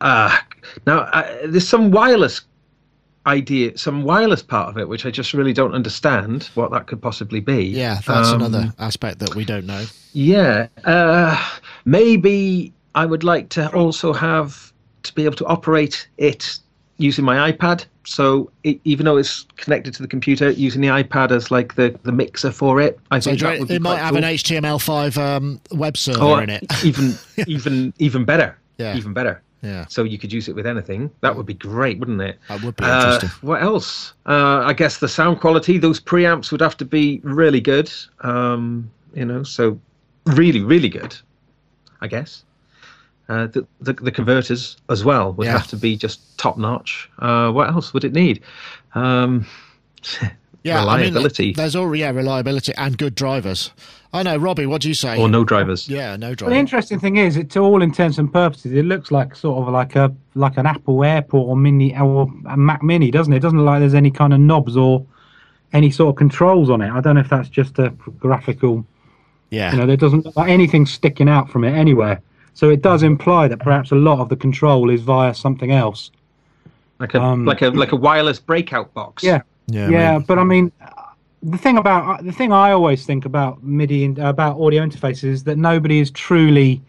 uh, 0.00 0.36
now, 0.86 1.00
uh, 1.00 1.36
there's 1.46 1.68
some 1.68 1.90
wireless 1.90 2.42
idea, 3.26 3.76
some 3.76 4.02
wireless 4.02 4.42
part 4.42 4.68
of 4.70 4.78
it, 4.78 4.88
which 4.88 5.04
I 5.04 5.10
just 5.10 5.34
really 5.34 5.52
don't 5.52 5.74
understand 5.74 6.44
what 6.54 6.70
that 6.72 6.86
could 6.86 7.02
possibly 7.02 7.40
be. 7.40 7.64
Yeah, 7.64 8.00
that's 8.06 8.30
Um, 8.30 8.42
another 8.42 8.72
aspect 8.78 9.18
that 9.18 9.34
we 9.34 9.44
don't 9.44 9.66
know. 9.66 9.84
Yeah, 10.12 10.68
uh, 10.84 11.36
maybe 11.84 12.72
I 12.94 13.06
would 13.06 13.24
like 13.24 13.50
to 13.50 13.70
also 13.74 14.12
have 14.12 14.72
to 15.02 15.14
be 15.14 15.24
able 15.24 15.36
to 15.36 15.46
operate 15.46 16.08
it 16.18 16.58
using 17.00 17.24
my 17.24 17.50
iPad. 17.50 17.84
So 18.04 18.50
it, 18.64 18.80
even 18.84 19.04
though 19.06 19.16
it's 19.16 19.46
connected 19.56 19.94
to 19.94 20.02
the 20.02 20.08
computer, 20.08 20.50
using 20.50 20.80
the 20.80 20.88
iPad 20.88 21.30
as 21.30 21.50
like 21.50 21.74
the, 21.74 21.98
the 22.02 22.12
mixer 22.12 22.50
for 22.50 22.80
it, 22.80 22.98
I 23.10 23.18
So 23.18 23.30
think 23.30 23.40
that 23.42 23.58
would 23.58 23.68
be 23.68 23.74
it 23.76 23.82
might 23.82 23.98
have 23.98 24.14
cool. 24.14 24.24
an 24.24 24.34
HTML5 24.34 25.16
um, 25.18 25.60
web 25.72 25.96
server 25.96 26.22
Or 26.24 26.42
in 26.42 26.50
it. 26.50 26.64
even 26.84 27.14
even 27.46 27.92
even 27.98 28.24
better. 28.24 28.58
Yeah. 28.78 28.96
Even 28.96 29.12
better. 29.12 29.42
Yeah. 29.62 29.84
So 29.88 30.04
you 30.04 30.18
could 30.18 30.32
use 30.32 30.48
it 30.48 30.54
with 30.54 30.66
anything. 30.66 31.10
That 31.20 31.36
would 31.36 31.44
be 31.44 31.52
great, 31.54 31.98
wouldn't 31.98 32.22
it? 32.22 32.38
That 32.48 32.62
would 32.62 32.76
be 32.76 32.84
Uh, 32.84 33.14
interesting. 33.14 33.30
what 33.46 33.62
else? 33.62 34.14
Uh, 34.24 34.62
I 34.64 34.72
guess 34.72 34.98
the 34.98 35.08
sound 35.08 35.40
quality. 35.40 35.76
Those 35.76 36.00
preamps 36.00 36.50
would 36.50 36.62
have 36.62 36.76
to 36.78 36.84
be 36.86 37.20
really 37.22 37.60
good. 37.60 37.92
Um, 38.20 38.90
you 39.14 39.24
know, 39.26 39.42
so 39.42 39.78
really, 40.24 40.60
really 40.62 40.88
good. 40.88 41.14
I 42.00 42.06
guess. 42.06 42.44
Uh, 43.30 43.46
the, 43.46 43.64
the 43.80 43.92
the 43.92 44.10
converters 44.10 44.76
as 44.88 45.04
well 45.04 45.32
would 45.34 45.46
Yeah. 45.46 45.52
have 45.52 45.68
to 45.68 45.76
be 45.76 45.96
just 45.96 46.36
top 46.36 46.58
notch. 46.58 47.08
Uh, 47.20 47.50
what 47.52 47.68
else 47.70 47.94
would 47.94 48.04
it 48.04 48.12
need? 48.12 48.42
Um, 48.94 49.46
Yeah, 50.62 50.80
reliability 50.80 51.42
I 51.44 51.46
mean, 51.46 51.54
there's 51.54 51.74
all 51.74 51.96
yeah 51.96 52.10
reliability 52.10 52.74
and 52.76 52.98
good 52.98 53.14
drivers. 53.14 53.70
I 54.12 54.22
know, 54.22 54.36
Robbie. 54.36 54.66
What 54.66 54.82
do 54.82 54.88
you 54.88 54.94
say? 54.94 55.18
or 55.18 55.26
no 55.26 55.42
drivers. 55.42 55.88
Yeah, 55.88 56.16
no 56.16 56.34
Well, 56.38 56.50
the 56.50 56.56
interesting 56.56 57.00
thing 57.00 57.16
is, 57.16 57.36
it, 57.38 57.48
to 57.52 57.60
all 57.60 57.80
intents 57.80 58.18
and 58.18 58.30
purposes, 58.30 58.72
it 58.72 58.84
looks 58.84 59.10
like 59.10 59.34
sort 59.34 59.56
of 59.66 59.72
like 59.72 59.96
a 59.96 60.12
like 60.34 60.58
an 60.58 60.66
Apple 60.66 61.02
Airport 61.02 61.48
or 61.48 61.56
Mini 61.56 61.96
or 61.96 62.28
a 62.46 62.56
Mac 62.58 62.82
Mini, 62.82 63.10
doesn't 63.10 63.32
it? 63.32 63.36
It 63.36 63.40
doesn't 63.40 63.58
look 63.58 63.66
like 63.66 63.80
there's 63.80 63.94
any 63.94 64.10
kind 64.10 64.34
of 64.34 64.40
knobs 64.40 64.76
or 64.76 65.06
any 65.72 65.90
sort 65.90 66.10
of 66.10 66.16
controls 66.16 66.68
on 66.68 66.82
it. 66.82 66.90
I 66.92 67.00
don't 67.00 67.14
know 67.14 67.22
if 67.22 67.30
that's 67.30 67.48
just 67.48 67.78
a 67.78 67.88
graphical. 68.18 68.84
Yeah, 69.48 69.72
You 69.72 69.78
know, 69.78 69.86
there 69.86 69.96
doesn't 69.96 70.26
look 70.26 70.36
like 70.36 70.50
anything 70.50 70.84
sticking 70.84 71.28
out 71.28 71.48
from 71.48 71.64
it 71.64 71.72
anywhere. 71.72 72.20
So 72.54 72.68
it 72.68 72.82
does 72.82 73.02
imply 73.02 73.48
that 73.48 73.58
perhaps 73.58 73.90
a 73.90 73.94
lot 73.96 74.20
of 74.20 74.28
the 74.28 74.36
control 74.36 74.90
is 74.90 75.00
via 75.00 75.34
something 75.34 75.70
else. 75.70 76.10
Like 76.98 77.14
a 77.14 77.22
Um, 77.22 77.44
like 77.44 77.62
a 77.62 77.68
like 77.68 77.92
a 77.92 77.96
wireless 77.96 78.38
breakout 78.38 78.92
box. 78.92 79.22
Yeah. 79.22 79.42
yeah, 79.66 79.88
yeah, 79.88 80.12
maybe. 80.12 80.24
but 80.26 80.38
I 80.38 80.44
mean, 80.44 80.70
uh, 80.82 81.00
the 81.42 81.56
thing 81.56 81.78
about 81.78 82.24
the 82.24 82.32
thing 82.32 82.52
I 82.52 82.72
always 82.72 83.06
think 83.06 83.24
about 83.24 83.62
MIDI 83.62 84.04
and 84.04 84.18
about 84.18 84.60
audio 84.60 84.84
interfaces 84.84 85.24
is 85.24 85.44
that 85.44 85.56
nobody 85.56 85.98
has 85.98 86.10
truly 86.10 86.82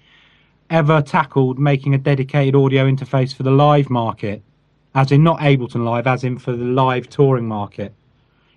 ever 0.70 1.02
tackled 1.02 1.60
making 1.60 1.94
a 1.94 1.98
dedicated 1.98 2.56
audio 2.56 2.90
interface 2.90 3.34
for 3.34 3.44
the 3.44 3.52
live 3.52 3.90
market, 3.90 4.42
as 4.96 5.12
in 5.12 5.24
not 5.24 5.40
Ableton 5.40 5.86
Live, 5.86 6.08
as 6.08 6.24
in 6.24 6.38
for 6.38 6.54
the 6.54 6.66
live 6.66 7.10
touring 7.10 7.48
market. 7.48 7.94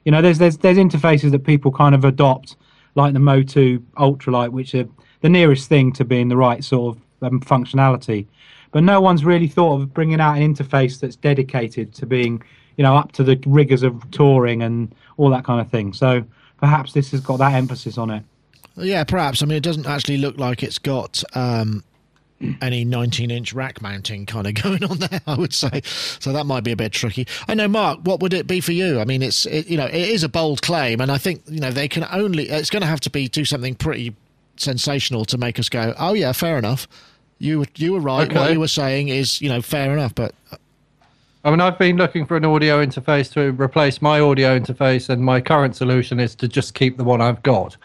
You 0.04 0.12
know, 0.12 0.20
there's 0.20 0.38
there's 0.38 0.58
there's 0.58 0.78
interfaces 0.78 1.30
that 1.30 1.44
people 1.44 1.70
kind 1.70 1.94
of 1.94 2.04
adopt, 2.04 2.56
like 2.96 3.12
the 3.12 3.20
MOTU 3.20 3.78
UltraLite, 3.96 4.50
which 4.50 4.74
are 4.74 4.88
the 5.24 5.30
nearest 5.30 5.70
thing 5.70 5.90
to 5.90 6.04
being 6.04 6.28
the 6.28 6.36
right 6.36 6.62
sort 6.62 6.94
of 6.94 7.02
um, 7.22 7.40
functionality. 7.40 8.26
But 8.72 8.82
no 8.82 9.00
one's 9.00 9.24
really 9.24 9.48
thought 9.48 9.80
of 9.80 9.94
bringing 9.94 10.20
out 10.20 10.36
an 10.36 10.54
interface 10.54 11.00
that's 11.00 11.16
dedicated 11.16 11.94
to 11.94 12.04
being, 12.04 12.42
you 12.76 12.82
know, 12.82 12.94
up 12.94 13.12
to 13.12 13.24
the 13.24 13.42
rigors 13.46 13.82
of 13.82 14.10
touring 14.10 14.62
and 14.62 14.94
all 15.16 15.30
that 15.30 15.42
kind 15.42 15.62
of 15.62 15.70
thing. 15.70 15.94
So 15.94 16.24
perhaps 16.58 16.92
this 16.92 17.10
has 17.12 17.22
got 17.22 17.38
that 17.38 17.54
emphasis 17.54 17.96
on 17.96 18.10
it. 18.10 18.22
yeah, 18.76 19.02
perhaps. 19.02 19.42
I 19.42 19.46
mean, 19.46 19.56
it 19.56 19.62
doesn't 19.62 19.86
actually 19.86 20.18
look 20.18 20.36
like 20.36 20.62
it's 20.62 20.78
got 20.78 21.24
um, 21.34 21.82
any 22.60 22.84
19-inch 22.84 23.54
rack 23.54 23.80
mounting 23.80 24.26
kind 24.26 24.46
of 24.46 24.52
going 24.62 24.84
on 24.84 24.98
there. 24.98 25.22
I 25.26 25.36
would 25.36 25.54
say, 25.54 25.80
so 25.84 26.34
that 26.34 26.44
might 26.44 26.64
be 26.64 26.72
a 26.72 26.76
bit 26.76 26.92
tricky. 26.92 27.26
I 27.48 27.54
know, 27.54 27.66
Mark. 27.66 28.00
What 28.02 28.20
would 28.20 28.34
it 28.34 28.46
be 28.46 28.60
for 28.60 28.72
you? 28.72 29.00
I 29.00 29.06
mean, 29.06 29.22
it's 29.22 29.46
it, 29.46 29.68
you 29.68 29.78
know, 29.78 29.86
it 29.86 29.94
is 29.94 30.22
a 30.22 30.28
bold 30.28 30.60
claim, 30.60 31.00
and 31.00 31.10
I 31.10 31.16
think 31.16 31.44
you 31.46 31.60
know 31.60 31.70
they 31.70 31.88
can 31.88 32.06
only. 32.12 32.50
It's 32.50 32.68
going 32.68 32.82
to 32.82 32.88
have 32.88 33.00
to 33.00 33.10
be 33.10 33.26
do 33.26 33.46
something 33.46 33.74
pretty 33.74 34.14
sensational 34.56 35.24
to 35.26 35.38
make 35.38 35.58
us 35.58 35.68
go, 35.68 35.94
oh 35.98 36.14
yeah, 36.14 36.32
fair 36.32 36.58
enough. 36.58 36.86
You 37.38 37.60
were 37.60 37.66
you 37.76 37.92
were 37.92 38.00
right. 38.00 38.28
What 38.32 38.36
Okay. 38.42 38.52
you 38.52 38.60
were 38.60 38.68
saying 38.68 39.08
is 39.08 39.40
you 39.40 39.48
know 39.48 39.60
fair 39.60 39.92
enough, 39.92 40.14
but 40.14 40.34
I 41.46 41.50
mean, 41.50 41.60
I've 41.60 41.78
been 41.78 41.96
looking 41.98 42.24
for 42.24 42.36
an 42.38 42.44
audio 42.46 42.84
interface 42.84 43.30
to 43.34 43.50
replace 43.62 44.00
my 44.00 44.18
audio 44.18 44.58
interface, 44.58 45.10
and 45.10 45.22
my 45.22 45.40
current 45.42 45.76
solution 45.76 46.18
is 46.18 46.34
to 46.36 46.48
just 46.48 46.72
keep 46.74 46.96
the 46.96 47.04
one 47.04 47.20
I've 47.20 47.42
got, 47.42 47.76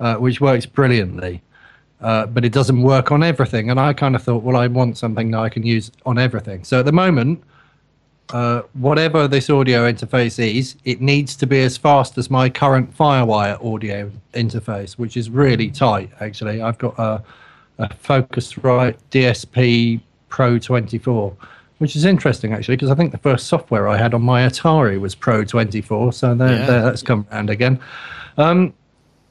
uh, 0.00 0.16
which 0.16 0.40
works 0.40 0.66
brilliantly. 0.66 1.40
Uh, 2.00 2.26
but 2.26 2.44
it 2.44 2.52
doesn't 2.52 2.82
work 2.82 3.12
on 3.12 3.22
everything. 3.22 3.70
And 3.70 3.78
I 3.80 3.92
kind 3.92 4.16
of 4.16 4.22
thought, 4.22 4.42
well, 4.42 4.56
I 4.56 4.66
want 4.66 4.98
something 4.98 5.30
that 5.30 5.38
I 5.38 5.48
can 5.48 5.62
use 5.62 5.90
on 6.04 6.18
everything. 6.18 6.62
So 6.64 6.80
at 6.80 6.84
the 6.84 6.92
moment, 6.92 7.42
uh, 8.30 8.62
whatever 8.74 9.28
this 9.28 9.48
audio 9.50 9.90
interface 9.90 10.38
is, 10.38 10.76
it 10.84 11.00
needs 11.00 11.36
to 11.36 11.46
be 11.46 11.60
as 11.62 11.76
fast 11.76 12.18
as 12.18 12.30
my 12.30 12.48
current 12.50 12.96
Firewire 12.96 13.64
audio 13.64 14.10
interface, 14.34 14.94
which 14.94 15.16
is 15.16 15.30
really 15.30 15.70
tight, 15.70 16.10
actually. 16.20 16.60
I've 16.60 16.78
got 16.78 16.98
a, 16.98 17.22
a 17.78 17.88
Focusrite 17.88 18.96
DSP 19.10 20.00
Pro 20.28 20.58
24, 20.58 21.36
which 21.78 21.94
is 21.94 22.04
interesting, 22.04 22.52
actually, 22.52 22.76
because 22.76 22.90
I 22.90 22.94
think 22.94 23.12
the 23.12 23.18
first 23.18 23.46
software 23.46 23.88
I 23.88 23.96
had 23.96 24.12
on 24.12 24.22
my 24.22 24.42
Atari 24.42 24.98
was 25.00 25.14
Pro 25.14 25.44
24. 25.44 26.12
So 26.12 26.34
there, 26.34 26.50
Yeah. 26.58 26.66
there, 26.66 26.82
that's 26.82 27.02
come 27.02 27.26
around 27.30 27.50
again. 27.50 27.78
Um, 28.38 28.74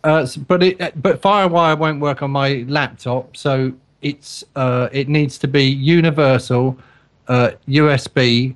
uh, 0.06 0.26
but 0.48 0.62
it, 0.64 0.80
uh, 0.80 0.92
but 0.96 1.22
FireWire 1.22 1.78
won't 1.78 2.00
work 2.00 2.22
on 2.22 2.30
my 2.32 2.64
laptop, 2.68 3.36
so 3.36 3.74
it's 4.04 4.44
uh, 4.56 4.88
it 4.92 5.10
needs 5.10 5.40
to 5.40 5.48
be 5.48 5.64
universal 5.64 6.78
uh, 7.28 7.52
USB, 7.68 8.54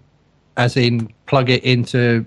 as 0.59 0.77
in 0.77 1.11
plug 1.25 1.49
it 1.49 1.63
into 1.63 2.25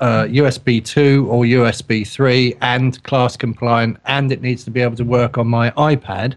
uh, 0.00 0.24
USB 0.24 0.84
two 0.84 1.28
or 1.30 1.44
USB 1.44 2.06
three, 2.06 2.56
and 2.60 3.00
class 3.04 3.36
compliant, 3.36 3.98
and 4.06 4.32
it 4.32 4.42
needs 4.42 4.64
to 4.64 4.70
be 4.70 4.80
able 4.80 4.96
to 4.96 5.04
work 5.04 5.38
on 5.38 5.46
my 5.46 5.70
iPad. 5.72 6.34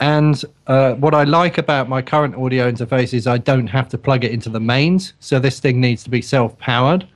And 0.00 0.44
uh, 0.66 0.94
what 0.94 1.14
I 1.14 1.24
like 1.24 1.56
about 1.56 1.88
my 1.88 2.02
current 2.02 2.34
audio 2.34 2.70
interface 2.70 3.14
is 3.14 3.26
I 3.26 3.38
don't 3.38 3.68
have 3.68 3.88
to 3.90 3.96
plug 3.96 4.24
it 4.24 4.32
into 4.32 4.50
the 4.50 4.60
mains, 4.60 5.14
so 5.20 5.38
this 5.38 5.58
thing 5.60 5.80
needs 5.80 6.04
to 6.04 6.10
be 6.10 6.20
self-powered 6.20 7.08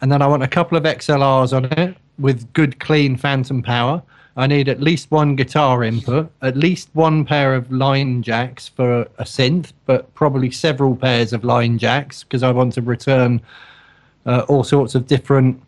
and 0.00 0.12
then 0.12 0.22
I 0.22 0.26
want 0.26 0.42
a 0.42 0.48
couple 0.48 0.78
of 0.78 0.84
XLRs 0.84 1.56
on 1.56 1.64
it 1.66 1.96
with 2.18 2.52
good 2.52 2.78
clean 2.78 3.16
phantom 3.16 3.62
power. 3.62 4.02
I 4.38 4.46
need 4.46 4.68
at 4.68 4.80
least 4.80 5.10
one 5.10 5.34
guitar 5.34 5.82
input, 5.82 6.30
at 6.42 6.56
least 6.56 6.90
one 6.92 7.24
pair 7.24 7.56
of 7.56 7.72
line 7.72 8.22
jacks 8.22 8.68
for 8.68 9.00
a 9.18 9.24
synth, 9.24 9.72
but 9.84 10.14
probably 10.14 10.52
several 10.52 10.94
pairs 10.94 11.32
of 11.32 11.42
line 11.42 11.76
jacks 11.76 12.22
because 12.22 12.44
I 12.44 12.52
want 12.52 12.74
to 12.74 12.82
return 12.82 13.42
uh, 14.26 14.44
all 14.48 14.62
sorts 14.62 14.94
of 14.94 15.08
different, 15.08 15.60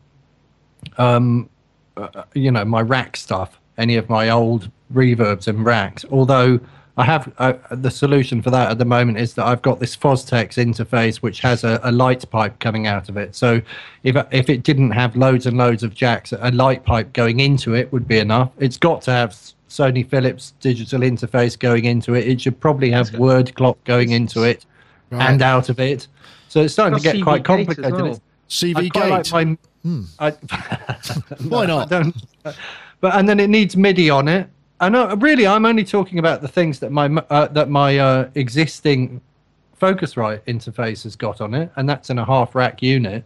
um, 0.99 1.51
uh, 1.97 2.23
you 2.35 2.53
know, 2.53 2.65
my 2.65 2.81
rack 2.81 3.17
stuff, 3.17 3.59
any 3.77 3.97
of 3.97 4.09
my 4.09 4.31
old 4.31 4.71
reverbs 4.95 5.49
and 5.49 5.65
racks. 5.65 6.05
Although 6.09 6.61
I 6.97 7.05
have 7.05 7.33
uh, 7.39 7.55
the 7.71 7.91
solution 7.91 8.43
for 8.43 8.51
that 8.51 8.71
at 8.71 8.79
the 8.79 8.85
moment 8.85 9.19
is 9.19 9.35
that 9.35 9.47
I've 9.47 9.63
got 9.63 9.81
this 9.81 9.97
Fostex 9.97 10.55
interface 10.55 11.17
which 11.17 11.41
has 11.41 11.65
a, 11.65 11.81
a 11.83 11.93
light 11.93 12.29
pipe 12.31 12.59
coming 12.59 12.87
out 12.87 13.09
of 13.09 13.17
it. 13.17 13.35
So 13.35 13.63
if 14.03 14.17
if 14.31 14.51
it 14.51 14.63
didn't 14.63 14.91
have 14.91 15.17
loads 15.17 15.47
and 15.47 15.57
loads 15.57 15.83
of 15.83 15.95
jacks, 15.95 16.33
a 16.33 16.51
light 16.51 16.85
pipe 16.85 17.13
going 17.13 17.41
into 17.41 17.75
it 17.75 17.93
would 17.93 18.07
be 18.07 18.19
enough. 18.19 18.51
It's 18.59 18.77
got 18.77 19.03
to 19.03 19.13
have 19.13 19.37
Sony 19.69 20.07
Philips 20.07 20.53
digital 20.61 21.01
interface 21.01 21.59
going 21.59 21.85
into 21.85 22.15
it. 22.15 22.27
It 22.27 22.41
should 22.41 22.59
probably 22.61 22.91
have 22.91 23.15
word 23.15 23.55
clock 23.55 23.83
going 23.85 24.11
into 24.11 24.43
it 24.43 24.67
and 25.13 25.43
out 25.43 25.69
of 25.69 25.79
it. 25.81 26.09
So 26.49 26.63
it's 26.63 26.73
starting 26.73 26.99
to 26.99 27.03
get 27.03 27.17
CV 27.17 27.23
quite 27.23 27.45
complicated. 27.45 27.93
well. 27.93 28.21
CV 28.49 28.77
I 28.77 28.89
quite 28.89 28.93
gate. 28.93 29.33
like 29.33 29.47
my. 29.47 29.57
I, 30.19 30.31
Why 31.49 31.67
not? 31.67 31.93
I 31.93 32.03
don't. 32.03 32.17
But 33.01 33.15
and 33.15 33.29
then 33.29 33.41
it 33.41 33.49
needs 33.49 33.77
MIDI 33.77 34.11
on 34.11 34.29
it. 34.29 34.49
I 34.81 34.89
know. 34.89 35.15
Really, 35.17 35.47
I'm 35.47 35.67
only 35.67 35.85
talking 35.85 36.19
about 36.19 36.41
the 36.41 36.49
things 36.49 36.79
that 36.81 36.91
my 36.91 37.07
uh, 37.29 37.49
that 37.49 37.69
my 37.69 37.99
uh, 37.99 38.31
existing 38.35 39.21
Focusrite 39.81 40.41
interface 40.45 41.03
has 41.05 41.17
got 41.17 41.41
on 41.41 41.55
it, 41.55 41.71
and 41.77 41.89
that's 41.89 42.09
in 42.11 42.19
a 42.19 42.25
half 42.25 42.55
rack 42.55 42.83
unit. 42.83 43.25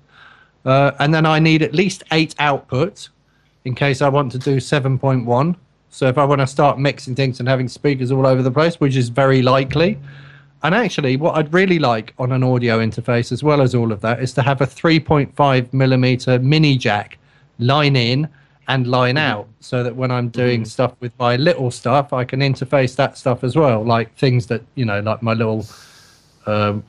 Uh, 0.65 0.93
and 0.99 1.15
then 1.15 1.27
I 1.27 1.39
need 1.39 1.63
at 1.63 1.75
least 1.75 2.03
eight 2.11 2.35
outputs 2.37 3.11
in 3.65 3.75
case 3.75 4.03
I 4.03 4.09
want 4.09 4.33
to 4.33 4.39
do 4.39 4.57
7.1. 4.57 5.57
So 5.91 6.07
if 6.07 6.19
I 6.19 6.25
want 6.25 6.41
to 6.41 6.47
start 6.47 6.79
mixing 6.79 7.15
things 7.15 7.39
and 7.39 7.49
having 7.49 7.69
speakers 7.69 8.11
all 8.11 8.27
over 8.27 8.43
the 8.43 8.51
place, 8.51 8.81
which 8.81 8.97
is 8.97 9.09
very 9.09 9.43
likely. 9.43 9.99
And 10.63 10.75
actually, 10.75 11.17
what 11.17 11.37
I'd 11.37 11.53
really 11.53 11.79
like 11.79 12.15
on 12.19 12.33
an 12.33 12.43
audio 12.43 12.79
interface, 12.79 13.31
as 13.31 13.43
well 13.43 13.61
as 13.61 13.75
all 13.75 13.93
of 13.93 14.01
that, 14.01 14.23
is 14.23 14.33
to 14.35 14.43
have 14.43 14.61
a 14.61 14.67
3.5 14.67 15.73
millimeter 15.73 16.39
mini 16.39 16.79
jack 16.79 17.19
line 17.59 17.97
in 17.97 18.29
and 18.69 18.87
line 18.87 19.17
out, 19.17 19.47
so 19.61 19.83
that 19.83 19.95
when 19.95 20.11
I'm 20.11 20.29
doing 20.29 20.65
stuff 20.65 20.93
with 21.01 21.13
my 21.19 21.37
little 21.37 21.71
stuff, 21.71 22.13
I 22.13 22.25
can 22.25 22.41
interface 22.41 22.97
that 22.97 23.17
stuff 23.19 23.45
as 23.45 23.57
well, 23.57 23.85
like 23.85 24.15
things 24.17 24.47
that 24.47 24.63
you 24.75 24.85
know, 24.85 25.01
like 25.01 25.23
my 25.23 25.33
little 25.35 25.67
um, 26.47 26.83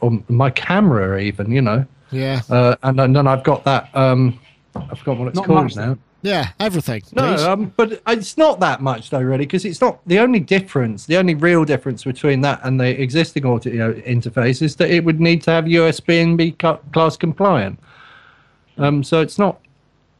on 0.00 0.24
my 0.28 0.50
camera, 0.50 1.20
even 1.20 1.50
you 1.50 1.62
know, 1.62 1.86
Yeah. 2.10 2.40
uh, 2.50 2.76
and, 2.82 3.00
and 3.00 3.14
then 3.16 3.26
I've 3.26 3.42
got 3.44 3.64
that. 3.64 3.88
Um, 3.94 4.38
I 4.74 4.94
forgot 4.96 5.18
what 5.18 5.28
it's 5.28 5.36
Not 5.36 5.46
called 5.46 5.64
much, 5.64 5.76
now. 5.76 5.96
Yeah. 6.22 6.48
Everything. 6.58 7.02
No, 7.14 7.34
um, 7.52 7.72
but 7.76 8.00
it's 8.08 8.38
not 8.38 8.58
that 8.60 8.80
much 8.80 9.10
though, 9.10 9.20
really, 9.20 9.44
because 9.44 9.64
it's 9.66 9.80
not 9.82 10.00
the 10.06 10.18
only 10.18 10.40
difference. 10.40 11.04
The 11.06 11.18
only 11.18 11.34
real 11.34 11.64
difference 11.66 12.02
between 12.04 12.40
that 12.40 12.60
and 12.64 12.80
the 12.80 12.98
existing 13.00 13.44
audio 13.44 13.92
interface 13.92 14.62
is 14.62 14.74
that 14.76 14.90
it 14.90 15.04
would 15.04 15.20
need 15.20 15.42
to 15.42 15.50
have 15.50 15.66
USB 15.66 16.22
and 16.22 16.36
be 16.38 16.52
class 16.52 17.16
compliant. 17.18 17.78
Um, 18.78 19.04
so 19.04 19.20
it's 19.20 19.38
not. 19.38 19.60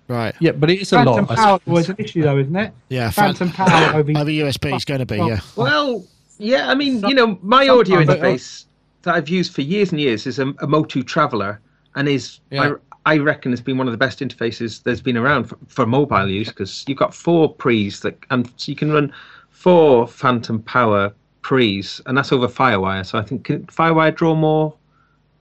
Right. 0.08 0.34
Yeah, 0.40 0.52
but 0.52 0.70
it 0.70 0.80
is 0.80 0.92
a 0.92 0.96
Phantom 0.96 1.14
lot. 1.26 1.30
I 1.30 1.34
power 1.36 1.58
suppose. 1.58 1.72
was 1.74 1.88
an 1.90 1.96
issue, 1.98 2.22
though, 2.22 2.38
isn't 2.38 2.56
it? 2.56 2.72
Yeah. 2.88 3.10
fan- 3.10 3.34
Phantom 3.34 3.50
power 3.52 3.94
over. 3.98 4.10
over 4.12 4.30
USB 4.30 4.74
is 4.76 4.84
going 4.84 5.00
to 5.00 5.06
be. 5.06 5.16
Yeah. 5.16 5.40
Well, 5.56 6.04
yeah, 6.38 6.68
I 6.70 6.74
mean, 6.74 7.00
Some- 7.00 7.10
you 7.10 7.16
know, 7.16 7.38
my 7.42 7.68
audio 7.68 8.04
sometimes- 8.04 8.20
interface 8.20 8.64
that 9.02 9.14
I've 9.14 9.28
used 9.28 9.54
for 9.54 9.60
years 9.62 9.92
and 9.92 10.00
years 10.00 10.26
is 10.26 10.38
a, 10.38 10.52
a 10.60 10.66
Motu 10.66 11.02
Traveler, 11.02 11.60
and 11.94 12.08
is 12.08 12.40
Yeah. 12.50 12.74
I, 13.06 13.14
I 13.14 13.18
reckon 13.18 13.52
has 13.52 13.60
been 13.60 13.76
one 13.76 13.86
of 13.86 13.92
the 13.92 13.98
best 13.98 14.20
interfaces 14.20 14.82
there's 14.82 15.02
been 15.02 15.18
around 15.18 15.44
for, 15.44 15.58
for 15.68 15.84
mobile 15.86 16.26
use 16.28 16.48
because 16.48 16.84
you've 16.88 16.96
got 16.98 17.14
four 17.14 17.52
pre's 17.52 18.00
that, 18.00 18.16
and 18.30 18.50
so 18.56 18.70
you 18.72 18.76
can 18.76 18.90
run 18.90 19.12
four 19.50 20.08
Phantom 20.08 20.60
Power 20.62 21.12
pre's, 21.42 22.00
and 22.06 22.16
that's 22.16 22.32
over 22.32 22.48
FireWire. 22.48 23.04
So 23.04 23.18
I 23.18 23.22
think 23.22 23.44
can 23.44 23.66
FireWire 23.66 24.14
draw 24.16 24.34
more 24.34 24.74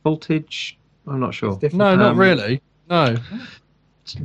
voltage? 0.03 0.77
I'm 1.07 1.19
not 1.21 1.33
sure. 1.33 1.51
It's 1.51 1.59
different. 1.59 1.79
No, 1.79 1.95
not 1.95 2.11
Um, 2.11 2.19
really. 2.19 2.61
No. 2.89 3.15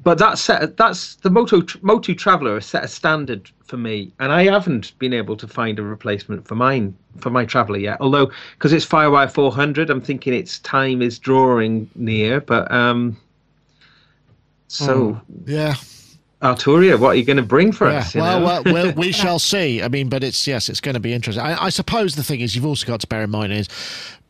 But 0.03 0.19
that's 0.19 0.41
set 0.41 0.77
that's 0.77 1.15
the 1.17 1.31
MOTU 1.31 1.63
MOTU 1.83 2.17
traveler 2.19 2.55
has 2.55 2.67
set 2.67 2.85
a 2.85 2.89
standard 2.89 3.51
for 3.65 3.77
me 3.77 4.11
and 4.19 4.33
i 4.33 4.45
haven't 4.45 4.99
been 4.99 5.13
able 5.13 5.37
to 5.37 5.47
find 5.47 5.79
a 5.79 5.83
replacement 5.83 6.49
for 6.49 6.55
mine 6.55 6.97
for 7.19 7.29
my 7.29 7.45
traveler 7.45 7.77
yet 7.77 7.99
although 8.01 8.31
because 8.55 8.73
it's 8.73 8.87
firewire 8.87 9.31
400 9.31 9.91
i'm 9.91 10.01
thinking 10.01 10.33
its 10.33 10.59
time 10.61 11.03
is 11.03 11.19
drawing 11.19 11.89
near 11.95 12.41
but 12.41 12.71
um 12.73 13.15
so 14.69 15.21
Yeah. 15.45 15.75
arturia 16.43 16.99
what 16.99 17.11
are 17.11 17.15
you 17.17 17.25
going 17.25 17.37
to 17.37 17.43
bring 17.43 17.73
for 17.73 17.91
Yeah. 17.91 17.99
us 17.99 18.15
Well, 18.15 18.41
well, 18.43 18.63
well, 18.65 18.93
we 18.93 19.13
shall 19.23 19.39
see. 19.39 19.83
I 19.83 19.89
mean, 19.89 20.09
but 20.09 20.25
it's 20.25 20.47
yes, 20.47 20.69
it's 20.71 20.81
going 20.81 20.95
to 20.95 21.01
be 21.01 21.13
interesting. 21.13 21.45
I, 21.45 21.65
I 21.65 21.69
suppose 21.69 22.15
the 22.17 22.23
thing 22.23 22.41
is, 22.41 22.55
you've 22.57 22.67
also 22.67 22.87
got 22.87 23.01
to 23.01 23.07
bear 23.07 23.23
in 23.25 23.31
mind 23.31 23.53
is 23.53 23.69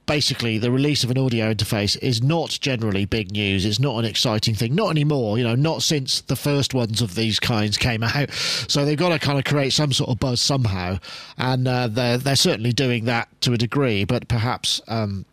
basically 0.08 0.58
the 0.58 0.72
release 0.72 1.04
of 1.04 1.10
an 1.12 1.18
audio 1.18 1.54
interface 1.54 1.96
is 2.02 2.20
not 2.20 2.58
generally 2.60 3.04
big 3.04 3.30
news. 3.30 3.64
It's 3.64 3.78
not 3.78 3.98
an 3.98 4.04
exciting 4.04 4.56
thing, 4.56 4.74
not 4.74 4.90
anymore. 4.90 5.38
You 5.38 5.44
know, 5.44 5.54
not 5.54 5.84
since 5.84 6.22
the 6.22 6.34
first 6.34 6.74
ones 6.74 7.00
of 7.00 7.14
these 7.14 7.38
kinds 7.38 7.76
came 7.76 8.02
out. 8.02 8.32
So 8.32 8.84
they've 8.84 8.98
got 8.98 9.10
to 9.10 9.20
kind 9.20 9.38
of 9.38 9.44
create 9.44 9.72
some 9.72 9.92
sort 9.92 10.10
of 10.10 10.18
buzz 10.18 10.40
somehow, 10.40 10.98
and 11.36 11.68
uh, 11.68 11.86
they're 11.86 12.18
they're 12.18 12.34
certainly 12.34 12.72
doing 12.72 13.04
that 13.04 13.28
to 13.42 13.52
a 13.52 13.56
degree, 13.58 14.04
but 14.04 14.26
perhaps. 14.26 14.80
Um, 14.88 15.24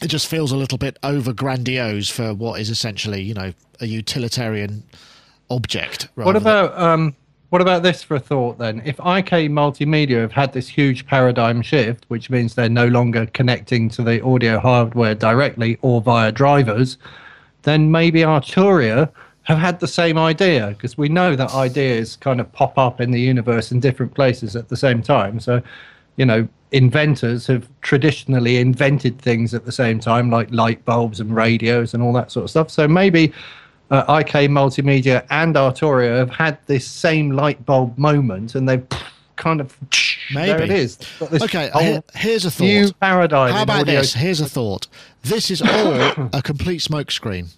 it 0.00 0.06
just 0.06 0.28
feels 0.28 0.52
a 0.52 0.56
little 0.56 0.78
bit 0.78 0.96
over 1.02 1.32
grandiose 1.32 2.08
for 2.08 2.32
what 2.32 2.60
is 2.60 2.70
essentially, 2.70 3.20
you 3.20 3.34
know, 3.34 3.52
a 3.80 3.86
utilitarian 3.86 4.84
object. 5.50 6.08
What 6.14 6.26
rather 6.26 6.38
than- 6.38 6.64
about 6.66 6.80
um, 6.80 7.16
what 7.50 7.62
about 7.62 7.82
this 7.82 8.02
for 8.02 8.16
a 8.16 8.20
thought 8.20 8.58
then? 8.58 8.82
If 8.84 8.98
IK 8.98 9.50
Multimedia 9.50 10.20
have 10.20 10.32
had 10.32 10.52
this 10.52 10.68
huge 10.68 11.06
paradigm 11.06 11.62
shift, 11.62 12.04
which 12.08 12.28
means 12.28 12.54
they're 12.54 12.68
no 12.68 12.88
longer 12.88 13.26
connecting 13.26 13.88
to 13.90 14.02
the 14.02 14.22
audio 14.22 14.58
hardware 14.58 15.14
directly 15.14 15.78
or 15.80 16.02
via 16.02 16.30
drivers, 16.30 16.98
then 17.62 17.90
maybe 17.90 18.20
Arturia 18.20 19.10
have 19.44 19.58
had 19.58 19.80
the 19.80 19.88
same 19.88 20.18
idea 20.18 20.68
because 20.68 20.98
we 20.98 21.08
know 21.08 21.34
that 21.34 21.54
ideas 21.54 22.16
kind 22.16 22.38
of 22.38 22.52
pop 22.52 22.76
up 22.76 23.00
in 23.00 23.12
the 23.12 23.20
universe 23.20 23.72
in 23.72 23.80
different 23.80 24.14
places 24.14 24.54
at 24.54 24.68
the 24.68 24.76
same 24.76 25.02
time. 25.02 25.40
So, 25.40 25.62
you 26.16 26.26
know, 26.26 26.46
inventors 26.72 27.46
have 27.46 27.66
traditionally 27.80 28.58
invented 28.58 29.18
things 29.22 29.54
at 29.54 29.64
the 29.64 29.72
same 29.72 30.00
time, 30.00 30.30
like 30.30 30.50
light 30.50 30.84
bulbs 30.84 31.18
and 31.18 31.34
radios 31.34 31.94
and 31.94 32.02
all 32.02 32.12
that 32.12 32.30
sort 32.30 32.44
of 32.44 32.50
stuff. 32.50 32.70
So 32.70 32.86
maybe 32.86 33.32
uh, 33.90 34.20
IK 34.20 34.50
Multimedia 34.50 35.24
and 35.30 35.54
Arturia 35.54 36.18
have 36.18 36.30
had 36.30 36.58
this 36.66 36.86
same 36.86 37.30
light 37.30 37.64
bulb 37.64 37.96
moment, 37.98 38.54
and 38.54 38.68
they've 38.68 38.86
kind 39.36 39.60
of 39.60 39.76
there 40.34 40.60
it 40.60 40.70
is. 40.70 40.98
Okay, 41.22 41.70
here- 41.80 42.02
here's 42.14 42.44
a 42.44 42.50
thought. 42.50 42.64
new 42.64 42.92
paradigm. 42.94 43.52
How 43.52 43.62
about 43.62 43.86
this? 43.86 44.14
Here's 44.14 44.40
a 44.40 44.48
thought. 44.48 44.88
This 45.22 45.50
is 45.50 45.62
all 45.62 45.94
a 46.32 46.42
complete 46.42 46.80
smokescreen 46.80 47.54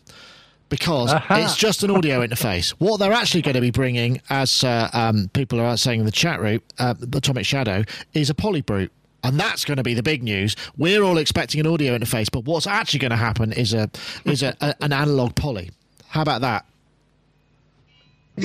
because 0.69 1.13
Aha. 1.13 1.39
it's 1.39 1.57
just 1.57 1.83
an 1.83 1.91
audio 1.91 2.25
interface. 2.25 2.71
What 2.79 2.99
they're 2.99 3.13
actually 3.13 3.43
going 3.43 3.57
to 3.57 3.61
be 3.61 3.73
bringing, 3.73 4.21
as 4.31 4.63
uh, 4.65 4.89
um, 4.93 5.29
people 5.33 5.61
are 5.61 5.77
saying 5.77 6.01
in 6.01 6.07
the 6.07 6.13
chat 6.13 6.41
room, 6.41 6.61
uh, 6.79 6.95
Atomic 7.13 7.45
Shadow, 7.45 7.85
is 8.15 8.31
a 8.31 8.35
polybrute. 8.35 8.91
And 9.23 9.39
that's 9.39 9.67
going 9.67 9.77
to 9.77 9.83
be 9.83 9.93
the 9.93 10.03
big 10.03 10.23
news. 10.23 10.57
We're 10.79 11.03
all 11.03 11.19
expecting 11.19 11.61
an 11.61 11.67
audio 11.67 11.99
interface, 11.99 12.29
but 12.33 12.45
what's 12.47 12.67
actually 12.67 13.01
going 13.01 13.11
to 13.11 13.17
happen 13.17 13.53
is 13.53 13.75
a 13.75 13.91
is 14.25 14.43
a, 14.43 14.57
a, 14.63 14.75
an 14.81 14.95
analog 14.95 15.35
poly. 15.35 15.71
How 16.11 16.23
about 16.23 16.41
that? 16.43 16.67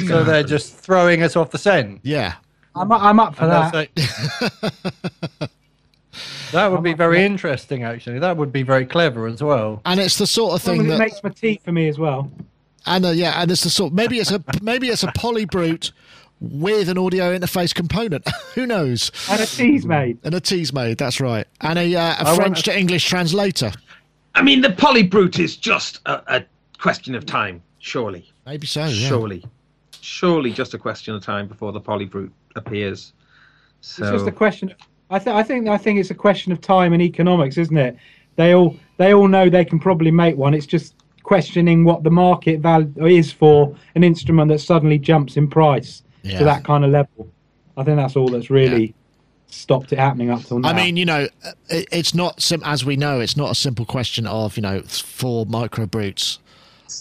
So 0.07 0.24
they're 0.24 0.43
just 0.43 0.76
throwing 0.76 1.24
us 1.24 1.36
off 1.36 1.51
the 1.51 1.57
scent. 1.57 1.99
Yeah, 2.03 2.36
I'm, 2.76 2.91
I'm 2.91 3.20
up 3.20 3.36
for 3.36 3.43
And 3.43 3.51
that. 3.51 3.89
they'll 3.95 4.05
say- 4.05 5.47
that 6.51 6.72
would 6.72 6.84
be 6.84 6.93
very 6.93 7.24
interesting, 7.24 7.84
actually. 7.84 8.20
That 8.20 8.38
would 8.38 8.51
be 8.51 8.63
very 8.63 8.86
clever 8.86 9.28
as 9.28 9.41
well. 9.41 9.82
and 9.86 9.99
it's 9.99 10.18
the 10.18 10.28
sort 10.28 10.53
of 10.53 10.61
As 10.61 10.68
long 10.68 10.78
thing 10.78 10.86
it 10.88 10.89
that 10.91 10.99
makes 10.99 11.24
my 11.24 11.30
teeth 11.30 11.63
for 11.63 11.72
me 11.72 11.88
as 11.88 11.97
well. 11.97 12.30
And 12.86 13.05
uh, 13.05 13.09
yeah, 13.09 13.41
and 13.41 13.49
it's 13.51 13.63
the 13.63 13.70
sort. 13.70 13.93
Maybe 13.93 14.20
it's 14.20 14.32
a 14.32 14.43
maybe 14.61 14.89
it's 14.89 15.03
a 15.03 15.07
polybrute 15.07 15.91
with 16.41 16.89
an 16.89 16.97
audio 16.97 17.36
interface 17.38 17.74
component. 17.74 18.28
Who 18.55 18.66
knows? 18.68 19.11
And 19.30 19.41
a 19.41 19.45
tease 19.45 19.86
made. 19.86 20.20
And 20.24 20.36
a 20.36 20.39
tease 20.39 20.72
made. 20.72 20.97
That's 20.97 21.20
right. 21.20 21.47
And 21.61 21.80
a, 21.80 21.95
uh, 21.95 22.01
a 22.24 22.28
I 22.30 22.36
French 22.36 22.57
want- 22.57 22.66
to 22.66 22.78
English 22.78 23.05
translator. 23.07 23.72
i 24.36 24.41
mean 24.43 24.61
the 24.61 24.68
polybrute 24.70 25.39
is 25.39 25.55
just 25.57 26.01
a, 26.05 26.22
a 26.38 26.45
question 26.86 27.16
of 27.16 27.26
time 27.26 27.62
surely 27.80 28.32
Maybe 28.46 28.68
so. 28.68 28.86
Yeah. 28.86 29.08
surely 29.10 29.44
surely 30.02 30.52
just 30.52 30.74
a 30.74 30.78
question 30.78 31.16
of 31.16 31.24
time 31.24 31.48
before 31.48 31.72
the 31.72 31.82
polybrute 31.82 32.32
appears 32.56 33.14
so 33.82 34.04
It's 34.04 34.12
just 34.14 34.28
a 34.28 34.32
question. 34.32 34.74
I 35.12 35.20
think. 35.20 35.36
I 35.36 35.44
think. 35.44 35.68
I 35.68 35.78
think 35.78 36.00
it's 36.00 36.10
a 36.10 36.16
question 36.16 36.52
of 36.52 36.60
time 36.60 36.92
and 36.94 37.02
economics, 37.04 37.56
isn't 37.60 37.78
it? 37.78 37.96
They 38.36 38.56
all. 38.56 38.76
They 38.98 39.14
all 39.14 39.28
know 39.28 39.48
they 39.48 39.64
can 39.66 39.78
probably 39.80 40.10
make 40.10 40.36
one. 40.38 40.56
It's 40.56 40.66
just 40.66 40.96
questioning 41.22 41.84
what 41.86 42.02
the 42.04 42.10
market 42.10 42.62
value 42.62 43.06
is 43.06 43.32
for 43.32 43.76
an 43.94 44.04
instrument 44.04 44.50
that 44.50 44.60
suddenly 44.60 44.98
jumps 44.98 45.38
in 45.38 45.48
price 45.48 46.02
Yeah. 46.24 46.40
to 46.40 46.46
that 46.46 46.64
kind 46.64 46.84
of 46.84 46.90
level. 46.90 47.28
I 47.78 47.84
think 47.84 47.98
that's 47.98 48.16
all 48.16 48.28
that's 48.28 48.50
really 48.50 48.96
stopped 49.48 49.94
it 49.94 50.00
happening 50.00 50.32
up 50.32 50.42
till 50.44 50.58
now. 50.60 50.70
I 50.70 50.74
mean, 50.74 50.98
you 50.98 51.06
know, 51.06 51.28
uh, 51.46 51.52
it's 51.70 52.16
not 52.16 52.42
sim- 52.42 52.64
as 52.66 52.84
we 52.84 52.96
know. 52.96 53.20
It's 53.20 53.38
not 53.38 53.52
a 53.52 53.56
simple 53.56 53.86
question 53.86 54.26
of 54.26 54.58
you 54.58 54.64
know 54.64 54.82
four 54.82 55.46
micro 55.46 55.86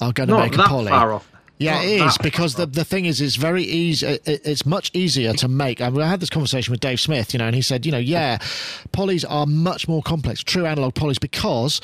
are 0.00 0.12
going 0.12 0.28
to 0.28 0.34
not 0.34 0.50
make 0.50 0.58
a 0.58 0.62
poly. 0.62 0.90
far 0.90 1.12
off 1.12 1.30
Yeah, 1.58 1.74
Not 1.74 1.84
it 1.84 2.00
is 2.02 2.18
because 2.18 2.56
the, 2.56 2.66
the 2.66 2.84
thing 2.84 3.04
is, 3.04 3.20
it's 3.20 3.36
very 3.36 3.62
easy. 3.62 4.06
It, 4.06 4.22
it's 4.26 4.66
much 4.66 4.90
easier 4.92 5.32
to 5.34 5.48
make. 5.48 5.80
I, 5.80 5.88
mean, 5.90 6.02
I 6.02 6.08
had 6.08 6.20
this 6.20 6.30
conversation 6.30 6.72
with 6.72 6.80
Dave 6.80 7.00
Smith, 7.00 7.32
you 7.32 7.38
know, 7.38 7.46
and 7.46 7.54
he 7.54 7.62
said, 7.62 7.86
you 7.86 7.92
know, 7.92 7.98
yeah, 7.98 8.38
polys 8.92 9.24
are 9.28 9.46
much 9.46 9.86
more 9.86 10.02
complex, 10.02 10.42
true 10.42 10.66
analog 10.66 10.94
polys, 10.94 11.20
because 11.20 11.80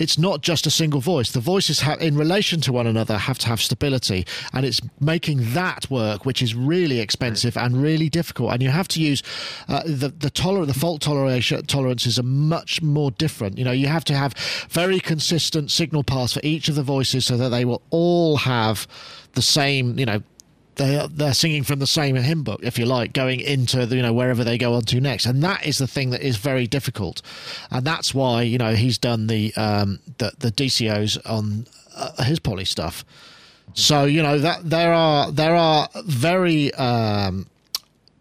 it's 0.00 0.18
not 0.18 0.40
just 0.40 0.66
a 0.66 0.70
single 0.70 1.00
voice. 1.00 1.30
The 1.30 1.40
voices 1.40 1.80
have, 1.80 2.00
in 2.00 2.16
relation 2.16 2.60
to 2.62 2.72
one 2.72 2.86
another, 2.86 3.18
have 3.18 3.38
to 3.40 3.46
have 3.48 3.60
stability, 3.60 4.26
and 4.52 4.64
it's 4.64 4.80
making 4.98 5.52
that 5.52 5.90
work, 5.90 6.24
which 6.24 6.40
is 6.42 6.54
really 6.54 7.00
expensive 7.00 7.56
and 7.56 7.82
really 7.82 8.08
difficult. 8.08 8.52
And 8.52 8.62
you 8.62 8.70
have 8.70 8.88
to 8.88 9.00
use 9.00 9.22
uh, 9.68 9.82
the 9.84 10.08
the 10.08 10.30
toler- 10.30 10.66
the 10.66 10.74
fault 10.74 11.02
toleration 11.02 11.66
tolerances 11.66 12.18
are 12.18 12.24
much 12.24 12.80
more 12.82 13.10
different. 13.10 13.58
You 13.58 13.64
know, 13.64 13.72
you 13.72 13.88
have 13.88 14.04
to 14.06 14.14
have 14.14 14.32
very 14.70 15.00
consistent 15.00 15.70
signal 15.70 16.02
paths 16.02 16.32
for 16.32 16.40
each 16.42 16.68
of 16.68 16.74
the 16.74 16.82
voices, 16.82 17.26
so 17.26 17.36
that 17.36 17.50
they 17.50 17.64
will 17.64 17.82
all 17.90 18.38
have 18.38 18.86
the 19.32 19.42
same. 19.42 19.98
You 19.98 20.06
know, 20.06 20.22
they 20.80 21.06
they're 21.12 21.34
singing 21.34 21.62
from 21.62 21.78
the 21.78 21.86
same 21.86 22.16
hymn 22.16 22.42
book, 22.42 22.60
if 22.62 22.78
you 22.78 22.86
like, 22.86 23.12
going 23.12 23.40
into 23.40 23.84
the, 23.86 23.96
you 23.96 24.02
know 24.02 24.12
wherever 24.12 24.42
they 24.42 24.56
go 24.56 24.74
on 24.74 24.82
to 24.82 25.00
next, 25.00 25.26
and 25.26 25.42
that 25.42 25.66
is 25.66 25.78
the 25.78 25.86
thing 25.86 26.10
that 26.10 26.22
is 26.22 26.38
very 26.38 26.66
difficult, 26.66 27.20
and 27.70 27.86
that's 27.86 28.14
why 28.14 28.42
you 28.42 28.58
know 28.58 28.74
he's 28.74 28.98
done 28.98 29.26
the 29.26 29.54
um, 29.56 30.00
the, 30.18 30.32
the 30.38 30.50
DCOs 30.50 31.18
on 31.28 31.66
uh, 31.94 32.24
his 32.24 32.40
poly 32.40 32.64
stuff. 32.64 33.04
So 33.74 34.04
you 34.04 34.22
know 34.22 34.38
that 34.38 34.68
there 34.68 34.92
are 34.92 35.30
there 35.30 35.54
are 35.54 35.88
very 36.04 36.72
um, 36.74 37.46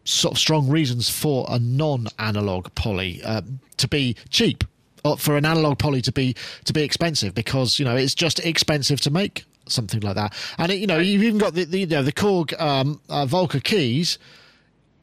sort 0.03 0.33
of 0.33 0.39
strong 0.39 0.67
reasons 0.69 1.09
for 1.09 1.45
a 1.49 1.59
non-analog 1.59 2.75
poly 2.75 3.23
um, 3.23 3.59
to 3.77 3.87
be 3.87 4.17
cheap, 4.29 4.65
or 5.05 5.17
for 5.17 5.37
an 5.37 5.45
analog 5.45 5.79
poly 5.79 6.01
to 6.01 6.11
be 6.11 6.35
to 6.65 6.73
be 6.73 6.83
expensive 6.83 7.33
because 7.33 7.79
you 7.79 7.85
know 7.85 7.95
it's 7.95 8.15
just 8.15 8.39
expensive 8.41 8.99
to 9.01 9.09
make 9.09 9.45
something 9.71 10.01
like 10.01 10.15
that. 10.15 10.33
And 10.57 10.71
it, 10.71 10.75
you 10.75 10.87
know 10.87 10.97
you've 10.97 11.23
even 11.23 11.37
got 11.37 11.53
the, 11.53 11.65
the 11.65 11.79
you 11.79 11.87
know 11.87 12.03
the 12.03 12.11
Korg 12.11 12.59
um, 12.59 13.01
uh, 13.09 13.25
Volca 13.25 13.63
keys. 13.63 14.17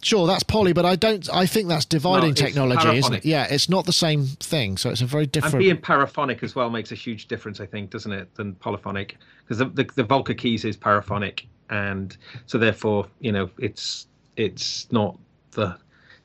Sure, 0.02 0.26
that's 0.26 0.42
poly, 0.42 0.72
but 0.72 0.84
I 0.84 0.94
don't. 0.94 1.28
I 1.32 1.46
think 1.46 1.68
that's 1.68 1.84
dividing 1.84 2.34
technology, 2.34 2.98
isn't 2.98 3.14
it? 3.14 3.24
Yeah, 3.24 3.46
it's 3.50 3.68
not 3.68 3.86
the 3.86 3.92
same 3.92 4.26
thing. 4.26 4.76
So 4.76 4.90
it's 4.90 5.00
a 5.00 5.06
very 5.06 5.26
different. 5.26 5.54
and 5.54 5.60
being 5.60 5.78
paraphonic 5.78 6.42
as 6.42 6.54
well 6.54 6.70
makes 6.70 6.92
a 6.92 6.94
huge 6.94 7.26
difference, 7.26 7.60
I 7.60 7.66
think, 7.66 7.90
doesn't 7.90 8.12
it, 8.12 8.32
than 8.34 8.54
polyphonic? 8.56 9.16
Because 9.40 9.58
the, 9.58 9.64
the 9.64 9.84
the 9.96 10.04
Volca 10.04 10.36
keys 10.36 10.64
is 10.64 10.76
paraphonic, 10.76 11.48
and 11.70 12.16
so 12.44 12.58
therefore, 12.58 13.08
you 13.20 13.32
know, 13.32 13.50
it's 13.58 14.06
it's 14.36 14.90
not 14.92 15.18
the 15.52 15.76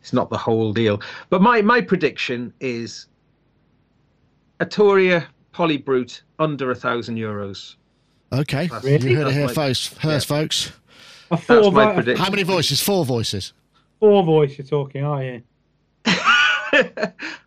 it's 0.01 0.13
not 0.13 0.29
the 0.29 0.37
whole 0.37 0.73
deal. 0.73 1.01
But 1.29 1.41
my 1.41 1.61
my 1.61 1.81
prediction 1.81 2.53
is 2.59 3.07
Arturia 4.59 5.25
Polybrute 5.53 6.21
under 6.39 6.71
a 6.71 6.75
thousand 6.75 7.17
euros. 7.17 7.75
Okay, 8.33 8.69
Really? 8.83 9.11
you 9.11 9.17
heard 9.17 9.27
it 9.27 9.33
here, 9.33 9.47
That's 9.47 9.57
my- 9.57 9.67
folks. 9.67 9.87
First, 9.87 10.27
folks. 10.27 10.71
A 11.31 11.37
four, 11.37 11.55
That's 11.63 11.71
my 11.73 11.85
vo- 11.85 11.93
prediction. 11.95 12.23
How 12.25 12.29
many 12.31 12.43
voices? 12.43 12.81
Four 12.81 13.05
voices. 13.05 13.53
four 13.99 14.23
voice 14.23 14.57
you're 14.57 14.65
talking, 14.67 15.03
are 15.03 15.23
you? 15.23 15.43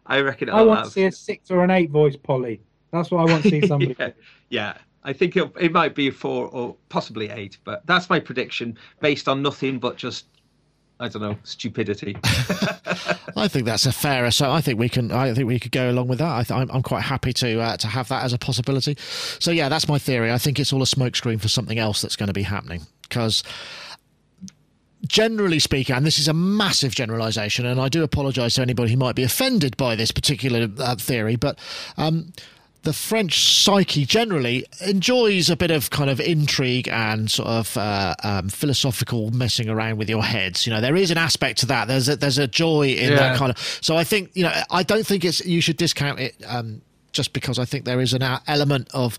I 0.06 0.20
reckon. 0.20 0.50
I 0.50 0.56
it'll 0.60 0.66
want 0.68 0.84
to 0.84 0.90
see 0.90 1.04
a 1.04 1.12
six 1.12 1.50
or 1.50 1.64
an 1.64 1.70
eight 1.70 1.90
voice 1.90 2.16
Polly. 2.16 2.60
That's 2.92 3.10
what 3.10 3.20
I 3.28 3.32
want 3.32 3.42
to 3.44 3.50
see 3.50 3.66
somebody. 3.66 3.96
yeah, 3.98 4.10
yeah. 4.50 4.74
I 5.02 5.12
think 5.12 5.36
it, 5.36 5.50
it 5.60 5.72
might 5.72 5.94
be 5.94 6.08
a 6.08 6.12
four 6.12 6.48
or 6.48 6.76
possibly 6.88 7.28
eight, 7.30 7.58
but 7.64 7.86
that's 7.86 8.08
my 8.08 8.18
prediction 8.20 8.78
based 9.00 9.28
on 9.28 9.42
nothing 9.42 9.78
but 9.78 9.96
just 9.96 10.26
I 11.00 11.08
don't 11.08 11.22
know 11.22 11.36
stupidity. 11.42 12.16
I 13.36 13.48
think 13.48 13.64
that's 13.64 13.86
a 13.86 13.92
fair. 13.92 14.30
So 14.30 14.50
I 14.50 14.60
think 14.60 14.78
we 14.78 14.88
can. 14.88 15.10
I 15.10 15.34
think 15.34 15.46
we 15.46 15.58
could 15.58 15.72
go 15.72 15.90
along 15.90 16.08
with 16.08 16.18
that. 16.18 16.30
I 16.30 16.42
th- 16.44 16.58
I'm, 16.58 16.70
I'm 16.70 16.82
quite 16.82 17.02
happy 17.02 17.32
to 17.34 17.60
uh, 17.60 17.76
to 17.78 17.88
have 17.88 18.08
that 18.08 18.24
as 18.24 18.32
a 18.32 18.38
possibility. 18.38 18.96
So 19.38 19.50
yeah, 19.50 19.68
that's 19.68 19.88
my 19.88 19.98
theory. 19.98 20.32
I 20.32 20.38
think 20.38 20.58
it's 20.58 20.72
all 20.72 20.82
a 20.82 20.86
smokescreen 20.86 21.40
for 21.40 21.48
something 21.48 21.78
else 21.78 22.00
that's 22.00 22.16
going 22.16 22.28
to 22.28 22.34
be 22.34 22.42
happening 22.42 22.82
because. 23.02 23.42
Generally 25.06 25.58
speaking, 25.58 25.94
and 25.94 26.06
this 26.06 26.18
is 26.18 26.28
a 26.28 26.32
massive 26.32 26.94
generalisation, 26.94 27.66
and 27.66 27.78
I 27.78 27.90
do 27.90 28.02
apologise 28.02 28.54
to 28.54 28.62
anybody 28.62 28.92
who 28.92 28.96
might 28.96 29.14
be 29.14 29.22
offended 29.22 29.76
by 29.76 29.96
this 29.96 30.10
particular 30.10 30.66
uh, 30.78 30.96
theory, 30.96 31.36
but 31.36 31.58
um, 31.98 32.32
the 32.84 32.92
French 32.92 33.62
psyche 33.62 34.04
generally 34.04 34.66
enjoys 34.86 35.50
a 35.50 35.56
bit 35.56 35.70
of 35.70 35.90
kind 35.90 36.10
of 36.10 36.20
intrigue 36.20 36.88
and 36.88 37.30
sort 37.30 37.48
of 37.48 37.76
uh, 37.76 38.14
um, 38.22 38.48
philosophical 38.50 39.30
messing 39.30 39.68
around 39.68 39.96
with 39.96 40.08
your 40.08 40.22
heads. 40.22 40.66
You 40.66 40.72
know, 40.72 40.80
there 40.80 40.94
is 40.94 41.10
an 41.10 41.18
aspect 41.18 41.60
to 41.60 41.66
that. 41.66 41.88
There's 41.88 42.08
a, 42.08 42.16
there's 42.16 42.38
a 42.38 42.46
joy 42.46 42.90
in 42.90 43.16
that 43.16 43.36
kind 43.38 43.50
of. 43.50 43.58
So 43.58 43.96
I 43.96 44.04
think 44.04 44.30
you 44.34 44.44
know, 44.44 44.52
I 44.70 44.82
don't 44.82 45.06
think 45.06 45.24
it's 45.24 45.44
you 45.44 45.60
should 45.60 45.78
discount 45.78 46.20
it. 46.20 46.36
Um, 46.46 46.82
just 47.12 47.32
because 47.32 47.60
I 47.60 47.64
think 47.64 47.84
there 47.84 48.00
is 48.00 48.12
an 48.12 48.24
element 48.48 48.88
of, 48.92 49.16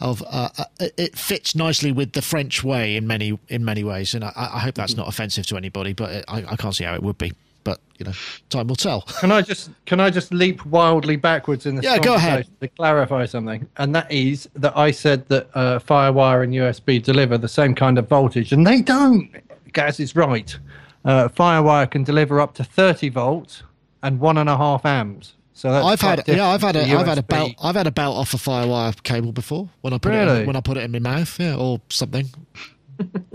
of 0.00 0.22
uh, 0.22 0.48
uh, 0.56 0.64
it 0.96 1.16
fits 1.16 1.54
nicely 1.54 1.92
with 1.92 2.14
the 2.14 2.22
French 2.22 2.64
way 2.64 2.96
in 2.96 3.06
many 3.06 3.38
in 3.48 3.66
many 3.66 3.84
ways, 3.84 4.14
and 4.14 4.24
I, 4.24 4.32
I 4.34 4.58
hope 4.60 4.74
that's 4.74 4.96
not 4.96 5.08
offensive 5.08 5.46
to 5.48 5.58
anybody, 5.58 5.92
but 5.92 6.24
I, 6.26 6.44
I 6.48 6.56
can't 6.56 6.74
see 6.74 6.84
how 6.84 6.94
it 6.94 7.02
would 7.02 7.18
be. 7.18 7.32
But 7.64 7.80
you 7.98 8.04
know, 8.04 8.12
time 8.50 8.66
will 8.68 8.76
tell. 8.76 9.02
Can 9.20 9.32
I 9.32 9.42
just 9.42 9.70
can 9.86 10.00
I 10.00 10.10
just 10.10 10.32
leap 10.32 10.64
wildly 10.66 11.16
backwards 11.16 11.66
in 11.66 11.76
the 11.76 11.82
Yeah, 11.82 11.98
go 11.98 12.14
ahead. 12.14 12.46
to 12.60 12.68
clarify 12.68 13.26
something? 13.26 13.68
And 13.78 13.94
that 13.94 14.10
is 14.12 14.48
that 14.54 14.76
I 14.76 14.90
said 14.90 15.26
that 15.28 15.48
uh, 15.54 15.78
FireWire 15.78 16.44
and 16.44 16.52
USB 16.52 17.02
deliver 17.02 17.38
the 17.38 17.48
same 17.48 17.74
kind 17.74 17.98
of 17.98 18.08
voltage, 18.08 18.52
and 18.52 18.66
they 18.66 18.82
don't. 18.82 19.30
Gaz 19.72 19.98
is 19.98 20.14
right. 20.14 20.56
Uh, 21.04 21.28
FireWire 21.28 21.90
can 21.90 22.04
deliver 22.04 22.40
up 22.40 22.54
to 22.54 22.64
30 22.64 23.08
volts 23.10 23.62
and 24.02 24.20
one 24.20 24.38
and 24.38 24.48
a 24.48 24.56
half 24.56 24.86
amps. 24.86 25.34
So 25.52 25.70
that's 25.70 25.86
I've 25.86 26.00
had 26.00 26.24
yeah, 26.26 26.48
I've 26.48 26.62
had 26.62 26.74
a 26.76 26.84
have 26.84 27.06
had 27.06 27.18
a 27.18 27.22
belt 27.22 27.54
I've 27.62 27.76
had 27.76 27.86
a 27.86 27.92
belt 27.92 28.16
off 28.16 28.34
a 28.34 28.36
firewire 28.38 29.00
cable 29.04 29.30
before 29.32 29.68
when 29.82 29.92
I 29.92 29.98
put 29.98 30.12
it 30.12 30.28
in, 30.28 30.46
when 30.46 30.56
I 30.56 30.60
put 30.60 30.76
it 30.76 30.82
in 30.82 30.90
my 30.90 30.98
mouth, 30.98 31.38
yeah, 31.38 31.54
or 31.54 31.80
something. 31.90 32.28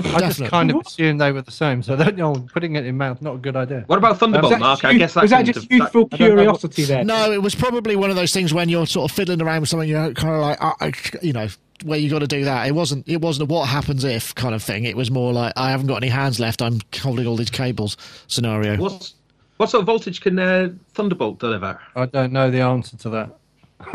I 0.06 0.20
just 0.20 0.44
kind 0.46 0.72
of 0.72 0.78
assumed 0.86 1.20
they 1.20 1.32
were 1.32 1.42
the 1.42 1.52
same. 1.52 1.84
So 1.84 1.96
that 1.96 2.16
no, 2.16 2.34
putting 2.54 2.76
it 2.76 2.86
in 2.86 2.98
mouth 2.98 3.22
not 3.22 3.36
a 3.36 3.38
good 3.38 3.56
idea. 3.56 3.84
what 3.88 3.98
about 3.98 4.18
Thunderbolt, 4.18 4.52
Was 4.52 4.52
that 4.52 4.60
Mark? 4.60 4.86
I 4.86 4.94
guess 4.98 5.14
that 5.16 5.22
was 5.24 5.32
that 5.32 5.46
just 5.46 5.68
de- 5.68 5.78
that- 5.78 5.84
youthful 5.84 6.08
I 6.12 6.18
don't 6.18 6.36
know 6.36 6.36
what- 6.52 6.60
curiosity 6.62 6.84
there? 6.86 7.04
No, 7.04 7.32
it 7.32 7.42
was 7.42 7.56
probably 7.56 7.96
one 7.96 8.10
of 8.10 8.16
those 8.16 8.34
things 8.34 8.54
when 8.54 8.70
you're 8.70 8.88
sort 8.88 9.10
of 9.12 9.16
fiddling 9.16 9.42
around 9.42 9.62
with 9.62 9.70
something, 9.70 9.90
you're 9.90 10.14
kind 10.14 10.36
of 10.36 10.42
like, 10.42 10.62
uh, 10.64 10.74
uh, 10.80 10.92
you 11.22 11.34
know, 11.34 11.48
where 11.84 11.98
you 12.00 12.10
got 12.10 12.20
to 12.20 12.28
do 12.28 12.44
that. 12.46 12.68
It 12.68 12.76
wasn't. 12.76 13.08
It 13.08 13.22
wasn't 13.22 13.50
a 13.50 13.54
what 13.54 13.68
happens 13.70 14.04
if 14.04 14.36
kind 14.36 14.54
of 14.54 14.62
thing. 14.64 14.84
It 14.86 14.98
was 14.98 15.10
more 15.12 15.32
like 15.34 15.54
I 15.56 15.72
haven't 15.72 15.88
got 15.88 15.98
any 15.98 16.10
hands 16.10 16.40
left. 16.40 16.62
I'm 16.62 16.80
holding 17.02 17.26
all 17.28 17.36
these 17.38 17.50
cables 17.50 17.96
scenario. 18.28 18.78
What's, 18.78 19.16
what 19.58 19.70
sort 19.70 19.82
of 19.82 19.86
voltage 19.86 20.22
can 20.22 20.40
uh, 20.40 20.70
Thunderbolt 20.94 21.40
deliver? 21.40 21.80
I 21.96 22.06
don't 22.06 22.32
know 22.34 22.50
the 22.52 22.62
answer 22.62 22.98
to 22.98 23.10
that. 23.10 23.36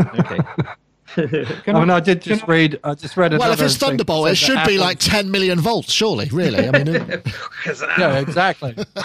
Okay. 0.00 0.38
Can 1.14 1.76
I 1.76 1.80
mean, 1.80 1.90
I 1.90 2.00
did 2.00 2.20
can 2.22 2.36
just 2.36 2.48
read. 2.48 2.78
I 2.84 2.94
just 2.94 3.16
read. 3.16 3.32
Well, 3.36 3.52
if 3.52 3.60
it's 3.60 3.76
Thunderbolt, 3.76 4.28
it 4.28 4.36
said 4.36 4.46
should 4.46 4.54
be 4.66 4.74
Apple- 4.74 4.78
like 4.86 4.98
10 4.98 5.30
million 5.30 5.60
volts, 5.60 5.92
surely. 5.92 6.28
Really, 6.32 6.68
I 6.68 6.72
mean, 6.72 6.88
it- 6.94 7.26
Yeah, 7.98 8.18
exactly. 8.18 8.74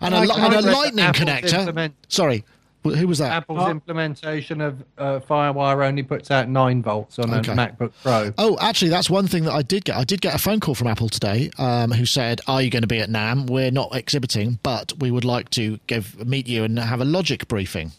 and 0.00 0.14
a, 0.14 0.18
I- 0.18 0.24
li- 0.24 0.32
and 0.36 0.54
a 0.54 0.60
lightning 0.62 1.04
Apple's 1.04 1.22
connector. 1.28 1.58
implement- 1.60 1.94
Sorry, 2.08 2.44
who 2.84 3.06
was 3.06 3.18
that? 3.18 3.30
Apple's 3.32 3.60
Oh. 3.62 3.70
implementation 3.70 4.60
of 4.60 4.82
uh, 4.98 5.20
FireWire 5.20 5.86
only 5.86 6.02
puts 6.02 6.30
out 6.30 6.48
nine 6.48 6.82
volts 6.82 7.18
on 7.18 7.32
Okay. 7.32 7.52
a 7.52 7.54
MacBook 7.54 7.92
Pro. 8.02 8.32
Oh, 8.38 8.58
actually, 8.60 8.90
that's 8.90 9.08
one 9.08 9.26
thing 9.28 9.44
that 9.44 9.52
I 9.52 9.62
did 9.62 9.84
get. 9.84 9.96
I 9.96 10.04
did 10.04 10.20
get 10.20 10.34
a 10.34 10.38
phone 10.38 10.58
call 10.60 10.74
from 10.74 10.88
Apple 10.88 11.08
today, 11.08 11.50
um, 11.58 11.92
who 11.92 12.04
said, 12.04 12.40
"Are 12.48 12.60
you 12.60 12.70
going 12.70 12.82
to 12.82 12.88
be 12.88 12.98
at 12.98 13.08
NAMM? 13.08 13.48
We're 13.48 13.70
not 13.70 13.94
exhibiting, 13.94 14.58
but 14.62 14.92
we 14.98 15.10
would 15.10 15.24
like 15.24 15.48
to 15.50 15.78
give 15.86 16.26
meet 16.26 16.48
you 16.48 16.64
and 16.64 16.78
have 16.78 17.00
a 17.00 17.04
logic 17.04 17.46
briefing." 17.48 17.92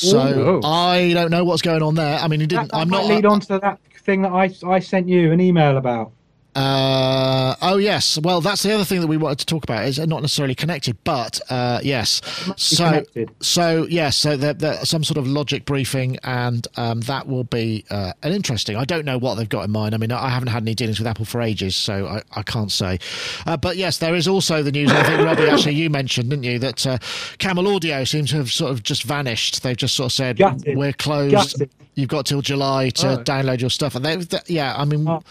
So 0.00 0.18
Ooh. 0.18 0.60
Oh. 0.64 0.68
I 0.68 1.12
don't 1.12 1.30
know 1.30 1.44
what's 1.44 1.62
going 1.62 1.82
on 1.82 1.94
there. 1.94 2.18
I 2.18 2.26
mean, 2.26 2.40
he 2.40 2.46
didn't. 2.46 2.70
that 2.70 2.76
I'm 2.76 2.88
might 2.88 3.02
not. 3.02 3.06
lead 3.06 3.26
on 3.26 3.40
to 3.40 3.58
that 3.58 3.78
thing 4.02 4.22
that 4.22 4.32
I, 4.32 4.50
I 4.66 4.78
sent 4.78 5.08
you 5.08 5.30
an 5.32 5.40
email 5.40 5.76
about. 5.76 6.12
Uh, 6.56 7.54
oh 7.62 7.76
yes. 7.76 8.18
Well, 8.22 8.40
that's 8.40 8.62
the 8.62 8.72
other 8.72 8.84
thing 8.84 9.00
that 9.00 9.06
we 9.06 9.16
wanted 9.16 9.38
to 9.38 9.46
talk 9.46 9.64
about. 9.64 9.84
Is 9.84 9.98
not 9.98 10.20
necessarily 10.22 10.54
connected, 10.54 10.96
but 11.04 11.40
uh, 11.48 11.80
yes. 11.82 12.20
So 12.56 12.84
connected. 12.84 13.30
so 13.40 13.86
yes. 13.88 14.16
So 14.16 14.36
there, 14.36 14.54
there 14.54 14.84
some 14.84 15.04
sort 15.04 15.16
of 15.18 15.26
logic 15.26 15.64
briefing, 15.64 16.18
and 16.24 16.66
um, 16.76 17.00
that 17.02 17.28
will 17.28 17.44
be 17.44 17.84
uh, 17.90 18.12
an 18.22 18.32
interesting. 18.32 18.76
I 18.76 18.84
don't 18.84 19.04
know 19.04 19.18
what 19.18 19.36
they've 19.36 19.48
got 19.48 19.64
in 19.64 19.70
mind. 19.70 19.94
I 19.94 19.98
mean, 19.98 20.12
I 20.12 20.28
haven't 20.28 20.48
had 20.48 20.62
any 20.62 20.74
dealings 20.74 20.98
with 20.98 21.06
Apple 21.06 21.24
for 21.24 21.40
ages, 21.40 21.76
so 21.76 22.06
I, 22.06 22.22
I 22.36 22.42
can't 22.42 22.72
say. 22.72 22.98
Uh, 23.46 23.56
but 23.56 23.76
yes, 23.76 23.98
there 23.98 24.14
is 24.14 24.26
also 24.26 24.62
the 24.62 24.72
news. 24.72 24.90
I 24.90 25.02
think 25.04 25.20
Robbie, 25.24 25.48
actually, 25.48 25.74
you 25.74 25.88
mentioned, 25.90 26.30
didn't 26.30 26.44
you, 26.44 26.58
that 26.58 26.86
uh, 26.86 26.98
Camel 27.38 27.68
Audio 27.74 28.04
seems 28.04 28.30
to 28.30 28.36
have 28.36 28.50
sort 28.50 28.72
of 28.72 28.82
just 28.82 29.04
vanished. 29.04 29.62
They've 29.62 29.76
just 29.76 29.94
sort 29.94 30.06
of 30.06 30.12
said 30.12 30.38
Gutted. 30.38 30.76
we're 30.76 30.92
closed. 30.92 31.32
Gutted. 31.58 31.70
You've 31.94 32.08
got 32.08 32.26
till 32.26 32.40
July 32.42 32.90
to 32.90 33.08
Oh. 33.20 33.22
download 33.22 33.60
your 33.60 33.70
stuff, 33.70 33.94
and 33.94 34.04
they, 34.04 34.16
they- 34.16 34.38
yeah, 34.46 34.74
I 34.76 34.84
mean. 34.84 35.08
Oh. 35.08 35.22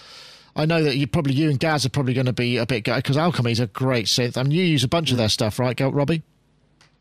I 0.59 0.65
know 0.65 0.83
that 0.83 0.97
you 0.97 1.07
probably 1.07 1.33
you 1.33 1.49
and 1.49 1.57
Gaz 1.57 1.85
are 1.85 1.89
probably 1.89 2.13
going 2.13 2.25
to 2.25 2.33
be 2.33 2.57
a 2.57 2.65
bit 2.65 2.83
because 2.83 3.15
Alchemy's 3.15 3.61
a 3.61 3.67
great 3.67 4.07
synth. 4.07 4.35
I 4.35 4.43
mean, 4.43 4.51
you 4.51 4.63
use 4.63 4.83
a 4.83 4.89
bunch 4.89 5.09
of 5.09 5.17
their 5.17 5.29
stuff, 5.29 5.57
right, 5.57 5.75
Go- 5.75 5.89
Robbie? 5.89 6.21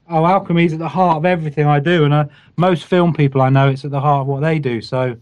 Oh, 0.08 0.24
alchemy's 0.24 0.72
at 0.72 0.78
the 0.78 0.88
heart 0.88 1.18
of 1.18 1.26
everything 1.26 1.66
I 1.66 1.80
do, 1.80 2.04
and 2.04 2.14
uh, 2.14 2.24
most 2.56 2.84
film 2.84 3.12
people 3.12 3.42
I 3.42 3.50
know 3.50 3.68
it's 3.68 3.84
at 3.84 3.90
the 3.90 4.00
heart 4.00 4.22
of 4.22 4.26
what 4.28 4.40
they 4.40 4.58
do. 4.58 4.80
So 4.80 5.16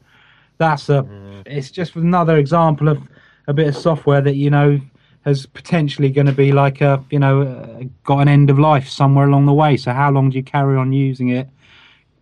that's 0.59 0.89
a, 0.91 1.05
it's 1.47 1.70
just 1.70 1.97
another 1.97 2.37
example 2.37 2.89
of 2.89 3.03
a 3.49 3.55
bit 3.55 3.68
of 3.68 3.76
software 3.76 4.20
that 4.20 4.37
you 4.37 4.51
know 4.51 4.80
has 5.24 5.47
potentially 5.47 6.11
going 6.11 6.26
to 6.26 6.32
be 6.32 6.53
like 6.53 6.82
a, 6.82 7.03
you 7.11 7.18
know, 7.18 7.43
uh, 7.43 7.82
got 8.05 8.18
an 8.18 8.28
end 8.28 8.49
of 8.49 8.61
life 8.61 8.89
somewhere 8.89 9.26
along 9.26 9.47
the 9.47 9.55
way. 9.55 9.76
So 9.76 9.93
how 9.93 10.12
long 10.12 10.30
do 10.30 10.37
you 10.37 10.45
carry 10.45 10.76
on 10.76 10.93
using 10.93 11.30
it, 11.30 11.49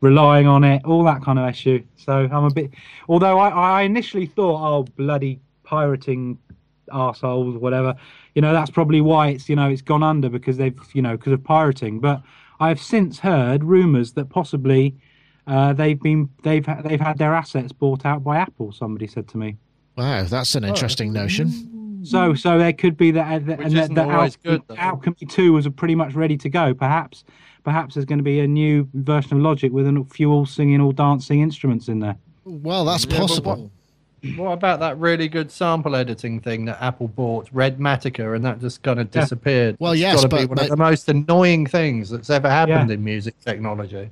relying 0.00 0.46
on 0.46 0.64
it, 0.64 0.82
all 0.86 1.04
that 1.04 1.22
kind 1.22 1.38
of 1.38 1.46
issue. 1.46 1.84
So 1.96 2.28
I'm 2.32 2.44
a 2.44 2.50
bit, 2.50 2.70
although 3.08 3.38
I, 3.38 3.80
I 3.80 3.82
initially 3.82 4.24
thought, 4.24 4.58
oh 4.62 4.84
bloody 4.96 5.40
pirating 5.64 6.38
assholes, 6.92 7.56
whatever. 7.56 7.94
You 8.34 8.42
know, 8.42 8.52
that's 8.52 8.70
probably 8.70 9.00
why 9.00 9.28
it's 9.28 9.48
you 9.48 9.56
know 9.56 9.68
it's 9.68 9.82
gone 9.82 10.02
under 10.02 10.28
because 10.28 10.56
they've 10.56 10.78
you 10.92 11.02
know 11.02 11.16
because 11.16 11.32
of 11.32 11.42
pirating. 11.42 12.00
But 12.00 12.22
I've 12.60 12.80
since 12.80 13.18
heard 13.18 13.64
rumours 13.64 14.12
that 14.12 14.30
possibly 14.30 14.94
uh, 15.46 15.72
they've 15.72 16.00
been 16.00 16.30
they've 16.42 16.66
they've 16.84 17.00
had 17.00 17.18
their 17.18 17.34
assets 17.34 17.72
bought 17.72 18.04
out 18.04 18.22
by 18.22 18.38
Apple. 18.38 18.72
Somebody 18.72 19.06
said 19.06 19.28
to 19.28 19.38
me. 19.38 19.56
Wow, 19.96 20.24
that's 20.24 20.54
an 20.54 20.64
interesting 20.64 21.12
notion. 21.12 22.02
So 22.04 22.34
so 22.34 22.58
there 22.58 22.72
could 22.72 22.96
be 22.96 23.12
that, 23.12 23.26
uh, 23.26 23.38
that 23.46 23.58
Which 23.58 23.66
and 23.68 23.76
that, 23.76 23.82
isn't 23.84 23.94
that 23.94 24.10
always 24.10 24.36
Alchemy, 24.36 24.58
good, 24.58 24.62
though. 24.68 24.76
Alchemy 24.76 25.26
Two 25.28 25.52
was 25.52 25.68
pretty 25.68 25.94
much 25.94 26.14
ready 26.14 26.36
to 26.36 26.48
go. 26.48 26.74
Perhaps 26.74 27.24
perhaps 27.64 27.94
there's 27.94 28.04
going 28.04 28.18
to 28.18 28.24
be 28.24 28.40
a 28.40 28.46
new 28.46 28.88
version 28.94 29.36
of 29.36 29.42
Logic 29.42 29.72
with 29.72 29.86
a 29.86 30.06
few 30.10 30.30
all 30.30 30.46
singing, 30.46 30.80
all 30.80 30.92
dancing 30.92 31.40
instruments 31.40 31.88
in 31.88 32.00
there. 32.00 32.16
Well, 32.44 32.84
that's 32.84 33.04
Yeah, 33.04 33.12
but 33.12 33.20
possible. 33.20 33.70
What 34.36 34.52
about 34.52 34.80
that 34.80 34.98
really 34.98 35.28
good 35.28 35.50
sample 35.50 35.94
editing 35.94 36.40
thing 36.40 36.64
that 36.64 36.80
Apple 36.82 37.08
bought, 37.08 37.52
Redmatica, 37.52 38.34
and 38.34 38.44
that 38.44 38.60
just 38.60 38.82
kind 38.82 38.98
of 38.98 39.08
Yeah. 39.12 39.20
disappeared? 39.20 39.76
Well, 39.78 39.92
It's 39.92 40.00
yes, 40.00 40.16
gotta 40.16 40.28
be 40.28 40.36
but- 40.42 40.48
one 40.48 40.56
but- 40.56 40.64
of 40.64 40.70
the 40.70 40.76
most 40.76 41.08
annoying 41.08 41.66
things 41.66 42.10
that's 42.10 42.30
ever 42.30 42.48
happened 42.48 42.88
Yeah. 42.88 42.94
in 42.94 43.04
music 43.04 43.38
technology. 43.44 44.08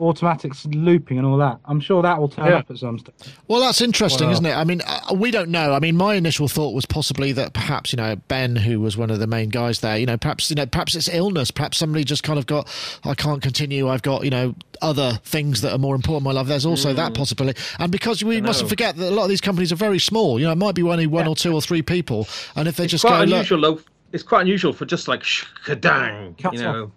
Automatic 0.00 0.52
looping 0.64 1.18
and 1.18 1.26
all 1.26 1.36
that. 1.36 1.58
I'm 1.66 1.78
sure 1.78 2.00
that 2.02 2.18
will 2.18 2.28
turn 2.28 2.46
Yeah. 2.46 2.56
up 2.58 2.70
at 2.70 2.78
some 2.78 2.98
stage. 2.98 3.14
Well, 3.48 3.60
that's 3.60 3.82
interesting, 3.82 4.28
Well- 4.28 4.32
isn't 4.32 4.46
it? 4.46 4.56
I 4.56 4.64
mean, 4.64 4.80
uh, 4.86 5.14
we 5.14 5.30
don't 5.30 5.50
know. 5.50 5.74
I 5.74 5.78
mean, 5.78 5.96
my 5.96 6.14
initial 6.14 6.48
thought 6.48 6.74
was 6.74 6.86
possibly 6.86 7.32
that 7.32 7.52
perhaps 7.52 7.92
you 7.92 7.98
know 7.98 8.16
Ben, 8.28 8.56
who 8.56 8.80
was 8.80 8.96
one 8.96 9.10
of 9.10 9.18
the 9.18 9.26
main 9.26 9.50
guys 9.50 9.80
there, 9.80 9.98
you 9.98 10.06
know, 10.06 10.16
perhaps 10.16 10.48
you 10.48 10.56
know, 10.56 10.64
perhaps 10.64 10.94
it's 10.94 11.08
illness. 11.12 11.50
Perhaps 11.50 11.76
somebody 11.76 12.02
just 12.04 12.22
kind 12.22 12.38
of 12.38 12.46
got, 12.46 12.66
I 13.04 13.14
can't 13.14 13.42
continue. 13.42 13.88
I've 13.88 14.02
got 14.02 14.24
you 14.24 14.30
know 14.30 14.54
other 14.80 15.20
things 15.24 15.60
that 15.60 15.72
are 15.72 15.78
more 15.78 15.94
important 15.94 16.22
in 16.26 16.32
my 16.32 16.40
life. 16.40 16.46
There's 16.46 16.64
also 16.64 16.94
that 16.94 17.12
possibility, 17.12 17.60
and 17.78 17.92
because 17.92 18.24
we 18.24 18.40
mustn't 18.40 18.70
forget 18.70 18.96
that 18.96 19.10
a 19.10 19.14
lot 19.14 19.24
of 19.24 19.28
these 19.28 19.42
companies 19.42 19.70
are 19.70 19.76
very 19.76 19.98
small. 19.98 20.40
You 20.40 20.46
know, 20.46 20.52
it 20.52 20.56
might 20.58 20.74
be 20.74 20.82
only 20.82 21.06
one 21.06 21.26
or 21.28 21.36
two 21.36 21.52
or 21.52 21.60
three 21.60 21.82
people, 21.82 22.26
and 22.56 22.66
if 22.66 22.76
they 22.76 22.84
It's 22.84 22.92
just 22.92 23.04
quite 23.04 23.18
go, 23.18 23.24
look, 23.24 23.32
unusual, 23.34 23.60
though. 23.60 23.80
It's 24.12 24.24
quite 24.24 24.40
unusual 24.40 24.72
for 24.72 24.86
just 24.86 25.06
like 25.06 25.22
shkadang, 25.22 26.34
you 26.52 26.58
know. 26.60 26.90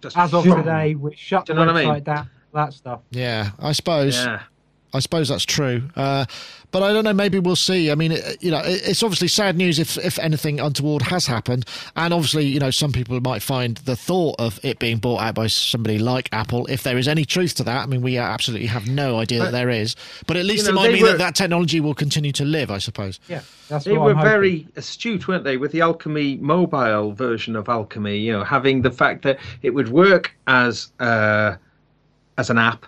Just 0.00 0.16
As 0.16 0.32
of 0.34 0.44
today, 0.44 0.94
we 0.94 1.14
shut 1.14 1.46
Do 1.46 1.52
the 1.54 1.60
you 1.60 1.66
know 1.66 1.72
what 1.72 1.82
I 1.82 1.84
website 1.84 1.94
mean? 1.94 2.02
down. 2.04 2.30
That 2.52 2.72
stuff. 2.72 3.00
yeah, 3.10 3.50
I 3.60 3.72
suppose. 3.72 4.16
Yeah. 4.16 4.42
I 4.92 4.98
suppose 5.00 5.28
that's 5.28 5.44
true. 5.44 5.82
Uh, 5.94 6.24
but 6.72 6.82
I 6.84 6.92
don't 6.92 7.02
know. 7.04 7.12
Maybe 7.12 7.38
we'll 7.38 7.56
see. 7.56 7.90
I 7.90 7.94
mean, 7.96 8.12
it, 8.12 8.42
you 8.42 8.50
know, 8.50 8.58
it, 8.60 8.82
it's 8.88 9.02
obviously 9.02 9.28
sad 9.28 9.56
news 9.56 9.78
if 9.78 9.96
if 9.98 10.18
anything 10.20 10.60
untoward 10.60 11.02
has 11.02 11.26
happened, 11.26 11.64
and 11.96 12.14
obviously, 12.14 12.44
you 12.46 12.60
know, 12.60 12.70
some 12.70 12.92
people 12.92 13.20
might 13.20 13.42
find 13.42 13.76
the 13.78 13.96
thought 13.96 14.36
of 14.38 14.58
it 14.64 14.78
being 14.78 14.98
bought 14.98 15.20
out 15.20 15.34
by 15.34 15.46
somebody 15.48 15.98
like 15.98 16.28
Apple, 16.32 16.66
if 16.66 16.82
there 16.84 16.96
is 16.98 17.08
any 17.08 17.24
truth 17.24 17.54
to 17.56 17.64
that. 17.64 17.82
I 17.82 17.86
mean, 17.86 18.02
we 18.02 18.18
absolutely 18.18 18.68
have 18.68 18.86
no 18.88 19.18
idea 19.18 19.40
that 19.40 19.52
there 19.52 19.68
is, 19.68 19.96
but 20.26 20.36
at 20.36 20.44
least 20.44 20.64
you 20.66 20.72
it 20.72 20.74
might 20.74 20.92
mean 20.92 21.02
were- 21.02 21.08
that 21.12 21.18
that 21.18 21.34
technology 21.34 21.80
will 21.80 21.94
continue 21.94 22.32
to 22.32 22.44
live. 22.44 22.70
I 22.70 22.78
suppose. 22.78 23.18
Yeah, 23.28 23.42
that's 23.68 23.84
They 23.84 23.92
what 23.92 24.02
were 24.02 24.14
I'm 24.14 24.22
very 24.24 24.66
astute, 24.76 25.26
weren't 25.26 25.44
they, 25.44 25.56
with 25.56 25.72
the 25.72 25.80
Alchemy 25.80 26.36
mobile 26.36 27.12
version 27.12 27.56
of 27.56 27.68
Alchemy? 27.68 28.16
You 28.18 28.32
know, 28.32 28.44
having 28.44 28.82
the 28.82 28.90
fact 28.92 29.22
that 29.22 29.38
it 29.62 29.70
would 29.70 29.88
work 29.88 30.32
as 30.46 30.92
uh, 31.00 31.56
as 32.38 32.48
an 32.48 32.58
app, 32.58 32.86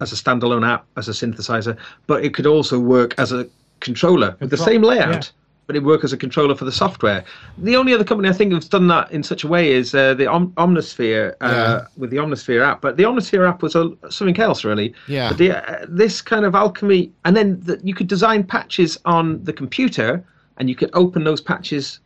as 0.00 0.12
a 0.12 0.16
standalone 0.16 0.66
app, 0.66 0.86
as 0.96 1.08
a 1.08 1.12
synthesizer, 1.12 1.76
but 2.06 2.24
it 2.24 2.34
could 2.34 2.46
also 2.46 2.78
work 2.78 3.14
as 3.18 3.32
a 3.32 3.46
controller 3.80 4.36
with 4.40 4.50
the 4.50 4.56
same 4.56 4.82
layout. 4.82 5.24
yeah. 5.26 5.30
But 5.66 5.76
it 5.76 5.82
work 5.82 6.02
as 6.02 6.14
a 6.14 6.16
controller 6.16 6.54
for 6.54 6.64
the 6.64 6.72
software. 6.72 7.22
The 7.58 7.76
only 7.76 7.92
other 7.92 8.02
company 8.02 8.30
I 8.30 8.32
think 8.32 8.54
has 8.54 8.66
done 8.66 8.88
that 8.88 9.10
in 9.12 9.22
such 9.22 9.44
a 9.44 9.48
way 9.48 9.70
is 9.70 9.94
uh, 9.94 10.14
the 10.14 10.26
Om- 10.26 10.50
Omnisphere 10.56 11.34
uh, 11.42 11.46
Yeah. 11.46 11.86
with 11.98 12.08
the 12.08 12.16
Omnisphere 12.16 12.64
app. 12.64 12.80
But 12.80 12.96
the 12.96 13.02
Omnisphere 13.02 13.46
app 13.46 13.60
was 13.62 13.74
a, 13.74 13.92
something 14.08 14.38
else, 14.40 14.64
really. 14.64 14.94
Yeah. 15.08 15.28
But 15.28 15.36
the, 15.36 15.50
uh, 15.82 15.84
this 15.86 16.22
kind 16.22 16.46
of 16.46 16.54
alchemy, 16.54 17.12
and 17.26 17.36
then 17.36 17.60
the, 17.60 17.78
you 17.84 17.92
could 17.94 18.06
design 18.08 18.44
patches 18.44 18.98
on 19.04 19.44
the 19.44 19.52
computer, 19.52 20.24
and 20.56 20.70
you 20.70 20.74
could 20.74 20.88
open 20.94 21.24
those 21.24 21.42
patches 21.42 22.00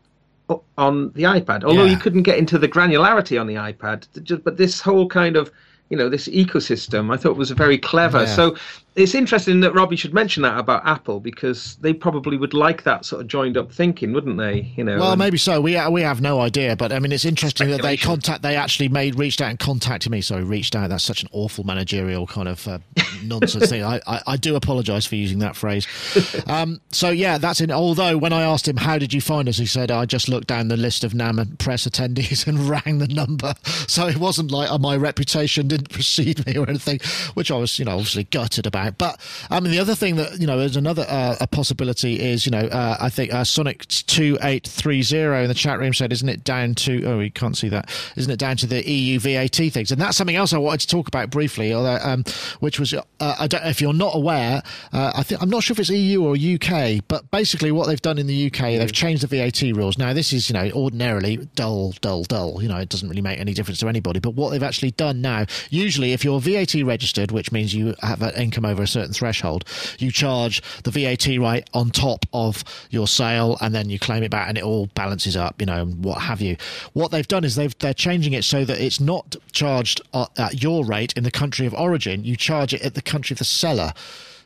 on 0.77 1.13
the 1.13 1.23
iPad. 1.23 1.63
Although 1.63 1.85
Yeah. 1.85 1.93
you 1.93 1.97
couldn't 1.99 2.25
get 2.25 2.39
into 2.39 2.59
the 2.59 2.69
granularity 2.69 3.41
on 3.41 3.47
the 3.47 3.55
iPad, 3.55 4.07
just- 4.25 4.43
but 4.43 4.57
this 4.57 4.81
whole 4.81 5.07
kind 5.09 5.37
of 5.37 5.53
you 5.93 5.99
know 5.99 6.09
this 6.09 6.27
ecosystem 6.29 7.13
I 7.13 7.19
thought 7.19 7.37
was 7.37 7.51
very 7.51 7.77
clever. 7.77 8.21
Yeah. 8.21 8.35
So 8.35 8.57
it's 8.95 9.15
interesting 9.15 9.61
that 9.61 9.75
Robbie 9.75 9.97
should 9.97 10.13
mention 10.13 10.43
that 10.43 10.59
about 10.59 10.85
Apple 10.87 11.19
because 11.19 11.77
they 11.77 11.95
probably 11.95 12.37
would 12.37 12.53
like 12.53 12.83
that 12.83 13.07
sort 13.07 13.23
of 13.23 13.29
joined 13.29 13.57
up 13.57 13.73
thinking, 13.73 14.13
wouldn't 14.13 14.37
they? 14.37 14.73
You 14.77 14.85
know. 14.85 14.99
Well, 14.99 15.17
maybe 15.17 15.39
so. 15.39 15.61
We 15.61 15.81
we 15.89 16.03
have 16.03 16.21
no 16.21 16.41
idea, 16.41 16.77
but 16.77 16.93
I 16.93 16.99
mean, 16.99 17.11
it's 17.11 17.25
interesting 17.25 17.71
that 17.71 17.81
they 17.81 17.97
contact. 17.97 18.43
They 18.43 18.55
actually 18.55 18.89
made 18.89 19.19
reached 19.19 19.41
out 19.41 19.49
and 19.49 19.59
contacted 19.59 20.13
me. 20.13 20.21
Sorry, 20.21 20.45
reached 20.45 20.77
out. 20.77 20.91
That's 20.91 21.05
such 21.05 21.23
an 21.23 21.29
awful 21.33 21.65
managerial 21.65 22.27
kind 22.27 22.49
of 22.49 22.69
uh, 22.69 22.79
nonsense 23.25 23.71
thing. 23.71 23.83
I, 23.83 24.01
I, 24.07 24.21
I 24.27 24.37
do 24.37 24.57
apologise 24.57 25.07
for 25.07 25.17
using 25.17 25.39
that 25.41 25.57
phrase. 25.57 25.87
Um, 26.47 26.81
so 26.91 27.11
yeah, 27.11 27.39
that's 27.39 27.61
in. 27.61 27.71
Although 27.71 28.19
when 28.19 28.33
I 28.33 28.43
asked 28.43 28.67
him 28.67 28.77
how 28.77 28.99
did 28.99 29.15
you 29.15 29.21
find 29.21 29.49
us, 29.49 29.59
he 29.59 29.67
said 29.67 29.91
I 29.91 30.05
just 30.05 30.29
looked 30.29 30.49
down 30.49 30.69
the 30.69 30.77
list 30.77 31.05
of 31.05 31.13
NAMM 31.13 31.59
press 31.59 31.87
attendees 31.87 32.47
and 32.49 32.59
rang 32.69 32.99
the 32.99 33.07
number. 33.07 33.55
So 33.87 34.07
it 34.07 34.17
wasn't 34.17 34.51
like 34.51 34.71
uh, 34.71 34.79
my 34.79 34.97
reputation 34.97 35.69
didn't 35.69 35.91
precede 35.91 36.45
me 36.47 36.57
or 36.59 36.69
anything, 36.69 37.01
which 37.35 37.51
I 37.51 37.57
was 37.57 37.79
you 37.79 37.85
know 37.85 37.93
obviously 37.93 38.25
gutted 38.25 38.67
about. 38.67 38.82
But 38.91 39.21
I 39.51 39.61
mean, 39.61 39.73
the 39.73 39.79
other 39.79 39.95
thing 39.95 40.17
that 40.17 40.41
you 40.41 40.47
know 40.47 40.59
is 40.59 40.77
another 40.77 41.07
uh, 41.09 41.37
a 41.41 41.47
possibility 41.47 42.21
is 42.21 42.47
you 42.47 42.53
know 42.53 42.67
uh, 42.67 42.97
I 43.01 43.09
think 43.09 43.33
uh, 43.33 43.45
Sonic 43.45 43.87
two 43.87 44.39
eight 44.43 44.67
three 44.67 45.03
zero 45.03 45.43
in 45.43 45.49
the 45.49 45.55
chat 45.55 45.79
room 45.79 45.95
said, 45.95 46.13
isn't 46.13 46.29
it 46.29 46.45
down 46.45 46.75
to 46.77 47.05
oh 47.05 47.19
we 47.19 47.31
can't 47.31 47.57
see 47.57 47.69
that, 47.69 47.91
isn't 48.17 48.31
it 48.31 48.39
down 48.39 48.57
to 48.59 48.67
the 48.67 48.89
EU 48.89 49.19
VAT 49.19 49.57
things? 49.57 49.91
And 49.91 50.01
that's 50.01 50.17
something 50.17 50.37
else 50.37 50.53
I 50.53 50.59
wanted 50.59 50.81
to 50.81 50.89
talk 50.89 51.09
about 51.09 51.31
briefly, 51.31 51.73
although, 51.73 51.99
um, 52.03 52.25
which 52.61 52.79
was 52.81 52.95
uh, 52.95 53.03
I 53.21 53.47
don't 53.47 53.65
know 53.65 53.71
if 53.71 53.81
you're 53.81 53.93
not 53.93 54.15
aware, 54.15 54.63
uh, 54.93 55.13
I 55.15 55.23
think 55.23 55.43
I'm 55.43 55.51
not 55.51 55.63
sure 55.63 55.75
if 55.75 55.81
it's 55.81 55.91
EU 55.91 56.23
or 56.25 56.37
UK, 56.37 57.05
but 57.09 57.31
basically 57.31 57.73
what 57.73 57.87
they've 57.87 58.03
done 58.03 58.19
in 58.19 58.27
the 58.27 58.47
UK, 58.47 58.79
they've 58.79 58.93
changed 58.93 59.23
the 59.23 59.27
VAT 59.27 59.63
rules. 59.77 59.99
Now 59.99 60.13
this 60.13 60.33
is 60.33 60.49
you 60.49 60.55
know 60.55 60.71
ordinarily 60.73 61.49
dull, 61.55 61.93
dull, 62.01 62.25
dull. 62.25 62.63
You 62.63 62.69
know 62.69 62.79
it 62.79 62.89
doesn't 62.89 63.09
really 63.09 63.23
make 63.23 63.39
any 63.39 63.55
difference 63.55 63.81
to 63.81 63.89
anybody, 63.89 64.21
but 64.21 64.35
what 64.35 64.51
they've 64.51 64.63
actually 64.63 64.93
done 64.93 65.21
now, 65.21 65.47
usually 65.71 66.13
if 66.13 66.25
you're 66.25 66.41
VAT 66.41 66.75
registered, 66.75 67.31
which 67.31 67.53
means 67.53 67.75
you 67.75 67.95
have 68.01 68.23
an 68.23 68.35
income 68.35 68.65
over 68.73 68.83
a 68.83 68.87
certain 68.87 69.13
threshold, 69.13 69.65
you 69.99 70.11
charge 70.11 70.63
the 70.83 70.91
VAT 70.91 71.27
right 71.39 71.69
on 71.73 71.91
top 71.91 72.27
of 72.33 72.65
your 72.91 73.07
sale, 73.07 73.57
and 73.61 73.75
then 73.75 73.91
you 73.91 73.99
claim 73.99 74.23
it 74.23 74.31
back, 74.31 74.49
and 74.49 74.59
it 74.59 74.65
all 74.65 74.87
balances 74.95 75.37
up, 75.37 75.61
you 75.61 75.67
know, 75.67 75.83
and 75.83 76.05
what 76.05 76.23
have 76.23 76.41
you. 76.41 76.57
What 76.95 77.11
they've 77.11 77.29
done 77.29 77.45
is 77.45 77.55
they've 77.55 77.79
they're 77.79 77.95
changing 77.95 78.33
it 78.33 78.45
so 78.45 78.65
that 78.65 78.81
it's 78.81 78.99
not 79.01 79.37
charged 79.53 80.01
at 80.15 80.63
your 80.63 80.85
rate 80.85 81.13
in 81.17 81.23
the 81.23 81.31
country 81.31 81.67
of 81.67 81.75
origin. 81.75 82.25
You 82.25 82.37
charge 82.37 82.75
it 82.75 82.83
at 82.83 82.95
the 82.95 83.03
country 83.03 83.35
of 83.35 83.39
the 83.39 83.45
seller. 83.45 83.93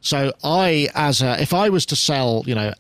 So 0.00 0.32
I, 0.44 0.88
as 0.94 1.22
a, 1.22 1.40
if 1.40 1.52
I 1.54 1.68
was 1.68 1.86
to 1.86 1.96
sell, 1.96 2.44
you 2.46 2.54
know, 2.54 2.72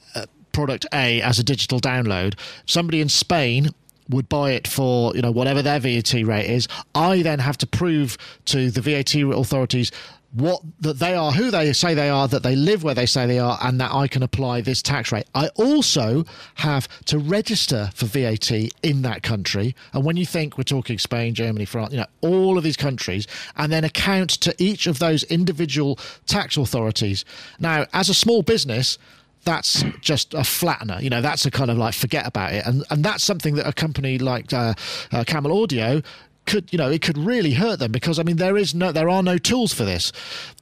product 0.52 0.86
A 0.94 1.20
as 1.20 1.38
a 1.38 1.44
digital 1.44 1.80
download, 1.80 2.34
somebody 2.64 3.00
in 3.00 3.08
Spain 3.08 3.70
would 4.08 4.28
buy 4.28 4.52
it 4.52 4.66
for 4.66 5.14
you 5.14 5.22
know 5.22 5.30
whatever 5.30 5.62
their 5.62 5.78
VAT 5.78 6.12
rate 6.14 6.48
is. 6.48 6.68
I 6.94 7.22
then 7.22 7.40
have 7.40 7.58
to 7.58 7.66
prove 7.66 8.16
to 8.46 8.70
the 8.70 8.80
VAT 8.80 9.14
authorities 9.14 9.90
what 10.36 10.60
that 10.80 10.98
they 10.98 11.14
are, 11.14 11.32
who 11.32 11.50
they 11.50 11.72
say 11.72 11.94
they 11.94 12.10
are, 12.10 12.28
that 12.28 12.42
they 12.42 12.54
live 12.54 12.84
where 12.84 12.94
they 12.94 13.06
say 13.06 13.26
they 13.26 13.38
are, 13.38 13.58
and 13.62 13.80
that 13.80 13.92
I 13.92 14.06
can 14.06 14.22
apply 14.22 14.60
this 14.60 14.82
tax 14.82 15.10
rate. 15.10 15.24
I 15.34 15.48
also 15.56 16.24
have 16.56 16.88
to 17.06 17.18
register 17.18 17.90
for 17.94 18.04
VAT 18.04 18.50
in 18.82 19.02
that 19.02 19.22
country. 19.22 19.74
And 19.94 20.04
when 20.04 20.16
you 20.16 20.26
think 20.26 20.58
we're 20.58 20.64
talking 20.64 20.98
Spain, 20.98 21.34
Germany, 21.34 21.64
France, 21.64 21.92
you 21.92 21.98
know, 21.98 22.06
all 22.20 22.58
of 22.58 22.64
these 22.64 22.76
countries, 22.76 23.26
and 23.56 23.72
then 23.72 23.82
account 23.82 24.30
to 24.30 24.54
each 24.62 24.86
of 24.86 24.98
those 24.98 25.22
individual 25.24 25.98
tax 26.26 26.58
authorities. 26.58 27.24
Now, 27.58 27.86
as 27.94 28.10
a 28.10 28.14
small 28.14 28.42
business, 28.42 28.98
that's 29.46 29.84
just 30.00 30.34
a 30.34 30.38
flattener. 30.38 31.00
You 31.00 31.08
know, 31.08 31.22
that's 31.22 31.46
a 31.46 31.50
kind 31.50 31.70
of 31.70 31.78
like 31.78 31.94
forget 31.94 32.26
about 32.26 32.52
it, 32.52 32.66
and 32.66 32.84
and 32.90 33.02
that's 33.02 33.24
something 33.24 33.54
that 33.54 33.66
a 33.66 33.72
company 33.72 34.18
like 34.18 34.52
uh, 34.52 34.74
uh, 35.12 35.24
Camel 35.24 35.62
Audio 35.62 36.02
could, 36.46 36.72
you 36.72 36.78
know, 36.78 36.90
it 36.90 37.02
could 37.02 37.18
really 37.18 37.52
hurt 37.52 37.78
them 37.78 37.92
because 37.92 38.18
I 38.18 38.22
mean 38.22 38.36
there 38.36 38.56
is 38.56 38.74
no, 38.74 38.92
there 38.92 39.08
are 39.08 39.22
no 39.22 39.38
tools 39.38 39.72
for 39.72 39.84
this. 39.84 40.12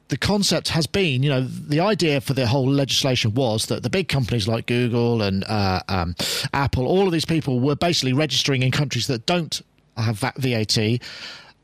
The 0.07 0.17
concept 0.17 0.69
has 0.69 0.85
been, 0.85 1.23
you 1.23 1.29
know, 1.29 1.41
the 1.41 1.79
idea 1.79 2.21
for 2.21 2.33
the 2.33 2.45
whole 2.45 2.69
legislation 2.69 3.33
was 3.33 3.65
that 3.67 3.81
the 3.81 3.89
big 3.89 4.07
companies 4.07 4.47
like 4.47 4.67
Google 4.67 5.21
and 5.21 5.43
uh, 5.45 5.81
um, 5.87 6.15
Apple, 6.53 6.85
all 6.85 7.07
of 7.07 7.11
these 7.11 7.25
people 7.25 7.59
were 7.59 7.75
basically 7.75 8.13
registering 8.13 8.61
in 8.61 8.71
countries 8.71 9.07
that 9.07 9.25
don't 9.25 9.61
have 9.97 10.19
va- 10.19 10.33
VAT 10.37 10.99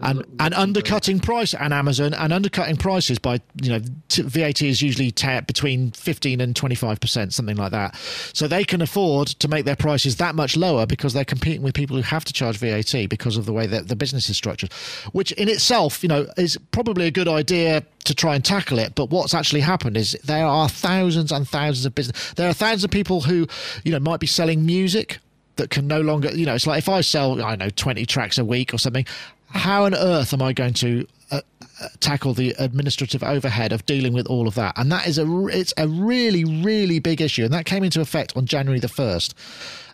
and 0.02 0.26
and 0.40 0.54
undercutting 0.54 1.20
price 1.20 1.54
and 1.54 1.74
Amazon 1.74 2.14
and 2.14 2.34
undercutting 2.34 2.78
prices 2.78 3.20
by 3.20 3.40
you 3.62 3.70
know 3.70 3.80
t- 4.10 4.22
VAT 4.24 4.62
is 4.62 4.82
usually 4.82 5.12
ta 5.12 5.42
between 5.42 5.92
15 5.92 6.42
and 6.42 6.56
25 6.56 7.00
percent 7.00 7.34
something 7.34 7.56
like 7.56 7.72
that. 7.72 7.96
So 8.34 8.48
they 8.48 8.64
can 8.64 8.82
afford 8.82 9.28
to 9.28 9.48
make 9.48 9.66
their 9.66 9.76
prices 9.76 10.18
that 10.18 10.36
much 10.36 10.58
lower 10.58 10.86
because 10.86 11.14
they're 11.14 11.26
competing 11.26 11.62
with 11.62 11.74
people 11.74 11.96
who 11.96 12.04
have 12.04 12.26
to 12.26 12.34
charge 12.34 12.58
VAT 12.58 13.10
because 13.10 13.38
of 13.38 13.46
the 13.46 13.54
way 13.54 13.68
that 13.68 13.88
the 13.88 13.96
business 13.96 14.30
is 14.30 14.38
structured 14.38 14.72
which 15.12 15.32
in 15.34 15.48
itself 15.48 16.04
you 16.04 16.10
know 16.10 16.28
is 16.38 16.58
probably 16.72 17.08
a 17.08 17.12
good 17.12 17.28
idea 17.28 17.84
to 18.04 18.16
try 18.16 18.36
and 18.36 18.44
tackle 18.44 18.80
it. 18.80 18.96
But 18.96 19.10
what's 19.10 19.34
actually 19.34 19.62
happened 19.62 19.96
is 19.96 20.18
there 20.24 20.46
are 20.46 20.68
thousands 20.68 21.32
and 21.32 21.48
thousands 21.48 21.86
of 21.86 21.96
business 21.96 22.34
there 22.34 22.50
are 22.50 22.54
thousands 22.54 22.84
of 22.84 22.92
people 22.92 23.22
who 23.22 23.48
you 23.84 23.92
know 23.92 24.00
might 24.00 24.20
be 24.20 24.28
selling 24.28 24.66
music 24.66 25.20
that 25.62 25.70
can 25.70 25.88
no 25.88 26.02
longer, 26.02 26.32
you 26.32 26.46
know, 26.46 26.56
it's 26.56 26.66
like 26.66 26.80
if 26.80 26.90
I 26.90 27.02
sell, 27.02 27.42
I 27.42 27.52
don't 27.52 27.60
know, 27.60 27.70
20 27.70 28.06
tracks 28.06 28.38
a 28.38 28.46
week 28.46 28.74
or 28.74 28.78
something, 28.78 29.06
how 29.54 29.86
on 29.86 29.94
earth 29.96 30.34
am 30.34 30.42
I 30.42 30.54
going 30.54 30.74
to 30.76 31.08
uh, 31.32 31.42
uh, 31.82 31.88
tackle 32.00 32.34
the 32.34 32.56
administrative 32.58 33.24
overhead 33.24 33.72
of 33.72 33.86
dealing 33.86 34.14
with 34.14 34.28
all 34.28 34.48
of 34.48 34.56
that? 34.56 34.78
And 34.78 34.92
that 34.92 35.08
is 35.08 35.18
a 35.18 35.48
it's 35.48 35.74
a 35.78 35.88
really, 35.88 36.46
really 36.46 37.00
big 37.00 37.22
issue. 37.22 37.44
And 37.44 37.54
that 37.54 37.66
came 37.66 37.84
into 37.84 38.02
effect 38.02 38.36
on 38.36 38.46
January 38.46 38.80
the 38.80 38.88
1st. 38.88 39.34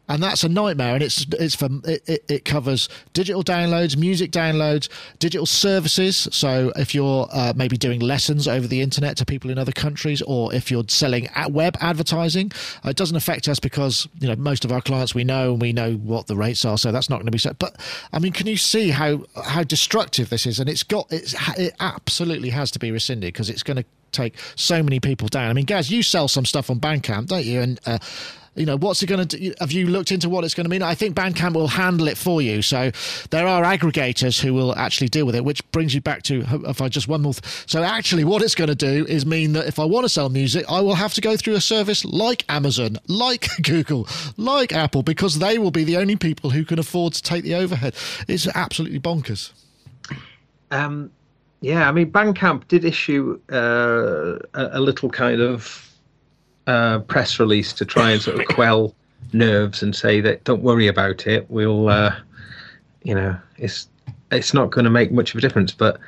And 0.10 0.24
that's 0.24 0.44
a 0.44 0.50
nightmare, 0.50 0.94
and 0.94 1.04
it's 1.04 1.26
it's 1.34 1.56
for 1.56 1.68
it, 1.84 2.24
it, 2.30 2.46
covers 2.46 2.88
digital 3.12 3.44
downloads, 3.44 3.98
music 3.98 4.32
downloads, 4.32 4.88
digital 5.20 5.46
services. 5.46 6.30
So 6.32 6.72
if 6.78 6.96
you're 6.96 7.28
uh, 7.32 7.54
maybe 7.58 7.76
doing 7.76 8.00
lessons 8.00 8.48
over 8.48 8.68
the 8.68 8.80
internet 8.82 9.18
to 9.18 9.26
people 9.26 9.52
in 9.52 9.58
other 9.58 9.74
countries, 9.74 10.22
or 10.22 10.54
if 10.54 10.72
you're 10.72 10.86
selling 10.88 11.28
web 11.50 11.76
advertising, 11.82 12.54
it 12.86 12.96
doesn't 12.96 13.18
affect 13.18 13.50
us 13.50 13.60
because 13.60 14.08
you 14.20 14.30
know 14.30 14.36
most 14.38 14.64
of 14.64 14.72
our 14.72 14.82
clients 14.82 15.14
we 15.14 15.26
know 15.26 15.52
and 15.52 15.62
we 15.62 15.74
know 15.74 15.96
what 15.96 16.28
the 16.28 16.38
rates 16.38 16.64
are, 16.64 16.78
so 16.78 16.92
that's 16.92 17.10
not 17.10 17.18
going 17.18 17.26
to 17.26 17.32
be 17.32 17.38
so. 17.38 17.54
But 17.54 17.76
I 18.14 18.20
mean, 18.20 18.32
can 18.32 18.48
you 18.48 18.58
see 18.58 18.92
how 18.92 19.26
how 19.44 19.64
destructive 19.64 20.30
this 20.30 20.46
is? 20.46 20.60
And 20.60 20.70
it's 20.70 20.84
got 20.84 21.08
it's 21.12 21.36
it 21.58 21.74
absolutely 21.82 22.52
has 22.52 22.72
to 22.72 22.80
be 22.80 22.92
rescinded 22.92 23.34
because 23.34 23.50
it's 23.50 23.64
going 23.64 23.78
to 23.78 23.86
take 24.12 24.36
so 24.56 24.82
many 24.82 25.00
people 25.00 25.28
down. 25.28 25.50
I 25.50 25.54
mean, 25.54 25.66
Gaz, 25.66 25.92
you 25.92 26.04
sell 26.04 26.28
some 26.28 26.46
stuff 26.46 26.70
on 26.70 26.80
Bandcamp, 26.80 27.28
don't 27.28 27.46
you? 27.46 27.62
And 27.62 27.80
uh, 27.86 28.00
you 28.58 28.66
know 28.66 28.78
what's 28.78 29.02
it 29.04 29.08
going 29.08 29.26
to 29.28 29.38
do 29.38 29.54
have 29.60 29.72
you 29.72 29.88
looked 29.88 30.12
into 30.12 30.30
what 30.30 30.44
it's 30.44 30.54
going 30.54 30.66
to 30.66 30.70
mean? 30.70 30.82
I 30.82 30.96
think 30.96 31.16
bandcamp 31.16 31.54
will 31.54 31.68
handle 31.68 32.08
it 32.08 32.18
for 32.18 32.42
you. 32.42 32.62
So 32.62 32.92
there 33.30 33.48
are 33.48 33.64
aggregators 33.64 34.40
who 34.40 34.54
will 34.54 34.76
actually 34.76 35.08
deal 35.08 35.26
with 35.26 35.36
it 35.36 35.46
which 35.46 35.70
brings 35.72 35.94
you 35.94 36.02
back 36.02 36.24
to 36.24 36.44
if 36.66 36.82
i 36.82 36.90
just 36.90 37.08
one 37.08 37.22
more 37.22 37.34
th- 37.34 37.64
so 37.68 37.84
actually 37.84 38.24
what 38.24 38.42
it's 38.42 38.56
going 38.56 38.68
to 38.68 38.76
do 38.76 39.06
is 39.08 39.26
mean 39.26 39.54
that 39.54 39.68
if 39.68 39.80
i 39.80 39.86
want 39.86 40.04
to 40.04 40.10
sell 40.10 40.30
music 40.30 40.66
i 40.70 40.82
will 40.82 40.96
have 40.96 41.14
to 41.14 41.22
go 41.22 41.38
through 41.38 41.56
a 41.56 41.62
service 41.62 42.04
like 42.06 42.44
amazon 42.50 42.98
like 43.08 43.48
google 43.64 44.08
like 44.38 44.74
apple 44.74 45.04
because 45.04 45.40
they 45.40 45.58
will 45.58 45.72
be 45.72 45.84
the 45.84 45.98
only 45.98 46.16
people 46.16 46.50
who 46.50 46.66
can 46.66 46.80
afford 46.80 47.14
to 47.14 47.24
take 47.24 47.44
the 47.44 47.56
overhead. 47.56 47.96
It's 48.28 48.48
absolutely 48.48 49.00
bonkers. 49.00 49.52
Um, 50.72 51.12
yeah, 51.62 51.88
I 51.88 51.92
mean, 51.92 52.12
Bandcamp 52.12 52.68
did 52.68 52.86
issue 52.86 53.40
uh, 53.52 54.38
a, 54.54 54.70
a 54.74 54.80
little 54.80 55.10
kind 55.10 55.42
of 55.42 55.87
uh, 56.68 57.00
press 57.00 57.40
release 57.40 57.74
to 57.74 57.86
try 57.86 58.12
and 58.12 58.22
sort 58.22 58.40
of 58.40 58.46
quell 58.56 58.94
nerves 59.34 59.82
and 59.82 59.96
say 59.96 60.22
that 60.22 60.44
don't 60.44 60.62
worry 60.62 60.88
about 60.88 61.26
it. 61.28 61.50
We'll, 61.50 61.90
uh, 61.90 62.16
you 63.04 63.16
know, 63.16 63.38
it's 63.58 63.90
it's 64.32 64.54
not 64.54 64.72
going 64.72 64.86
to 64.86 64.92
make 64.92 65.12
much 65.12 65.32
of 65.34 65.38
a 65.38 65.42
difference. 65.42 65.72
But 65.72 66.00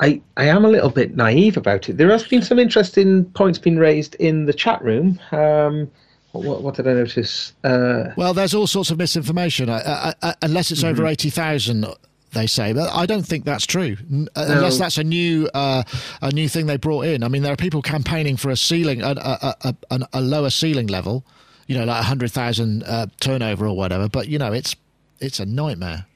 I, 0.00 0.20
I 0.36 0.44
am 0.44 0.64
a 0.64 0.68
little 0.68 0.90
bit 0.90 1.16
naive 1.16 1.56
about 1.56 1.88
it. 1.88 1.96
There 1.96 2.10
has 2.10 2.26
been 2.26 2.42
some 2.42 2.58
interesting 2.58 3.24
points 3.32 3.58
being 3.58 3.78
raised 3.78 4.14
in 4.16 4.46
the 4.46 4.52
chat 4.52 4.82
room. 4.82 5.18
Um, 5.32 5.90
what, 6.32 6.62
what 6.62 6.74
did 6.74 6.86
I 6.86 6.92
notice? 6.92 7.54
Uh, 7.64 8.10
Well, 8.16 8.34
there's 8.34 8.52
all 8.54 8.66
sorts 8.66 8.90
of 8.90 8.98
misinformation, 8.98 9.70
uh, 9.70 9.82
uh, 9.84 10.12
uh, 10.22 10.32
unless 10.42 10.70
it's 10.70 10.84
over 10.84 11.06
80,000. 11.06 11.86
They 12.32 12.46
say, 12.46 12.72
but 12.72 12.92
I 12.92 13.06
don't 13.06 13.26
think 13.26 13.44
that's 13.44 13.66
true. 13.66 13.96
Uh, 14.12 14.26
Unless 14.34 14.78
that's 14.78 14.98
a 14.98 15.04
new 15.04 15.48
uh, 15.54 15.84
a 16.20 16.32
new 16.32 16.48
thing 16.48 16.66
they 16.66 16.76
brought 16.76 17.06
in. 17.06 17.22
I 17.22 17.28
mean, 17.28 17.42
there 17.42 17.52
are 17.52 17.56
people 17.56 17.82
campaigning 17.82 18.36
for 18.36 18.50
a 18.50 18.56
ceiling, 18.56 19.00
a, 19.00 19.10
a, 19.12 19.54
a, 19.62 19.74
a, 19.90 20.08
a 20.14 20.20
lower 20.20 20.50
ceiling 20.50 20.88
level, 20.88 21.24
you 21.66 21.78
know, 21.78 21.84
like 21.84 22.00
a 22.00 22.04
hundred 22.04 22.32
thousand 22.32 22.82
uh, 22.84 23.06
turnover 23.20 23.66
or 23.66 23.76
whatever. 23.76 24.08
But 24.08 24.28
you 24.28 24.38
know, 24.38 24.52
it's 24.52 24.74
it's 25.20 25.40
a 25.40 25.46
nightmare. 25.46 26.06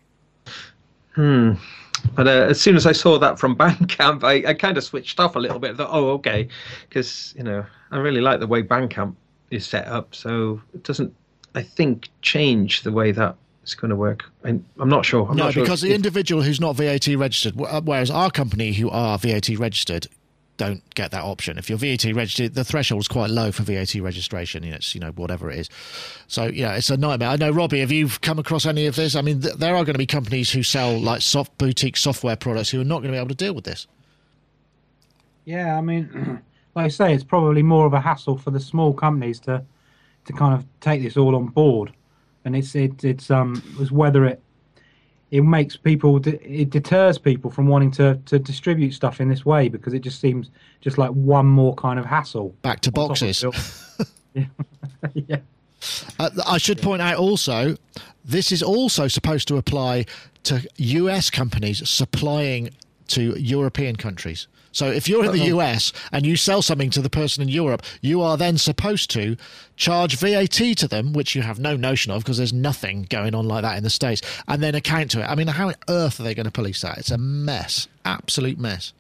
Hmm. 1.15 1.53
But 2.15 2.27
uh, 2.27 2.47
as 2.49 2.61
soon 2.61 2.77
as 2.77 2.87
I 2.87 2.93
saw 2.93 3.19
that 3.19 3.39
from 3.39 3.57
Bandcamp, 3.59 4.25
I, 4.25 4.51
I 4.51 4.55
kind 4.55 4.77
of 4.77 4.85
switched 4.85 5.21
off 5.21 5.37
a 5.37 5.39
little 5.39 5.59
bit. 5.59 5.73
I 5.73 5.77
thought, 5.77 5.91
oh, 5.93 6.11
okay, 6.11 6.49
because 6.89 7.35
you 7.37 7.45
know 7.45 7.65
I 7.91 7.99
really 7.99 8.21
like 8.21 8.41
the 8.41 8.47
way 8.47 8.63
Bandcamp 8.63 9.15
is 9.51 9.67
set 9.67 9.87
up, 9.87 10.15
so 10.15 10.61
it 10.75 10.83
doesn't, 10.85 11.15
I 11.55 11.63
think, 11.63 12.09
change 12.23 12.83
the 12.83 12.93
way 12.93 13.13
that 13.13 13.37
it's 13.73 13.81
going 13.81 13.91
to 13.91 13.97
work. 13.97 14.25
I'm, 14.45 14.65
I'm 14.79 14.89
not 14.89 15.05
sure. 15.07 15.29
I'm 15.29 15.37
no, 15.37 15.45
not 15.45 15.55
sure 15.55 15.63
because 15.63 15.85
if- 15.85 15.89
the 15.89 15.95
individual 15.95 16.43
who's 16.43 16.61
not 16.61 16.75
VAT 16.77 17.07
registered, 17.09 17.61
uh, 17.61 17.81
whereas 17.81 18.11
our 18.11 18.31
company 18.31 18.73
who 18.73 18.91
are 18.91 19.17
VAT 19.19 19.49
registered 19.59 20.09
don't 20.57 20.83
get 20.95 21.11
that 21.13 21.23
option. 21.23 21.57
If 21.57 21.71
you're 21.71 21.79
VAT 21.79 22.05
registered, 22.13 22.55
the 22.55 22.65
threshold 22.65 23.01
is 23.01 23.09
quite 23.09 23.31
low 23.31 23.51
for 23.51 23.63
VAT 23.63 23.95
registration. 23.95 24.63
You 24.63 24.71
know, 24.71 24.77
it's 24.77 24.95
you 24.95 25.01
know 25.01 25.13
whatever 25.13 25.51
it 25.51 25.59
is. 25.59 25.69
So 26.27 26.47
yeah, 26.47 26.75
it's 26.75 26.91
a 26.91 26.97
nightmare. 26.97 27.29
I 27.31 27.37
know, 27.37 27.51
Robbie. 27.51 27.81
Have 27.81 27.93
you 27.93 28.09
come 28.09 28.39
across 28.39 28.67
any 28.67 28.87
of 28.87 28.97
this? 28.97 29.15
I 29.15 29.23
mean, 29.23 29.41
th- 29.41 29.55
there 29.55 29.75
are 29.75 29.85
going 29.85 29.95
to 29.95 29.99
be 29.99 30.07
companies 30.07 30.51
who 30.51 30.63
sell 30.63 30.99
like 30.99 31.23
soft 31.23 31.57
boutique 31.57 31.97
software 31.97 32.37
products 32.37 32.71
who 32.71 32.81
are 32.81 32.85
not 32.85 32.97
going 33.03 33.13
to 33.13 33.13
be 33.13 33.19
able 33.19 33.29
to 33.29 33.35
deal 33.35 33.55
with 33.55 33.65
this. 33.65 33.87
Yeah, 35.45 35.79
I 35.79 35.81
mean, 35.81 36.43
like 36.75 36.85
I 36.87 36.89
say, 36.89 37.15
it's 37.15 37.25
probably 37.25 37.63
more 37.63 37.87
of 37.87 37.95
a 37.95 38.01
hassle 38.01 38.37
for 38.37 38.51
the 38.51 38.61
small 38.61 38.93
companies 38.93 39.39
to 39.41 39.65
to 40.27 40.33
kind 40.35 40.53
of 40.55 40.67
take 40.81 41.03
this 41.03 41.17
all 41.17 41.35
on 41.35 41.47
board, 41.47 41.93
and 42.45 42.57
it's 42.57 42.75
it, 42.75 43.05
it's 43.05 43.31
um 43.31 43.63
it's 43.79 43.91
whether 43.91 44.25
it 44.25 44.41
it 45.31 45.43
makes 45.43 45.77
people 45.77 46.21
it 46.27 46.71
deters 46.71 47.19
people 47.19 47.51
from 47.51 47.67
wanting 47.67 47.91
to 47.93 48.21
to 48.27 48.39
distribute 48.39 48.93
stuff 48.93 49.21
in 49.21 49.29
this 49.29 49.45
way 49.47 49.69
because 49.69 49.95
it 49.95 50.01
just 50.01 50.21
seems 50.21 50.51
just 50.81 50.99
like 50.99 51.11
one 51.11 51.47
more 51.47 51.75
kind 51.77 51.99
of 51.99 52.05
hassle. 52.05 52.55
Back 52.63 52.81
to 52.81 52.91
on 52.91 52.95
top 52.95 53.03
of 53.05 53.09
boxes. 53.11 53.45
yeah. 54.35 54.45
yeah. 55.15 55.37
Uh, 56.19 56.31
I 56.47 56.59
should 56.59 56.83
point 56.83 57.01
out 57.01 57.17
also, 57.17 57.77
this 58.25 58.53
is 58.53 58.63
also 58.63 59.09
supposed 59.09 59.49
to 59.49 59.57
apply 59.57 60.07
to 60.45 60.67
US 60.77 61.31
companies 61.31 61.89
supplying 61.89 62.71
to 63.09 63.39
European 63.39 63.97
countries. 63.97 64.47
So 64.73 64.87
if 64.87 65.09
you're 65.09 65.25
in 65.25 65.33
the 65.33 65.47
US 65.47 65.93
and 66.13 66.25
you 66.25 66.37
sell 66.37 66.63
something 66.63 66.91
to 66.91 67.03
the 67.03 67.11
person 67.11 67.43
in 67.43 67.49
Europe, 67.49 67.83
you 68.01 68.23
are 68.23 68.37
then 68.37 68.57
supposed 68.59 69.11
to 69.11 69.37
charge 69.77 70.17
VAT 70.17 70.77
to 70.77 70.87
them, 70.89 71.13
which 71.13 71.35
you 71.35 71.43
have 71.43 71.59
no 71.59 71.77
notion 71.77 72.13
of 72.13 72.23
because 72.23 72.37
there's 72.37 72.53
nothing 72.53 73.07
going 73.11 73.35
on 73.35 73.47
like 73.49 73.63
that 73.63 73.77
in 73.77 73.85
the 73.85 73.91
States, 73.91 74.23
and 74.47 74.63
then 74.63 74.75
account 74.75 75.11
to 75.13 75.21
it. 75.21 75.25
I 75.25 75.35
mean, 75.35 75.49
how 75.49 75.69
on 75.69 75.75
earth 75.89 76.21
are 76.21 76.23
they 76.23 76.35
going 76.35 76.45
to 76.45 76.53
police 76.53 76.83
that? 76.83 76.99
It's 76.99 77.11
a 77.11 77.19
mess. 77.19 77.89
Absolute 78.05 78.59
mess. 78.59 78.93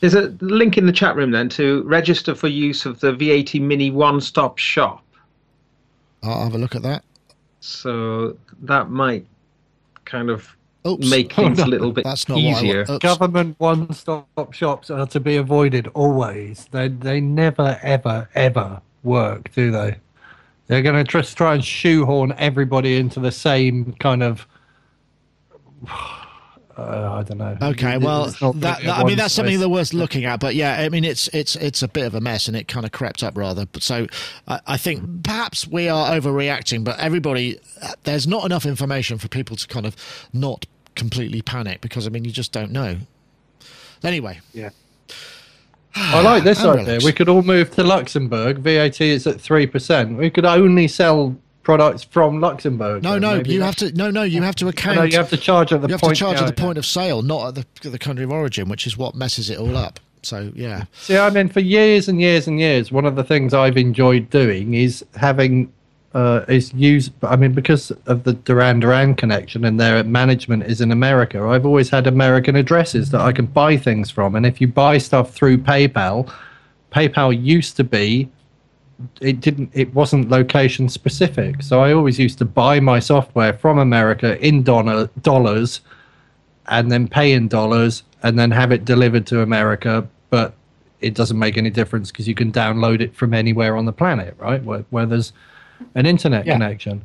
There's 0.00 0.14
a 0.14 0.34
link 0.40 0.78
in 0.78 0.86
the 0.86 0.92
chat 0.92 1.14
room 1.14 1.30
then 1.30 1.50
to 1.50 1.82
register 1.82 2.34
for 2.34 2.48
use 2.48 2.86
of 2.86 3.00
the 3.00 3.12
VAT 3.12 3.60
Mini 3.60 3.90
One 3.90 4.20
Stop 4.20 4.56
Shop. 4.56 5.04
I'll 6.22 6.44
have 6.44 6.54
a 6.54 6.58
look 6.58 6.74
at 6.74 6.82
that. 6.82 7.04
So 7.60 8.36
that 8.62 8.88
might 8.88 9.26
kind 10.06 10.30
of 10.30 10.56
Oops. 10.86 11.10
make 11.10 11.32
things 11.34 11.58
a 11.58 11.66
little 11.66 11.92
bit 11.92 12.04
That's 12.04 12.28
not 12.28 12.38
easier. 12.38 12.84
want. 12.88 13.02
Government 13.02 13.54
one-stop 13.58 14.52
shops 14.54 14.90
are 14.90 15.06
to 15.08 15.20
be 15.20 15.36
avoided 15.36 15.88
always. 15.88 16.66
They 16.70 16.88
they 16.88 17.20
never 17.20 17.78
ever 17.82 18.28
ever 18.34 18.80
work, 19.02 19.52
do 19.52 19.70
they? 19.70 19.96
They're 20.68 20.82
going 20.82 21.04
to 21.04 21.10
just 21.10 21.36
try 21.36 21.54
and 21.54 21.64
shoehorn 21.64 22.32
everybody 22.38 22.96
into 22.96 23.20
the 23.20 23.32
same 23.32 23.92
kind 24.00 24.22
of. 24.22 24.46
Uh, 26.78 27.12
I 27.18 27.22
don't 27.24 27.36
know. 27.36 27.58
Okay, 27.60 27.98
well, 27.98 28.26
that, 28.28 28.60
that- 28.60 28.88
I 28.88 29.04
mean 29.04 29.18
that's 29.18 29.34
something 29.34 29.52
one-size- 29.56 29.60
that 29.60 29.68
worth 29.68 29.92
looking 29.92 30.24
at. 30.24 30.40
But 30.40 30.54
yeah, 30.54 30.76
I 30.78 30.88
mean 30.88 31.04
it's 31.04 31.28
it's 31.28 31.54
it's 31.56 31.82
a 31.82 31.88
bit 31.88 32.06
of 32.06 32.14
a 32.14 32.22
mess, 32.22 32.48
and 32.48 32.56
it 32.56 32.68
kind 32.68 32.86
of 32.86 32.92
crept 32.92 33.22
up 33.22 33.36
rather. 33.36 33.66
So 33.80 34.06
I, 34.48 34.60
I 34.66 34.76
think 34.78 35.24
perhaps 35.24 35.66
we 35.68 35.90
are 35.90 36.10
overreacting, 36.18 36.82
but 36.84 36.98
everybody 36.98 37.60
there's 38.04 38.26
not 38.26 38.46
enough 38.46 38.64
information 38.64 39.18
for 39.18 39.28
people 39.28 39.56
to 39.56 39.66
kind 39.66 39.84
of 39.84 39.94
not 40.32 40.64
completely 40.96 41.42
panic 41.42 41.80
because 41.80 42.06
I 42.06 42.10
mean 42.10 42.24
you 42.24 42.30
just 42.30 42.52
don't 42.52 42.72
know. 42.72 42.96
Anyway, 44.02 44.40
Yeah. 44.52 44.70
I 45.94 46.20
like 46.22 46.44
this 46.44 46.60
idea. 46.60 46.84
relax. 46.84 47.04
We 47.04 47.12
could 47.12 47.28
all 47.28 47.42
move 47.42 47.70
to 47.72 47.82
Luxembourg. 47.82 48.58
VAT 48.58 49.00
is 49.00 49.26
at 49.26 49.40
three 49.40 49.66
percent. 49.66 50.16
We 50.16 50.30
could 50.30 50.46
only 50.46 50.86
sell 50.88 51.36
products 51.62 52.02
from 52.04 52.40
Luxembourg. 52.40 53.02
no, 53.02 53.18
no, 53.18 53.36
Maybe 53.36 53.52
you 53.52 53.62
have 53.62 53.76
to 53.76 53.92
no, 53.92 54.10
no, 54.10 54.22
you 54.22 54.42
have 54.42 54.54
to 54.56 54.68
account. 54.68 54.96
No, 54.96 55.02
you 55.02 55.16
have 55.18 55.30
to 55.30 55.36
charge 55.36 55.72
at 55.72 55.82
the 55.82 55.88
you 55.88 55.94
have 55.94 56.00
point. 56.00 56.14
to 56.16 56.18
charge 56.20 56.36
yeah, 56.36 56.46
at 56.46 56.54
the 56.56 56.60
yeah. 56.60 56.66
point 56.66 56.78
of 56.78 56.86
sale, 56.86 57.22
not 57.22 57.58
at 57.58 57.66
the 57.82 57.90
the 57.90 57.98
country 57.98 58.24
of 58.24 58.30
origin, 58.32 58.68
which 58.68 58.86
is 58.86 58.96
what 58.96 59.14
messes 59.14 59.50
it 59.50 59.58
all 59.58 59.76
up. 59.76 59.98
So 60.22 60.52
yeah, 60.54 60.84
See, 60.92 61.16
I 61.16 61.30
mean, 61.30 61.48
for 61.48 61.60
years 61.60 62.06
and 62.08 62.20
years 62.20 62.46
and 62.46 62.60
years, 62.60 62.92
one 62.92 63.06
of 63.06 63.16
the 63.16 63.24
things 63.24 63.54
I've 63.54 63.78
enjoyed 63.78 64.28
doing 64.28 64.74
is 64.74 65.02
having, 65.16 65.72
uh, 66.14 66.44
is 66.48 66.72
use. 66.74 67.10
I 67.22 67.36
mean, 67.36 67.52
because 67.52 67.90
of 68.06 68.24
the 68.24 68.32
Duran 68.32 68.80
Duran 68.80 69.14
connection 69.14 69.64
and 69.64 69.78
their 69.78 70.02
management 70.04 70.64
is 70.64 70.80
in 70.80 70.90
America, 70.90 71.42
I've 71.42 71.66
always 71.66 71.90
had 71.90 72.06
American 72.06 72.56
addresses 72.56 73.10
that 73.10 73.20
I 73.20 73.32
can 73.32 73.46
buy 73.46 73.76
things 73.76 74.10
from. 74.10 74.34
And 74.34 74.44
if 74.44 74.60
you 74.60 74.68
buy 74.68 74.98
stuff 74.98 75.32
through 75.32 75.58
PayPal, 75.58 76.32
PayPal 76.92 77.40
used 77.40 77.76
to 77.76 77.84
be. 77.84 78.28
It 79.22 79.40
didn't. 79.40 79.70
It 79.72 79.94
wasn't 79.94 80.28
location 80.28 80.88
specific, 80.90 81.62
so 81.62 81.80
I 81.80 81.92
always 81.92 82.18
used 82.18 82.36
to 82.38 82.44
buy 82.44 82.80
my 82.80 82.98
software 82.98 83.54
from 83.54 83.78
America 83.78 84.38
in 84.46 84.62
dollar, 84.62 85.08
dollars, 85.22 85.80
and 86.66 86.92
then 86.92 87.08
pay 87.08 87.32
in 87.32 87.48
dollars 87.48 88.02
and 88.22 88.38
then 88.38 88.50
have 88.50 88.72
it 88.72 88.84
delivered 88.84 89.26
to 89.28 89.40
America. 89.40 90.06
But 90.28 90.52
it 91.00 91.14
doesn't 91.14 91.38
make 91.38 91.56
any 91.56 91.70
difference 91.70 92.10
because 92.10 92.28
you 92.28 92.34
can 92.34 92.52
download 92.52 93.00
it 93.00 93.14
from 93.16 93.32
anywhere 93.32 93.74
on 93.74 93.86
the 93.86 93.92
planet, 93.92 94.36
right? 94.38 94.62
Where, 94.62 94.84
where 94.90 95.06
there's 95.06 95.32
an 95.94 96.06
internet 96.06 96.46
Yeah. 96.46 96.54
connection. 96.54 97.04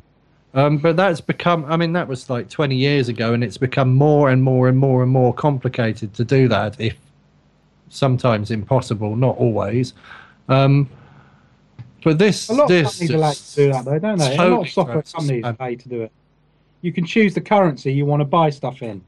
Um, 0.54 0.78
but 0.78 0.96
that's 0.96 1.20
become, 1.20 1.64
I 1.66 1.76
mean, 1.76 1.92
that 1.92 2.08
was 2.08 2.30
like 2.30 2.48
20 2.48 2.76
years 2.76 3.08
ago, 3.10 3.34
and 3.34 3.44
it's 3.44 3.58
become 3.58 3.94
more 3.94 4.30
and 4.30 4.42
more 4.42 4.68
and 4.68 4.78
more 4.78 5.02
and 5.02 5.12
more 5.12 5.34
complicated 5.34 6.14
to 6.14 6.24
do 6.24 6.48
that, 6.48 6.80
if 6.80 6.96
sometimes 7.88 8.50
impossible, 8.50 9.16
not 9.16 9.36
always. 9.36 9.92
Um, 10.48 10.88
but 12.02 12.18
this, 12.18 12.48
A 12.48 12.54
lot 12.54 12.62
of 12.64 12.68
this 12.68 12.84
companies 12.98 13.10
allow 13.10 13.28
you 13.30 13.34
to 13.34 13.54
do 13.56 13.72
that, 13.72 13.84
though, 13.84 13.98
don't 13.98 14.18
they? 14.18 14.36
a 14.36 14.48
lot 14.48 14.60
of 14.66 14.68
software 14.70 14.94
drives- 14.94 15.12
companies 15.12 15.44
um, 15.44 15.56
pay 15.56 15.76
to 15.76 15.88
do 15.88 16.02
it. 16.02 16.12
You 16.82 16.92
can 16.92 17.04
choose 17.04 17.34
the 17.34 17.40
currency 17.40 17.92
you 17.92 18.06
want 18.06 18.20
to 18.20 18.24
buy 18.24 18.50
stuff 18.50 18.80
in, 18.82 19.02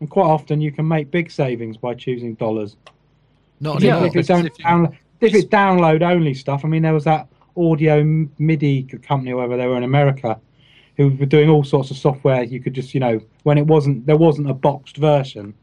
and 0.00 0.10
quite 0.10 0.26
often 0.26 0.60
you 0.60 0.70
can 0.70 0.86
make 0.86 1.10
big 1.10 1.30
savings 1.30 1.76
by 1.76 1.94
choosing 1.94 2.34
dollars. 2.34 2.76
not 3.60 3.80
Yeah, 3.82 3.92
anymore. 3.92 4.08
if 4.08 4.16
it's, 4.16 4.28
because 4.28 4.28
down, 4.28 4.46
if 4.46 4.58
you- 4.58 4.64
download, 4.64 4.96
if 5.20 5.34
it's 5.34 5.46
download 5.46 6.02
only 6.02 6.34
stuff, 6.34 6.64
I 6.64 6.68
mean, 6.68 6.82
there 6.82 6.92
was 6.94 7.04
that 7.04 7.26
audio 7.56 8.28
MIDI 8.38 8.82
company, 9.02 9.32
or 9.32 9.36
whatever 9.36 9.56
they 9.56 9.66
were 9.66 9.76
in 9.76 9.84
America, 9.84 10.38
who 10.96 11.10
were 11.10 11.26
doing 11.26 11.48
all 11.48 11.64
sorts 11.64 11.90
of 11.90 11.96
software. 11.96 12.42
You 12.42 12.60
could 12.60 12.74
just, 12.74 12.94
you 12.94 13.00
know, 13.00 13.20
when 13.42 13.58
it 13.58 13.66
wasn't 13.66 14.06
there 14.06 14.16
wasn't 14.16 14.50
a 14.50 14.54
boxed 14.54 14.96
version, 14.96 15.54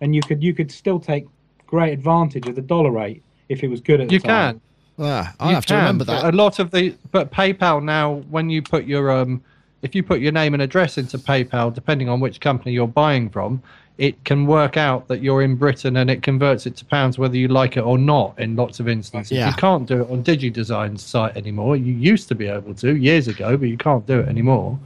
and 0.00 0.14
you 0.14 0.22
could 0.22 0.42
you 0.42 0.54
could 0.54 0.70
still 0.70 1.00
take 1.00 1.26
great 1.66 1.92
advantage 1.92 2.48
of 2.48 2.54
the 2.56 2.62
dollar 2.62 2.90
rate 2.90 3.22
if 3.48 3.62
it 3.62 3.68
was 3.68 3.80
good 3.80 4.00
at 4.00 4.08
the 4.08 4.14
you 4.14 4.20
time. 4.20 4.54
can. 4.54 4.60
Ah, 4.98 5.34
I 5.40 5.48
You 5.48 5.54
have 5.54 5.66
to 5.66 5.74
remember 5.74 6.04
that. 6.04 6.34
A 6.34 6.36
lot 6.36 6.58
of 6.58 6.70
the 6.70 6.94
but 7.10 7.30
PayPal 7.30 7.82
now, 7.82 8.14
when 8.30 8.50
you 8.50 8.60
put 8.62 8.84
your 8.84 9.10
um, 9.10 9.42
if 9.82 9.94
you 9.94 10.02
put 10.02 10.20
your 10.20 10.32
name 10.32 10.52
and 10.54 10.62
address 10.62 10.98
into 10.98 11.18
PayPal, 11.18 11.72
depending 11.72 12.08
on 12.08 12.20
which 12.20 12.40
company 12.40 12.72
you're 12.72 12.86
buying 12.86 13.30
from, 13.30 13.62
it 14.00 14.24
can 14.24 14.46
work 14.46 14.78
out 14.78 15.06
that 15.08 15.20
you're 15.22 15.42
in 15.42 15.56
Britain 15.56 15.98
and 15.98 16.08
it 16.10 16.22
converts 16.22 16.64
it 16.66 16.74
to 16.74 16.86
pounds 16.86 17.18
whether 17.18 17.36
you 17.36 17.48
like 17.48 17.76
it 17.76 17.82
or 17.82 17.98
not. 17.98 18.32
In 18.38 18.56
lots 18.56 18.80
of 18.80 18.88
instances, 18.88 19.32
Yeah. 19.32 19.48
you 19.48 19.52
can't 19.54 19.86
do 19.86 20.00
it 20.00 20.10
on 20.10 20.24
DigiDesign's 20.24 21.02
site 21.02 21.36
anymore. 21.36 21.76
You 21.76 21.92
used 21.92 22.26
to 22.28 22.34
be 22.34 22.46
able 22.46 22.72
to 22.76 22.96
years 22.96 23.28
ago, 23.28 23.58
but 23.58 23.68
you 23.68 23.76
can't 23.76 24.06
do 24.06 24.20
it 24.20 24.26
anymore. 24.28 24.78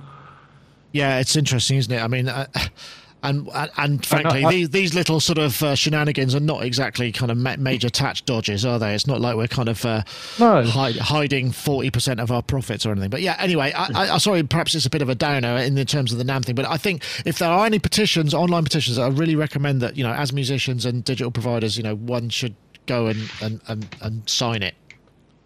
Yeah, 0.90 1.20
it's 1.20 1.36
interesting, 1.36 1.76
isn't 1.78 1.92
it? 1.92 2.02
I 2.02 2.08
mean, 2.08 2.28
uh, 2.28 2.46
and 3.24 3.48
and, 3.54 3.70
and 3.76 4.06
frankly, 4.06 4.44
I- 4.44 4.50
these 4.50 4.70
these 4.70 4.94
little 4.94 5.18
sort 5.18 5.38
of 5.38 5.60
uh, 5.62 5.74
shenanigans 5.74 6.34
are 6.34 6.40
not 6.40 6.62
exactly 6.64 7.10
kind 7.10 7.32
of 7.32 7.38
ma- 7.38 7.56
major 7.58 7.90
tax 7.90 8.20
dodges, 8.20 8.64
are 8.64 8.78
they? 8.78 8.94
It's 8.94 9.06
not 9.06 9.20
like 9.20 9.34
we're 9.36 9.48
kind 9.48 9.68
of 9.68 9.84
uh, 9.84 10.02
No. 10.38 10.62
hi- 10.62 10.92
hiding 10.92 11.50
forty 11.50 11.90
percent 11.90 12.20
of 12.20 12.30
our 12.30 12.42
profits 12.42 12.86
or 12.86 12.92
anything. 12.92 13.10
But 13.10 13.22
yeah, 13.22 13.36
anyway, 13.38 13.72
I, 13.72 13.86
I, 13.94 14.08
I'm 14.10 14.18
sorry, 14.20 14.42
perhaps 14.44 14.74
it's 14.74 14.86
a 14.86 14.90
bit 14.90 15.02
of 15.02 15.08
a 15.08 15.14
downer 15.14 15.56
in 15.56 15.74
the 15.74 15.84
terms 15.84 16.12
of 16.12 16.18
the 16.18 16.24
NAMM 16.24 16.44
thing. 16.44 16.54
But 16.54 16.66
I 16.66 16.76
think 16.76 17.02
if 17.24 17.38
there 17.38 17.50
are 17.50 17.66
any 17.66 17.78
petitions, 17.78 18.34
online 18.34 18.64
petitions, 18.64 18.98
I 18.98 19.08
really 19.08 19.36
recommend 19.36 19.80
that 19.80 19.96
you 19.96 20.04
know, 20.04 20.12
as 20.12 20.32
musicians 20.32 20.84
and 20.84 21.02
digital 21.02 21.30
providers, 21.30 21.76
you 21.76 21.82
know, 21.82 21.96
one 21.96 22.28
should 22.28 22.54
go 22.86 23.06
and 23.06 23.30
and, 23.42 23.60
and, 23.68 23.96
and 24.02 24.28
sign 24.28 24.62
it. 24.62 24.74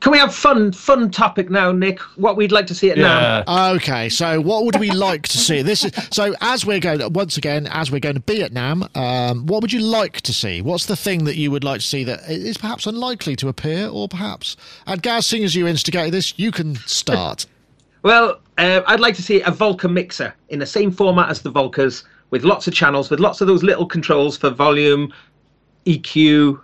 Can 0.09 0.13
we 0.13 0.21
have 0.21 0.35
fun 0.35 0.73
fun 0.73 1.11
topic 1.11 1.51
now, 1.51 1.71
Nick? 1.71 2.01
What 2.17 2.39
we'd 2.39 2.51
like 2.51 2.67
to 2.69 2.75
see 2.75 2.91
at 2.91 2.97
NAMM. 2.97 3.45
Yeah. 3.47 3.73
Okay, 3.75 4.09
so 4.09 4.41
what 4.41 4.65
would 4.65 4.77
we 4.77 4.91
like 4.91 5.29
to 5.29 5.37
see? 5.37 5.61
This 5.61 5.85
is 5.85 5.93
so 6.11 6.35
as 6.41 6.65
we're 6.65 6.81
going 6.81 7.13
once 7.13 7.37
again 7.37 7.67
as 7.67 7.93
we're 7.93 8.01
going 8.01 8.15
to 8.15 8.23
be 8.23 8.43
at 8.43 8.51
NAMM. 8.51 8.97
Um, 8.97 9.45
what 9.45 9.61
would 9.61 9.71
you 9.71 9.81
like 9.81 10.23
to 10.23 10.33
see? 10.33 10.63
What's 10.63 10.87
the 10.87 10.97
thing 10.97 11.25
that 11.25 11.37
you 11.37 11.51
would 11.51 11.63
like 11.63 11.83
to 11.83 11.87
see 11.87 12.05
that 12.05 12.21
is 12.27 12.57
perhaps 12.57 12.87
unlikely 12.87 13.37
to 13.37 13.49
appear, 13.49 13.87
or 13.87 14.09
perhaps? 14.09 14.57
And 14.87 15.03
Gaz, 15.03 15.27
seeing 15.27 15.45
as 15.45 15.55
you 15.55 15.67
instigated 15.67 16.15
this, 16.15 16.33
you 16.39 16.53
can 16.53 16.77
start. 16.87 17.45
Well, 18.03 18.41
uh, 18.59 18.83
I'd 18.87 19.01
like 19.01 19.17
to 19.17 19.23
see 19.23 19.43
a 19.43 19.51
Volca 19.51 19.93
mixer 19.93 20.33
in 20.51 20.61
the 20.61 20.67
same 20.67 20.93
format 20.93 21.31
as 21.31 21.43
the 21.43 21.51
Volcas, 21.51 22.05
with 22.31 22.45
lots 22.45 22.69
of 22.69 22.73
channels, 22.73 23.11
with 23.11 23.19
lots 23.19 23.41
of 23.41 23.49
those 23.49 23.65
little 23.65 23.85
controls 23.85 24.39
for 24.39 24.51
volume, 24.51 25.13
EQ, 25.85 26.61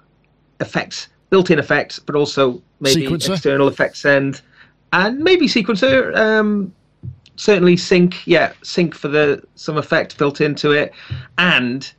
effects, 0.61 1.09
built-in 1.31 1.59
effects, 1.59 1.99
but 1.99 2.15
also 2.15 2.63
maybe 2.85 3.07
Sequencer? 3.07 3.33
external 3.35 3.67
effects 3.69 4.05
and 4.05 4.41
and 4.93 5.19
maybe 5.19 5.47
sequencer. 5.49 6.15
Um, 6.17 6.73
certainly 7.37 7.77
sync, 7.77 8.25
yeah, 8.27 8.53
sync 8.63 8.95
for 8.95 9.09
the 9.09 9.43
some 9.57 9.77
effect 9.77 10.17
built 10.19 10.41
into 10.41 10.71
it, 10.71 10.93
and 11.39 11.93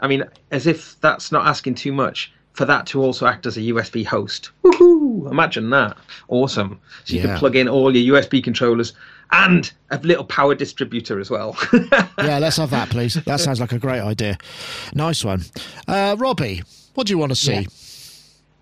I 0.00 0.06
mean, 0.08 0.24
as 0.50 0.66
if 0.66 0.98
that's 1.00 1.30
not 1.30 1.46
asking 1.46 1.74
too 1.74 1.92
much. 1.92 2.32
For 2.54 2.64
that 2.64 2.86
to 2.86 3.00
also 3.00 3.24
act 3.24 3.46
as 3.46 3.56
a 3.56 3.60
USB 3.60 4.04
host. 4.04 4.50
Woohoo! 4.64 5.30
Imagine 5.30 5.70
that. 5.70 5.96
Awesome. 6.26 6.80
So 7.04 7.14
you 7.14 7.20
Yeah. 7.20 7.26
can 7.28 7.38
plug 7.38 7.54
in 7.54 7.68
all 7.68 7.94
your 7.94 8.16
USB 8.16 8.42
controllers 8.42 8.94
and 9.30 9.70
a 9.92 9.98
little 9.98 10.24
power 10.24 10.56
distributor 10.56 11.20
as 11.20 11.30
well. 11.30 11.56
Yeah, 12.18 12.38
let's 12.40 12.56
have 12.56 12.70
that, 12.70 12.90
please. 12.90 13.14
That 13.14 13.38
sounds 13.38 13.60
like 13.60 13.70
a 13.70 13.78
great 13.78 14.00
idea. 14.00 14.38
Nice 14.92 15.24
one, 15.24 15.44
uh, 15.86 16.16
Robbie. 16.18 16.64
What 16.94 17.06
do 17.06 17.12
you 17.12 17.18
want 17.18 17.30
to 17.30 17.36
see? 17.36 17.68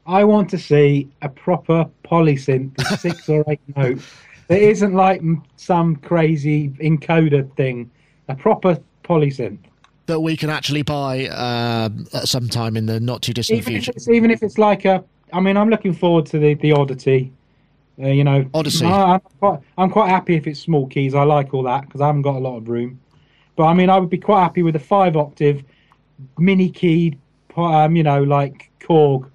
I 0.06 0.24
want 0.24 0.50
to 0.50 0.58
see 0.58 1.08
a 1.22 1.28
proper 1.28 1.88
polysynth 2.04 2.76
with 2.76 3.00
six 3.00 3.28
or 3.28 3.44
eight 3.48 3.60
notes. 3.76 4.04
It 4.48 4.62
isn't 4.62 4.94
like 4.94 5.22
some 5.56 5.96
crazy 5.96 6.70
encoder 6.80 7.54
thing. 7.56 7.90
A 8.28 8.34
proper 8.34 8.78
polysynth. 9.04 9.58
That 10.06 10.20
we 10.20 10.36
can 10.36 10.50
actually 10.50 10.82
buy 10.82 11.26
um, 11.28 12.06
at 12.12 12.28
some 12.28 12.48
time 12.48 12.76
in 12.76 12.86
the 12.86 13.00
not 13.00 13.22
too 13.22 13.32
distant 13.32 13.58
Even 13.58 13.74
if, 13.74 13.84
future. 13.84 13.92
it's, 13.96 14.08
even 14.08 14.30
if 14.30 14.42
it's 14.42 14.58
like 14.58 14.84
a, 14.84 15.02
I 15.32 15.40
mean, 15.40 15.56
I'm 15.56 15.68
looking 15.68 15.92
forward 15.92 16.26
to 16.26 16.38
the 16.38 16.54
the 16.54 16.72
Oddity. 16.72 17.32
Uh, 18.00 18.08
you 18.08 18.22
know, 18.22 18.48
Odyssey. 18.54 18.84
I, 18.84 19.14
I'm, 19.14 19.20
quite, 19.40 19.60
I'm 19.78 19.90
quite 19.90 20.10
happy 20.10 20.36
if 20.36 20.46
it's 20.46 20.60
small 20.60 20.86
keys. 20.86 21.14
I 21.14 21.24
like 21.24 21.54
all 21.54 21.62
that 21.64 21.86
because 21.86 22.00
I 22.00 22.06
haven't 22.06 22.22
got 22.22 22.36
a 22.36 22.38
lot 22.38 22.58
of 22.58 22.68
room. 22.68 23.00
But 23.56 23.64
I 23.64 23.74
mean, 23.74 23.88
I 23.88 23.98
would 23.98 24.10
be 24.10 24.18
quite 24.18 24.42
happy 24.42 24.62
with 24.62 24.76
a 24.76 24.80
five 24.80 25.16
octave, 25.16 25.64
mini 26.38 26.70
keyed, 26.70 27.18
um, 27.56 27.96
you 27.96 28.02
know, 28.02 28.22
like 28.22 28.70
Korg, 28.80 29.30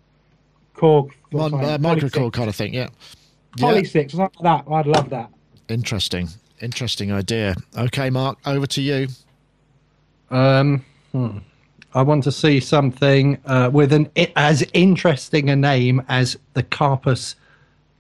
Korg, 0.82 1.12
Mon, 1.32 1.54
uh, 1.54 1.78
Poly 1.78 2.02
microcore 2.02 2.34
kind 2.34 2.50
of 2.50 2.56
thing. 2.56 2.74
Yeah. 2.74 2.90
Yeah. 3.58 3.66
Poly 3.68 3.84
six, 3.84 4.14
something 4.14 4.44
like 4.44 4.66
that. 4.66 4.72
I'd 4.74 4.88
love 4.88 5.10
that. 5.12 5.30
Interesting. 5.70 6.30
Interesting 6.62 7.12
idea. 7.12 7.56
Okay, 7.78 8.10
Mark, 8.10 8.38
over 8.46 8.66
to 8.68 8.82
you. 8.82 9.08
Um, 10.30 10.84
hmm. 11.12 11.40
I 11.94 12.02
want 12.02 12.24
to 12.24 12.32
see 12.32 12.60
something 12.60 13.38
uh, 13.46 13.70
with 13.72 13.92
an 13.92 14.10
as 14.36 14.66
interesting 14.74 15.50
a 15.50 15.56
name 15.56 16.02
as 16.08 16.38
the 16.54 16.64
Karplus 16.64 17.36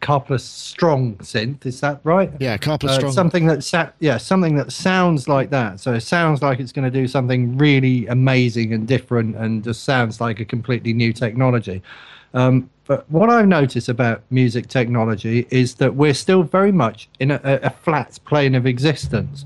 Karplus 0.01 0.41
Strong 0.41 1.17
synth. 1.17 1.65
Is 1.65 1.81
that 1.81 1.99
right? 2.03 2.31
Yeah, 2.39 2.57
Karplus 2.57 2.89
Uh, 2.89 2.95
Strong. 2.95 3.11
something 3.11 3.45
that 3.47 3.63
sa- 3.63 3.89
yeah, 3.99 4.17
something 4.17 4.55
that 4.55 4.71
sounds 4.71 5.27
like 5.27 5.49
that. 5.49 5.79
So 5.79 5.93
it 5.93 6.01
sounds 6.01 6.41
like 6.41 6.59
it's 6.59 6.71
going 6.71 6.89
to 6.91 6.99
do 6.99 7.07
something 7.07 7.57
really 7.57 8.07
amazing 8.07 8.73
and 8.73 8.87
different, 8.87 9.35
and 9.35 9.63
just 9.63 9.83
sounds 9.83 10.21
like 10.21 10.39
a 10.39 10.45
completely 10.45 10.93
new 10.93 11.11
technology. 11.11 11.83
Um, 12.33 12.69
but 12.85 13.09
what 13.09 13.29
I've 13.29 13.47
noticed 13.47 13.89
about 13.89 14.23
music 14.29 14.67
technology 14.67 15.47
is 15.49 15.75
that 15.75 15.95
we're 15.95 16.13
still 16.13 16.43
very 16.43 16.71
much 16.71 17.09
in 17.19 17.31
a, 17.31 17.39
a 17.43 17.69
flat 17.69 18.19
plane 18.25 18.55
of 18.55 18.65
existence. 18.65 19.45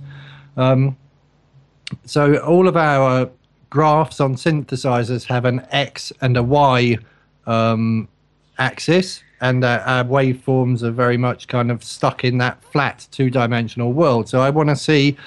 Um, 0.57 0.98
so 2.06 2.38
all 2.38 2.68
of 2.68 2.76
our 2.76 3.30
graphs 3.70 4.20
on 4.20 4.36
synthesizers 4.36 5.26
have 5.26 5.45
an 5.45 5.66
X 5.72 6.14
and 6.22 6.38
a 6.38 6.44
Y 6.44 6.98
um, 7.45 8.07
axis, 8.57 9.22
and 9.41 9.64
uh, 9.64 9.84
our 9.86 10.03
waveforms 10.03 10.82
are 10.82 10.91
very 10.91 11.18
much 11.18 11.48
kind 11.48 11.70
of 11.70 11.84
stuck 11.84 12.24
in 12.24 12.38
that 12.38 12.64
flat 12.64 13.07
two-dimensional 13.12 13.91
world. 13.94 14.30
So 14.30 14.40
I 14.40 14.49
want 14.49 14.70
to 14.70 14.76
see, 14.76 15.18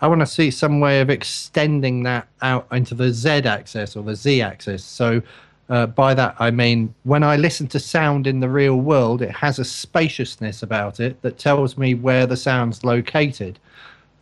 I 0.00 0.06
want 0.08 0.20
to 0.20 0.26
see 0.26 0.50
some 0.50 0.78
way 0.78 1.00
of 1.00 1.10
extending 1.10 2.02
that 2.04 2.28
out 2.42 2.66
into 2.70 2.94
the 2.94 3.10
Z-axis 3.10 3.96
or 3.96 4.04
the 4.04 4.14
Z-axis. 4.14 4.84
So 4.84 5.22
uh, 5.68 5.86
by 5.86 6.14
that 6.14 6.36
I 6.38 6.50
mean 6.50 6.94
when 7.02 7.22
I 7.22 7.36
listen 7.36 7.66
to 7.68 7.80
sound 7.80 8.26
in 8.26 8.40
the 8.40 8.48
real 8.48 8.76
world, 8.76 9.22
it 9.22 9.30
has 9.30 9.58
a 9.58 9.64
spaciousness 9.64 10.62
about 10.62 11.00
it 11.00 11.20
that 11.22 11.38
tells 11.38 11.76
me 11.76 11.94
where 11.94 12.26
the 12.26 12.36
sound's 12.36 12.84
located. 12.84 13.58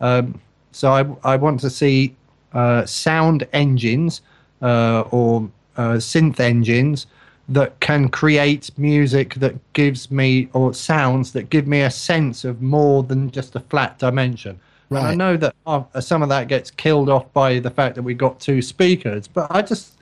Um, 0.01 0.41
so 0.71 0.91
I, 0.91 1.33
I 1.33 1.35
want 1.37 1.59
to 1.61 1.69
see 1.69 2.15
uh, 2.53 2.85
sound 2.85 3.47
engines 3.53 4.21
uh, 4.61 5.01
or 5.11 5.49
uh, 5.77 5.93
synth 5.93 6.39
engines 6.39 7.07
that 7.47 7.79
can 7.79 8.09
create 8.09 8.71
music 8.77 9.35
that 9.35 9.55
gives 9.73 10.09
me 10.09 10.49
or 10.53 10.73
sounds 10.73 11.31
that 11.33 11.49
give 11.49 11.67
me 11.67 11.81
a 11.81 11.91
sense 11.91 12.43
of 12.43 12.61
more 12.61 13.03
than 13.03 13.29
just 13.29 13.55
a 13.55 13.59
flat 13.59 13.99
dimension. 13.99 14.59
And 14.89 14.99
I 14.99 15.15
know 15.15 15.37
that 15.37 15.55
uh, 15.65 15.83
some 15.99 16.21
of 16.21 16.29
that 16.29 16.47
gets 16.47 16.71
killed 16.71 17.09
off 17.09 17.31
by 17.33 17.59
the 17.59 17.71
fact 17.71 17.95
that 17.95 18.03
we've 18.03 18.17
got 18.17 18.39
two 18.39 18.61
speakers, 18.61 19.27
but 19.27 19.47
I 19.49 19.61
just 19.61 19.94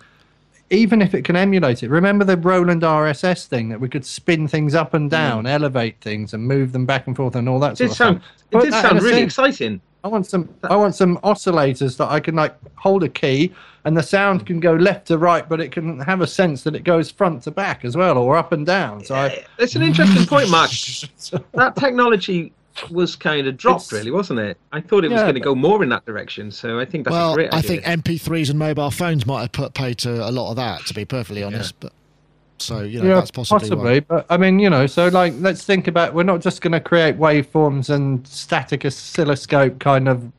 even 0.73 1.01
if 1.01 1.13
it 1.13 1.23
can 1.23 1.35
emulate 1.35 1.83
it, 1.83 1.89
remember 1.89 2.25
the 2.25 2.35
Roland 2.35 2.81
RSS 2.81 3.45
thing 3.45 3.69
that 3.69 3.79
we 3.79 3.87
could 3.87 4.03
spin 4.03 4.47
things 4.47 4.73
up 4.73 4.93
and 4.93 5.07
mm. 5.07 5.11
down, 5.11 5.45
elevate 5.45 6.01
things, 6.01 6.33
and 6.33 6.45
move 6.45 6.71
them 6.71 6.85
back 6.85 7.07
and 7.07 7.15
forth, 7.15 7.35
and 7.35 7.47
all 7.47 7.59
that 7.59 7.73
it 7.73 7.77
sort 7.77 7.89
did 7.89 7.91
of 7.91 7.97
sound, 7.97 8.21
stuff. 8.21 8.63
it 8.63 8.65
did 8.65 8.73
sound 8.73 9.01
really 9.01 9.21
exciting. 9.21 9.79
I 10.03 10.09
want 10.09 10.25
some. 10.25 10.49
I 10.63 10.75
want 10.75 10.95
some 10.95 11.17
oscillators 11.19 11.95
that 11.97 12.09
I 12.09 12.19
can 12.19 12.35
like 12.35 12.55
hold 12.75 13.03
a 13.03 13.09
key, 13.09 13.53
and 13.85 13.95
the 13.95 14.03
sound 14.03 14.45
can 14.45 14.59
go 14.59 14.73
left 14.73 15.07
to 15.07 15.17
right, 15.17 15.47
but 15.47 15.61
it 15.61 15.71
can 15.71 15.99
have 15.99 16.21
a 16.21 16.27
sense 16.27 16.63
that 16.63 16.75
it 16.75 16.83
goes 16.83 17.09
front 17.09 17.43
to 17.43 17.51
back 17.51 17.85
as 17.85 17.95
well, 17.95 18.17
or 18.17 18.35
up 18.35 18.51
and 18.51 18.65
down. 18.65 19.05
So 19.05 19.15
I, 19.15 19.45
It's 19.59 19.75
an 19.75 19.83
interesting 19.83 20.25
point, 20.25 20.49
Mark. 20.49 20.71
That 21.53 21.75
technology 21.75 22.51
was 22.89 23.15
kind 23.15 23.47
of 23.47 23.57
dropped, 23.57 23.85
It's- 23.85 23.93
really, 23.93 24.11
wasn't 24.11 24.39
it? 24.39 24.57
I 24.71 24.81
thought 24.81 25.05
it 25.05 25.11
was 25.11 25.21
going 25.21 25.35
to 25.35 25.39
go 25.39 25.55
more 25.55 25.83
in 25.83 25.89
that 25.89 26.05
direction. 26.05 26.51
So 26.51 26.79
I 26.79 26.85
think 26.85 27.05
that's 27.05 27.13
a 27.15 27.17
well, 27.17 27.35
great 27.35 27.53
I 27.53 27.61
think 27.61 27.83
MP3s 27.83 28.49
and 28.49 28.57
mobile 28.57 28.91
phones 28.91 29.25
might 29.25 29.41
have 29.41 29.51
put 29.51 29.73
paid 29.73 29.97
to 29.99 30.27
a 30.27 30.31
lot 30.31 30.49
of 30.49 30.55
that, 30.57 30.85
to 30.87 30.93
be 30.93 31.05
perfectly 31.05 31.43
honest. 31.43 31.79
But 31.79 31.93
so 32.57 32.81
you 32.81 33.01
know, 33.01 33.09
yeah, 33.09 33.15
that's 33.15 33.31
possibly, 33.31 33.59
possibly. 33.59 33.93
why. 33.95 33.99
But 34.01 34.25
I 34.29 34.37
mean, 34.37 34.59
you 34.59 34.69
know, 34.69 34.87
so 34.87 35.07
like, 35.09 35.33
let's 35.37 35.63
think 35.63 35.87
about. 35.87 36.13
We're 36.13 36.23
not 36.23 36.41
just 36.41 36.61
going 36.61 36.71
to 36.71 36.79
create 36.79 37.17
waveforms 37.17 37.89
and 37.89 38.25
static 38.27 38.85
oscilloscope 38.85 39.79
kind 39.79 40.07
of 40.07 40.31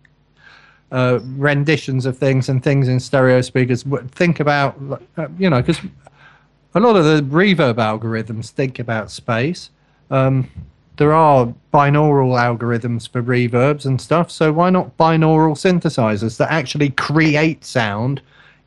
uh, 0.90 1.19
renditions 1.36 2.06
of 2.06 2.16
things 2.19 2.48
and 2.48 2.62
things 2.62 2.89
in 2.89 3.01
stereo 3.01 3.40
speakers. 3.40 3.82
W- 3.82 4.06
Think 4.09 4.40
about, 4.40 4.77
uh, 5.16 5.27
you 5.39 5.51
know, 5.51 5.61
because 5.61 5.81
a 6.74 6.81
lot 6.81 6.97
of 6.97 7.05
the 7.05 7.20
reverb 7.23 7.74
algorithms 7.74 8.51
think 8.51 8.78
about 8.78 9.11
space. 9.11 9.70
Um, 10.11 10.48
there 10.96 11.12
are 11.12 11.52
binaural 11.72 12.38
algorithms 12.38 13.08
for 13.08 13.22
reverbs 13.22 13.84
and 13.84 14.00
stuff, 14.00 14.30
so 14.30 14.52
why 14.52 14.70
not 14.70 14.96
binaural 14.96 15.54
synthesizers 15.54 16.36
that 16.38 16.50
actually 16.52 16.90
create 16.90 17.64
sound 17.64 18.22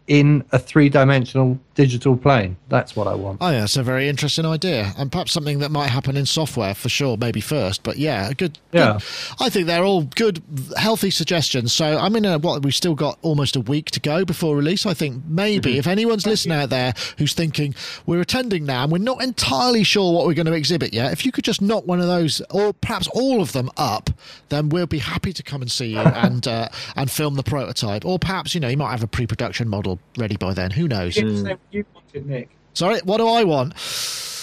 in 0.08 0.44
a 0.52 0.60
three-dimensional 0.60 1.60
digital 1.78 2.18
plane? 2.18 2.58
That's 2.68 2.96
what 2.96 3.08
I 3.08 3.14
want. 3.16 3.38
Oh 3.40 3.50
yeah, 3.50 3.64
it's 3.64 3.78
a 3.78 3.84
very 3.84 4.10
interesting 4.10 4.46
idea, 4.46 4.94
and 4.98 5.10
perhaps 5.12 5.32
something 5.32 5.60
that 5.60 5.72
might 5.72 5.88
happen 5.88 6.18
in 6.18 6.26
software 6.26 6.74
for 6.76 6.90
sure, 6.90 7.16
maybe 7.16 7.40
first. 7.40 7.84
But 7.84 7.98
yeah, 7.98 8.30
a 8.30 8.34
good. 8.34 8.60
Yeah. 8.74 8.94
good- 8.94 9.04
I 9.40 9.50
think 9.50 9.68
they're 9.68 9.86
all 9.86 10.04
good, 10.04 10.42
healthy 10.76 11.12
suggestions. 11.12 11.72
So 11.72 11.98
I 11.98 12.10
mean, 12.10 12.26
uh, 12.26 12.40
what 12.40 12.64
we've 12.64 12.76
still 12.76 12.96
got 12.96 13.18
almost 13.22 13.56
a 13.56 13.62
week 13.62 13.92
to 13.92 14.00
go 14.02 14.26
before 14.26 14.56
release. 14.58 14.86
I 14.86 14.94
think 14.94 15.24
maybe 15.26 15.70
Mm-hmm. 15.72 15.80
if 15.80 15.88
anyone's 15.88 16.26
listening 16.28 16.58
out 16.58 16.70
there 16.70 16.94
who's 17.18 17.34
thinking 17.34 17.74
we're 18.06 18.22
attending 18.22 18.66
now 18.66 18.84
and 18.84 18.92
we're 18.92 18.98
not 19.00 19.22
entirely 19.24 19.84
sure 19.84 20.14
what 20.14 20.26
we're 20.26 20.34
going 20.34 20.46
to 20.48 20.54
exhibit 20.54 20.94
yet, 20.94 21.14
if 21.14 21.26
you 21.26 21.32
could 21.32 21.44
just 21.44 21.62
knock 21.62 21.86
one 21.88 22.00
of 22.00 22.08
those 22.08 22.42
or 22.52 22.74
perhaps 22.74 23.08
all 23.14 23.42
of 23.42 23.54
them 23.54 23.70
up, 23.78 24.10
then 24.50 24.70
we'll 24.70 24.88
be 24.88 24.98
happy 25.00 25.32
to 25.34 25.44
come 25.44 25.62
and 25.62 25.72
see 25.72 25.88
you 25.94 26.00
and 26.26 26.48
uh, 26.48 26.68
and 26.96 27.10
film 27.12 27.36
the 27.36 27.44
prototype. 27.44 28.06
Or 28.06 28.18
perhaps 28.20 28.54
you 28.56 28.60
know 28.62 28.68
you 28.68 28.78
might 28.78 28.92
have 28.92 29.04
a 29.04 29.08
pre-production 29.08 29.68
model 29.70 30.00
ready 30.18 30.36
by 30.38 30.54
then. 30.54 30.72
Who 30.72 30.88
knows? 30.88 31.16
You 31.16 31.24
didn't 31.24 31.44
say 31.46 31.52
what 31.52 31.60
you 31.72 31.86
wanted, 31.94 32.26
Nick. 32.26 32.50
Sorry, 32.74 33.00
what 33.04 33.18
do 33.18 33.28
I 33.28 33.44
want? 33.44 33.74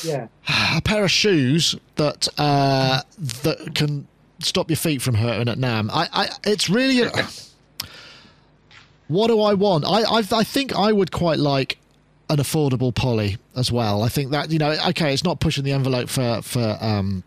Yeah. 0.04 0.28
a 0.76 0.82
pair 0.82 1.04
of 1.04 1.10
shoes 1.10 1.74
that 1.96 2.28
uh, 2.36 3.00
that 3.18 3.74
can 3.74 4.06
stop 4.40 4.68
your 4.68 4.76
feet 4.76 5.00
from 5.00 5.14
hurting 5.14 5.48
at 5.48 5.58
NAMM. 5.58 5.88
I, 5.92 6.08
I 6.12 6.28
it's 6.44 6.68
really. 6.68 7.02
A, 7.02 7.10
what 9.08 9.28
do 9.28 9.40
I 9.40 9.54
want? 9.54 9.84
I, 9.84 10.02
I 10.02 10.22
I 10.32 10.44
think 10.44 10.74
I 10.74 10.92
would 10.92 11.12
quite 11.12 11.38
like 11.38 11.78
an 12.30 12.38
affordable 12.38 12.94
poly 12.94 13.36
as 13.54 13.70
well. 13.70 14.02
I 14.02 14.08
think 14.08 14.30
that 14.32 14.50
you 14.50 14.58
know, 14.58 14.76
okay, 14.88 15.12
it's 15.12 15.24
not 15.24 15.40
pushing 15.40 15.64
the 15.64 15.72
envelope 15.72 16.08
for 16.08 16.42
for 16.42 16.78
um, 16.80 17.22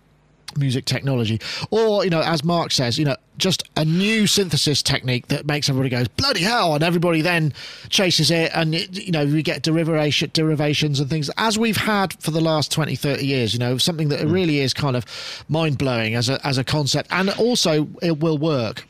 music 0.55 0.85
technology, 0.85 1.39
or 1.71 2.03
you 2.03 2.09
know, 2.09 2.21
as 2.21 2.43
Mark 2.43 2.71
says, 2.71 2.97
you 2.97 3.05
know, 3.05 3.15
just 3.37 3.63
a 3.75 3.85
new 3.85 4.27
synthesis 4.27 4.81
technique 4.81 5.27
that 5.27 5.45
makes 5.45 5.69
everybody 5.69 5.89
goes 5.89 6.07
bloody 6.07 6.41
hell, 6.41 6.75
and 6.75 6.83
everybody 6.83 7.21
then 7.21 7.53
chases 7.89 8.31
it, 8.31 8.51
and 8.53 8.75
it, 8.75 9.05
you 9.05 9.11
know, 9.11 9.25
we 9.25 9.43
get 9.43 9.63
derivation, 9.63 10.29
derivations 10.33 10.99
and 10.99 11.09
things 11.09 11.29
as 11.37 11.57
we've 11.57 11.77
had 11.77 12.13
for 12.21 12.31
the 12.31 12.41
last 12.41 12.71
20, 12.71 12.95
30 12.95 13.25
years. 13.25 13.53
You 13.53 13.59
know, 13.59 13.77
something 13.77 14.09
that 14.09 14.25
really 14.25 14.59
is 14.59 14.73
kind 14.73 14.95
of 14.95 15.05
mind 15.49 15.77
blowing 15.77 16.15
as 16.15 16.29
a 16.29 16.45
as 16.45 16.57
a 16.57 16.63
concept, 16.63 17.09
and 17.11 17.29
also 17.31 17.87
it 18.01 18.19
will 18.19 18.37
work. 18.37 18.85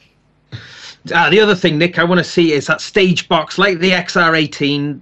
Uh, 1.13 1.29
the 1.29 1.39
other 1.39 1.55
thing, 1.55 1.77
Nick, 1.77 1.99
I 1.99 2.03
want 2.03 2.19
to 2.19 2.23
see 2.23 2.51
is 2.51 2.67
that 2.67 2.81
stage 2.81 3.29
box, 3.29 3.57
like 3.57 3.79
the 3.79 3.91
XR18 3.91 4.99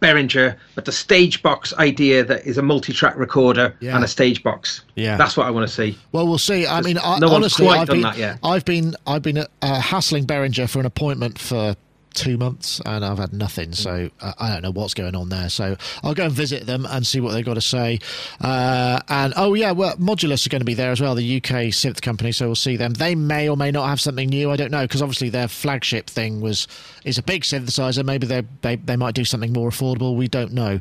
Behringer, 0.00 0.56
but 0.74 0.84
the 0.84 0.92
stage 0.92 1.42
box 1.42 1.74
idea 1.74 2.24
that 2.24 2.46
is 2.46 2.56
a 2.58 2.62
multi-track 2.62 3.16
recorder 3.16 3.74
Yeah. 3.80 3.96
and 3.96 4.04
a 4.04 4.08
stage 4.08 4.42
box. 4.42 4.84
Yeah. 4.94 5.16
that's 5.16 5.36
what 5.36 5.46
I 5.46 5.50
want 5.50 5.68
to 5.68 5.74
see. 5.74 5.98
Well, 6.12 6.26
we'll 6.28 6.38
see. 6.38 6.66
I 6.66 6.80
mean, 6.82 6.98
I, 6.98 7.18
no 7.18 7.26
one's 7.28 7.58
honestly, 7.58 7.68
I've 7.68 7.88
been. 7.88 8.04
I've 8.44 8.64
been, 8.64 8.94
I've 9.06 9.22
been 9.22 9.38
uh, 9.38 9.80
hassling 9.80 10.26
Behringer 10.26 10.68
for 10.70 10.78
an 10.80 10.86
appointment 10.86 11.38
for 11.38 11.74
two 12.14 12.36
months, 12.36 12.80
and 12.84 13.04
I've 13.04 13.18
had 13.18 13.32
nothing. 13.32 13.72
So 13.72 14.10
uh, 14.20 14.32
I 14.38 14.52
don't 14.52 14.62
know 14.62 14.70
what's 14.70 14.94
going 14.94 15.14
on 15.14 15.28
there. 15.28 15.48
So 15.48 15.76
I'll 16.02 16.14
go 16.14 16.24
and 16.24 16.32
visit 16.32 16.66
them 16.66 16.86
and 16.86 17.06
see 17.06 17.20
what 17.20 17.32
they've 17.32 17.44
got 17.44 17.54
to 17.54 17.60
say. 17.60 18.00
Uh, 18.40 19.00
and 19.08 19.34
oh 19.36 19.54
yeah, 19.54 19.72
well, 19.72 19.96
Modulus 19.96 20.46
are 20.46 20.50
going 20.50 20.60
to 20.60 20.66
be 20.66 20.74
there 20.74 20.90
as 20.90 21.00
well, 21.00 21.14
the 21.14 21.36
UK 21.36 21.70
synth 21.72 22.02
company. 22.02 22.32
So 22.32 22.46
we'll 22.46 22.54
see 22.54 22.76
them. 22.76 22.94
They 22.94 23.14
may 23.14 23.48
or 23.48 23.56
may 23.56 23.70
not 23.70 23.88
have 23.88 24.00
something 24.00 24.28
new. 24.28 24.50
I 24.50 24.56
don't 24.56 24.70
know 24.70 24.82
because 24.82 25.02
obviously 25.02 25.30
their 25.30 25.48
flagship 25.48 26.08
thing 26.08 26.40
was 26.40 26.66
is 27.04 27.18
a 27.18 27.22
big 27.22 27.42
synthesizer. 27.42 28.04
Maybe 28.04 28.26
they 28.26 28.42
they 28.62 28.76
they 28.76 28.96
might 28.96 29.14
do 29.14 29.24
something 29.24 29.52
more 29.52 29.70
affordable. 29.70 30.16
We 30.16 30.28
don't 30.28 30.52
know. 30.52 30.80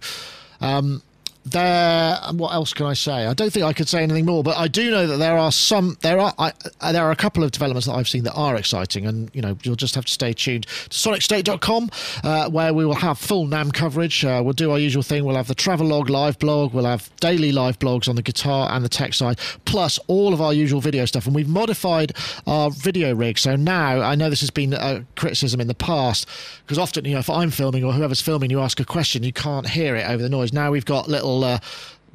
Um, 0.60 1.04
there 1.52 2.18
what 2.34 2.54
else 2.54 2.74
can 2.74 2.86
i 2.86 2.94
say? 2.94 3.26
I 3.26 3.34
don't 3.34 3.52
think 3.52 3.66
i 3.66 3.74
could 3.74 3.88
say 3.88 4.04
anything 4.04 4.26
more 4.26 4.44
but 4.44 4.58
i 4.58 4.68
do 4.68 4.92
know 4.92 5.08
that 5.08 5.18
there 5.18 5.38
are 5.38 5.52
some 5.52 5.98
there 6.02 6.20
are 6.20 6.34
I, 6.38 6.54
uh, 6.82 6.92
there 6.92 7.04
are 7.04 7.12
a 7.12 7.16
couple 7.16 7.44
of 7.44 7.52
developments 7.52 7.88
that 7.88 7.94
i've 7.94 8.08
seen 8.08 8.24
that 8.24 8.34
are 8.34 8.56
exciting 8.56 9.06
and 9.06 9.30
you 9.34 9.42
know 9.42 9.58
you'll 9.64 9.76
just 9.76 9.96
have 9.96 10.06
to 10.06 10.14
stay 10.14 10.34
tuned 10.34 10.68
to 10.68 10.98
sonicstate.com 10.98 11.90
uh, 12.24 12.50
where 12.50 12.74
we 12.74 12.86
will 12.86 12.96
have 12.96 13.18
full 13.18 13.48
NAMM 13.48 13.74
coverage. 13.74 14.24
Uh, 14.24 14.42
we'll 14.44 14.54
do 14.54 14.72
our 14.72 14.80
usual 14.80 15.04
thing. 15.04 15.26
We'll 15.26 15.36
have 15.36 15.48
the 15.48 15.56
travelogue 15.56 16.10
live 16.10 16.40
blog 16.40 16.74
we'll 16.74 16.86
have 16.86 17.10
daily 17.20 17.52
live 17.52 17.80
blogs 17.80 18.08
on 18.08 18.16
the 18.16 18.22
guitar 18.22 18.70
and 18.72 18.84
the 18.84 18.90
tech 18.90 19.14
side 19.14 19.40
plus 19.66 20.00
all 20.08 20.34
of 20.34 20.42
our 20.42 20.54
usual 20.54 20.82
video 20.82 21.06
stuff. 21.06 21.26
And 21.26 21.36
we've 21.36 21.48
modified 21.48 22.14
our 22.46 22.70
video 22.72 23.14
rig. 23.14 23.38
So 23.38 23.56
now 23.56 24.02
i 24.02 24.16
know 24.16 24.30
this 24.30 24.42
has 24.42 24.50
been 24.50 24.74
a 24.74 25.06
criticism 25.16 25.60
in 25.60 25.68
the 25.68 25.76
past 25.76 26.28
because 26.64 26.78
often 26.78 27.06
you 27.06 27.14
know 27.14 27.20
if 27.20 27.30
i'm 27.30 27.52
filming 27.52 27.84
or 27.84 27.94
whoever's 27.94 28.22
filming 28.22 28.50
you 28.50 28.60
ask 28.60 28.80
a 28.80 28.86
question 28.86 29.24
you 29.24 29.34
can't 29.34 29.70
hear 29.70 29.96
it 29.96 30.08
over 30.10 30.22
the 30.22 30.30
noise. 30.30 30.54
Now 30.54 30.72
we've 30.72 30.86
got 30.86 31.08
little 31.08 31.37
uh, 31.44 31.60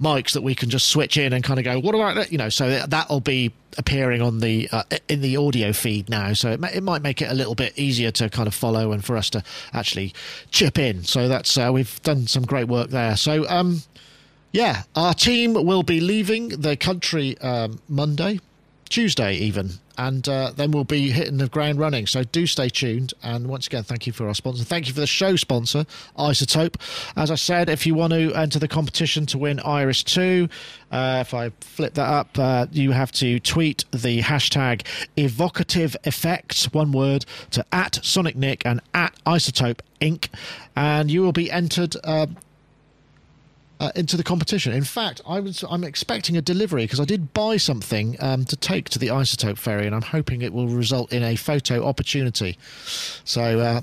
mics 0.00 0.32
that 0.32 0.42
we 0.42 0.54
can 0.54 0.68
just 0.70 0.88
switch 0.88 1.16
in 1.16 1.32
and 1.32 1.44
kind 1.44 1.58
of 1.60 1.64
go 1.64 1.78
what 1.78 1.94
about 1.94 2.16
that 2.16 2.32
you 2.32 2.38
know 2.38 2.48
so 2.48 2.68
that- 2.68 2.90
that'll 2.90 3.20
be 3.20 3.52
appearing 3.78 4.20
on 4.20 4.40
the 4.40 4.68
uh, 4.72 4.82
in 5.08 5.22
the 5.22 5.34
audio 5.36 5.72
feed 5.72 6.10
now. 6.10 6.34
So 6.34 6.50
it, 6.52 6.60
it 6.74 6.82
might 6.82 7.00
make 7.00 7.22
it 7.22 7.30
a 7.30 7.34
little 7.34 7.54
bit 7.54 7.72
easier 7.78 8.10
to 8.10 8.28
kind 8.28 8.46
of 8.46 8.52
follow 8.54 8.92
and 8.92 9.02
for 9.02 9.16
us 9.16 9.30
to 9.30 9.42
actually 9.72 10.12
chip 10.50 10.78
in. 10.78 11.04
So 11.04 11.26
that's 11.26 11.56
uh, 11.56 11.70
we've 11.72 12.02
done 12.02 12.26
some 12.26 12.44
great 12.44 12.68
work 12.68 12.90
there. 12.90 13.16
So 13.16 13.48
um 13.48 13.82
yeah 14.52 14.82
our 14.94 15.14
team 15.14 15.54
will 15.54 15.82
be 15.82 16.00
leaving 16.00 16.48
the 16.48 16.76
country 16.76 17.38
um, 17.38 17.80
monday 17.88 18.40
Tuesday, 18.90 19.34
even. 19.36 19.70
And 19.98 20.28
uh, 20.28 20.52
then 20.54 20.70
we'll 20.70 20.84
be 20.84 21.10
hitting 21.10 21.38
the 21.38 21.48
ground 21.48 21.78
running. 21.78 22.06
So 22.06 22.24
do 22.24 22.46
stay 22.46 22.68
tuned. 22.68 23.14
And 23.22 23.46
once 23.46 23.66
again, 23.66 23.82
thank 23.82 24.06
you 24.06 24.12
for 24.12 24.28
our 24.28 24.34
sponsor. 24.34 24.64
Thank 24.64 24.88
you 24.88 24.94
for 24.94 25.00
the 25.00 25.06
show 25.06 25.36
sponsor, 25.36 25.84
iZotope. 26.18 26.76
As 27.16 27.30
I 27.30 27.34
said, 27.34 27.68
if 27.68 27.86
you 27.86 27.94
want 27.94 28.12
to 28.12 28.32
enter 28.34 28.58
the 28.58 28.68
competition 28.68 29.26
to 29.26 29.38
win 29.38 29.60
Iris 29.60 30.02
2, 30.02 30.48
uh, 30.90 31.18
if 31.20 31.34
I 31.34 31.50
flip 31.60 31.94
that 31.94 32.08
up, 32.08 32.38
uh, 32.38 32.66
you 32.70 32.92
have 32.92 33.12
to 33.12 33.40
tweet 33.40 33.84
the 33.92 34.20
hashtag 34.20 34.86
evocative 35.16 35.96
effects, 36.04 36.72
one 36.72 36.92
word, 36.92 37.24
to 37.50 37.64
at 37.72 37.98
Sonic 38.02 38.36
Nick 38.36 38.64
and 38.64 38.80
at 38.94 39.14
iZotope 39.26 39.80
Inc. 40.00 40.28
And 40.76 41.10
you 41.10 41.22
will 41.22 41.32
be 41.32 41.50
entered. 41.50 41.96
Uh, 43.82 43.90
into 43.96 44.16
the 44.16 44.22
competition. 44.22 44.72
In 44.72 44.84
fact, 44.84 45.20
I 45.26 45.40
was 45.40 45.64
I'm 45.68 45.82
expecting 45.82 46.36
a 46.36 46.40
delivery 46.40 46.84
because 46.84 47.00
I 47.00 47.04
did 47.04 47.34
buy 47.34 47.56
something 47.56 48.16
um, 48.20 48.44
to 48.44 48.54
take 48.54 48.88
to 48.90 48.98
the 49.00 49.08
iZotope 49.08 49.58
ferry, 49.58 49.86
and 49.86 49.94
I'm 49.96 50.02
hoping 50.02 50.40
it 50.40 50.52
will 50.52 50.68
result 50.68 51.12
in 51.12 51.24
a 51.24 51.34
photo 51.34 51.84
opportunity. 51.84 52.56
So. 53.24 53.58
Uh, 53.58 53.80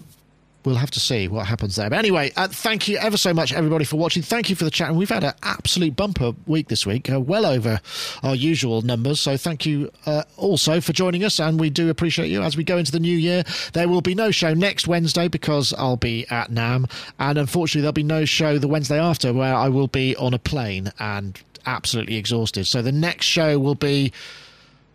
We'll 0.69 0.77
have 0.77 0.91
to 0.91 0.99
see 0.99 1.27
what 1.27 1.47
happens 1.47 1.77
there. 1.77 1.89
But 1.89 1.97
anyway, 1.97 2.31
uh, 2.37 2.47
thank 2.47 2.87
you 2.87 2.97
ever 2.97 3.17
so 3.17 3.33
much, 3.33 3.51
everybody, 3.51 3.85
for 3.85 3.97
watching. 3.97 4.21
Thank 4.21 4.51
you 4.51 4.55
for 4.55 4.65
the 4.65 4.69
chat. 4.69 4.89
And 4.89 4.99
we've 4.99 5.09
had 5.09 5.23
an 5.23 5.33
absolute 5.41 5.95
bumper 5.95 6.33
week 6.45 6.67
this 6.67 6.85
week, 6.85 7.11
uh, 7.11 7.19
well 7.19 7.43
over 7.43 7.81
our 8.21 8.35
usual 8.35 8.83
numbers. 8.83 9.19
So 9.19 9.35
thank 9.35 9.65
you 9.65 9.89
uh, 10.05 10.25
also 10.37 10.79
for 10.79 10.93
joining 10.93 11.23
us. 11.23 11.39
And 11.39 11.59
we 11.59 11.71
do 11.71 11.89
appreciate 11.89 12.27
you 12.27 12.43
as 12.43 12.55
we 12.55 12.63
go 12.63 12.77
into 12.77 12.91
the 12.91 12.99
new 12.99 13.17
year. 13.17 13.43
There 13.73 13.89
will 13.89 14.01
be 14.01 14.13
no 14.13 14.29
show 14.29 14.53
next 14.53 14.87
Wednesday 14.87 15.27
because 15.27 15.73
I'll 15.73 15.97
be 15.97 16.27
at 16.29 16.51
NAMM. 16.51 16.87
And 17.17 17.39
unfortunately, 17.39 17.81
there'll 17.81 17.93
be 17.93 18.03
no 18.03 18.25
show 18.25 18.59
the 18.59 18.67
Wednesday 18.67 18.99
after 18.99 19.33
where 19.33 19.55
I 19.55 19.69
will 19.69 19.87
be 19.87 20.15
on 20.17 20.35
a 20.35 20.39
plane 20.39 20.93
and 20.99 21.41
absolutely 21.65 22.17
exhausted. 22.17 22.67
So 22.67 22.83
the 22.83 22.91
next 22.91 23.25
show 23.25 23.57
will 23.57 23.73
be 23.73 24.13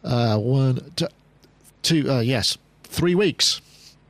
uh, 0.04 0.38
one, 0.38 0.92
two, 1.82 2.08
uh, 2.08 2.20
yes, 2.20 2.58
three 2.84 3.16
weeks 3.16 3.60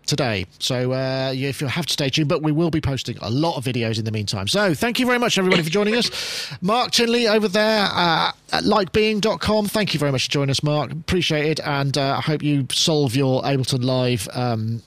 today. 0.07 0.47
So 0.59 0.93
uh, 0.93 1.33
yeah, 1.35 1.49
if 1.49 1.61
you 1.61 1.67
have 1.67 1.87
to 1.87 1.93
stay 1.93 2.09
tuned, 2.09 2.29
but 2.29 2.43
we 2.43 2.53
will 2.53 2.71
be 2.71 2.81
posting 2.81 3.17
a 3.21 3.31
lot 3.31 3.57
of 3.57 3.65
videos 3.65 3.99
in 3.99 4.05
the 4.05 4.13
meantime. 4.13 4.49
So 4.49 4.75
thank 4.75 4.99
you 4.99 5.07
very 5.07 5.19
much, 5.19 5.39
everybody, 5.39 5.63
for 5.63 5.71
joining 5.71 5.97
us. 5.97 6.53
Mark 6.61 6.91
Tinley 6.91 7.27
over 7.29 7.49
there 7.49 7.89
uh, 7.91 8.33
at 8.53 8.65
likebeing.com. 8.65 9.67
Thank 9.67 9.95
you 9.95 10.01
very 10.01 10.13
much 10.13 10.27
for 10.27 10.31
joining 10.31 10.51
us, 10.51 10.63
Mark. 10.63 10.93
Appreciate 10.93 11.59
it. 11.59 11.61
And 11.67 11.97
uh, 11.97 12.17
I 12.19 12.21
hope 12.21 12.43
you 12.43 12.67
solve 12.71 13.17
your 13.17 13.43
Ableton 13.43 13.85
Live 13.85 14.29
um, 14.33 14.83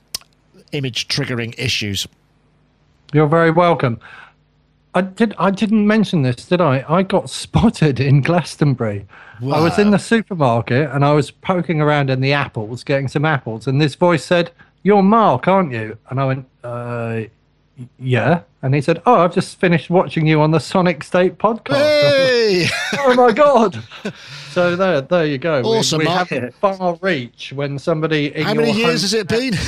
image 0.72 1.08
triggering 1.08 1.54
issues. 1.58 2.08
You're 3.14 3.28
very 3.28 3.52
welcome. 3.52 4.00
I 4.94 5.02
did. 5.02 5.36
I 5.38 5.52
didn't 5.52 5.86
mention 5.86 6.24
this, 6.24 6.48
did 6.48 6.60
I? 6.60 6.84
I 6.90 7.04
got 7.04 7.30
spotted 7.44 8.00
in 8.00 8.22
Glastonbury. 8.22 9.06
I 9.44 9.62
was 9.62 9.78
in 9.78 9.92
the 9.92 10.00
supermarket 10.00 10.90
and 10.90 11.06
I 11.06 11.14
was 11.14 11.30
poking 11.30 11.80
around 11.80 12.10
in 12.10 12.22
the 12.22 12.34
apples, 12.34 12.84
getting 12.84 13.08
some 13.08 13.24
apples, 13.24 13.68
and 13.68 13.80
this 13.80 13.94
voice 13.94 14.26
said, 14.26 14.50
"You're 14.88 15.04
Mark, 15.04 15.50
aren't 15.50 15.74
you?" 15.74 15.98
And 16.10 16.20
I 16.22 16.26
went, 16.26 16.46
uh, 16.64 17.22
"Yeah." 18.00 18.42
And 18.62 18.74
he 18.74 18.80
said, 18.80 19.02
"Oh, 19.06 19.16
I've 19.16 19.34
just 19.36 19.60
finished 19.60 19.90
watching 19.90 20.26
you 20.26 20.40
on 20.42 20.52
the 20.52 20.60
Sonic 20.60 21.04
State 21.04 21.38
podcast." 21.38 21.76
Hey! 21.76 22.68
oh 23.00 23.14
my 23.16 23.34
god! 23.34 23.84
So 24.52 24.78
there, 24.78 25.02
there 25.02 25.26
you 25.26 25.38
go. 25.38 25.62
We- 25.62 25.68
Awesome, 25.80 26.00
we, 26.00 26.06
Mark. 26.06 26.30
have 26.30 26.56
far 26.56 26.98
reach 27.02 27.52
when 27.54 27.78
somebody. 27.78 28.30
How 28.42 28.54
many 28.54 28.72
years 28.72 29.02
has 29.02 29.14
it 29.14 29.28
been? 29.28 29.54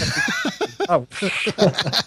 Oh. 0.92 1.06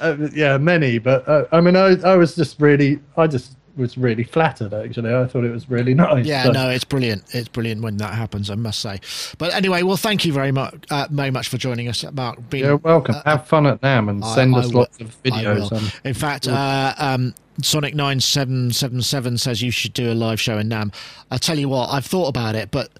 Uh, 0.00 0.16
yeah, 0.32 0.56
many, 0.56 0.98
but 0.98 1.28
uh, 1.28 1.44
I 1.52 1.60
mean, 1.60 1.76
I, 1.76 1.88
I 2.02 2.16
was 2.16 2.34
just 2.34 2.58
really, 2.58 2.98
I 3.18 3.26
just 3.26 3.54
was 3.76 3.96
really 3.98 4.24
flattered. 4.24 4.72
Actually, 4.74 5.14
I 5.14 5.26
thought 5.26 5.44
it 5.44 5.50
was 5.52 5.68
really 5.70 5.94
nice. 6.06 6.26
Yeah, 6.26 6.44
So- 6.44 6.52
no, 6.52 6.68
it's 6.70 6.84
brilliant. 6.84 7.24
It's 7.34 7.48
brilliant 7.48 7.82
when 7.82 7.96
that 7.98 8.14
happens, 8.14 8.50
I 8.50 8.54
must 8.56 8.80
say. 8.80 9.00
But 9.38 9.54
anyway, 9.54 9.82
well, 9.82 9.96
thank 9.96 10.24
you 10.24 10.32
very 10.32 10.52
much, 10.52 10.74
uh, 10.90 11.06
very 11.10 11.30
much 11.30 11.48
for 11.48 11.56
joining 11.58 11.88
us, 11.88 12.04
Mark. 12.12 12.38
Being, 12.50 12.64
You're 12.64 12.76
welcome. 12.76 13.16
Have 13.24 13.46
fun 13.46 13.66
at 13.66 13.80
NAMM 13.80 14.08
and 14.10 14.24
I- 14.24 14.34
send 14.34 14.54
I 14.54 14.58
us 14.60 14.66
will- 14.68 14.80
lots 14.80 15.00
of 15.00 15.22
videos. 15.22 16.00
In 16.04 16.14
fact, 16.14 16.48
uh, 16.48 16.94
um, 16.98 17.34
Sonic 17.62 17.94
nine 17.94 18.20
seven 18.20 18.72
seven 18.72 19.02
seven 19.02 19.36
says 19.36 19.60
you 19.60 19.70
should 19.70 19.92
do 19.92 20.10
a 20.10 20.14
live 20.14 20.40
show 20.40 20.56
in 20.56 20.68
NAMM. 20.70 20.94
I 21.30 21.36
tell 21.36 21.58
you 21.58 21.68
what, 21.68 21.90
I've 21.90 22.06
thought 22.06 22.28
about 22.28 22.54
it, 22.54 22.70
but 22.70 22.90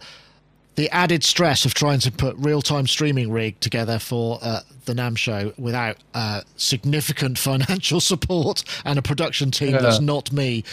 the 0.77 0.89
added 0.91 1.25
stress 1.25 1.65
of 1.65 1.75
trying 1.75 1.99
to 2.01 2.11
put 2.13 2.37
real 2.39 2.63
time 2.63 2.87
streaming 2.87 3.31
rig 3.31 3.59
together 3.61 3.99
for 3.99 4.39
uh, 4.43 4.61
the 4.85 4.95
NAMM 4.95 5.17
show 5.17 5.53
without 5.59 5.97
uh, 6.15 6.43
significant 6.57 7.39
financial 7.51 8.01
support 8.01 8.65
and 8.85 8.99
a 8.99 9.03
production 9.03 9.51
team 9.51 9.73
Yeah. 9.73 9.79
that's 9.83 10.01
not 10.01 10.33
me 10.33 10.65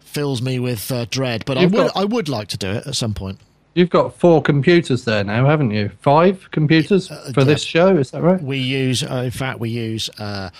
fills 0.00 0.40
me 0.40 0.58
with 0.58 0.90
uh, 0.90 1.04
dread. 1.10 1.44
But 1.44 1.58
I 1.58 1.62
would 1.66 1.72
got- 1.72 1.96
I 1.96 2.04
would 2.04 2.28
like 2.28 2.48
to 2.48 2.56
do 2.58 2.70
it 2.70 2.86
at 2.86 2.94
some 2.94 3.14
point. 3.14 3.38
You've 3.74 3.90
got 3.90 4.18
four 4.18 4.42
computers 4.42 5.04
there 5.04 5.22
now, 5.22 5.46
haven't 5.46 5.70
you? 5.70 5.90
Five 6.00 6.50
computers 6.50 7.06
for 7.08 7.32
yeah. 7.36 7.44
this 7.44 7.62
show, 7.62 7.96
is 7.96 8.10
that 8.10 8.22
right? 8.22 8.42
We 8.42 8.58
use, 8.58 9.04
uh, 9.04 9.22
in 9.24 9.30
fact, 9.30 9.60
we 9.60 9.70
use 9.70 10.10
uh, 10.18 10.50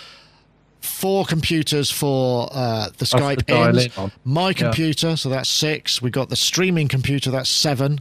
four 0.79 1.25
computers 1.25 1.91
for 1.91 2.47
uh, 2.51 2.89
the 2.97 3.03
Skype 3.03 3.43
in. 3.49 4.11
My 4.23 4.53
computer, 4.53 5.17
so 5.17 5.27
that's 5.27 5.49
six. 5.49 6.01
We 6.01 6.11
got 6.11 6.29
the 6.29 6.37
streaming 6.37 6.87
computer, 6.87 7.29
that's 7.29 7.49
seven, 7.49 7.99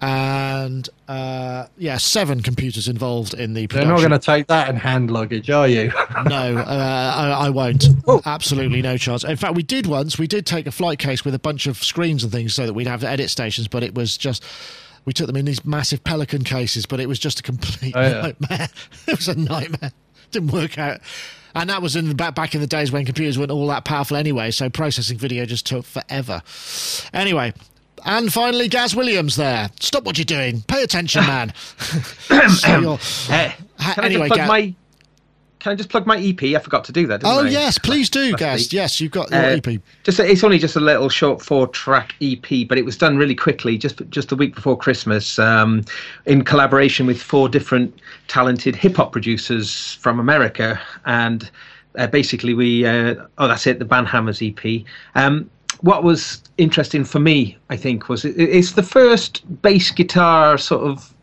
and 0.00 0.88
uh, 1.08 1.66
yeah, 1.78 1.96
seven 1.96 2.42
computers 2.42 2.88
involved 2.88 3.34
in 3.34 3.54
the 3.54 3.62
You're 3.62 3.68
production. 3.68 3.90
not 3.90 3.98
going 4.00 4.10
to 4.10 4.18
take 4.18 4.46
that 4.48 4.68
in 4.68 4.76
hand 4.76 5.10
luggage, 5.10 5.48
are 5.50 5.68
you? 5.68 5.92
No, 6.26 6.56
uh, 6.58 7.12
I, 7.40 7.46
I 7.46 7.50
won't. 7.50 7.84
Absolutely 8.24 8.80
no 8.82 8.96
chance. 8.96 9.24
In 9.24 9.36
fact, 9.36 9.54
we 9.56 9.62
did 9.62 9.86
once. 9.86 10.18
We 10.18 10.26
did 10.26 10.46
take 10.46 10.66
a 10.66 10.70
flight 10.70 10.98
case 10.98 11.24
with 11.24 11.34
a 11.34 11.38
bunch 11.38 11.66
of 11.66 11.82
screens 11.82 12.22
and 12.22 12.32
things 12.32 12.54
so 12.54 12.66
that 12.66 12.72
we'd 12.72 12.86
have 12.86 13.04
edit 13.04 13.30
stations, 13.30 13.68
but 13.68 13.82
it 13.82 13.94
was 13.94 14.16
just. 14.16 14.44
We 15.06 15.12
took 15.12 15.26
them 15.26 15.36
in 15.36 15.44
these 15.44 15.64
massive 15.66 16.02
Pelican 16.02 16.44
cases, 16.44 16.86
but 16.86 16.98
it 16.98 17.06
was 17.08 17.18
just 17.18 17.40
a 17.40 17.42
complete 17.42 17.92
Oh, 17.94 18.00
yeah. 18.00 18.20
nightmare. 18.22 18.68
It 19.06 19.16
was 19.18 19.28
a 19.28 19.34
nightmare. 19.34 19.92
Didn't 20.30 20.50
work 20.52 20.78
out. 20.78 21.00
And 21.54 21.68
that 21.68 21.82
was 21.82 21.94
in 21.94 22.08
the 22.08 22.14
back 22.14 22.34
back 22.34 22.54
in 22.54 22.60
the 22.62 22.66
days 22.66 22.90
when 22.90 23.04
computers 23.04 23.38
weren't 23.38 23.50
all 23.50 23.66
that 23.68 23.84
powerful 23.84 24.16
anyway, 24.16 24.50
so 24.50 24.70
processing 24.70 25.18
video 25.18 25.44
just 25.44 25.66
took 25.66 25.84
forever. 25.84 26.42
Anyway, 27.12 27.52
And 28.04 28.32
finally, 28.32 28.68
Gaz 28.68 28.94
Williams 28.94 29.36
there. 29.36 29.70
Stop 29.80 30.04
what 30.04 30.18
you're 30.18 30.24
doing. 30.24 30.62
Pay 30.68 30.82
attention, 30.82 31.22
man. 31.26 31.52
So 32.50 32.78
you're- 32.80 32.98
can 33.78 34.04
anyway, 34.04 34.26
I 34.26 34.28
just 34.28 34.28
plug 34.28 34.38
Gaz- 34.38 34.48
my? 34.48 34.74
Can 35.60 35.72
I 35.72 35.76
just 35.76 35.88
plug 35.88 36.06
my 36.06 36.18
EP? 36.18 36.42
I 36.42 36.58
forgot 36.58 36.84
to 36.84 36.92
do 36.92 37.06
that. 37.06 37.20
Didn't 37.20 37.32
Oh 37.32 37.40
I? 37.44 37.48
yes, 37.48 37.78
please 37.78 38.10
do, 38.10 38.36
Gaz. 38.36 38.70
Yes, 38.70 39.00
you've 39.00 39.12
got 39.12 39.30
your 39.30 39.40
Uh, 39.40 39.56
EP. 39.64 39.80
Just 40.02 40.20
it's 40.20 40.44
only 40.44 40.58
just 40.58 40.76
a 40.76 40.80
little 40.80 41.08
short 41.08 41.40
four 41.40 41.66
track 41.68 42.14
EP, 42.20 42.68
but 42.68 42.76
it 42.76 42.84
was 42.84 42.98
done 42.98 43.16
really 43.16 43.34
quickly, 43.34 43.78
just 43.78 44.02
just 44.10 44.28
the 44.28 44.36
week 44.36 44.54
before 44.54 44.76
Christmas, 44.76 45.38
um, 45.38 45.82
in 46.26 46.44
collaboration 46.44 47.06
with 47.06 47.20
four 47.22 47.48
different 47.48 47.98
talented 48.28 48.76
hip 48.76 48.96
hop 48.96 49.12
producers 49.12 49.94
from 50.00 50.20
America, 50.20 50.78
and 51.06 51.50
uh, 51.96 52.06
basically 52.08 52.52
we 52.52 52.84
uh, 52.84 53.14
oh 53.38 53.48
that's 53.48 53.66
it, 53.66 53.78
the 53.78 53.86
Banhammers 53.86 54.40
EP. 54.46 54.84
Um, 55.14 55.48
what 55.80 56.02
was 56.02 56.42
interesting 56.58 57.04
for 57.04 57.18
me, 57.18 57.56
I 57.70 57.76
think, 57.76 58.08
was 58.08 58.24
it, 58.24 58.38
it's 58.38 58.72
the 58.72 58.82
first 58.82 59.42
bass 59.62 59.90
guitar 59.90 60.58
sort 60.58 60.84
of 60.84 61.14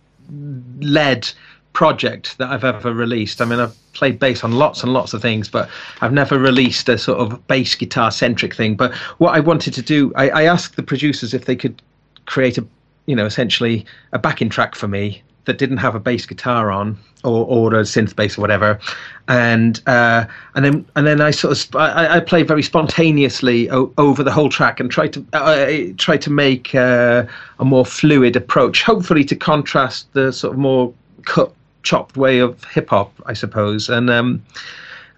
led 0.80 1.30
project 1.74 2.38
that 2.38 2.50
I've 2.50 2.64
ever 2.64 2.94
released. 2.94 3.42
I 3.42 3.46
mean, 3.46 3.60
I've 3.60 3.76
played 3.94 4.20
bass 4.20 4.44
on 4.44 4.54
lots 4.54 4.84
and 4.84 4.94
lots 4.94 5.14
of 5.14 5.22
things, 5.22 5.50
but 5.50 5.70
I've 6.02 6.14
never 6.14 6.38
released 6.38 6.90
a 6.90 6.98
sort 6.98 7.20
of 7.20 7.48
bass 7.48 7.76
guitar 7.76 8.12
centric 8.12 8.56
thing. 8.56 8.76
But 8.76 8.94
what 9.20 9.36
I 9.36 9.40
wanted 9.40 9.74
to 9.76 9.82
do, 9.82 10.14
I, 10.16 10.30
I 10.30 10.44
asked 10.44 10.76
the 10.76 10.84
producers 10.84 11.34
if 11.34 11.46
they 11.46 11.56
could 11.56 11.82
create 12.26 12.58
a, 12.58 12.66
you 13.06 13.16
know, 13.16 13.26
essentially 13.26 13.86
a 14.12 14.20
backing 14.20 14.50
track 14.50 14.76
for 14.76 14.88
me 14.88 15.24
that 15.46 15.58
didn't 15.58 15.78
have 15.78 15.96
a 15.96 16.00
bass 16.00 16.26
guitar 16.26 16.72
on 16.72 16.98
or, 17.24 17.46
or 17.46 17.74
a 17.74 17.82
synth 17.82 18.16
bass 18.16 18.38
or 18.38 18.42
whatever. 18.42 18.80
And 19.28 19.82
uh, 19.88 20.26
and 20.56 20.66
then 20.66 20.86
and 20.96 21.08
then 21.08 21.22
I 21.22 21.32
sort 21.32 21.52
of 21.52 21.58
sp- 21.58 21.78
I, 21.78 22.18
I 22.18 22.20
played 22.20 22.48
very 22.48 22.64
spontaneously 22.64 23.70
o- 23.70 23.94
over 23.98 24.24
the 24.24 24.32
whole 24.32 24.50
track 24.50 24.80
and 24.80 24.90
tried 24.92 25.14
to 25.14 25.26
uh, 25.34 25.94
try 25.98 26.18
to 26.18 26.30
make 26.30 26.76
uh, 26.76 27.26
a 27.60 27.66
more 27.66 27.86
fluid 27.86 28.36
approach 28.36 28.84
hopefully 28.84 29.24
to 29.26 29.36
contrast 29.36 30.12
the 30.14 30.32
sort 30.34 30.54
of 30.54 30.60
more 30.60 30.94
cut 31.26 31.52
chopped 31.84 32.18
way 32.18 32.40
of 32.40 32.64
hip 32.66 32.90
hop 32.90 33.12
I 33.26 33.34
suppose. 33.34 33.90
And 33.90 34.10
um, 34.10 34.44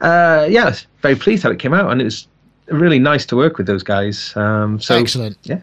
uh, 0.02 0.48
yeah 0.50 0.64
I 0.64 0.70
was 0.70 0.88
very 1.02 1.16
pleased 1.16 1.44
how 1.44 1.52
it 1.52 1.60
came 1.60 1.74
out 1.74 1.92
and 1.92 2.00
it 2.02 2.06
was 2.06 2.28
really 2.68 3.00
nice 3.00 3.26
to 3.28 3.36
work 3.36 3.58
with 3.58 3.68
those 3.68 3.84
guys. 3.84 4.36
Um, 4.36 4.80
so 4.80 4.96
Excellent. 4.96 5.38
yeah. 5.44 5.62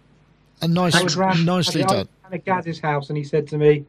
And 0.63 0.75
nice, 0.75 0.95
I 0.95 1.03
was 1.03 1.17
round, 1.17 1.47
nicely 1.47 1.83
I 1.83 1.87
was 1.87 1.93
done. 1.93 2.09
round 2.25 2.35
at 2.35 2.45
Gaz's 2.45 2.81
house, 2.81 3.09
and 3.09 3.17
he 3.17 3.25
said 3.25 3.49
to 3.49 3.57
me, 3.57 3.87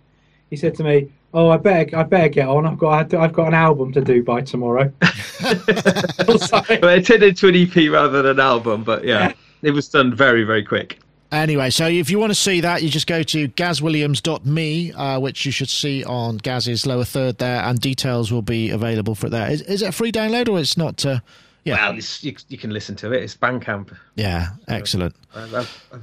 he 0.51 0.55
said 0.55 0.75
to 0.75 0.83
me, 0.83 1.11
"Oh, 1.33 1.49
I 1.49 1.57
better, 1.57 1.97
I 1.97 2.03
better 2.03 2.29
get 2.29 2.47
on. 2.47 2.67
I've 2.67 2.77
got, 2.77 3.11
I've 3.15 3.33
got 3.33 3.47
an 3.47 3.55
album 3.55 3.91
to 3.93 4.01
do 4.01 4.21
by 4.21 4.41
tomorrow." 4.41 4.91
Sorry. 5.41 6.79
well, 6.79 6.89
it 6.95 7.05
turned 7.05 7.23
into 7.23 7.47
an 7.47 7.55
EP 7.55 7.91
rather 7.91 8.21
than 8.21 8.31
an 8.33 8.39
album 8.39 8.83
but 8.83 9.03
yeah 9.03 9.33
it 9.63 9.71
was 9.71 9.87
done 9.87 10.13
very 10.13 10.43
very 10.43 10.63
quick 10.63 10.99
Anyway, 11.31 11.69
so 11.69 11.87
if 11.87 12.09
you 12.09 12.19
want 12.19 12.29
to 12.29 12.35
see 12.35 12.59
that, 12.59 12.83
you 12.83 12.89
just 12.89 13.07
go 13.07 13.23
to 13.23 13.47
gazwilliams.me, 13.47 14.91
uh, 14.91 15.17
which 15.17 15.45
you 15.45 15.51
should 15.53 15.69
see 15.69 16.03
on 16.03 16.35
Gaz's 16.35 16.85
lower 16.85 17.05
third 17.05 17.37
there, 17.37 17.61
and 17.63 17.79
details 17.79 18.33
will 18.33 18.41
be 18.41 18.69
available 18.69 19.15
for 19.15 19.27
it 19.27 19.29
there. 19.29 19.49
Is, 19.49 19.61
is 19.61 19.81
it 19.81 19.87
a 19.87 19.91
free 19.93 20.11
download 20.11 20.49
or 20.49 20.59
it's 20.59 20.75
not? 20.75 21.05
Uh, 21.05 21.21
yeah, 21.63 21.75
well 21.87 21.97
it's, 21.97 22.21
you, 22.21 22.35
you 22.49 22.57
can 22.57 22.71
listen 22.71 22.97
to 22.97 23.13
it 23.13 23.23
it's 23.23 23.37
Bandcamp 23.37 23.95
yeah, 24.15 24.49
excellent. 24.67 25.15
I've, 25.33 25.53
I've, 25.53 25.83
I've 25.93 26.01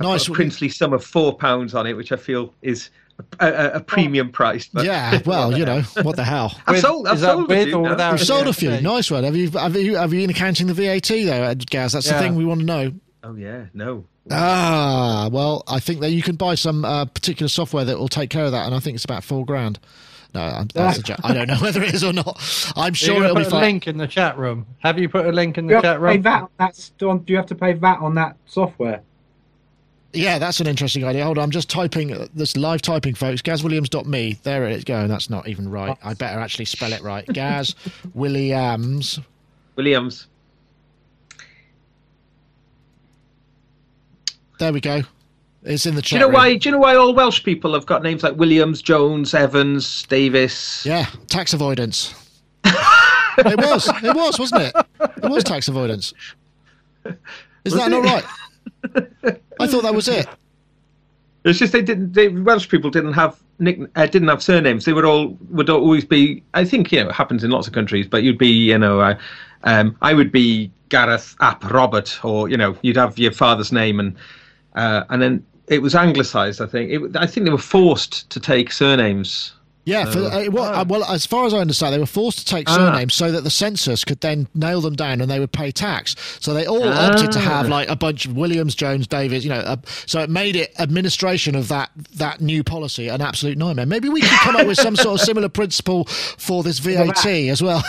Nice. 0.00 0.26
got 0.26 0.34
a 0.34 0.34
princely 0.34 0.68
sum 0.68 0.92
of 0.92 1.04
four 1.04 1.36
pounds 1.36 1.74
on 1.76 1.86
it, 1.86 1.92
which 1.92 2.10
I 2.10 2.16
feel 2.16 2.52
is 2.62 2.90
a, 3.40 3.46
a, 3.48 3.70
a 3.74 3.80
premium 3.80 4.30
price. 4.30 4.68
But 4.72 4.84
Yeah, 4.84 5.20
well, 5.26 5.56
you 5.56 5.64
know, 5.64 5.80
what 6.02 6.16
the 6.16 6.24
hell. 6.24 6.54
I've 6.66 6.74
With- 6.74 6.82
sold, 6.82 7.06
I've 7.08 7.14
is 7.16 7.20
that 7.22 7.26
sold 7.34 7.50
a 7.50 7.64
few 7.64 7.76
or 7.76 8.10
You've 8.12 8.20
sold 8.20 8.46
a 8.48 8.52
few. 8.52 8.70
okay. 8.70 8.80
Nice 8.82 9.10
one. 9.10 9.24
Have 9.24 9.36
you 9.36 9.50
have 9.50 9.76
you 9.76 9.96
have 9.96 10.12
you 10.14 10.20
been 10.20 10.30
accounting 10.30 10.66
the 10.66 10.74
VAT 10.74 11.08
though, 11.08 11.42
uh, 11.42 11.54
Gaz? 11.54 11.92
That's 11.92 12.08
the 12.08 12.18
thing 12.18 12.34
we 12.36 12.44
want 12.44 12.60
to 12.60 12.66
know. 12.66 12.92
Oh 13.24 13.34
yeah, 13.34 13.66
no. 13.74 14.04
Ah, 14.30 15.28
well, 15.32 15.64
I 15.66 15.80
think 15.80 16.00
that 16.00 16.10
you 16.10 16.22
can 16.22 16.36
buy 16.36 16.54
some 16.54 16.84
uh, 16.84 17.06
particular 17.06 17.48
software 17.48 17.84
that 17.86 17.98
will 17.98 18.08
take 18.08 18.30
care 18.30 18.44
of 18.44 18.52
that, 18.52 18.66
and 18.66 18.74
I 18.74 18.78
think 18.78 18.94
it's 18.94 19.04
about 19.04 19.24
four 19.24 19.44
grand. 19.46 19.78
No, 20.34 20.42
I'm, 20.42 20.68
that's 20.74 20.98
a 20.98 21.02
joke. 21.02 21.18
I 21.24 21.32
don't 21.32 21.48
know 21.48 21.56
whether 21.60 21.82
it 21.82 21.94
is 21.94 22.04
or 22.04 22.12
not. 22.12 22.36
I'm 22.76 22.92
sure 22.92 23.14
you 23.16 23.24
it'll 23.24 23.34
gonna 23.34 23.40
be 23.40 23.44
put 23.44 23.48
a 23.48 23.50
fine. 23.52 23.60
link 23.62 23.86
in 23.88 23.96
the 23.96 24.06
chat 24.06 24.36
room. 24.36 24.66
Have 24.80 24.98
you 24.98 25.08
put 25.08 25.26
a 25.26 25.32
link 25.32 25.56
in 25.56 25.66
Do 25.66 25.74
you 25.74 25.80
the 25.80 25.82
chat 25.82 25.96
to 25.96 26.00
pay 26.06 26.12
room? 26.14 26.22
VAT 26.22 26.42
on 26.42 26.48
that? 26.58 26.76
st- 26.76 26.98
Do 26.98 27.32
you 27.32 27.36
have 27.38 27.46
to 27.46 27.54
pay 27.54 27.72
VAT 27.72 27.98
on 28.00 28.14
that 28.16 28.36
software? 28.44 29.00
Yeah, 30.14 30.38
that's 30.38 30.58
an 30.60 30.66
interesting 30.66 31.04
idea. 31.04 31.24
Hold 31.24 31.38
on, 31.38 31.44
I'm 31.44 31.50
just 31.50 31.68
typing 31.68 32.12
uh, 32.12 32.28
this 32.34 32.56
live 32.56 32.80
typing, 32.80 33.14
folks. 33.14 33.42
GazWilliams.me. 33.42 34.38
There 34.42 34.64
it 34.64 34.72
is 34.72 34.84
going. 34.84 35.08
That's 35.08 35.28
not 35.28 35.46
even 35.48 35.70
right. 35.70 35.96
I 36.02 36.14
better 36.14 36.40
actually 36.40 36.64
spell 36.64 36.92
it 36.92 37.02
right. 37.02 37.26
Gaz 37.26 37.74
Williams. 38.14 39.20
Williams. 39.76 40.26
There 44.58 44.72
we 44.72 44.80
go. 44.80 45.02
It's 45.62 45.84
in 45.86 45.94
the 45.94 46.02
chat. 46.02 46.08
Do 46.08 46.08
chat. 46.08 46.12
you 46.12 46.18
know 46.20 46.26
room. 46.26 46.34
why? 46.34 46.56
Do 46.56 46.68
you 46.68 46.72
know 46.72 46.78
why 46.78 46.96
all 46.96 47.14
Welsh 47.14 47.44
people 47.44 47.74
have 47.74 47.84
got 47.84 48.02
names 48.02 48.22
like 48.22 48.36
Williams, 48.36 48.80
Jones, 48.80 49.34
Evans, 49.34 50.04
Davis? 50.04 50.86
Yeah, 50.86 51.06
tax 51.26 51.52
avoidance. 51.52 52.14
it 52.64 53.58
was. 53.58 53.88
It 54.02 54.16
was, 54.16 54.38
wasn't 54.38 54.62
it? 54.62 54.74
It 55.22 55.30
was 55.30 55.44
tax 55.44 55.68
avoidance. 55.68 56.14
Is 57.64 57.74
that 57.74 57.90
not 57.90 58.04
right? 58.04 59.38
I 59.60 59.66
thought 59.66 59.82
that 59.82 59.94
was 59.94 60.08
it. 60.08 60.26
It's 61.44 61.58
just 61.58 61.72
they 61.72 61.82
didn't. 61.82 62.12
They, 62.12 62.28
Welsh 62.28 62.68
people 62.68 62.90
didn't 62.90 63.12
have 63.14 63.40
nick, 63.58 63.78
uh, 63.96 64.06
didn't 64.06 64.28
have 64.28 64.42
surnames. 64.42 64.84
They 64.84 64.92
would 64.92 65.04
all 65.04 65.38
would 65.50 65.70
always 65.70 66.04
be. 66.04 66.42
I 66.54 66.64
think 66.64 66.92
you 66.92 67.02
know 67.02 67.10
it 67.10 67.14
happens 67.14 67.44
in 67.44 67.50
lots 67.50 67.66
of 67.66 67.72
countries, 67.72 68.06
but 68.06 68.22
you'd 68.22 68.38
be 68.38 68.48
you 68.48 68.78
know. 68.78 69.00
Uh, 69.00 69.18
um, 69.64 69.96
I 70.02 70.14
would 70.14 70.30
be 70.30 70.70
Gareth 70.88 71.36
ap 71.40 71.64
Robert, 71.70 72.24
or 72.24 72.48
you 72.48 72.56
know, 72.56 72.76
you'd 72.82 72.96
have 72.96 73.18
your 73.18 73.32
father's 73.32 73.72
name, 73.72 74.00
and 74.00 74.16
uh, 74.74 75.04
and 75.10 75.20
then 75.20 75.46
it 75.66 75.82
was 75.82 75.94
anglicised. 75.94 76.60
I 76.60 76.66
think. 76.66 76.90
It, 76.90 77.16
I 77.16 77.26
think 77.26 77.46
they 77.46 77.52
were 77.52 77.58
forced 77.58 78.28
to 78.30 78.40
take 78.40 78.72
surnames. 78.72 79.54
Yeah, 79.88 80.04
for, 80.04 80.18
uh, 80.18 80.50
well, 80.50 80.64
uh, 80.74 80.84
well, 80.86 81.04
as 81.04 81.24
far 81.24 81.46
as 81.46 81.54
I 81.54 81.58
understand, 81.60 81.94
they 81.94 81.98
were 81.98 82.04
forced 82.04 82.40
to 82.40 82.44
take 82.44 82.68
surnames 82.68 83.14
so 83.14 83.32
that 83.32 83.42
the 83.42 83.50
census 83.50 84.04
could 84.04 84.20
then 84.20 84.46
nail 84.54 84.82
them 84.82 84.94
down 84.94 85.22
and 85.22 85.30
they 85.30 85.40
would 85.40 85.52
pay 85.52 85.70
tax. 85.70 86.14
So 86.40 86.52
they 86.52 86.66
all 86.66 86.86
opted 86.86 87.32
to 87.32 87.38
have 87.38 87.68
like 87.68 87.88
a 87.88 87.96
bunch 87.96 88.26
of 88.26 88.36
Williams, 88.36 88.74
Jones, 88.74 89.06
Davis, 89.06 89.44
you 89.44 89.50
know. 89.50 89.60
Uh, 89.60 89.76
so 90.04 90.20
it 90.20 90.28
made 90.28 90.56
it 90.56 90.78
administration 90.78 91.54
of 91.54 91.68
that 91.68 91.90
that 92.16 92.42
new 92.42 92.62
policy 92.62 93.08
an 93.08 93.22
absolute 93.22 93.56
nightmare. 93.56 93.86
Maybe 93.86 94.10
we 94.10 94.20
could 94.20 94.38
come 94.40 94.56
up 94.56 94.66
with 94.66 94.76
some 94.76 94.94
sort 94.94 95.20
of 95.20 95.26
similar 95.26 95.48
principle 95.48 96.04
for 96.04 96.62
this 96.62 96.80
VAT 96.80 97.26
as 97.26 97.62
well. 97.62 97.82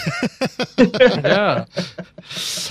yeah. 0.77 1.65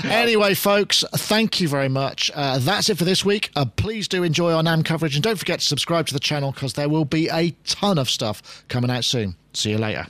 anyway, 0.05 0.55
folks, 0.55 1.05
thank 1.13 1.61
you 1.61 1.69
very 1.69 1.91
much. 1.91 2.31
Uh, 2.35 2.59
that's 2.59 2.89
it 2.89 2.97
for 2.97 3.05
this 3.05 3.27
week. 3.27 3.51
Uh, 3.55 3.67
please 3.67 4.09
do 4.09 4.23
enjoy 4.23 4.53
our 4.53 4.63
NAMM 4.63 4.87
coverage 4.87 5.15
and 5.15 5.23
don't 5.23 5.39
forget 5.39 5.61
to 5.61 5.67
subscribe 5.67 6.07
to 6.07 6.15
the 6.15 6.21
channel 6.21 6.53
because 6.53 6.73
there 6.73 6.89
will 6.89 7.05
be 7.05 7.29
a 7.29 7.51
ton 7.67 7.99
of 7.99 8.09
stuff 8.09 8.65
coming 8.69 8.91
out 8.91 9.05
soon. 9.19 9.35
See 9.53 9.71
you 9.71 9.79
later. 9.79 10.07